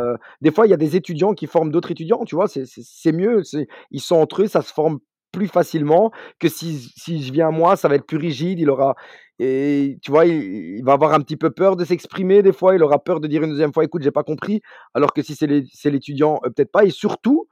des 0.41 0.51
fois, 0.51 0.67
il 0.67 0.69
y 0.69 0.73
a 0.73 0.77
des 0.77 0.95
étudiants 0.95 1.33
qui 1.33 1.47
forment 1.47 1.71
d'autres 1.71 1.91
étudiants, 1.91 2.23
tu 2.25 2.35
vois, 2.35 2.47
c'est 2.47 3.11
mieux. 3.11 3.43
Ils 3.91 4.01
sont 4.01 4.15
entre 4.15 4.43
eux, 4.43 4.47
ça 4.47 4.61
se 4.61 4.73
forme 4.73 4.99
plus 5.31 5.47
facilement 5.47 6.11
que 6.39 6.49
si, 6.49 6.91
si 6.97 7.23
je 7.23 7.31
viens 7.31 7.51
moi, 7.51 7.75
ça 7.75 7.87
va 7.87 7.95
être 7.95 8.05
plus 8.05 8.17
rigide. 8.17 8.59
Il 8.59 8.69
aura, 8.69 8.95
et 9.43 9.97
tu 10.03 10.11
vois, 10.11 10.27
il, 10.27 10.83
va 10.83 10.93
avoir 10.93 11.13
un 11.13 11.19
petit 11.19 11.35
peu 11.35 11.49
peur 11.49 11.75
de 11.75 11.83
s'exprimer 11.83 12.43
des 12.43 12.53
fois, 12.53 12.75
il 12.75 12.83
aura 12.83 13.03
peur 13.03 13.19
de 13.19 13.27
dire 13.27 13.41
une 13.41 13.49
deuxième 13.49 13.73
fois, 13.73 13.83
écoute, 13.83 14.03
j'ai 14.03 14.11
pas 14.11 14.21
compris. 14.21 14.61
Alors 14.93 15.13
que 15.13 15.23
si 15.23 15.33
c'est 15.33 15.89
l'étudiant, 15.89 16.39
euh, 16.45 16.51
peut-être 16.51 16.71
pas. 16.71 16.83
Et 16.83 16.91
surtout, 16.91 17.47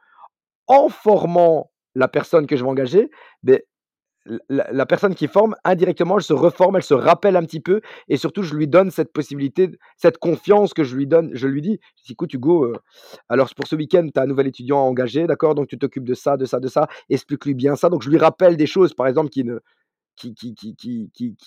en 0.68 0.90
formant 0.90 1.72
la 1.96 2.08
personne 2.08 2.46
que 2.46 2.56
je 2.56 2.64
vais 2.64 2.70
engager, 2.70 3.10
ben, 3.42 3.60
la, 4.50 4.86
personne 4.86 5.16
qui 5.16 5.26
forme, 5.26 5.56
indirectement, 5.64 6.18
elle 6.18 6.24
se 6.24 6.34
reforme, 6.34 6.76
elle 6.76 6.84
se 6.84 6.94
rappelle 6.94 7.36
un 7.36 7.44
petit 7.44 7.60
peu, 7.60 7.82
et 8.08 8.18
surtout, 8.18 8.44
je 8.44 8.54
lui 8.54 8.68
donne 8.68 8.92
cette 8.92 9.12
possibilité, 9.12 9.72
cette 9.98 10.20
confiance 10.20 10.76
que 10.76 10.84
je 10.84 10.96
lui 10.96 11.08
donne. 11.08 11.32
Je 11.34 11.48
lui 11.48 11.64
dis, 11.64 11.80
écoute, 12.08 12.32
Hugo, 12.32 12.66
euh, 12.66 12.74
alors 13.30 13.50
pour 13.56 13.66
ce 13.66 13.76
week-end, 13.76 14.08
tu 14.14 14.20
as 14.20 14.24
un 14.24 14.28
nouvel 14.28 14.46
étudiant 14.46 14.78
à 14.78 14.82
engager, 14.82 15.26
d'accord 15.26 15.56
Donc 15.56 15.68
tu 15.68 15.80
t'occupes 15.80 16.06
de 16.06 16.14
ça, 16.14 16.38
de 16.38 16.46
ça, 16.46 16.60
de 16.60 16.68
ça, 16.68 16.88
explique-lui 17.10 17.56
bien 17.56 17.76
ça. 17.76 17.90
Donc 17.90 18.04
je 18.04 18.12
lui 18.12 18.20
rappelle 18.20 18.58
des 18.58 18.68
choses, 18.68 18.94
par 18.94 19.08
exemple, 19.08 19.30
qui 19.30 19.44
ne, 19.44 19.58
qui, 20.16 20.36
qui, 20.36 20.54
qui, 20.54 21.38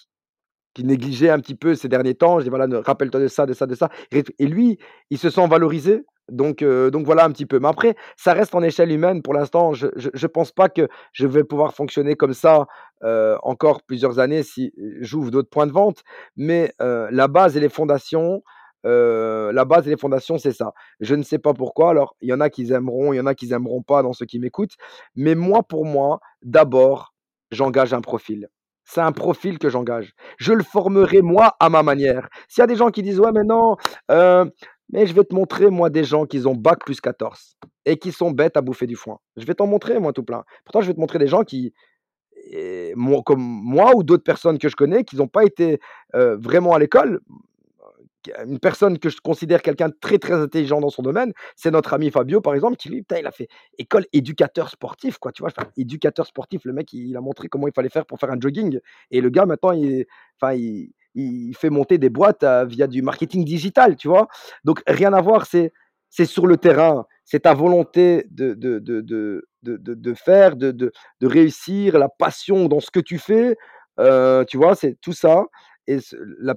qui 0.75 0.85
négligeait 0.85 1.31
un 1.31 1.39
petit 1.39 1.55
peu 1.55 1.75
ces 1.75 1.89
derniers 1.89 2.15
temps. 2.15 2.39
Je 2.39 2.45
dis 2.45 2.51
voilà, 2.51 2.67
rappelle-toi 2.83 3.21
de 3.21 3.29
ça, 3.29 3.47
de 3.47 3.53
ça, 3.53 3.67
de 3.67 3.75
ça. 3.75 3.89
Et 4.11 4.47
lui, 4.47 4.79
il 5.11 5.19
se 5.19 5.31
sent 5.31 5.47
valorisé. 5.49 6.05
Donc, 6.31 6.63
euh, 6.63 6.91
donc 6.91 7.05
voilà 7.05 7.25
un 7.25 7.31
petit 7.31 7.47
peu. 7.47 7.59
Mais 7.59 7.69
après, 7.69 7.97
ça 8.17 8.33
reste 8.33 8.55
en 8.55 8.63
échelle 8.63 8.93
humaine. 8.93 9.23
Pour 9.23 9.35
l'instant, 9.35 9.75
je 9.75 9.87
ne 9.87 10.27
pense 10.29 10.53
pas 10.53 10.69
que 10.69 10.89
je 11.13 11.27
vais 11.27 11.45
pouvoir 11.45 11.75
fonctionner 11.75 12.15
comme 12.15 12.35
ça 12.35 12.67
euh, 13.03 13.37
encore 13.43 13.83
plusieurs 13.83 14.19
années 14.19 14.43
si 14.43 14.73
j'ouvre 15.01 15.31
d'autres 15.31 15.51
points 15.51 15.67
de 15.67 15.73
vente. 15.73 16.03
Mais 16.37 16.73
euh, 16.81 17.09
la 17.11 17.29
base 17.29 17.57
et 17.57 17.61
les 17.61 17.69
fondations, 17.69 18.43
la 18.85 19.65
base 19.65 19.87
et 19.87 19.91
les 19.91 19.97
fondations, 19.97 20.39
c'est 20.39 20.53
ça. 20.53 20.73
Je 21.01 21.15
ne 21.15 21.23
sais 21.23 21.39
pas 21.39 21.55
pourquoi. 21.55 21.91
Alors, 21.91 22.17
il 22.21 22.29
y 22.29 22.33
en 22.33 22.41
a 22.41 22.51
qui 22.51 22.73
aimeront, 22.73 23.13
il 23.13 23.17
y 23.17 23.21
en 23.21 23.27
a 23.27 23.35
qui 23.35 23.49
n'aimeront 23.49 23.83
pas 23.83 24.03
dans 24.03 24.13
ceux 24.13 24.27
qui 24.27 24.39
m'écoutent. 24.39 24.77
Mais 25.17 25.35
moi, 25.35 25.63
pour 25.63 25.85
moi, 25.85 26.21
d'abord, 26.43 27.15
j'engage 27.51 27.93
un 27.95 28.01
profil. 28.01 28.49
C'est 28.85 29.01
un 29.01 29.13
profil 29.13 29.59
que 29.59 29.69
j'engage. 29.69 30.13
Je 30.39 30.53
le 30.53 30.63
formerai 30.63 31.23
moi 31.23 31.57
à 31.61 31.69
ma 31.69 31.83
manière. 31.83 32.29
S'il 32.49 32.63
y 32.63 32.65
a 32.65 32.67
des 32.67 32.77
gens 32.77 32.91
qui 32.91 33.03
disent 33.03 33.21
ouais 33.21 33.33
mais 33.33 33.45
non, 33.45 33.77
euh, 34.11 34.45
mais 34.91 35.07
je 35.07 35.15
vais 35.15 35.25
te 35.25 35.35
montrer 35.35 35.71
moi 35.71 35.91
des 35.91 36.05
gens 36.05 36.27
qui 36.27 36.47
ont 36.47 36.55
bac 36.55 36.81
plus 36.85 37.01
14 37.01 37.57
et 37.87 37.97
qui 37.97 38.13
sont 38.13 38.31
bêtes 38.31 38.57
à 38.57 38.61
bouffer 38.61 38.87
du 38.87 38.97
foin. 38.97 39.19
Je 39.37 39.47
vais 39.47 39.55
t'en 39.55 39.67
montrer 39.67 39.99
moi 39.99 40.13
tout 40.13 40.25
plein. 40.25 40.45
Pourtant 40.65 40.81
je 40.81 40.89
vais 40.89 40.95
te 40.95 41.01
montrer 41.01 41.19
des 41.19 41.29
gens 41.29 41.43
qui 41.43 41.73
comme 43.25 43.41
moi 43.41 43.93
ou 43.95 44.03
d'autres 44.03 44.25
personnes 44.25 44.59
que 44.59 44.69
je 44.69 44.77
connais 44.77 45.05
qui 45.05 45.17
n'ont 45.17 45.29
pas 45.29 45.45
été 45.45 45.81
euh, 46.15 46.37
vraiment 46.37 46.75
à 46.75 46.79
l'école, 46.79 47.21
une 48.45 48.59
personne 48.59 48.99
que 48.99 49.09
je 49.09 49.21
considère 49.21 49.63
quelqu'un 49.63 49.89
de 49.89 49.97
très 50.01 50.19
très 50.19 50.35
intelligent 50.35 50.81
dans 50.81 50.91
son 50.91 51.03
domaine, 51.03 51.33
c'est 51.57 51.71
notre 51.71 51.95
ami 51.95 52.11
Fabio 52.11 52.41
par 52.41 52.55
exemple, 52.55 52.77
qui 52.77 52.89
lui, 52.89 53.05
il 53.19 53.27
a 53.27 53.31
fait 53.31 53.49
école 53.79 54.07
éducateur 54.13 54.69
sportif, 54.69 55.19
quoi, 55.19 55.33
tu 55.33 55.43
vois, 55.43 55.51
éducateur 55.77 56.27
sportif, 56.27 56.65
le 56.65 56.73
mec, 56.73 56.93
il, 56.93 57.17
a 57.17 57.21
montré 57.21 57.49
comment 57.49 57.69
il 57.69 57.73
fallait 57.75 57.89
faire 57.89 58.07
pour 58.07 58.19
faire 58.19 58.31
un 58.31 58.41
jogging, 58.41 58.79
et 59.11 59.21
le 59.21 59.31
gars 59.31 59.47
maintenant, 59.47 59.73
il, 59.73 60.07
enfin, 60.41 60.55
il, 60.55 60.93
il 61.15 61.55
fait 61.57 61.71
monter 61.71 61.99
des 61.99 62.11
boîtes 62.11 62.43
euh, 62.43 62.65
via 62.65 62.87
du 62.87 63.03
marketing 63.03 63.45
digital, 63.45 63.97
tu 63.97 64.09
vois. 64.09 64.29
Donc 64.65 64.83
rien 64.87 65.13
à 65.13 65.21
voir, 65.21 65.47
c'est 65.47 65.73
c'est 66.09 66.27
sur 66.27 66.47
le 66.47 66.59
terrain, 66.59 67.07
c'est 67.25 67.41
ta 67.41 67.55
volonté 67.55 68.27
de, 68.31 68.53
de, 68.53 68.79
de, 68.79 69.01
de, 69.01 69.43
de 69.63 70.15
faire, 70.15 70.57
de, 70.57 70.71
de, 70.71 70.93
réussir, 71.23 71.99
la 71.99 72.11
passion 72.11 72.69
dans 72.69 72.81
ce 72.81 72.91
que 72.91 73.01
tu 73.01 73.19
fais, 73.19 73.57
euh, 73.99 74.45
tu 74.45 74.59
vois, 74.59 74.75
c'est 74.75 74.99
tout 75.01 75.15
ça. 75.15 75.47
Et 75.87 75.99
la, 76.39 76.55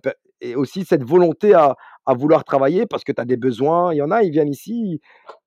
et 0.50 0.56
aussi 0.56 0.86
cette 0.86 1.04
volonté 1.04 1.54
à, 1.54 1.76
vouloir 2.08 2.43
travailler 2.43 2.86
parce 2.86 3.04
que 3.04 3.12
tu 3.12 3.20
as 3.20 3.26
des 3.26 3.38
besoins. 3.38 3.93
Il 3.93 3.98
y 3.98 4.02
en 4.02 4.12
a, 4.12 4.24
ils 4.24 4.32
viennent 4.32 4.50
ici, 4.50 5.02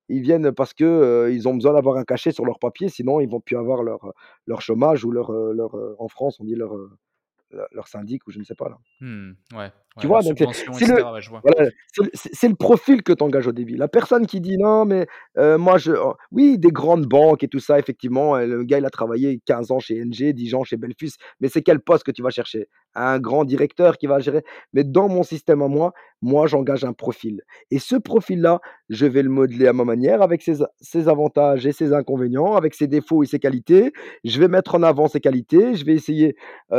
ils 0.09 0.20
viennent 0.20 0.53
parce 0.53 0.74
qu'ils 0.74 1.30
ils 1.30 1.49
ont 1.49 1.55
besoin 1.55 1.74
d'avoir 1.74 1.96
un 1.96 2.05
cachet 2.05 2.32
sur 2.32 2.44
leur 2.44 2.59
papier, 2.59 2.88
sinon 2.88 3.20
ils 3.20 3.28
vont 3.28 3.40
plus 3.40 3.57
avoir 3.57 3.82
leur, 3.82 4.61
chômage 4.61 5.05
ou 5.05 5.12
leur, 5.12 5.30
leur, 5.30 5.76
en 5.99 6.09
France, 6.09 6.40
on 6.40 6.44
dit 6.44 6.57
leur, 6.57 6.72
leur 7.72 7.88
syndic 7.88 8.26
ou 8.26 8.30
je 8.30 8.38
ne 8.38 8.44
sais 8.44 8.55
pas 8.55 8.68
là. 8.68 8.78
Mmh, 9.01 9.32
tu 9.99 10.07
vois, 10.07 10.20
c'est 10.22 12.49
le, 12.49 12.55
profil 12.55 13.03
que 13.03 13.12
tu 13.12 13.22
engages 13.22 13.46
au 13.46 13.53
début. 13.53 13.76
La 13.76 13.88
personne 13.88 14.26
qui 14.26 14.40
dit 14.40 14.57
non, 14.59 14.84
mais 14.84 15.07
moi, 15.36 15.78
je. 15.78 15.92
Oh, 15.92 16.14
oui, 16.32 16.59
des 16.59 16.70
grandes 16.70 17.07
banques 17.07 17.42
et 17.42 17.49
tout 17.49 17.61
ça, 17.61 17.78
effectivement, 17.78 18.36
le 18.38 18.64
gars, 18.64 18.78
il 18.78 18.86
a 18.86 18.90
travaillé 18.90 19.40
15 19.46 19.70
ans 19.70 19.78
chez 19.78 20.05
NG, 20.05 20.32
10 20.32 20.55
ans 20.55 20.64
chez 20.64 20.76
Belfus, 20.76 21.12
mais 21.40 21.49
c'est 21.49 21.62
quel 21.62 21.80
poste 21.80 22.05
que 22.05 22.11
tu 22.11 22.22
vas 22.22 22.30
chercher? 22.30 22.68
Un 22.94 23.18
grand 23.18 23.44
directeur 23.44 23.99
qui 23.99 24.07
va 24.07 24.18
gérer? 24.18 24.42
Mais 24.72 24.84
dans 24.84 25.09
mon 25.09 25.22
système 25.22 25.62
à 25.62 25.68
moi, 25.68 25.92
moi, 26.20 26.46
j'engage 26.46 26.84
un 26.84 26.92
profil. 26.92 27.42
Et 27.70 27.78
ce 27.78 27.94
profil-là, 27.94 28.61
je 28.88 29.07
vais 29.07 29.22
le 29.22 29.28
modeler 29.28 29.68
à 29.68 29.72
ma 29.72 29.84
manière, 29.84 30.22
avec 30.22 30.42
ses, 30.42 30.64
ses, 30.80 31.09
avantages 31.09 31.66
et 31.66 31.72
ses 31.72 31.92
inconvénients, 31.92 32.57
avec 32.57 32.74
ses 32.74 32.88
défauts 32.88 33.22
et 33.22 33.26
ses 33.26 33.38
qualités. 33.38 33.92
Je 34.24 34.40
vais 34.40 34.49
mettre 34.49 34.74
en 34.74 34.82
avant 34.82 35.07
ses 35.07 35.20
qualités, 35.20 35.74
je 35.74 35.84
vais 35.84 35.94
essayer 35.94 36.34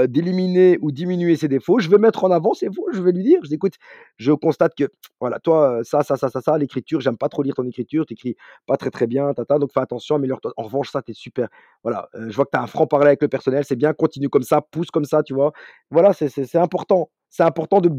d'éliminer 0.08 0.78
ou 0.82 0.92
diminuer 0.92 1.36
ses 1.36 1.48
défauts. 1.48 1.80
Je 1.80 1.90
vais 1.90 1.98
mettre 1.98 2.24
en 2.24 2.32
avant 2.32 2.54
ses 2.54 2.68
défauts, 2.68 2.88
je 2.92 3.02
vais 3.02 3.09
lui 3.12 3.24
dire, 3.24 3.40
je 3.44 3.50
dis, 3.50 3.56
écoute, 3.56 3.76
je 4.18 4.32
constate 4.32 4.74
que, 4.76 4.86
voilà, 5.20 5.40
toi, 5.40 5.80
ça, 5.84 6.04
ça, 6.04 6.18
ça, 6.18 6.30
ça, 6.30 6.42
ça, 6.42 6.58
l'écriture, 6.58 7.02
j'aime 7.02 7.18
pas 7.18 7.30
trop 7.30 7.44
lire 7.44 7.56
ton 7.56 7.66
écriture, 7.68 8.06
tu 8.06 8.14
écris 8.14 8.36
pas 8.68 8.78
très, 8.78 8.90
très 8.90 9.08
bien, 9.08 9.34
tata, 9.34 9.60
donc 9.60 9.72
fais 9.74 9.82
attention, 9.82 10.16
améliore-toi. 10.16 10.54
En 10.58 10.64
revanche, 10.64 10.92
ça, 10.92 11.02
tu 11.02 11.12
es 11.12 11.14
super. 11.14 11.48
Voilà, 11.84 12.10
je 12.14 12.36
vois 12.36 12.46
que 12.46 12.52
tu 12.52 12.58
as 12.58 12.62
un 12.64 12.68
franc-parler 12.68 13.08
avec 13.08 13.22
le 13.22 13.28
personnel, 13.28 13.64
c'est 13.66 13.76
bien, 13.76 13.94
continue 13.94 14.30
comme 14.30 14.44
ça, 14.44 14.62
pousse 14.62 14.92
comme 14.92 15.06
ça, 15.06 15.24
tu 15.24 15.34
vois. 15.34 15.52
Voilà, 15.92 16.14
c'est 16.14 16.56
important. 16.56 17.10
C'est 17.30 17.44
important 17.44 17.82
de 17.82 17.90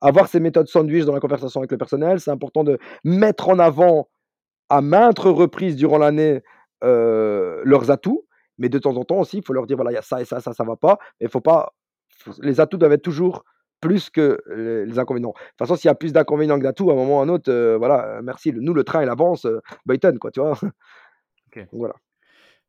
avoir 0.00 0.28
ces 0.28 0.40
méthodes 0.40 0.68
sandwich 0.68 1.04
dans 1.04 1.12
la 1.12 1.20
conversation 1.20 1.60
avec 1.60 1.72
le 1.72 1.78
personnel, 1.78 2.20
c'est 2.20 2.30
important 2.30 2.64
de 2.64 2.78
mettre 3.04 3.48
en 3.48 3.58
avant 3.58 4.08
à 4.68 4.80
maintes 4.80 5.18
reprises 5.18 5.76
durant 5.76 5.98
l'année 5.98 6.40
leurs 6.82 7.90
atouts, 7.90 8.26
mais 8.58 8.68
de 8.68 8.78
temps 8.78 8.96
en 8.96 9.04
temps 9.04 9.20
aussi, 9.20 9.38
il 9.38 9.44
faut 9.44 9.52
leur 9.52 9.66
dire 9.66 9.76
voilà, 9.76 9.92
il 9.92 9.94
y 9.94 9.98
a 9.98 10.02
ça 10.02 10.20
et 10.20 10.24
ça, 10.24 10.40
ça, 10.40 10.52
ça 10.52 10.64
va 10.64 10.76
pas, 10.76 10.98
mais 11.20 11.26
il 11.26 11.30
faut 11.30 11.40
pas. 11.40 11.74
Les 12.40 12.60
atouts 12.60 12.76
doivent 12.76 12.92
être 12.92 13.02
toujours 13.02 13.44
plus 13.82 14.08
que 14.08 14.40
les, 14.86 14.98
inconvénients. 14.98 15.32
De 15.32 15.34
toute 15.34 15.58
façon, 15.58 15.76
s'il 15.76 15.88
y 15.88 15.90
a 15.90 15.94
plus 15.94 16.14
d'inconvénients 16.14 16.56
que 16.58 16.62
d'atouts, 16.62 16.88
à 16.90 16.94
un 16.94 16.96
moment 16.96 17.18
ou 17.18 17.20
à 17.20 17.24
un 17.24 17.28
autre, 17.28 17.50
euh, 17.50 17.76
voilà, 17.76 18.06
euh, 18.06 18.22
merci. 18.22 18.52
Nous, 18.54 18.72
le 18.72 18.84
train, 18.84 19.02
il 19.02 19.10
avance, 19.10 19.44
euh, 19.44 19.60
Byton, 19.84 20.16
quoi, 20.18 20.30
tu 20.30 20.40
vois. 20.40 20.58
voilà. 21.72 21.94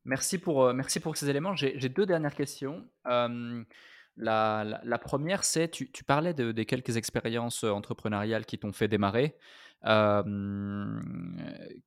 Merci 0.06 0.38
pour, 0.40 0.74
merci 0.74 1.00
pour 1.00 1.16
ces 1.16 1.30
éléments. 1.30 1.56
J'ai 1.56 1.88
deux 1.88 2.06
dernières 2.06 2.36
questions. 2.36 2.86
la, 3.06 5.00
première, 5.02 5.46
c'est, 5.46 5.70
tu, 5.70 5.90
tu, 5.92 6.04
parlais 6.04 6.34
de, 6.34 6.52
des 6.52 6.66
quelques 6.66 6.98
expériences 6.98 7.64
entrepreneuriales 7.64 8.46
qui 8.46 8.58
t'ont 8.58 8.74
fait 8.74 8.90
démarrer, 8.90 9.38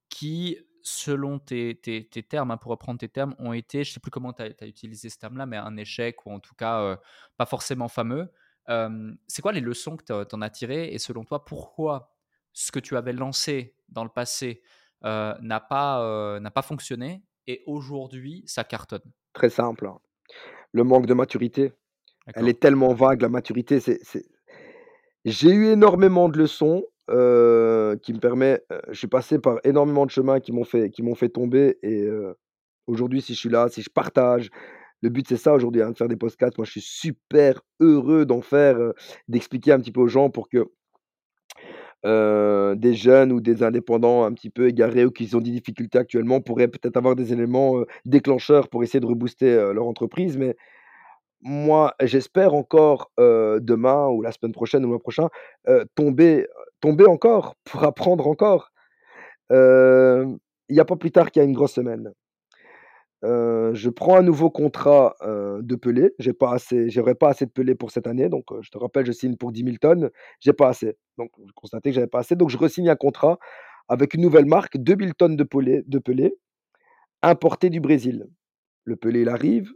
qui, 0.09 0.57
selon 0.83 1.39
tes, 1.41 1.75
tes, 1.75 2.09
tes 2.09 2.23
termes, 2.23 2.53
hein, 2.53 2.57
pour 2.57 2.71
reprendre 2.71 3.01
tes 3.01 3.09
termes, 3.09 3.35
ont 3.39 3.53
été, 3.53 3.85
je 3.85 3.91
ne 3.91 3.95
sais 3.95 4.01
plus 4.01 4.13
comment 4.13 4.33
tu 4.33 4.43
as, 4.43 4.51
as, 4.61 4.67
utilisé 4.67 5.11
ce 5.11 5.19
terme-là, 5.19 5.45
mais 5.45 5.57
un 5.59 5.77
échec 5.77 6.25
ou 6.25 6.33
en 6.33 6.39
tout 6.39 6.55
cas 6.55 6.99
pas 7.37 7.45
forcément 7.45 7.89
fameux 7.89 8.31
c'est 9.27 9.43
quoi 9.43 9.53
les 9.53 9.61
leçons 9.61 9.97
que 9.97 10.05
tu 10.05 10.35
en 10.35 10.43
as 10.43 10.51
tirées 10.51 10.89
et 10.93 10.99
selon 10.99 11.25
toi, 11.25 11.45
pourquoi 11.45 12.13
ce 12.53 12.73
que 12.73 12.79
tu 12.79 12.97
avais 12.97 13.13
lancé 13.13 13.75
dans 13.89 14.05
le 14.05 14.11
passé 14.11 14.63
n'a 15.03 15.61
pas, 15.61 16.39
n'a 16.41 16.51
pas 16.51 16.63
fonctionné 16.63 17.23
et 17.47 17.63
aujourd'hui 17.67 18.43
ça 18.47 18.65
cartonne? 18.65 19.13
Très 19.33 19.51
simple. 19.51 19.87
Hein. 19.87 19.99
Le 20.73 20.85
manque 20.85 21.07
de 21.07 21.15
maturité. 21.15 21.73
Elle 22.35 22.49
est 22.49 22.61
tellement 22.61 22.93
vague, 22.93 23.23
la 23.23 23.29
maturité. 23.29 23.79
c'est 23.79 24.01
J'ai 25.25 25.51
eu 25.51 25.67
énormément 25.69 26.29
de 26.29 26.39
leçons 26.39 26.85
qui 27.09 27.13
me 28.13 28.19
permettent. 28.19 28.65
je 28.89 28.99
suis 28.99 29.07
passé 29.07 29.39
par 29.39 29.59
énormément 29.65 30.07
de 30.07 30.11
chemins 30.11 30.41
qui 30.41 30.53
m'ont 30.53 30.65
fait, 30.65 30.91
qui 30.91 31.03
m'ont 31.03 31.15
fait 31.15 31.29
tomber 31.29 31.79
et 31.83 32.09
aujourd'hui, 32.87 33.21
si 33.21 33.35
je 33.35 33.39
suis 33.39 33.49
là, 33.49 33.69
si 33.69 33.83
je 33.83 33.91
partage, 33.91 34.51
le 35.07 35.11
but, 35.11 35.27
c'est 35.29 35.37
ça 35.37 35.55
aujourd'hui, 35.55 35.83
hein, 35.83 35.93
de 35.93 35.97
faire 35.97 36.09
des 36.09 36.17
podcasts. 36.17 36.59
Moi, 36.59 36.65
je 36.65 36.73
suis 36.73 36.81
super 36.81 37.63
heureux 37.81 38.27
d'en 38.27 38.43
faire, 38.43 38.77
d'expliquer 39.29 39.73
un 39.73 39.81
petit 39.81 39.93
peu 39.93 40.01
aux 40.01 40.09
gens 40.09 40.31
pour 40.31 40.49
que 40.49 40.67
des 42.75 42.95
jeunes 42.95 43.33
ou 43.33 43.41
des 43.41 43.63
indépendants 43.63 44.25
un 44.25 44.33
petit 44.33 44.51
peu 44.51 44.69
égarés 44.69 45.05
ou 45.05 45.11
qui 45.11 45.35
ont 45.35 45.41
des 45.41 45.51
difficultés 45.51 45.99
actuellement 45.99 46.41
pourraient 46.41 46.69
peut-être 46.69 46.97
avoir 46.97 47.17
des 47.17 47.33
éléments 47.33 47.83
déclencheurs 48.05 48.69
pour 48.69 48.85
essayer 48.85 49.01
de 49.01 49.07
rebooster 49.07 49.73
leur 49.73 49.87
entreprise. 49.87 50.37
Mais 50.37 50.57
moi, 51.41 51.95
j'espère 52.01 52.55
encore 52.55 53.11
demain 53.19 54.09
ou 54.09 54.23
la 54.23 54.33
semaine 54.33 54.53
prochaine 54.53 54.83
ou 54.83 54.87
le 54.87 54.91
mois 54.91 55.01
prochain 55.01 55.29
tomber, 55.95 56.47
tomber 56.81 57.07
encore 57.07 57.55
pour 57.65 57.85
apprendre 57.85 58.27
encore. 58.29 58.73
Il 59.51 60.39
n'y 60.71 60.81
a 60.81 60.85
pas 60.85 60.97
plus 60.97 61.13
tard 61.13 61.31
qu'il 61.31 61.43
y 61.43 61.45
a 61.45 61.49
une 61.49 61.55
grosse 61.55 61.75
semaine 61.75 62.13
je 63.23 63.89
prends 63.89 64.17
un 64.17 64.23
nouveau 64.23 64.51
contrat, 64.51 65.17
de 65.23 65.77
pelé. 65.77 66.15
J'ai 66.19 66.33
pas 66.33 66.53
assez 66.53 66.91
j'aurais 66.91 67.15
pas 67.15 67.31
assez 67.31 67.47
de 67.47 67.51
pelé 67.51 67.75
pour 67.75 67.91
cette 67.91 68.07
année, 68.07 68.29
donc 68.29 68.45
je 68.61 68.71
te 68.71 68.79
rappelle, 68.79 69.07
je 69.07 69.13
signe 69.13 69.37
pour 69.37 69.53
10 69.53 69.65
000 69.65 69.77
tonnes, 69.81 70.11
j'ai 70.41 70.53
pas 70.53 70.69
assez. 70.69 70.97
Donc 71.19 71.31
je 71.47 71.53
constatais 71.55 71.91
que 71.91 71.95
j'avais 71.95 72.07
pas 72.07 72.21
assez, 72.21 72.37
donc 72.37 72.51
je 72.51 72.59
resigne 72.59 72.89
un 72.89 72.97
contrat 72.97 73.39
avec 73.89 74.15
une 74.15 74.23
nouvelle 74.23 74.47
marque, 74.47 74.79
2 74.79 74.97
000 74.99 75.13
tonnes 75.17 75.37
de 75.37 75.45
pelé 75.45 75.83
de 75.87 75.99
pelé, 75.99 76.37
importé 77.23 77.71
du 77.71 77.81
Brésil. 77.81 78.27
Le 78.85 78.97
pelé, 78.97 79.27
arrive 79.29 79.73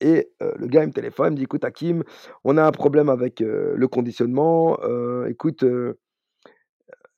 et 0.00 0.30
le 0.40 0.66
gars, 0.66 0.86
me 0.86 0.92
téléphone, 0.92 1.28
il 1.28 1.30
me 1.32 1.36
dit: 1.36 1.44
«Écoute 1.44 1.64
Hakim, 1.64 2.04
on 2.44 2.56
a 2.56 2.64
un 2.64 2.72
problème 2.72 3.08
avec, 3.08 3.40
le 3.40 3.86
conditionnement, 3.88 4.78
écoute, 5.26 5.64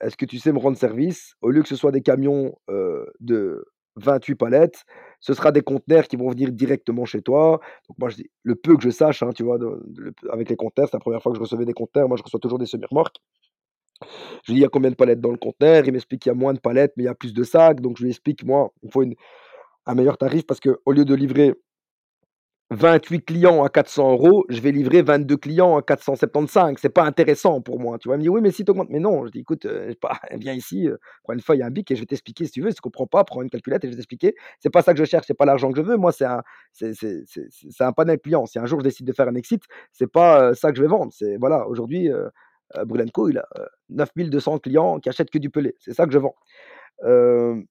est-ce 0.01 0.17
que 0.17 0.25
tu 0.27 0.39
sais 0.39 0.53
me 0.53 0.59
rendre 0.59 0.79
service? 0.79 1.35
Au 1.43 1.51
lieu 1.51 1.63
que 1.63 1.69
ce 1.69 1.77
soit 1.77 1.93
des 1.93 2.03
camions, 2.03 2.57
de 3.21 3.67
28 3.97 4.35
palettes, 4.35 4.85
ce 5.21 5.35
sera 5.35 5.53
des 5.53 5.61
conteneurs 5.61 6.09
qui 6.09 6.17
vont 6.17 6.31
venir 6.31 6.51
directement 6.51 7.05
chez 7.05 7.23
toi. 7.23 7.61
Donc 7.89 7.99
moi, 7.99 8.09
le 8.43 8.55
peu 8.55 8.77
que 8.77 8.83
je 8.83 8.91
sache, 8.91 9.23
hein, 9.23 9.31
tu 9.35 9.43
vois, 9.43 9.59
avec 10.31 10.49
les 10.49 10.57
conteneurs, 10.57 10.89
c'est 10.89 10.97
la 10.97 11.01
première 11.01 11.23
fois 11.23 11.33
que 11.33 11.37
je 11.37 11.43
recevais 11.43 11.65
des 11.65 11.75
conteneurs, 11.75 12.09
moi 12.09 12.17
je 12.17 12.23
reçois 12.23 12.41
toujours 12.41 12.59
des 12.59 12.67
semi-remorques. 12.67 13.17
Je 14.03 14.53
lui 14.53 14.55
dis, 14.55 14.61
il 14.61 14.63
y 14.63 14.65
a 14.65 14.69
combien 14.69 14.91
de 14.91 14.97
palettes 14.97 15.21
dans 15.21 15.31
le 15.31 15.37
conteneur? 15.37 15.85
Il 15.87 15.93
m'explique 15.93 16.23
qu'il 16.23 16.31
y 16.31 16.35
a 16.35 16.39
moins 16.39 16.55
de 16.55 16.59
palettes, 16.59 16.95
mais 16.97 17.05
il 17.05 17.07
y 17.07 17.11
a 17.11 17.15
plus 17.15 17.35
de 17.35 17.43
sacs. 17.43 17.81
Donc 17.81 17.99
je 17.99 18.05
lui 18.05 18.11
explique, 18.11 18.45
moi, 18.45 18.73
il 18.83 18.91
faut 18.91 19.05
un 19.87 19.95
meilleur 19.95 20.17
tarif 20.17 20.47
parce 20.47 20.61
qu'au 20.61 20.93
lieu 20.93 21.05
de 21.05 21.15
livrer 21.15 21.55
28 22.73 23.23
clients 23.25 23.65
à 23.65 23.69
400 23.69 24.13
euros, 24.13 24.45
je 24.49 24.61
vais 24.61 24.71
livrer 24.71 25.03
22 25.03 25.37
clients 25.37 25.77
à 25.77 25.83
475. 25.83 26.77
C'est 26.81 26.89
pas 26.89 27.03
intéressant 27.03 27.61
pour 27.61 27.81
moi. 27.81 27.99
Tu 27.99 28.09
il 28.09 28.13
me 28.13 28.19
dit 28.19 28.29
oui, 28.29 28.41
mais 28.41 28.53
si 28.53 28.65
tu 28.65 28.71
augmentes. 28.71 28.91
Mais 28.91 29.01
non, 29.01 29.27
je 29.27 29.33
dis 29.33 29.41
écoute, 29.41 29.67
euh, 29.67 29.93
pas, 30.01 30.21
viens 30.39 30.53
ici, 30.53 30.89
euh, 30.89 30.97
prends 31.25 31.33
une 31.33 31.41
feuille, 31.41 31.65
un 31.65 31.71
bic 31.71 31.91
et 31.91 31.97
je 31.97 32.01
vais 32.01 32.07
t'expliquer 32.07 32.45
si 32.45 32.53
tu 32.53 32.63
veux. 32.63 32.71
Si 32.71 32.77
tu 32.77 32.81
comprends 32.81 33.09
pas, 33.09 33.25
prends 33.25 33.43
une 33.43 33.51
calculette 33.51 33.85
et 33.85 33.89
je 33.89 33.93
vais 33.93 33.97
t'expliquer. 33.97 34.37
C'est 34.61 34.71
pas 34.71 34.83
ça 34.83 34.93
que 34.93 35.01
je 35.01 35.05
cherche, 35.05 35.27
c'est 35.27 35.35
pas 35.35 35.47
l'argent 35.47 35.73
que 35.73 35.79
je 35.79 35.83
veux. 35.83 35.97
Moi, 35.97 36.13
c'est 36.13 36.25
un, 36.25 36.43
c'est, 36.73 36.95
un 37.81 37.93
panel 37.93 38.21
client. 38.21 38.47
Si 38.47 38.61
un 38.61 38.67
jour 38.67 38.79
je 38.79 38.85
décide 38.85 39.07
de 39.07 39.13
faire 39.13 39.27
un 39.27 39.35
exit, 39.35 39.65
c'est 39.93 40.11
pas 40.11 40.41
euh, 40.51 40.55
ça 40.55 40.71
que 40.71 40.77
je 40.77 40.83
vais 40.83 40.89
vendre. 40.89 41.13
C'est 41.13 41.39
voilà, 41.39 41.67
aujourd'hui, 41.67 42.09
euh, 42.13 42.29
Brulenco, 42.85 43.29
il 43.29 43.39
a 43.39 43.49
9200 43.89 44.59
clients 44.59 45.01
qui 45.01 45.09
achètent 45.09 45.31
que 45.31 45.39
du 45.39 45.51
pelé. 45.51 45.75
C'est 45.81 45.93
ça 45.93 46.07
que 46.07 46.13
je 46.13 46.19
vends. 46.19 46.37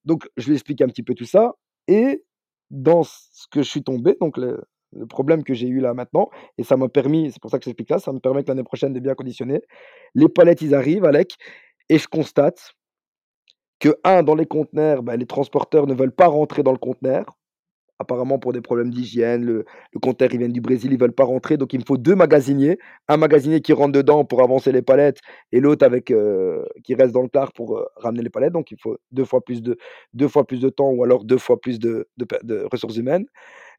donc, 0.03 0.27
je 0.35 0.47
lui 0.47 0.55
explique 0.55 0.81
un 0.81 0.87
petit 0.87 1.03
peu 1.03 1.13
tout 1.13 1.25
ça 1.25 1.53
et 1.87 2.25
dans 2.69 3.03
ce 3.03 3.47
que 3.49 3.63
je 3.63 3.69
suis 3.69 3.83
tombé, 3.83 4.15
donc 4.19 4.37
le, 4.37 4.61
le 4.93 5.05
problème 5.07 5.43
que 5.43 5.53
j'ai 5.53 5.67
eu 5.67 5.79
là 5.81 5.93
maintenant 5.93 6.29
et 6.57 6.63
ça 6.63 6.77
m'a 6.77 6.89
permis 6.89 7.31
c'est 7.31 7.41
pour 7.41 7.51
ça 7.51 7.59
que 7.59 7.65
j'explique 7.65 7.89
là, 7.89 7.99
ça 7.99 8.11
me 8.13 8.19
permet 8.19 8.43
que 8.43 8.49
l'année 8.49 8.63
prochaine 8.63 8.93
de 8.93 8.99
bien 8.99 9.15
conditionner. 9.15 9.61
Les 10.15 10.29
palettes, 10.29 10.61
ils 10.61 10.75
arrivent 10.75 11.05
Alec 11.05 11.35
et 11.89 11.97
je 11.99 12.07
constate 12.07 12.73
que 13.81 13.95
un 14.03 14.23
dans 14.23 14.35
les 14.35 14.45
conteneurs, 14.45 15.03
bah, 15.03 15.15
les 15.15 15.25
transporteurs 15.25 15.87
ne 15.87 15.93
veulent 15.93 16.11
pas 16.11 16.27
rentrer 16.27 16.63
dans 16.63 16.73
le 16.73 16.77
conteneur. 16.77 17.37
Apparemment 17.99 18.39
pour 18.39 18.53
des 18.53 18.61
problèmes 18.61 18.91
d'hygiène, 18.91 19.43
le 19.45 19.65
le 19.93 19.99
conteneur, 20.01 20.31
il 20.33 20.39
vient 20.39 20.49
du 20.49 20.61
Brésil, 20.61 20.93
ils 20.93 20.99
veulent 20.99 21.13
pas 21.13 21.25
rentrer, 21.25 21.57
donc 21.57 21.73
il 21.73 21.79
me 21.81 21.85
faut 21.85 21.97
2 21.97 22.15
magasiniers. 22.15 22.79
Un 23.09 23.17
magasinier 23.17 23.61
qui 23.61 23.73
rentre 23.73 23.93
dedans 23.93 24.25
pour 24.25 24.43
avancer 24.43 24.71
les 24.71 24.81
palettes 24.83 25.19
et 25.53 25.59
l'autre 25.61 25.85
avec, 25.85 26.11
heu, 26.11 26.65
qui 26.83 26.95
reste 26.95 27.13
dans 27.13 27.23
le 27.23 27.29
car 27.29 27.53
pour, 27.53 27.77
heu, 27.77 27.87
ramener 27.97 28.23
les 28.23 28.29
palettes, 28.31 28.53
donc 28.53 28.71
il 28.71 28.77
faut 28.81 28.97
2 29.11 29.25
fois 29.25 29.41
plus 29.41 29.61
de 29.63 29.77
2 30.13 30.27
fois 30.29 30.45
plus 30.47 30.61
de 30.61 30.69
temps 30.69 30.91
ou 30.91 31.03
alors 31.03 31.25
2 31.25 31.37
fois 31.39 31.59
plus 31.61 31.79
de 31.79 32.07
de 32.17 32.67
ressources 32.71 32.97
humaines. 32.97 33.25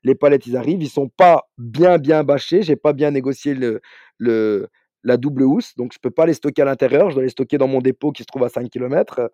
Les 0.04 0.14
palettes, 0.14 0.46
ils 0.46 0.56
arrivent, 0.56 0.82
ils 0.82 0.90
sont 0.90 1.08
pas 1.08 1.48
bien, 1.58 1.98
bien 1.98 2.24
bâchés, 2.24 2.62
j'ai 2.62 2.76
pas 2.76 2.92
bien 2.92 3.10
négocié 3.10 3.54
le 3.54 3.80
le 4.18 4.68
la 5.02 5.16
double 5.16 5.44
housse, 5.44 5.74
donc 5.76 5.92
je 5.94 5.98
peux 5.98 6.10
pas 6.10 6.26
les 6.26 6.34
stocker 6.34 6.62
à 6.62 6.66
l'intérieur, 6.66 7.10
je 7.10 7.14
dois 7.14 7.22
les 7.24 7.30
stocker 7.30 7.56
dans 7.58 7.68
mon 7.68 7.80
dépôt 7.80 8.12
qui 8.12 8.22
se 8.22 8.26
trouve 8.26 8.44
à 8.44 8.50
5 8.50 8.68
kilomètres. 8.68 9.30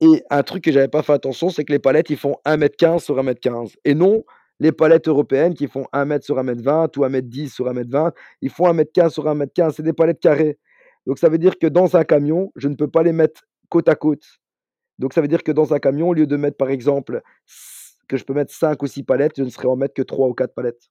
Et 0.00 0.22
un 0.30 0.42
truc 0.42 0.64
que 0.64 0.72
j'avais 0.72 0.88
pas 0.88 1.02
fait 1.02 1.12
attention, 1.14 1.48
c'est 1.48 1.64
que 1.64 1.72
les 1.72 1.78
palettes, 1.78 2.10
ils 2.10 2.16
font 2.18 2.36
1 2.44 2.56
mètre 2.58 2.76
15 2.76 3.02
sur 3.02 3.18
1 3.18 3.22
mètre 3.22 3.40
15 3.40 3.76
et 3.84 3.94
non 3.94 4.24
les 4.60 4.72
palettes 4.72 5.08
européennes 5.08 5.54
qui 5.54 5.68
font 5.68 5.86
1 5.92 6.04
mètre 6.06 6.24
sur 6.24 6.38
1 6.38 6.42
mètre 6.42 6.62
20 6.62 6.96
ou 6.96 7.04
1 7.04 7.08
mètre 7.10 7.28
10 7.28 7.50
sur 7.52 7.68
1 7.68 7.72
mètre 7.74 7.90
20, 7.90 8.12
ils 8.42 8.50
font 8.50 8.66
1 8.66 8.72
mètre 8.72 8.92
15 8.92 9.12
sur 9.12 9.28
1 9.28 9.34
mètre 9.34 9.52
15, 9.54 9.74
c'est 9.76 9.82
des 9.82 9.92
palettes 9.92 10.20
carrées. 10.20 10.58
Donc 11.06 11.18
ça 11.18 11.28
veut 11.28 11.38
dire 11.38 11.58
que 11.58 11.66
dans 11.66 11.96
un 11.96 12.04
camion, 12.04 12.50
je 12.56 12.68
ne 12.68 12.74
peux 12.74 12.88
pas 12.88 13.02
les 13.02 13.12
mettre 13.12 13.42
côte 13.68 13.88
à 13.88 13.94
côte. 13.94 14.24
Donc 14.98 15.12
ça 15.12 15.20
veut 15.20 15.28
dire 15.28 15.42
que 15.42 15.52
dans 15.52 15.74
un 15.74 15.78
camion, 15.78 16.08
au 16.08 16.14
lieu 16.14 16.26
de 16.26 16.36
mettre 16.36 16.56
par 16.56 16.70
exemple 16.70 17.22
que 18.08 18.16
je 18.16 18.24
peux 18.24 18.34
mettre 18.34 18.52
5 18.52 18.82
ou 18.82 18.86
6 18.86 19.02
palettes, 19.02 19.32
je 19.36 19.42
ne 19.42 19.48
saurais 19.48 19.68
en 19.68 19.76
mettre 19.76 19.94
que 19.94 20.02
3 20.02 20.28
ou 20.28 20.34
4 20.34 20.54
palettes. 20.54 20.90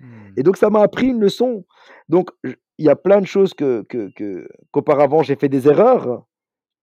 Mmh. 0.00 0.06
Et 0.36 0.42
donc 0.42 0.56
ça 0.56 0.70
m'a 0.70 0.82
appris 0.82 1.06
une 1.08 1.20
leçon. 1.20 1.64
Donc 2.08 2.30
il 2.44 2.84
y 2.84 2.88
a 2.88 2.96
plein 2.96 3.20
de 3.20 3.26
choses 3.26 3.54
que 3.54 3.84
que 3.88 4.10
que 4.16 4.48
qu'auparavant 4.70 5.22
j'ai 5.22 5.36
fait 5.36 5.48
des 5.48 5.68
erreurs, 5.68 6.24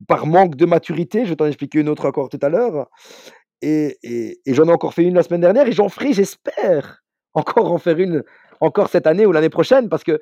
par 0.08 0.26
manque 0.26 0.56
de 0.56 0.66
maturité, 0.66 1.26
je 1.26 1.32
vais 1.32 1.36
t'en 1.36 1.46
expliquer 1.46 1.80
une 1.80 1.90
autre 1.90 2.06
encore 2.08 2.30
tout 2.30 2.40
à 2.42 2.50
l'heure 2.50 2.90
et 3.62 3.98
et 4.04 4.40
et 4.46 4.54
j'en 4.54 4.66
ai 4.68 4.72
encore 4.72 4.94
fait 4.94 5.04
une 5.04 5.16
la 5.16 5.24
semaine 5.24 5.42
dernière 5.42 5.68
et 5.68 5.72
j'en 5.72 5.90
ferai, 5.90 6.14
j'espère, 6.14 7.04
encore 7.34 7.72
en 7.72 7.78
faire 7.78 8.00
une 8.00 8.24
encore 8.60 8.90
cette 8.90 9.08
année 9.08 9.26
ou 9.26 9.32
l'année 9.32 9.50
prochaine 9.50 9.90
parce 9.90 10.04
que 10.04 10.20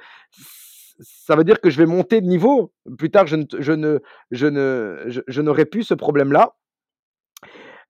ça 1.00 1.36
veut 1.36 1.44
dire 1.44 1.62
que 1.62 1.70
je 1.70 1.78
vais 1.78 1.86
monter 1.86 2.22
de 2.22 2.28
niveau. 2.28 2.74
Plus 2.98 3.10
tard, 3.10 3.28
je 3.28 3.38
ne 3.38 3.46
je 3.60 3.72
ne 3.72 4.00
je 4.32 4.48
ne 4.48 5.06
je 5.08 5.22
je 5.28 5.42
n'aurai 5.42 5.66
plus 5.66 5.84
ce 5.84 5.94
problème-là. 5.94 6.56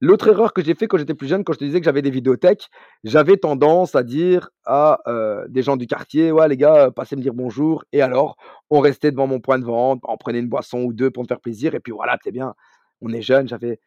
L'autre 0.02 0.30
erreur 0.30 0.54
que 0.54 0.64
j'ai 0.64 0.76
fait 0.76 0.88
quand 0.88 0.98
j'étais 0.98 1.14
plus 1.14 1.28
jeune, 1.28 1.44
quand 1.44 1.52
je 1.54 1.58
te 1.60 1.66
disais 1.66 1.80
que 1.82 1.86
j'avais 1.86 2.02
des 2.02 2.10
vidéothèques, 2.10 2.70
j'avais 3.04 3.36
tendance 3.36 3.96
à 3.96 4.04
dire 4.04 4.50
à, 4.66 5.00
heu, 5.08 5.46
des 5.50 5.62
gens 5.62 5.76
du 5.76 5.88
quartier: 5.88 6.32
«Ouais 6.32 6.48
les 6.48 6.56
gars, 6.56 6.88
heu, 6.88 6.92
passez 6.92 7.18
me 7.18 7.22
dire 7.22 7.34
bonjour» 7.34 7.84
et 7.92 8.02
alors 8.02 8.38
on 8.70 8.80
restait 8.80 9.12
devant 9.12 9.28
mon 9.28 9.42
point 9.42 9.60
de 9.60 9.66
vente, 9.66 10.00
on 10.08 10.16
prenait 10.18 10.40
une 10.40 10.48
boisson 10.48 10.80
ou 10.84 10.94
2 10.94 11.12
pour 11.12 11.24
me 11.24 11.28
faire 11.28 11.42
plaisir 11.42 11.76
et 11.76 11.82
puis 11.82 11.92
voilà, 11.92 12.18
sais 12.24 12.32
bien, 12.32 12.54
on 13.02 13.12
est 13.12 13.22
jeune, 13.22 13.48
j'avais 13.50 13.80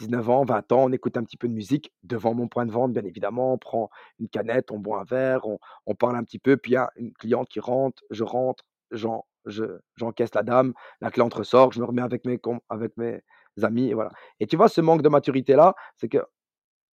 19 0.00 0.28
ans, 0.30 0.44
20 0.44 0.70
ans, 0.72 0.84
on 0.84 0.92
écoute 0.92 1.16
un 1.16 1.24
petit 1.24 1.36
peu 1.38 1.48
de 1.48 1.54
musique 1.54 1.92
devant 2.04 2.34
mon 2.34 2.48
point 2.48 2.66
de 2.66 2.72
vente, 2.72 2.92
bien 2.92 3.04
évidemment, 3.04 3.54
on 3.54 3.58
prend 3.58 3.90
une 4.20 4.28
canette, 4.28 4.70
on 4.72 4.78
boit 4.78 5.00
un 5.00 5.04
verre, 5.04 5.46
on 5.46 5.58
on 5.86 5.94
parle 5.94 6.16
un 6.16 6.24
petit 6.24 6.38
peu, 6.40 6.56
puis 6.58 6.72
il 6.72 6.74
y 6.74 6.78
a 6.78 6.90
une 6.96 7.12
cliente 7.14 7.48
qui 7.48 7.60
rentre, 7.60 8.02
je 8.10 8.24
rentre, 8.24 8.64
j'en 8.92 9.24
je 9.46 9.64
j'encaisse 9.96 10.34
la 10.34 10.42
dame, 10.42 10.74
la 11.00 11.10
cliente 11.10 11.34
ressort, 11.34 11.72
je 11.72 11.80
me 11.80 11.86
remets 11.86 12.02
avec 12.02 12.26
mes 12.26 12.38
avec 12.70 12.96
mes 12.98 13.20
amis 13.64 13.88
et 13.90 13.94
voilà. 13.94 14.10
Et 14.40 14.46
tu 14.46 14.56
vois 14.56 14.68
ce 14.68 14.80
manque 14.80 15.02
de 15.02 15.08
maturité-là, 15.08 15.74
c'est 15.96 16.08
que 16.08 16.18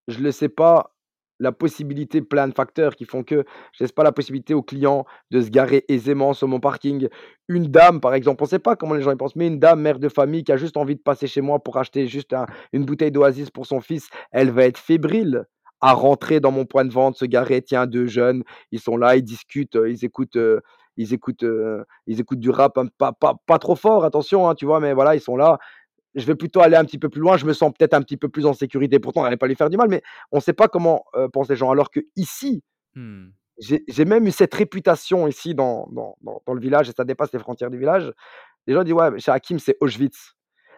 je 0.07 0.20
laissais 0.20 0.49
pas 0.49 0.91
la 1.39 1.51
possibilité, 1.51 2.22
plein 2.22 2.47
de 2.47 2.53
facteurs 2.53 2.95
qui 2.95 3.03
font 3.03 3.22
que 3.24 3.43
je 3.74 3.84
laisse 3.84 3.91
pas 3.91 4.03
la 4.03 4.13
possibilité 4.13 4.53
aux 4.53 4.63
clients 4.63 5.05
de 5.32 5.41
se 5.41 5.49
garer 5.49 5.84
aisément 5.89 6.34
sur 6.34 6.47
mon 6.47 6.61
parking. 6.61 7.09
Une 7.49 7.66
dame, 7.68 7.99
par 7.99 8.13
exemple, 8.13 8.41
on 8.41 8.45
sait 8.45 8.59
pas 8.59 8.78
comment 8.78 8.93
les 8.93 9.01
gens 9.01 9.11
y 9.11 9.18
pensent, 9.18 9.36
mais 9.36 9.47
une 9.47 9.59
dame, 9.59 9.82
mère 9.82 9.99
de 9.99 10.07
famille 10.07 10.45
qui 10.45 10.53
a 10.53 10.57
juste 10.57 10.78
envie 10.78 10.95
de 10.95 11.01
passer 11.01 11.28
chez 11.28 11.41
moi 11.41 11.59
pour 11.59 11.78
acheter 11.78 12.07
juste 12.07 12.32
un 12.34 12.45
une 12.72 12.86
bouteille 12.86 13.11
d'Oasis 13.11 13.49
pour 13.51 13.66
son 13.66 13.82
fils, 13.82 14.07
elle 14.32 14.49
va 14.51 14.63
être 14.66 14.78
fébrile 14.78 15.43
à 15.82 15.91
rentrer 15.93 16.39
dans 16.39 16.51
mon 16.51 16.66
point 16.66 16.86
de 16.86 16.91
vente, 16.93 17.18
se 17.18 17.26
garer. 17.26 17.61
Tiens, 17.61 17.86
2 17.86 18.05
jeunes, 18.07 18.43
ils 18.72 18.80
sont 18.80 18.95
là, 18.95 19.18
ils 19.18 19.24
discutent, 19.24 19.76
heu, 19.76 19.91
ils 19.91 20.05
écoutent, 20.05 20.38
heu, 20.38 20.61
ils 20.97 21.13
écoutent, 21.13 21.43
heu, 21.43 21.84
ils 22.07 22.22
écoutent 22.22 22.39
du 22.39 22.49
rap, 22.49 22.78
hein, 22.78 22.86
pas 22.97 23.11
pas 23.11 23.36
pas 23.45 23.59
trop 23.59 23.76
fort, 23.76 24.05
attention, 24.05 24.47
hein, 24.49 24.55
tu 24.55 24.66
vois? 24.66 24.80
Mais 24.80 24.93
voilà, 24.93 25.16
ils 25.16 25.22
sont 25.22 25.36
là. 25.36 25.59
Je 26.16 26.26
vais 26.26 26.36
plutôt 26.36 26.61
aller 26.61 26.78
un 26.78 26.86
petit 26.86 26.97
peu 26.99 27.09
plus 27.09 27.22
loin, 27.22 27.38
je 27.38 27.45
me 27.45 27.53
sens 27.53 27.72
peut-être 27.78 27.93
un 27.93 28.01
petit 28.01 28.18
peu 28.18 28.30
plus 28.30 28.45
en 28.45 28.53
sécurité. 28.53 28.99
Pourtant, 28.99 29.24
j'allais 29.24 29.38
pas 29.38 29.47
lui 29.47 29.55
faire 29.55 29.70
du 29.70 29.78
mal, 29.78 29.89
mais 29.89 30.01
on 30.32 30.39
sait 30.39 30.53
pas 30.53 30.68
comment, 30.70 31.05
heu, 31.16 31.30
pensent 31.30 31.49
les 31.49 31.55
gens. 31.57 31.72
Alors 31.72 31.89
qu'ici, 31.91 32.63
Mmh. 32.95 33.34
j'ai 33.59 33.84
j'ai 33.88 34.05
même 34.05 34.28
eu 34.28 34.32
cette 34.32 34.53
réputation 34.53 35.28
ici 35.28 35.55
dans 35.55 35.88
dans 35.91 36.18
dans 36.22 36.41
dans 36.45 36.53
le 36.53 36.59
village 36.61 36.89
et 36.89 36.93
ça 36.95 37.05
dépasse 37.05 37.32
les 37.34 37.39
frontières 37.39 37.70
du 37.70 37.78
village. 37.78 38.11
Les 38.68 38.74
gens 38.76 38.84
disent: 38.84 38.93
«Ouais, 38.95 39.20
chez 39.20 39.32
Hakim, 39.32 39.59
c'est 39.59 39.78
Auschwitz». 39.82 40.34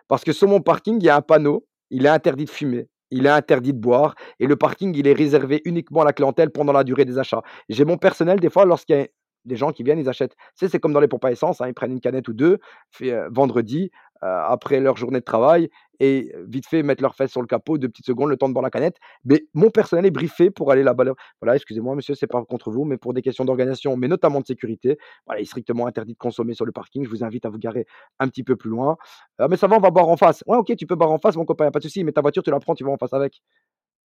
Parce 0.08 0.24
que 0.24 0.34
sur 0.34 0.48
mon 0.50 0.62
parking, 0.62 0.98
il 1.02 1.06
y 1.06 1.10
a 1.10 1.16
un 1.18 1.22
panneau, 1.22 1.68
il 1.92 2.06
est 2.06 2.10
interdit 2.10 2.46
de 2.46 2.50
fumer, 2.52 2.90
il 3.12 3.26
est 3.26 3.30
interdit 3.30 3.74
de 3.74 3.80
boire 3.80 4.16
et 4.40 4.48
le 4.48 4.56
parking, 4.58 4.96
il 4.96 5.08
est 5.08 5.14
réservé 5.14 5.62
uniquement 5.66 6.02
à 6.02 6.06
la 6.06 6.14
clientèle 6.14 6.52
pendant 6.52 6.74
la 6.74 6.84
durée 6.84 7.06
des 7.06 7.20
achats. 7.20 7.44
J'ai 7.70 7.86
mon 7.86 7.98
personnel, 7.98 8.40
des 8.40 8.50
fois, 8.50 8.66
lorsqu'il 8.66 8.98
y 8.98 9.02
a 9.02 9.08
des 9.46 9.56
gens 9.56 9.72
qui 9.72 9.84
viennent, 9.84 10.00
ils 10.00 10.10
achètent 10.10 10.36
tu 10.36 10.38
sais, 10.56 10.70
c'est 10.70 10.80
comme 10.80 10.94
dans 10.94 11.00
les 11.00 11.08
pompes 11.08 11.26
à 11.26 11.32
essence, 11.32 11.62
hein, 11.62 11.68
ils 11.68 11.74
prennent 11.74 11.92
une 11.94 12.02
canette 12.02 12.28
ou 12.28 12.34
2, 12.34 12.60
fait, 12.92 13.12
heu, 13.14 13.30
vendredi, 13.32 13.92
après 14.22 14.80
leur 14.80 14.98
journée 14.98 15.20
de 15.20 15.26
travail 15.26 15.70
et 16.00 16.32
vite 16.48 16.68
fait 16.68 16.84
mettre 16.84 17.02
leurs 17.02 17.16
fesses 17.16 17.32
sur 17.32 17.42
le 17.42 17.48
capot, 17.48 17.78
2 17.78 17.90
petites 17.90 18.06
secondes, 18.06 18.30
le 18.30 18.38
temps 18.38 18.48
de 18.48 18.54
boire 18.54 18.64
la 18.64 18.70
canette. 18.70 18.98
Mais 19.26 19.46
mon 19.54 19.70
personnel 19.70 20.06
est 20.06 20.12
briefé 20.12 20.52
pour 20.52 20.72
aller 20.72 20.84
là-bas. 20.84 21.06
«Voilà, 21.42 21.56
excusez-moi 21.56 21.96
monsieur, 21.96 22.14
c'est 22.16 22.28
pas 22.28 22.44
contre 22.46 22.72
vous, 22.72 22.86
mais 22.86 22.98
pour 22.98 23.14
des 23.14 23.22
questions 23.22 23.46
d'organisation, 23.46 23.98
mais 23.98 24.08
notamment 24.08 24.42
de 24.42 24.46
sécurité, 24.46 24.98
voilà, 25.26 25.42
il 25.42 25.44
est 25.44 25.46
strictement 25.46 25.88
interdit 25.88 26.14
de 26.14 26.18
consommer 26.18 26.54
sur 26.54 26.66
le 26.66 26.72
parking. 26.72 27.04
Je 27.04 27.10
vous 27.10 27.24
invite 27.24 27.46
à 27.46 27.50
vous 27.50 27.58
garer 27.60 27.86
un 28.20 28.28
petit 28.28 28.44
peu 28.44 28.56
plus 28.56 28.70
loin». 28.70 28.98
«Ah 29.40 29.48
mais 29.48 29.58
ça 29.58 29.68
va, 29.68 29.78
on 29.78 29.80
va 29.80 29.90
boire 29.92 30.10
en 30.10 30.18
face». 30.18 30.44
«Ouais, 30.48 30.58
OK, 30.58 30.76
tu 30.76 30.86
peux 30.88 30.96
boire 30.96 31.12
en 31.12 31.20
face 31.20 31.36
mon 31.36 31.46
copain, 31.46 31.66
y 31.66 31.68
a 31.68 31.72
pas 31.72 31.80
de 31.80 31.84
souci, 31.84 32.04
mais 32.04 32.12
ta 32.12 32.22
voiture, 32.22 32.44
tu 32.44 32.52
la 32.52 32.60
prends, 32.60 32.76
tu 32.76 32.84
vas 32.84 32.92
en 32.92 32.98
face 32.98 33.14
avec». 33.14 33.42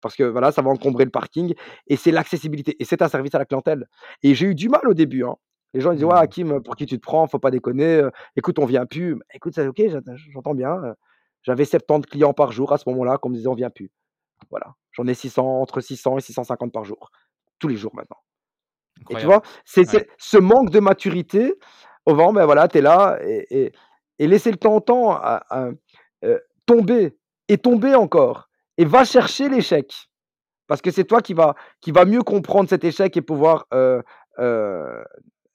Parce 0.01 0.17
que 0.17 0.25
voilà, 0.25 0.53
ça 0.53 0.63
va 0.63 0.71
encombrer 0.71 1.05
le 1.05 1.11
parking 1.11 1.55
et 1.87 1.97
c'est 1.97 2.11
l'accessibilité 2.11 2.77
et 2.81 2.85
c'est 2.85 3.03
un 3.03 3.09
service 3.09 3.35
à 3.35 3.39
la 3.39 3.45
clientèle. 3.47 3.87
Et 4.23 4.35
j'ai 4.35 4.47
eu 4.47 4.55
du 4.55 4.69
mal 4.69 4.89
au 4.89 4.95
début, 4.95 5.25
hein. 5.25 5.37
Les 5.75 5.81
gens 5.81 5.93
ils 5.93 5.97
disent: 5.97 6.05
«Ouais 6.05 6.15
Mmh. 6.15 6.19
Hakim, 6.19 6.63
pour 6.63 6.77
qui 6.77 6.87
tu 6.87 6.97
te 6.99 7.03
prends? 7.03 7.27
Faut 7.27 7.39
pas 7.39 7.51
déconner, 7.51 7.97
heu, 8.03 8.11
écoute, 8.37 8.59
on 8.59 8.67
vient 8.67 8.87
plus». 8.87 9.19
Écoute, 9.35 9.55
c'est 9.55 9.67
OK, 9.67 9.83
j'ent 9.89 10.01
j'entends 10.33 10.55
bien, 10.55 10.77
heu, 10.85 10.95
j'avais 11.43 11.65
70 11.65 12.07
clients 12.09 12.35
par 12.35 12.53
jour 12.53 12.73
à 12.73 12.79
ce 12.79 12.89
moment-là 12.91 13.19
qu'on 13.19 13.31
me 13.31 13.35
disait: 13.37 13.49
«On 13.49 13.55
vient 13.55 13.71
plus». 13.71 13.91
Voilà, 14.51 14.75
j'en 14.93 15.07
ai 15.09 15.15
600, 15.15 15.47
entre 15.63 15.81
600 15.81 16.19
et 16.19 16.23
650 16.23 16.73
par 16.73 16.85
jour, 16.85 17.11
tous 17.61 17.69
les 17.69 17.77
jours 17.77 17.95
maintenant. 17.97 18.19
Et 19.11 19.17
tu 19.17 19.27
vois? 19.27 19.43
C'est 19.65 19.85
Ouais. 19.87 20.07
ce 20.19 20.39
manque 20.39 20.71
de 20.71 20.81
maturité 20.81 21.55
au 22.07 22.15
vent, 22.15 22.33
ben 22.33 22.45
voilà, 22.47 22.69
tu 22.69 22.79
es 22.79 22.83
là 22.83 23.19
et 23.25 23.47
et 23.67 23.73
et 24.19 24.27
laisser 24.29 24.51
le 24.53 24.57
temps 24.59 24.77
au 24.77 24.81
temps 24.81 25.13
à 25.13 25.45
à, 25.51 25.71
heu, 26.25 26.43
tomber 26.67 27.17
et 27.49 27.59
tomber 27.59 27.95
encore 27.95 28.49
et 28.79 28.85
va 28.85 29.05
chercher 29.05 29.49
l'échec. 29.49 30.11
Parce 30.69 30.83
que 30.83 30.91
c'est 30.93 31.05
toi 31.05 31.23
qui 31.23 31.35
va 31.35 31.55
qui 31.81 31.93
va 31.93 32.05
mieux 32.07 32.23
comprendre 32.23 32.69
cet 32.71 32.85
échec 32.85 33.17
et 33.17 33.23
pouvoir, 33.23 33.67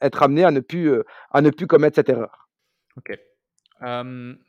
être 0.01 0.23
amené 0.23 0.43
à 0.43 0.51
ne 0.51 0.59
plus, 0.59 0.89
heu, 0.89 1.05
à 1.31 1.41
ne 1.41 1.49
plus 1.49 1.67
commettre 1.67 1.95
cette 1.95 2.09
erreur. 2.09 2.49
OK. 2.97 3.17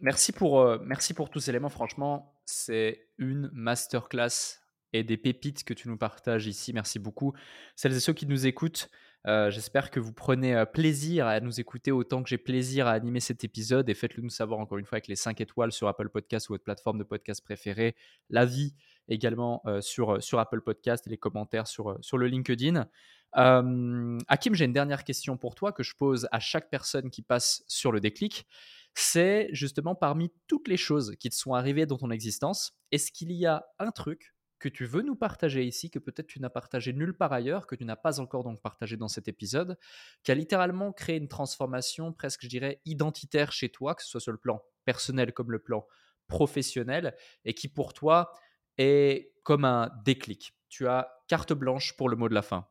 Merci 0.01 0.33
pour, 0.33 0.61
heu, 0.61 0.81
merci 0.85 1.15
pour 1.15 1.31
tous 1.31 1.41
ces 1.41 1.51
éléments. 1.51 1.69
Franchement, 1.69 2.41
c'est 2.45 3.09
une 3.19 3.51
masterclass 3.53 4.61
et 4.95 5.05
des 5.05 5.19
pépites 5.19 5.65
que 5.65 5.75
tu 5.75 5.89
nous 5.89 5.99
partages 5.99 6.47
ici. 6.47 6.73
Merci 6.73 6.99
beaucoup. 6.99 7.35
Celles 7.77 7.95
et 7.95 8.01
ceux 8.01 8.15
qui 8.15 8.27
nous 8.27 8.47
écoutent, 8.47 8.89
heu, 9.27 9.51
j'espère 9.51 9.91
que 9.91 10.01
vous 10.01 10.15
prenez, 10.15 10.65
plaisir 10.73 11.27
à 11.27 11.41
nous 11.41 11.61
écouter 11.61 11.93
autant 11.93 12.23
que 12.23 12.31
j'ai 12.31 12.39
plaisir 12.39 12.87
à 12.87 12.93
animer 12.93 13.21
cet 13.21 13.45
épisode 13.45 13.89
et 13.91 13.95
faites-le 13.95 14.23
nous 14.23 14.31
savoir 14.31 14.61
encore 14.61 14.79
une 14.79 14.87
fois 14.87 14.97
avec 14.97 15.09
les 15.09 15.17
5 15.17 15.41
étoiles 15.43 15.73
sur 15.73 15.89
Apple 15.89 16.09
Podcasts 16.09 16.49
ou 16.49 16.55
votre 16.55 16.65
plateforme 16.65 16.99
de 16.99 17.05
podcast 17.05 17.45
préférée, 17.45 17.97
l'avis 18.31 18.75
également, 19.09 19.63
sur, 19.81 20.23
sur 20.23 20.39
Apple 20.39 20.61
Podcasts 20.61 21.07
et 21.07 21.11
les 21.11 21.19
commentaires 21.19 21.67
sur, 21.67 21.97
sur 22.01 22.19
le 22.19 22.27
LinkedIn. 22.27 22.89
Hem, 23.35 24.19
Hakim, 24.29 24.55
j'ai 24.55 24.65
une 24.65 24.73
dernière 24.73 25.05
question 25.05 25.37
pour 25.37 25.55
toi 25.55 25.73
que 25.73 25.83
je 25.83 25.95
pose 25.95 26.29
à 26.33 26.41
chaque 26.41 26.71
personne 26.71 27.11
qui 27.11 27.23
passe 27.23 27.63
sur 27.69 27.93
le 27.93 28.01
déclic. 28.01 28.47
C'est 28.95 29.49
justement 29.53 29.95
parmi 29.95 30.33
toutes 30.47 30.69
les 30.69 30.77
choses 30.77 31.15
qui 31.21 31.31
te 31.31 31.35
sont 31.35 31.55
arrivées 31.55 31.87
dans 31.87 31.99
ton 31.99 32.11
existence, 32.11 32.73
est-ce 32.91 33.13
qu'il 33.13 33.33
y 33.33 33.47
a 33.47 33.67
un 33.79 33.91
truc 33.91 34.35
que 34.59 34.69
tu 34.69 34.87
veux 34.87 35.03
nous 35.03 35.15
partager 35.15 35.65
ici, 35.65 35.89
que 35.91 36.01
peut-être 36.01 36.27
tu 36.27 36.41
n'as 36.41 36.51
partagé 36.51 36.93
nulle 36.93 37.17
part 37.17 37.33
ailleurs, 37.33 37.67
que 37.67 37.77
tu 37.77 37.85
n'as 37.85 37.97
pas 37.97 38.19
encore 38.19 38.43
donc 38.43 38.61
partagé 38.61 38.97
dans 38.97 39.07
cet 39.07 39.29
épisode, 39.29 39.79
qui 40.25 40.33
a 40.33 40.35
littéralement 40.35 40.93
créé 40.93 41.17
une 41.17 41.29
transformation 41.29 42.13
presque, 42.13 42.43
je 42.43 42.49
dirais, 42.49 42.81
identitaire 42.85 43.53
chez 43.53 43.69
toi, 43.69 43.95
que 43.95 44.03
ce 44.03 44.09
soit 44.09 44.21
sur 44.21 44.33
le 44.33 44.39
plan 44.39 44.61
personnel 44.85 45.33
comme 45.33 45.53
le 45.53 45.61
plan 45.61 45.87
professionnel, 46.27 47.15
et 47.45 47.55
qui 47.55 47.69
pour 47.69 47.93
toi 47.95 48.33
est 48.79 49.33
comme 49.45 49.65
un 49.65 49.91
déclic? 50.05 50.55
Tu 50.69 50.89
as 50.89 51.09
carte 51.29 51.53
blanche 51.53 51.97
pour 51.97 52.09
le 52.09 52.17
mot 52.17 52.29
de 52.29 52.35
la 52.35 52.43
fin. 52.43 52.67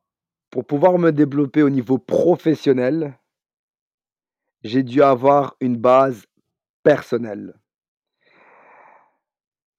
Pour 0.50 0.64
pouvoir 0.64 0.98
me 0.98 1.12
développer 1.12 1.62
au 1.62 1.68
niveau 1.68 1.98
professionnel 1.98 3.18
j'ai 4.64 4.82
dû 4.82 5.02
avoir 5.02 5.56
une 5.60 5.76
base 5.76 6.26
personnelle. 6.82 7.54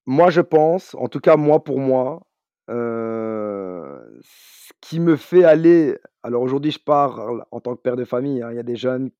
Moi, 0.05 0.29
je 0.29 0.41
pense, 0.41 0.95
en 0.95 1.07
tout 1.07 1.19
cas 1.19 1.35
moi 1.37 1.63
pour 1.63 1.79
moi, 1.79 2.21
heu, 2.69 4.19
ce 4.21 4.71
qui 4.81 4.99
me 4.99 5.15
fait 5.15 5.43
aller 5.43 5.97
alors 6.23 6.41
aujourd'hui, 6.41 6.71
je 6.71 6.79
parle 6.79 7.45
en 7.51 7.59
tant 7.61 7.75
que 7.75 7.81
père 7.81 7.95
de 7.95 8.05
famille, 8.05 8.41
hein, 8.41 8.51
il 8.51 8.55
y 8.57 8.59
a 8.59 8.63
des 8.63 8.75
jeunes 8.75 9.11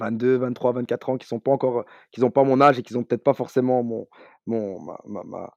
22-23-24 0.00 1.10
ans 1.10 1.18
qui 1.18 1.26
sont 1.26 1.40
pas 1.40 1.52
encore, 1.52 1.84
qui 2.12 2.22
ont 2.24 2.30
pas 2.30 2.44
mon 2.44 2.60
âge 2.60 2.78
et 2.78 2.82
qui 2.82 2.96
ont 2.96 3.04
peut-être 3.04 3.24
pas 3.24 3.34
forcément 3.34 3.82
mon 3.82 4.08
mon 4.46 4.80
ma 4.82 4.98
ma 5.24 5.50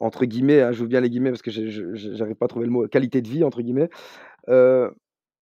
entre 0.00 0.24
guillemets, 0.24 0.62
hein, 0.62 0.72
j'ouvre 0.72 0.88
bien 0.88 1.00
les 1.00 1.10
guillemets 1.10 1.30
parce 1.30 1.42
que 1.42 1.50
je 1.50 1.68
je 1.68 2.14
j'arrive 2.14 2.36
pas 2.36 2.46
à 2.46 2.48
trouver 2.48 2.66
le 2.66 2.72
mot, 2.72 2.86
«qualité 2.88 3.20
de 3.22 3.28
vie» 3.28 3.44
entre 3.44 3.62
guillemets. 3.62 3.90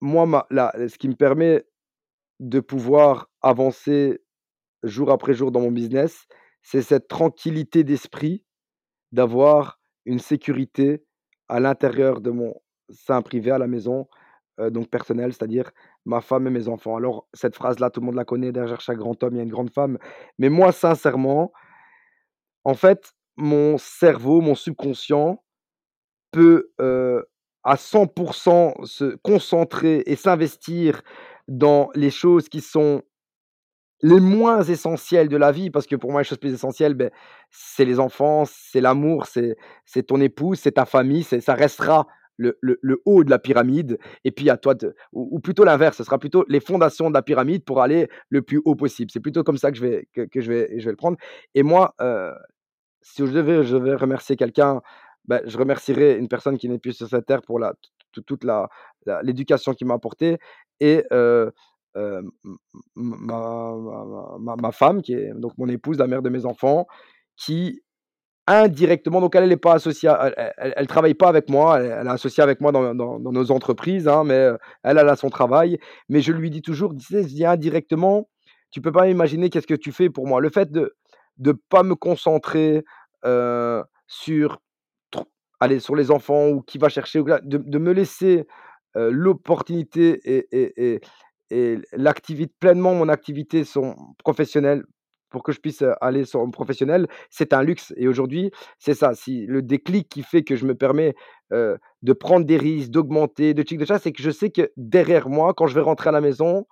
Moi 0.01 0.27
ma 0.27 0.47
la 0.51 0.73
ce 0.89 0.99
qui 0.99 1.09
me 1.09 1.15
permet 1.15 1.65
de 2.41 2.61
pouvoir 2.61 3.31
avancer 3.43 4.21
jour 4.83 5.11
après 5.11 5.35
jour 5.35 5.51
dans 5.51 5.61
mon 5.61 5.73
business, 5.73 6.27
c'est 6.63 6.83
cette 6.83 7.09
tranquillité 7.09 7.85
d'esprit 7.85 8.45
d'avoir 9.13 9.79
une 10.05 10.19
sécurité 10.19 11.05
à 11.49 11.61
l'intérieur 11.61 12.21
de 12.21 12.31
mon 12.31 12.55
sein 12.91 13.23
privé 13.23 13.51
à 13.51 13.59
la 13.59 13.67
maison, 13.67 14.09
donc 14.59 14.89
personnel, 14.89 15.33
c'est-à-dire 15.33 15.71
ma 16.05 16.21
femme 16.21 16.47
et 16.47 16.51
mes 16.51 16.69
enfants. 16.69 16.97
Alors 16.97 17.27
cette 17.33 17.55
phrase-là, 17.55 17.91
tout 17.91 18.01
le 18.01 18.07
monde 18.07 18.15
la 18.17 18.25
connaît, 18.25 18.53
derrière 18.53 18.81
chaque 18.81 18.99
grand 18.99 19.21
homme, 19.23 19.35
il 19.35 19.37
y 19.39 19.41
a 19.41 19.45
une 19.45 19.51
grande 19.51 19.71
femme. 19.71 19.99
Mais 20.39 20.49
moi, 20.49 20.73
sincèrement, 20.73 21.53
en 22.65 22.75
fait, 22.75 23.13
mon 23.37 23.79
cerveau, 23.79 24.41
mon 24.41 24.55
subconscient 24.55 25.43
peut, 26.33 26.71
à 27.65 27.77
100% 27.77 28.75
se 28.85 29.17
concentrer 29.23 30.03
et 30.07 30.17
s'investir 30.17 31.03
dans 31.49 31.91
les 31.95 32.11
choses 32.11 32.49
qui 32.49 32.61
sont 32.61 33.03
les 34.03 34.21
moins 34.21 34.63
essentielles 34.63 35.29
de 35.29 35.37
la 35.39 35.53
vie, 35.53 35.71
parce 35.71 35.87
que 35.87 35.97
pour 35.97 36.13
moi, 36.13 36.21
les 36.21 36.25
choses 36.29 36.39
plus 36.39 36.53
essentielles, 36.53 36.95
beh, 36.95 37.11
c'est 37.51 37.85
les 37.87 37.99
enfants, 37.99 38.45
c'est 38.47 38.81
l'amour, 38.83 39.27
c'est 39.27 39.57
ton 40.07 40.21
épouse, 40.21 40.59
c'est 40.61 40.73
ta 40.73 40.85
famille, 40.85 41.23
c'est 41.23 41.41
ça 41.41 41.55
restera 41.55 42.07
le 42.39 42.59
le 42.63 43.01
haut 43.07 43.25
de 43.25 43.31
la 43.31 43.39
pyramide 43.39 43.99
et 44.25 44.31
puis 44.31 44.51
à 44.51 44.59
toi 44.59 44.75
ou 45.13 45.41
plutôt 45.41 45.65
l'inverse, 45.65 45.97
ce 45.97 46.05
sera 46.05 46.19
plutôt 46.19 46.45
les 46.49 46.61
fondations 46.61 47.09
de 47.09 47.15
la 47.15 47.23
pyramide 47.23 47.65
pour 47.65 47.81
aller 47.81 48.09
le 48.29 48.43
plus 48.43 48.61
haut 48.67 48.75
possible. 48.77 49.11
C'est 49.11 49.21
plutôt 49.21 49.43
comme 49.43 49.57
ça 49.57 49.71
que 49.73 49.79
je 49.79 49.83
vais 49.87 50.09
que 50.15 50.41
je 50.43 50.53
vais 50.53 50.79
je 50.79 50.85
vais 50.85 50.91
le 50.91 50.97
prendre 50.97 51.17
et 51.55 51.63
moi, 51.63 51.95
si 53.15 53.27
je 53.27 53.33
devais 53.33 53.95
remercier 53.95 54.37
quelqu'un, 54.37 54.81
bah, 55.27 55.41
je 55.47 55.57
remercierais 55.59 56.19
une 56.19 56.29
personne 56.29 56.59
qui 56.59 56.69
n'est 56.69 56.79
plus 56.79 56.93
sur 56.95 57.09
cette 57.09 57.27
terre 57.27 57.43
pour 57.43 57.61
toute 58.27 58.45
l'éducation 59.23 59.75
qu'il 59.75 59.87
m'a 59.87 59.95
apportée 59.95 60.39
et 60.81 61.05
m 61.13 61.51
m 61.95 62.27
ma 62.97 64.73
femme 64.73 65.03
qui 65.03 65.15
est 65.15 65.33
donc 65.35 65.53
mon 65.59 65.69
épouse, 65.69 65.99
la 65.99 66.07
mère 66.07 66.23
de 66.23 66.31
mes 66.31 66.45
enfants, 66.47 66.87
qui 67.37 67.83
indirectement 68.49 69.21
donc 69.23 69.35
elle, 69.37 69.45
elle 69.45 69.53
est 69.53 69.57
pas 69.59 69.75
associée 69.75 70.11
elle 70.29 70.75
elle 70.77 70.87
travaille 70.89 71.15
pas 71.15 71.29
avec 71.29 71.51
moi, 71.51 71.81
elle 71.81 72.07
est 72.09 72.11
associée 72.11 72.43
avec 72.45 72.61
moi 72.63 72.73
dans 72.73 72.95
nos 72.95 73.51
entreprises, 73.53 74.09
hein, 74.09 74.25
mais 74.25 74.39
heu, 74.51 74.59
elle, 74.85 74.99
a 74.99 75.17
son 75.17 75.31
travail. 75.31 75.79
Mais 76.11 76.21
je 76.23 76.33
lui 76.33 76.51
dis 76.51 76.63
toujours, 76.63 76.93
je 76.99 77.19
dis: 77.21 77.45
«Indirectement, 77.47 78.29
tu 78.73 78.81
peux 78.83 78.93
pas 78.93 79.09
imaginer 79.09 79.51
qu'est-ce 79.51 79.67
que 79.69 79.75
tu 79.75 79.93
fais 79.93 80.11
pour 80.11 80.27
moi». 80.29 80.41
Le 80.41 80.51
fait 80.51 80.71
de 80.73 80.95
de 81.39 81.53
pas 81.53 81.83
me 81.83 81.95
concentrer, 81.95 82.85
sur 84.07 84.59
sur 85.81 85.97
les 85.97 86.11
enfants 86.11 86.49
ou 86.49 86.61
qui 86.63 86.79
va 86.79 86.89
chercher 86.89 87.23
de 87.23 87.59
de 87.59 87.79
me 87.79 87.93
laisser, 87.93 88.47
l'opportunité 88.95 90.21
et 90.25 90.47
et 90.53 91.01
et 91.51 91.79
l'activité 91.93 92.53
pleinement 92.61 92.95
mon 92.95 93.09
activité 93.09 93.65
son 93.65 93.95
professionnelle 94.19 94.85
pour 95.31 95.43
que 95.43 95.53
je 95.53 95.61
puisse, 95.61 95.85
aller 96.01 96.25
sur 96.25 96.41
mon 96.41 96.51
professionnel, 96.51 97.09
c'est 97.31 97.53
un 97.53 97.63
luxe 97.63 97.93
et 97.97 98.09
aujourd'hui, 98.09 98.53
c'est 98.79 98.95
ça, 98.95 99.15
si 99.15 99.45
le 99.47 99.61
déclic 99.61 100.09
qui 100.09 100.23
fait 100.23 100.45
que 100.45 100.57
je 100.57 100.65
me 100.65 100.75
permets, 100.75 101.15
de 101.51 102.13
prendre 102.13 102.47
des 102.47 102.57
risques, 102.57 102.91
d'augmenter, 102.91 103.53
de 103.55 103.65
chic 103.67 103.79
de 103.79 103.85
ça, 103.85 103.99
c'est 103.99 104.13
que 104.13 104.23
je 104.23 104.31
sais 104.31 104.51
que 104.51 104.71
derrière 104.77 105.29
moi, 105.29 105.53
quand 105.55 105.67
je 105.67 105.75
vais 105.75 105.81
rentrer 105.81 106.09
à 106.09 106.13
la 106.13 106.21
maison, 106.21 106.67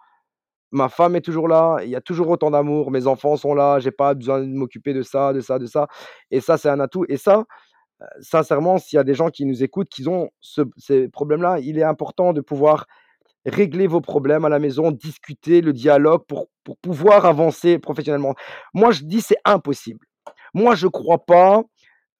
ma 0.75 0.91
femme 0.91 1.17
est 1.17 1.23
toujours 1.23 1.49
là, 1.49 1.79
il 1.85 1.91
y 1.91 1.97
a 1.97 2.03
toujours 2.03 2.31
autant 2.31 2.51
d'amour, 2.53 2.91
mes 2.93 3.07
enfants 3.09 3.37
sont 3.39 3.55
là, 3.55 3.81
j'ai 3.81 3.93
pas 3.93 4.15
besoin 4.15 4.41
de 4.43 4.47
m'occuper 4.47 4.95
de 4.95 5.03
ça, 5.03 5.33
de 5.35 5.41
ça, 5.41 5.59
de 5.61 5.67
ça 5.67 5.89
et 6.33 6.41
ça, 6.43 6.59
c'est 6.59 6.71
un 6.71 6.81
atout 6.81 7.07
et 7.09 7.19
ça, 7.19 7.45
heu, 8.03 8.07
sincèrement, 8.23 8.79
s'il 8.79 8.97
y 8.99 9.01
a 9.01 9.05
des 9.05 9.15
gens 9.15 9.31
qui 9.31 9.47
nous 9.47 9.63
écoutent, 9.65 9.89
qui 9.91 10.09
ont 10.09 10.31
ce 10.41 10.63
ces 10.79 11.09
problèmes-là, 11.09 11.61
il 11.61 11.79
est 11.79 11.85
important 11.85 12.33
de 12.35 12.41
pouvoir 12.43 12.87
régler 13.47 13.87
vos 13.89 14.01
problèmes 14.03 14.45
à 14.47 14.51
la 14.51 14.59
maison, 14.61 14.91
discuter, 14.93 15.61
le 15.63 15.73
dialogue 15.75 16.25
pour 16.29 16.49
pour 16.65 16.79
pouvoir 16.79 17.27
avancer 17.27 17.79
professionnellement. 17.81 18.35
Moi, 18.75 18.93
je 18.93 19.05
dis: 19.05 19.21
«C'est 19.23 19.39
impossible». 19.47 20.01
Moi, 20.55 20.75
je 20.77 20.89
crois 20.89 21.25
pas, 21.27 21.63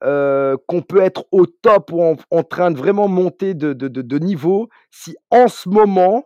heu, 0.05 0.57
qu'on 0.69 0.83
peut 0.83 1.01
être 1.03 1.25
au 1.33 1.47
top 1.47 1.93
ou 1.93 2.03
en 2.03 2.17
en 2.31 2.43
train 2.45 2.71
de 2.73 2.79
vraiment 2.79 3.09
monter 3.09 3.55
de 3.55 3.73
de 3.75 3.89
de 3.89 4.19
niveau 4.21 4.69
si 4.93 5.17
en 5.31 5.49
ce 5.49 5.69
moment, 5.71 6.25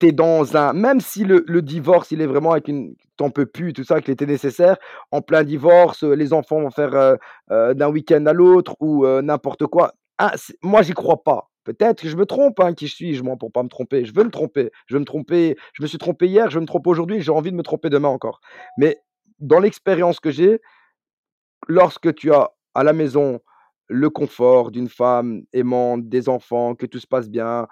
tu 0.00 0.08
es 0.08 0.12
dans 0.12 0.56
un 0.56 0.72
même 0.74 1.00
si 1.00 1.24
le 1.24 1.62
divorce, 1.62 2.10
il 2.10 2.20
est 2.20 2.26
vraiment 2.26 2.52
avec 2.52 2.68
une 2.68 2.94
tu 3.18 3.30
peux 3.30 3.46
plus, 3.46 3.72
tout 3.72 3.84
ça, 3.84 4.00
qu'il 4.02 4.12
était 4.12 4.26
nécessaire, 4.26 4.76
en 5.10 5.22
plein 5.22 5.42
divorce, 5.42 6.02
heu, 6.04 6.12
les 6.14 6.32
enfants 6.34 6.60
vont 6.60 6.70
faire, 6.70 6.94
heu 6.94 7.16
heu, 7.50 7.74
d'un 7.74 7.88
week-end 7.88 8.26
à 8.26 8.32
l'autre 8.34 8.76
ou 8.80 9.06
n'importe 9.22 9.66
quoi. 9.66 9.94
Ah, 10.18 10.34
moi, 10.62 10.82
j'y 10.82 10.92
crois 10.92 11.22
pas. 11.24 11.50
Peut-être 11.64 12.02
que 12.02 12.08
je 12.08 12.16
me 12.16 12.26
trompe, 12.26 12.60
hein, 12.60 12.74
qui 12.74 12.86
je 12.88 12.94
suis, 12.94 13.14
je 13.14 13.22
mens 13.24 13.36
pour 13.36 13.50
pas 13.52 13.62
me 13.62 13.68
tromper. 13.68 14.04
Je 14.04 14.14
veux 14.14 14.24
me 14.24 14.30
tromper. 14.30 14.70
Je 14.86 14.94
veux 14.94 15.00
me 15.00 15.04
tromper. 15.06 15.56
Je 15.72 15.82
me 15.82 15.88
suis 15.88 15.98
trompé 15.98 16.26
hier, 16.28 16.50
je 16.50 16.58
me 16.60 16.66
tromper 16.66 16.90
aujourd'hui, 16.90 17.20
j'ai 17.22 17.32
envie 17.32 17.50
de 17.50 17.56
me 17.56 17.62
tromper 17.62 17.90
demain 17.90 18.08
encore. 18.08 18.40
Mais 18.78 18.98
dans 19.40 19.58
l'expérience 19.60 20.20
que 20.20 20.30
j'ai, 20.30 20.60
lorsque 21.68 22.14
tu 22.14 22.32
as 22.32 22.50
à 22.74 22.84
la 22.84 22.92
maison 22.92 23.40
le 23.88 24.10
confort 24.10 24.70
d'une 24.70 24.88
femme 24.88 25.42
aimante, 25.52 26.08
des 26.08 26.28
enfants, 26.28 26.74
que 26.74 26.86
tout 26.86 26.98
se 26.98 27.06
passe 27.06 27.28
bien, 27.28 27.66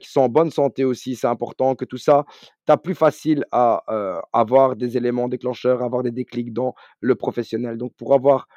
qui 0.00 0.10
sont 0.10 0.20
en 0.20 0.28
bonne 0.28 0.50
santé 0.50 0.84
aussi, 0.84 1.16
c'est 1.16 1.26
important 1.26 1.74
que 1.74 1.84
tout 1.84 1.96
ça, 1.98 2.24
tu 2.66 2.72
as 2.72 2.76
plus 2.76 2.94
facile 2.94 3.44
à, 3.52 3.82
heu, 3.90 4.20
avoir 4.32 4.76
des 4.76 4.96
éléments 4.96 5.28
déclencheurs, 5.28 5.82
avoir 5.82 6.02
des 6.02 6.10
déclics 6.10 6.52
dans 6.52 6.74
le 7.00 7.14
professionnel. 7.14 7.78
Donc 7.78 7.94
pour 7.96 8.14
avoir 8.14 8.48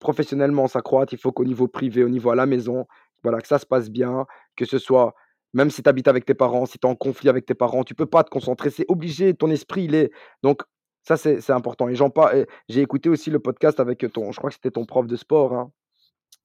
professionnellement 0.00 0.66
s'accroître, 0.66 1.12
il 1.12 1.18
faut 1.18 1.32
qu'au 1.32 1.44
niveau 1.44 1.68
privé, 1.68 2.04
au 2.04 2.08
niveau 2.08 2.30
à 2.30 2.34
la 2.36 2.46
maison, 2.46 2.86
voilà, 3.22 3.40
que 3.40 3.48
ça 3.48 3.58
se 3.58 3.66
passe 3.66 3.90
bien, 3.90 4.26
que 4.56 4.64
ce 4.64 4.78
soit 4.78 5.14
même 5.52 5.70
si 5.70 5.82
tu 5.82 5.88
habites 5.88 6.08
avec 6.08 6.24
tes 6.24 6.34
parents, 6.34 6.66
si 6.66 6.78
tu 6.78 6.86
es 6.86 6.90
en 6.90 6.94
conflit 6.94 7.28
avec 7.28 7.44
tes 7.44 7.54
parents, 7.54 7.82
tu 7.84 7.94
peux 7.94 8.06
pas 8.06 8.22
te 8.24 8.30
concentrer, 8.30 8.70
c'est 8.70 8.86
obligé, 8.88 9.34
ton 9.34 9.50
esprit, 9.50 9.84
il 9.84 9.94
est. 9.94 10.10
Donc 10.42 10.62
ça, 11.02 11.16
c'est 11.16 11.50
important. 11.50 11.88
Et 11.88 11.94
j'ai 12.68 12.80
écouté 12.80 13.08
aussi 13.08 13.30
le 13.30 13.40
podcast 13.40 13.80
avec 13.80 14.04
ton 14.12 14.32
je 14.32 14.38
crois 14.38 14.50
que 14.50 14.54
c'était 14.54 14.70
ton 14.70 14.84
prof 14.86 15.06
de 15.06 15.16
sport, 15.16 15.52
hein, 15.54 15.72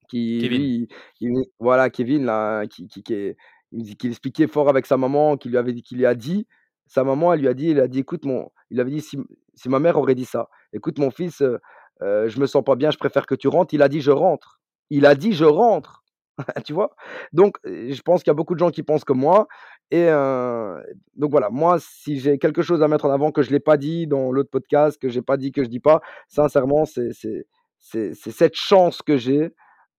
qui 0.07 0.39
Kevin. 0.39 0.61
lui, 0.61 0.87
il 1.21 1.31
voilà, 1.59 1.89
Kevin 1.89 2.25
là, 2.25 2.65
qui 2.67 2.87
qui 2.87 3.03
est 3.13 3.37
il 3.71 3.95
expliquait 4.05 4.47
fort 4.47 4.69
avec 4.69 4.85
sa 4.85 4.97
maman, 4.97 5.37
qui 5.37 5.49
lui 5.49 5.57
avait 5.57 5.73
qui 5.81 5.95
lui 5.95 6.05
a 6.05 6.15
dit 6.15 6.47
sa 6.87 7.03
maman, 7.03 7.33
elle 7.33 7.41
lui 7.41 7.47
a 7.47 7.53
dit 7.53 7.71
elle 7.71 7.79
a 7.81 7.87
dit: 7.87 7.99
«Écoute 7.99 8.25
mon» 8.25 8.49
il 8.71 8.79
avait 8.79 8.91
dit: 8.91 9.01
«Si 9.01 9.17
si 9.55 9.69
ma 9.69 9.79
mère 9.79 9.97
aurait 9.97 10.15
dit 10.15 10.25
ça: 10.25 10.49
"Écoute 10.73 10.99
mon 10.99 11.11
fils, 11.11 11.41
heu 11.41 11.59
heu, 12.03 12.27
je 12.27 12.39
me 12.39 12.45
sens 12.47 12.63
pas 12.63 12.75
bien, 12.75 12.91
je 12.91 12.97
préfère 12.97 13.25
que 13.25 13.35
tu 13.35 13.47
rentres"», 13.47 13.73
il 13.73 13.81
a 13.81 13.89
dit: 13.89 14.01
«Je 14.01 14.11
rentre». 14.11 14.59
Il 14.91 15.05
a 15.05 15.15
dit: 15.15 15.33
«Je 15.33 15.45
rentre». 15.45 16.03
Tu 16.65 16.73
vois? 16.73 16.95
Donc 17.33 17.57
je 17.65 18.01
pense 18.01 18.23
qu'il 18.23 18.29
y 18.31 18.33
a 18.33 18.35
beaucoup 18.35 18.53
de 18.55 18.59
gens 18.59 18.71
qui 18.71 18.83
pensent 18.83 19.03
comme 19.05 19.19
moi 19.19 19.47
et 19.91 20.07
heu, 20.09 20.81
donc 21.15 21.31
voilà, 21.31 21.49
moi, 21.51 21.77
si 21.79 22.19
j'ai 22.19 22.37
quelque 22.39 22.61
chose 22.63 22.81
à 22.83 22.87
mettre 22.87 23.05
en 23.05 23.11
avant 23.11 23.31
que 23.31 23.41
je 23.43 23.51
l'ai 23.51 23.59
pas 23.59 23.77
dit 23.77 24.07
dans 24.07 24.31
l'autre 24.31 24.49
podcast, 24.49 24.99
que 25.01 25.09
j'ai 25.09 25.21
pas 25.21 25.37
dit, 25.37 25.51
que 25.51 25.63
je 25.63 25.69
dis 25.69 25.79
pas, 25.79 26.01
sincèrement, 26.27 26.85
c'est 26.85 27.11
c'est 27.13 27.45
c'est 27.79 28.13
c'est 28.15 28.31
cette 28.31 28.55
chance 28.55 29.01
que 29.03 29.15
j'ai, 29.17 29.51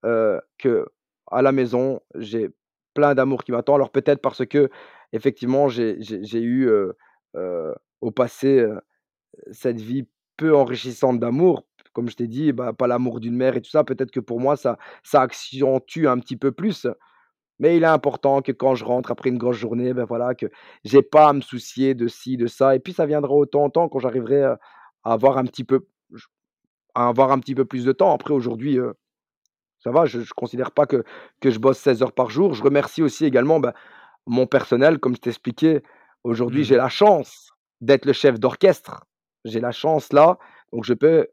heu, 0.06 0.40
qu'à 0.58 1.42
la 1.42 1.52
maison, 1.52 2.00
j'ai 2.16 2.50
plein 2.94 3.14
d'amour 3.16 3.44
qui 3.44 3.52
m'attend. 3.52 3.76
Alors 3.76 3.90
peut-être 3.92 4.22
parce 4.22 4.44
qu'effectivement, 4.46 5.68
j'ai 5.68 5.98
j'ai 6.00 6.40
eu, 6.42 6.66
heu 6.68 6.96
heu, 7.36 7.74
au 8.02 8.10
passé, 8.12 8.60
heu, 8.60 8.80
cette 9.52 9.80
vie 9.80 10.06
peu 10.36 10.54
enrichissante 10.56 11.20
d'amour, 11.20 11.66
comme 11.92 12.08
je 12.10 12.16
t'ai 12.16 12.26
dit, 12.28 12.52
bah, 12.52 12.72
pas 12.72 12.86
l'amour 12.86 13.20
d'une 13.20 13.36
mère 13.36 13.56
et 13.56 13.62
tout 13.62 13.70
ça, 13.70 13.84
peut-être 13.84 14.10
que 14.10 14.20
pour 14.20 14.40
moi, 14.40 14.56
ça 14.56 14.78
ça 15.04 15.22
accentue 15.22 16.06
un 16.08 16.18
petit 16.18 16.36
peu 16.36 16.52
plus. 16.52 16.86
Mais 17.60 17.76
il 17.76 17.84
est 17.84 17.86
important 17.86 18.42
que 18.42 18.52
quand 18.52 18.74
je 18.74 18.84
rentre 18.84 19.10
après 19.12 19.30
une 19.30 19.38
grosse 19.38 19.56
journée, 19.58 19.94
ben 19.94 20.04
voilà, 20.04 20.34
que 20.34 20.46
j'ai 20.84 21.02
pas 21.02 21.28
à 21.30 21.32
me 21.34 21.40
soucier 21.42 21.94
de 21.94 22.08
ci, 22.08 22.36
de 22.36 22.46
ça 22.48 22.76
et 22.76 22.80
puis 22.80 22.92
ça 22.94 23.06
viendra 23.06 23.32
au 23.34 23.46
temps 23.46 23.64
en 23.64 23.70
temps 23.70 23.88
quand 23.88 24.00
j'arriverai, 24.00 24.42
à 24.44 24.58
avoir 25.04 25.38
un 25.38 25.44
petit 25.46 25.64
peu 25.64 25.86
à 26.94 27.08
avoir 27.08 27.32
un 27.32 27.38
petit 27.38 27.54
peu 27.54 27.64
plus 27.64 27.84
de 27.84 27.92
temps. 27.92 28.12
Après 28.14 28.32
aujourd'hui, 28.34 28.78
ça 29.86 29.92
va, 29.92 30.04
je 30.04 30.18
je 30.20 30.34
considère 30.34 30.72
pas 30.72 30.84
que 30.86 31.04
que 31.40 31.50
je 31.50 31.60
bosse 31.60 31.78
16 31.78 32.02
heures 32.02 32.12
par 32.12 32.28
jour. 32.28 32.54
Je 32.54 32.62
remercie 32.64 33.02
aussi 33.02 33.24
également, 33.24 33.60
bah, 33.60 33.72
mon 34.26 34.46
personnel, 34.48 34.98
comme 34.98 35.14
je 35.14 35.20
t'ai 35.20 35.30
expliqué. 35.30 35.80
Aujourd'hui, 36.24 36.64
j'ai 36.64 36.74
Mmh 36.74 36.78
la 36.78 36.88
chance 36.88 37.52
d'être 37.80 38.04
le 38.04 38.12
chef 38.12 38.40
d'orchestre. 38.40 39.04
J'ai 39.44 39.60
la 39.60 39.70
chance 39.70 40.12
là, 40.12 40.38
donc 40.72 40.82
je 40.84 40.92
peux, 40.94 41.28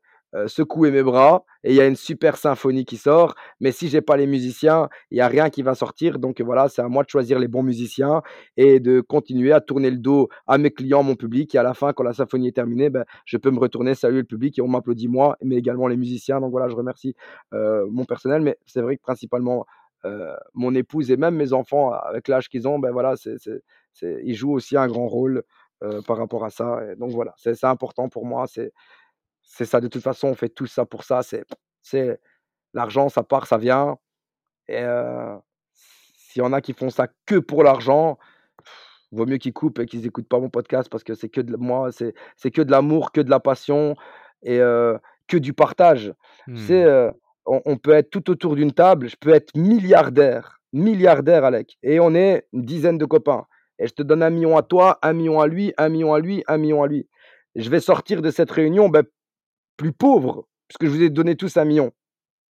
secouer 0.48 0.92
mes 0.92 1.04
bras 1.04 1.46
et 1.64 1.72
il 1.72 1.76
y 1.76 1.82
a 1.82 1.88
une 1.88 1.96
super 1.96 2.38
symphonie 2.38 2.86
qui 2.86 2.98
sort. 2.98 3.36
Mais 3.60 3.72
si 3.72 3.88
j'ai 3.88 4.02
pas 4.02 4.18
les 4.18 4.28
musiciens, 4.28 4.90
il 5.12 5.18
y 5.18 5.22
a 5.22 5.28
rien 5.28 5.50
qui 5.50 5.62
va 5.62 5.76
sortir. 5.76 6.20
Donc 6.20 6.42
voilà, 6.42 6.70
c'est 6.70 6.82
à 6.82 6.88
moi 6.88 7.04
de 7.04 7.10
choisir 7.10 7.40
les 7.40 7.48
bons 7.48 7.64
musiciens 7.64 8.22
et 8.58 8.80
de 8.80 9.02
continuer 9.02 9.52
à 9.52 9.62
tourner 9.62 9.92
le 9.92 9.98
dos 9.98 10.30
à 10.48 10.58
mes 10.58 10.72
clients, 10.72 11.04
mon 11.04 11.16
public 11.16 11.54
et 11.56 11.58
à 11.58 11.64
la 11.64 11.74
fin, 11.74 11.94
quand 11.94 12.04
la 12.04 12.14
symphonie 12.14 12.48
est 12.48 12.52
terminée, 12.54 12.90
ben, 12.90 13.06
je 13.26 13.38
peux 13.38 13.52
me 13.52 13.60
retourner, 13.60 13.96
saluer 13.96 14.20
le 14.20 14.24
public 14.26 14.58
et 14.60 14.62
on 14.62 14.68
m'applaudit 14.68 15.08
moi, 15.08 15.38
mais 15.42 15.56
également 15.58 15.88
les 15.88 15.98
musiciens. 15.98 16.40
Donc 16.42 16.52
voilà, 16.52 16.68
je 16.70 16.76
remercie, 16.76 17.16
heu, 17.54 17.86
mon 17.92 18.06
personnel, 18.06 18.42
mais 18.42 18.58
c'est 18.66 18.82
vrai 18.82 18.98
que 18.98 19.02
principalement, 19.02 19.66
mon 20.54 20.76
épouse 20.76 21.12
et 21.12 21.18
même 21.18 21.36
mes 21.36 21.54
enfants, 21.54 21.92
avec 21.94 22.28
l'âge 22.28 22.50
qu'ils 22.50 22.68
ont, 22.68 22.78
ben 22.80 22.92
voilà, 22.92 23.16
c'est 23.16 23.38
c'est 23.40 24.22
ils 24.26 24.36
jouent 24.36 24.52
aussi 24.54 24.76
un 24.78 24.88
grand 24.88 25.08
rôle, 25.08 25.44
par 26.08 26.18
rapport 26.18 26.46
à 26.46 26.50
ça 26.50 26.80
et 26.92 26.96
donc 26.96 27.12
voilà, 27.12 27.34
c'est 27.38 27.56
c'est 27.56 27.68
important 27.68 28.08
pour 28.10 28.26
moi, 28.26 28.46
c'est 28.48 28.72
c'est 29.56 29.66
ça. 29.66 29.80
De 29.82 29.88
toute 29.88 30.04
façon, 30.04 30.30
on 30.30 30.36
fait 30.36 30.50
tout 30.50 30.66
ça 30.68 30.86
pour 30.86 31.04
ça, 31.04 31.24
c'est 31.24 31.44
c'est 31.82 32.20
l'argent, 32.74 33.10
ça 33.10 33.24
part, 33.24 33.48
ça 33.48 33.58
vient 33.58 33.98
et 34.68 34.84
s'il 35.74 36.42
y 36.42 36.46
en 36.46 36.54
a 36.54 36.62
qui 36.62 36.74
font 36.74 36.90
ça 36.90 37.08
que 37.26 37.38
pour 37.40 37.64
l'argent, 37.64 38.18
vaut 39.12 39.26
mieux 39.26 39.38
qu'ils 39.38 39.54
coupent 39.54 39.80
et 39.80 39.86
qu'ils 39.86 40.06
écoutent 40.08 40.28
pas 40.28 40.40
mon 40.40 40.50
podcast 40.50 40.90
parce 40.90 41.04
que 41.04 41.14
c'est 41.16 41.30
que 41.30 41.42
de 41.42 41.56
moi, 41.58 41.92
c'est 41.92 42.14
c'est 42.38 42.52
que 42.52 42.62
de 42.62 42.72
l'amour, 42.72 43.12
que 43.12 43.22
de 43.22 43.30
la 43.30 43.40
passion 43.40 43.96
et 44.44 44.58
que 45.28 45.38
du 45.38 45.54
partage. 45.54 46.14
Sais, 46.56 46.86
Mmh. 46.86 47.12
on 47.46 47.62
on 47.66 47.78
peut 47.78 47.92
être 47.94 48.10
tout 48.10 48.30
autour 48.32 48.56
d'une 48.56 48.74
table, 48.74 49.10
je 49.10 49.18
peux 49.18 49.34
être 49.34 49.56
milliardaire, 49.56 50.60
milliardaire 50.74 51.44
Alec 51.46 51.78
et 51.84 52.00
on 52.00 52.16
est 52.16 52.48
une 52.54 52.64
dizaine 52.66 52.98
de 52.98 53.06
copains 53.06 53.46
et 53.80 53.88
je 53.88 53.94
te 53.94 54.04
donne 54.04 54.24
1 54.24 54.30
000 54.30 54.42
000 54.42 54.58
à 54.58 54.64
toi, 54.64 55.00
1 55.04 55.14
000 55.14 55.24
000 55.26 55.42
à 55.42 55.48
lui, 55.48 55.74
1 55.78 55.90
000 55.90 56.00
000 56.00 56.14
à 56.14 56.20
lui, 56.20 56.44
1 56.48 56.58
000 56.58 56.68
000 56.70 56.84
à 56.84 56.88
lui. 56.88 57.08
Je 57.56 57.70
vais 57.70 57.80
sortir 57.82 58.22
de 58.22 58.32
cette 58.32 58.52
réunion, 58.52 58.90
bah, 58.90 59.04
plus 59.78 59.92
pauvre 59.94 60.46
puisque 60.68 60.86
je 60.86 60.90
vous 60.98 61.04
ai 61.04 61.10
donné 61.10 61.36
tous 61.36 61.56
1 61.58 61.64
000 61.66 61.74
000. 61.76 61.90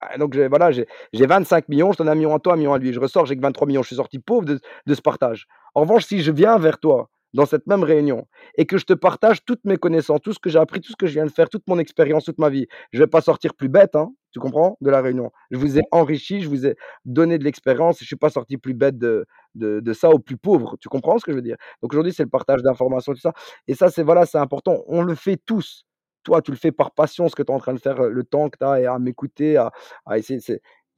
Ah 0.02 0.18
donc 0.18 0.36
voilà, 0.36 0.72
j'ai 0.72 0.88
j'ai 1.14 1.26
25 1.28 1.66
000 1.70 1.78
000, 1.80 1.94
je 1.94 1.98
donne 2.00 2.10
1 2.10 2.14
000 2.14 2.22
000 2.24 2.36
à 2.36 2.40
toi, 2.40 2.54
1 2.54 2.58
000 2.58 2.64
000 2.66 2.74
à 2.74 2.80
lui. 2.80 2.94
Je 2.94 3.00
ressors, 3.00 3.26
j'ai 3.26 3.36
que 3.38 3.42
23 3.42 3.68
000 3.68 3.74
000, 3.74 3.84
je 3.84 3.88
suis 3.88 3.96
sorti 3.98 4.20
pauvre 4.20 4.46
de 4.46 4.60
ce 4.94 5.02
partage. 5.02 5.48
En 5.76 5.82
revanche, 5.82 6.06
si 6.06 6.22
je 6.22 6.32
viens 6.32 6.58
vers 6.60 6.80
toi, 6.80 7.10
dans 7.34 7.46
cette 7.46 7.68
même 7.68 7.84
réunion 7.84 8.28
et 8.58 8.66
que 8.66 8.78
je 8.78 8.86
te 8.86 8.94
partage 8.94 9.44
toutes 9.46 9.64
mes 9.66 9.78
connaissances, 9.78 10.22
tout 10.22 10.34
ce 10.34 10.40
que 10.40 10.50
j'ai 10.50 10.60
appris, 10.60 10.82
tout 10.82 10.92
ce 10.92 10.96
que 10.98 11.08
je 11.08 11.14
viens 11.14 11.26
de 11.26 11.32
faire, 11.32 11.50
toute 11.50 11.64
mon 11.68 11.80
expérience, 11.80 12.26
toute 12.26 12.38
ma 12.38 12.50
vie, 12.50 12.68
je 12.92 13.00
vais 13.00 13.08
pas 13.08 13.22
sortir 13.22 13.56
plus 13.56 13.70
bête, 13.70 13.96
hein, 13.96 14.12
tu 14.32 14.40
comprends? 14.40 14.78
De 14.82 14.90
la 14.90 15.02
réunion. 15.02 15.32
Je 15.52 15.58
vous 15.58 15.78
ai 15.80 15.82
enrichi, 15.92 16.42
je 16.42 16.50
vous 16.50 16.66
ai 16.68 16.76
donné 17.06 17.38
de 17.38 17.44
l'expérience 17.44 18.00
je 18.00 18.06
suis 18.06 18.16
pas 18.16 18.30
sorti 18.30 18.58
plus 18.58 18.74
bête 18.74 18.98
de 18.98 19.26
de 19.56 19.80
de 19.80 19.94
ça 19.94 20.10
ou 20.12 20.20
plus 20.20 20.38
pauvre. 20.38 20.78
Tu 20.80 20.90
comprends 20.90 21.18
ce 21.18 21.26
que 21.26 21.32
je 21.32 21.36
veux 21.38 21.42
dire? 21.42 21.58
Donc 21.82 21.94
aujourd'hui, 21.94 22.14
c'est 22.14 22.24
le 22.24 22.30
partage 22.30 22.62
d'informations, 22.64 23.14
tout 23.14 23.20
ça 23.20 23.34
et 23.68 23.74
ça, 23.76 23.90
c'est 23.90 24.04
voilà, 24.04 24.26
c'est 24.26 24.38
important. 24.38 24.84
On 24.88 25.02
le 25.02 25.16
fait 25.16 25.38
tous. 25.46 25.86
Toi, 26.24 26.42
tu 26.42 26.52
le 26.52 26.58
fais 26.58 26.72
par 26.72 26.92
passion, 26.92 27.28
ce 27.30 27.36
que 27.36 27.44
tu 27.44 27.52
es 27.52 27.56
en 27.56 27.60
train 27.60 27.74
de 27.74 27.80
faire, 27.80 28.02
le 28.04 28.24
temps 28.24 28.50
que 28.50 28.58
tu 28.58 28.66
as 28.66 28.82
et 28.82 28.86
à 28.86 29.00
m'écouter, 29.00 29.58
à 29.58 30.18
essayer 30.18 30.40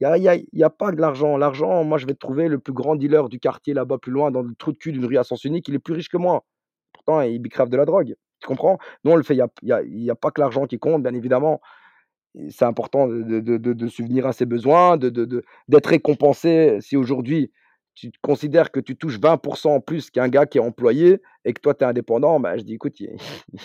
il 0.00 0.22
y 0.22 0.28
a 0.28 0.36
y 0.36 0.62
a 0.62 0.70
pas 0.70 0.92
que 0.92 1.00
l'argent. 1.00 1.36
L'argent, 1.36 1.84
moi, 1.84 1.98
je 1.98 2.06
vais 2.06 2.12
te 2.14 2.18
trouver 2.18 2.48
le 2.48 2.58
plus 2.58 2.72
grand 2.72 2.96
dealer 2.96 3.28
du 3.28 3.38
quartier 3.40 3.74
là-bas, 3.74 3.98
plus 3.98 4.12
loin, 4.12 4.30
dans 4.30 4.42
le 4.42 4.54
trou 4.54 4.72
de 4.72 4.76
cul 4.78 4.92
d'une 4.92 5.06
rue 5.06 5.16
à 5.16 5.24
sens 5.24 5.44
unique, 5.44 5.68
il 5.68 5.74
est 5.74 5.78
plus 5.78 5.94
riche 5.94 6.08
que 6.10 6.18
moi. 6.18 6.44
Pourtant, 6.92 7.22
il 7.22 7.38
bicrave 7.40 7.70
de 7.70 7.76
la 7.76 7.86
drogue. 7.86 8.14
Tu 8.40 8.46
comprends? 8.46 8.78
Nous, 9.04 9.12
on 9.12 9.16
le 9.16 9.22
fait, 9.22 9.34
il 9.34 9.38
y 9.62 9.72
a 9.72 9.82
y 9.82 10.10
a 10.10 10.14
pas 10.14 10.30
que 10.30 10.40
l'argent 10.40 10.66
qui 10.66 10.78
compte, 10.78 11.02
bien 11.02 11.14
évidemment 11.14 11.60
c'est 12.50 12.64
important 12.66 13.08
de 13.08 13.22
de 13.40 13.56
de 13.56 13.72
de 13.72 13.88
subvenir 13.88 14.26
à 14.26 14.32
ses 14.32 14.46
besoins, 14.46 14.96
de 14.96 15.08
de 15.08 15.24
de 15.24 15.44
d'être 15.68 15.86
récompensé. 15.86 16.78
Si 16.80 16.96
aujourd'hui, 16.96 17.50
tu 17.96 18.12
considères 18.22 18.70
que 18.70 18.80
tu 18.80 18.96
touches 18.96 19.18
20 19.18 19.40
en 19.66 19.80
plus 19.80 20.10
qu'un 20.10 20.28
gars 20.28 20.46
qui 20.46 20.58
est 20.58 20.60
employé 20.60 21.20
et 21.44 21.52
que 21.54 21.60
toi, 21.60 21.74
tu 21.74 21.82
es 21.84 21.86
indépendant, 21.86 22.38
bah, 22.40 22.56
je 22.58 22.62
dis: 22.62 22.74
«Écoute, 22.74 23.00
il 23.00 23.08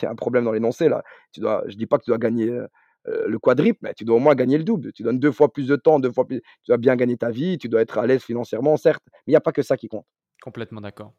y 0.01 0.05
a 0.05 0.09
un 0.11 0.15
problème 0.15 0.45
dans 0.45 0.53
l'énoncé 0.53 0.89
là». 0.89 1.03
Tu 1.33 1.41
dois 1.41 1.63
je 1.67 1.75
dis 1.77 1.85
pas 1.85 1.97
que 1.99 2.05
tu 2.05 2.11
dois 2.11 2.17
gagner, 2.17 2.47
heu 2.49 2.67
heu, 3.07 3.25
le 3.27 3.39
quadruple, 3.39 3.79
mais 3.83 3.93
tu 3.93 4.05
dois 4.05 4.15
au 4.17 4.19
moins 4.19 4.35
gagner 4.35 4.57
le 4.57 4.63
double. 4.63 4.93
Tu 4.93 5.03
donnes 5.03 5.19
2 5.19 5.31
fois 5.31 5.51
plus 5.51 5.67
de 5.67 5.75
temps, 5.75 5.99
2 5.99 6.11
fois 6.11 6.25
plus 6.27 6.41
tu 6.41 6.69
dois 6.69 6.77
bien 6.77 6.95
gagner 6.95 7.17
ta 7.17 7.29
vie, 7.31 7.57
tu 7.57 7.67
dois 7.69 7.81
être 7.81 7.97
à 7.97 8.07
l'aise 8.07 8.23
financièrement, 8.23 8.77
certes, 8.77 9.03
mais 9.27 9.31
il 9.31 9.33
y 9.33 9.37
a 9.37 9.41
pas 9.41 9.51
que 9.51 9.63
ça 9.63 9.77
qui 9.77 9.87
compte. 9.89 10.05
Complètement 10.41 10.81
d'accord. 10.81 11.13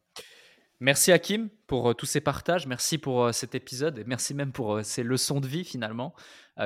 Merci 0.83 1.13
Hakim 1.13 1.49
pour 1.69 1.91
euh, 1.91 1.95
tous 1.95 2.07
ces 2.07 2.21
partages, 2.21 2.67
merci 2.67 2.99
pour 2.99 3.23
euh, 3.23 3.31
cet 3.31 3.55
épisode 3.55 4.01
et 4.01 4.05
merci 4.05 4.35
même 4.35 4.51
pour 4.51 4.75
euh, 4.79 4.83
ces 4.83 5.05
leçons 5.05 5.41
de 5.41 5.47
vie 5.47 5.65
finalement 5.65 6.13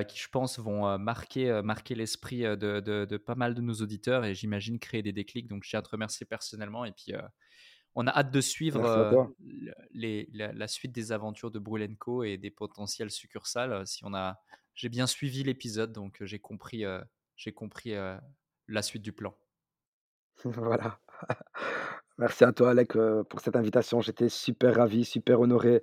qui 0.09 0.18
je 0.18 0.28
pense 0.30 0.59
vont 0.59 0.98
marquer, 0.98 1.60
marquer 1.62 1.94
l'esprit 1.94 2.40
de, 2.40 2.56
de- 2.80 3.05
de 3.05 3.16
pas 3.18 3.34
mal 3.36 3.55
de 3.55 3.60
nos 3.60 3.74
auditeurs 3.74 4.24
et 4.24 4.34
j'imagine 4.34 4.78
créer 4.80 5.02
des 5.02 5.12
déclics. 5.12 5.47
Donc 5.47 5.62
je 5.64 5.70
tiens 5.70 5.78
à 5.78 5.82
te 5.82 5.90
remercier 5.90 6.24
personnellement 6.26 6.84
et 6.86 6.90
puis 6.93 7.14
euh, 7.14 7.20
on 7.94 8.06
a 8.06 8.10
hâte 8.10 8.30
de 8.32 8.40
suivre 8.40 8.80
les- 9.93 10.28
la, 10.32 10.52
la 10.52 10.66
suite 10.66 10.90
des 10.93 11.12
aventures 11.12 11.51
de 11.52 11.59
Brulenco 11.60 12.24
et 12.24 12.36
des 12.36 12.51
potentielles 12.51 13.10
succursales. 13.12 13.86
Si 13.86 14.05
on 14.05 14.12
a, 14.14 14.40
j'ai 14.74 14.88
bien 14.88 15.06
suivi 15.06 15.44
l'épisode 15.44 15.93
donc 15.93 16.16
j'ai 16.22 16.40
compris, 16.40 16.84
euh, 16.84 17.01
j'ai 17.36 17.52
compris 17.52 17.94
euh, 17.94 18.16
la 18.66 18.82
suite 18.82 19.02
du 19.02 19.12
plan. 19.12 19.36
Voilà. 20.44 20.98
Merci 22.18 22.44
à 22.44 22.52
toi 22.52 22.70
Alec, 22.70 22.97
heu, 22.97 23.24
pour 23.28 23.40
cette 23.40 23.56
invitation. 23.56 24.01
J'étais 24.01 24.28
super 24.30 24.76
ravi, 24.76 25.05
super 25.05 25.40
honoré, 25.40 25.82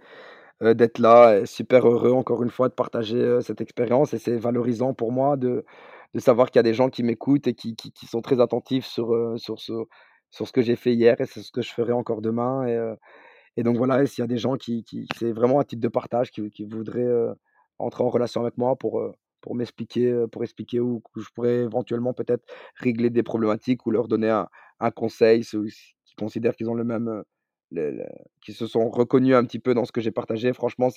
heu, 0.64 0.76
d'être 0.76 0.99
là 0.99 1.39
et 1.41 1.45
super 1.47 1.88
heureux 1.88 2.11
encore 2.14 2.43
une 2.43 2.49
fois 2.51 2.69
de 2.69 2.73
partager, 2.76 3.18
heu, 3.18 3.41
cette 3.41 3.61
expérience. 3.61 4.14
Et 4.14 4.19
c'est 4.19 4.38
valorisant 4.38 4.93
pour 4.93 5.11
moi 5.11 5.38
de 5.38 5.65
de 6.15 6.19
savoir 6.22 6.51
qu'il 6.51 6.60
y 6.60 6.61
a 6.61 6.64
des 6.64 6.73
gens 6.76 6.89
qui 6.89 7.03
m'écoutent 7.03 7.47
et 7.47 7.55
qui 7.55 7.76
qui 7.76 8.07
sont 8.07 8.22
très 8.22 8.41
attentifs 8.41 8.85
sur, 8.85 9.35
sur 9.39 9.60
ce 9.61 9.73
sur 10.31 10.47
ce 10.47 10.53
que 10.53 10.61
j'ai 10.64 10.76
fait 10.77 10.93
hier 10.95 11.19
et 11.22 11.26
c'est 11.27 11.41
ce 11.43 11.51
que 11.51 11.61
je 11.64 11.72
ferai 11.73 11.93
encore 11.93 12.22
demain. 12.22 12.65
Et 13.57 13.64
donc 13.64 13.77
voilà 13.77 14.05
s'il 14.05 14.22
y 14.22 14.26
a 14.26 14.27
des 14.27 14.38
gens 14.38 14.57
qui 14.57 14.84
qui 14.84 15.07
c'est 15.18 15.31
vraiment 15.31 15.60
un 15.60 15.64
titre 15.64 15.81
de 15.81 15.88
partage, 15.88 16.31
qui 16.31 16.49
qui 16.51 16.65
voudraient, 16.65 17.07
entrer 17.80 18.03
en 18.03 18.10
relation 18.10 18.41
avec 18.41 18.57
moi 18.57 18.76
pour, 18.76 19.01
pour 19.41 19.55
m'expliquer, 19.55 20.26
pour 20.31 20.43
expliquer 20.43 20.80
où 20.80 21.01
je 21.18 21.27
pourrais 21.35 21.57
éventuellement 21.64 22.14
peut-être 22.14 22.43
régler 22.76 23.10
des 23.10 23.23
problématiques 23.23 23.85
ou 23.85 23.91
leur 23.91 24.07
donner 24.07 24.30
un 24.30 24.47
un 24.80 24.91
conseil, 24.91 25.43
qui 26.14 26.23
considèrent 26.23 26.56
qu'ils 26.56 26.69
ont 26.69 26.76
le 26.76 26.84
même, 26.84 27.23
le 27.72 28.06
qui 28.41 28.53
se 28.53 28.68
sont 28.68 28.90
reconnus 28.90 29.35
un 29.35 29.44
petit 29.45 29.60
peu 29.60 29.73
dans 29.73 29.85
ce 29.85 29.91
que 29.91 30.02
j'ai 30.02 30.11
partagé. 30.11 30.53
Franchement, 30.53 30.90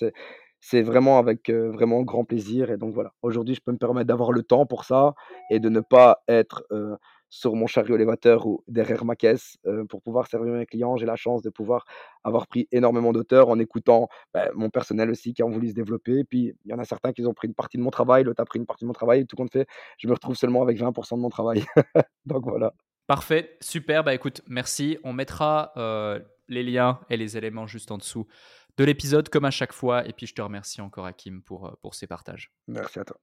c'est 0.61 0.83
vraiment 0.83 1.19
avec, 1.19 1.51
vraiment 1.51 2.03
grand 2.03 2.25
plaisir 2.25 2.71
et 2.71 2.77
donc 2.77 2.95
voilà. 2.95 3.13
Aujourd'hui, 3.23 3.55
je 3.55 3.61
peux 3.61 3.73
me 3.73 3.79
permettre 3.79 4.09
d'avoir 4.09 4.33
le 4.33 4.43
temps 4.43 4.67
pour 4.67 4.85
ça 4.85 5.15
et 5.51 5.61
de 5.61 5.69
ne 5.69 5.81
pas 5.81 6.23
être, 6.29 6.65
sur 7.29 7.55
mon 7.57 7.67
chariot 7.67 7.97
élévateur 7.97 8.47
ou 8.47 8.63
derrière 8.69 9.05
ma 9.05 9.17
caisse, 9.17 9.57
pour 9.89 10.03
pouvoir 10.03 10.27
servir 10.29 10.53
mes 10.55 10.67
clients. 10.67 10.97
J'ai 10.97 11.07
la 11.07 11.17
chance 11.17 11.43
de 11.43 11.51
pouvoir 11.51 11.85
avoir 12.25 12.47
pris 12.47 12.69
énormément 12.73 13.13
d'auteur 13.13 13.49
en 13.49 13.59
écoutant, 13.59 14.09
bah, 14.35 14.49
mon 14.55 14.71
personnel 14.71 15.11
aussi 15.11 15.35
qui 15.35 15.43
ont 15.43 15.51
voulu 15.51 15.69
se 15.69 15.75
développer. 15.75 16.25
Puis 16.25 16.55
il 16.65 16.71
y 16.71 16.75
en 16.75 16.79
a 16.79 16.85
certains 16.85 17.13
qui 17.13 17.25
ont 17.27 17.35
pris 17.35 17.49
une 17.49 17.55
partie 17.55 17.79
de 17.79 17.83
mon 17.83 17.91
travail, 17.91 18.25
l'autre 18.25 18.43
a 18.43 18.45
pris 18.45 18.59
une 18.59 18.67
partie 18.67 18.85
de 18.85 18.89
mon 18.89 18.95
travail 18.95 19.21
et 19.21 19.27
tout 19.27 19.37
compte 19.37 19.53
fait, 19.53 19.67
je 19.99 20.09
me 20.09 20.13
retrouve 20.15 20.37
seulement 20.37 20.63
avec 20.63 20.79
20 20.79 20.91
de 20.91 21.17
mon 21.21 21.29
travail. 21.29 21.65
Donc 22.27 22.45
voilà. 22.45 22.73
Parfait, 23.07 23.57
super. 23.61 24.03
Bah 24.05 24.15
écoute, 24.15 24.43
merci. 24.49 24.99
On 25.05 25.13
mettra 25.13 25.73
euh, 25.77 26.21
les 26.49 26.63
liens 26.63 27.01
et 27.09 27.17
les 27.17 27.37
éléments 27.37 27.67
juste 27.67 27.91
en 27.91 27.99
dessous 27.99 28.27
de 28.77 28.85
l'épisode, 28.85 29.29
comme 29.29 29.45
à 29.45 29.51
chaque 29.51 29.73
fois. 29.73 30.07
Et 30.07 30.13
puis 30.13 30.27
je 30.27 30.35
te 30.35 30.43
remercie 30.43 30.81
encore, 30.81 31.07
Hakim, 31.07 31.43
pour, 31.43 31.67
euh, 31.67 31.73
pour 31.83 31.95
ces 31.95 32.07
partages. 32.07 32.53
Merci 32.67 32.99
à 32.99 33.05
toi. 33.05 33.19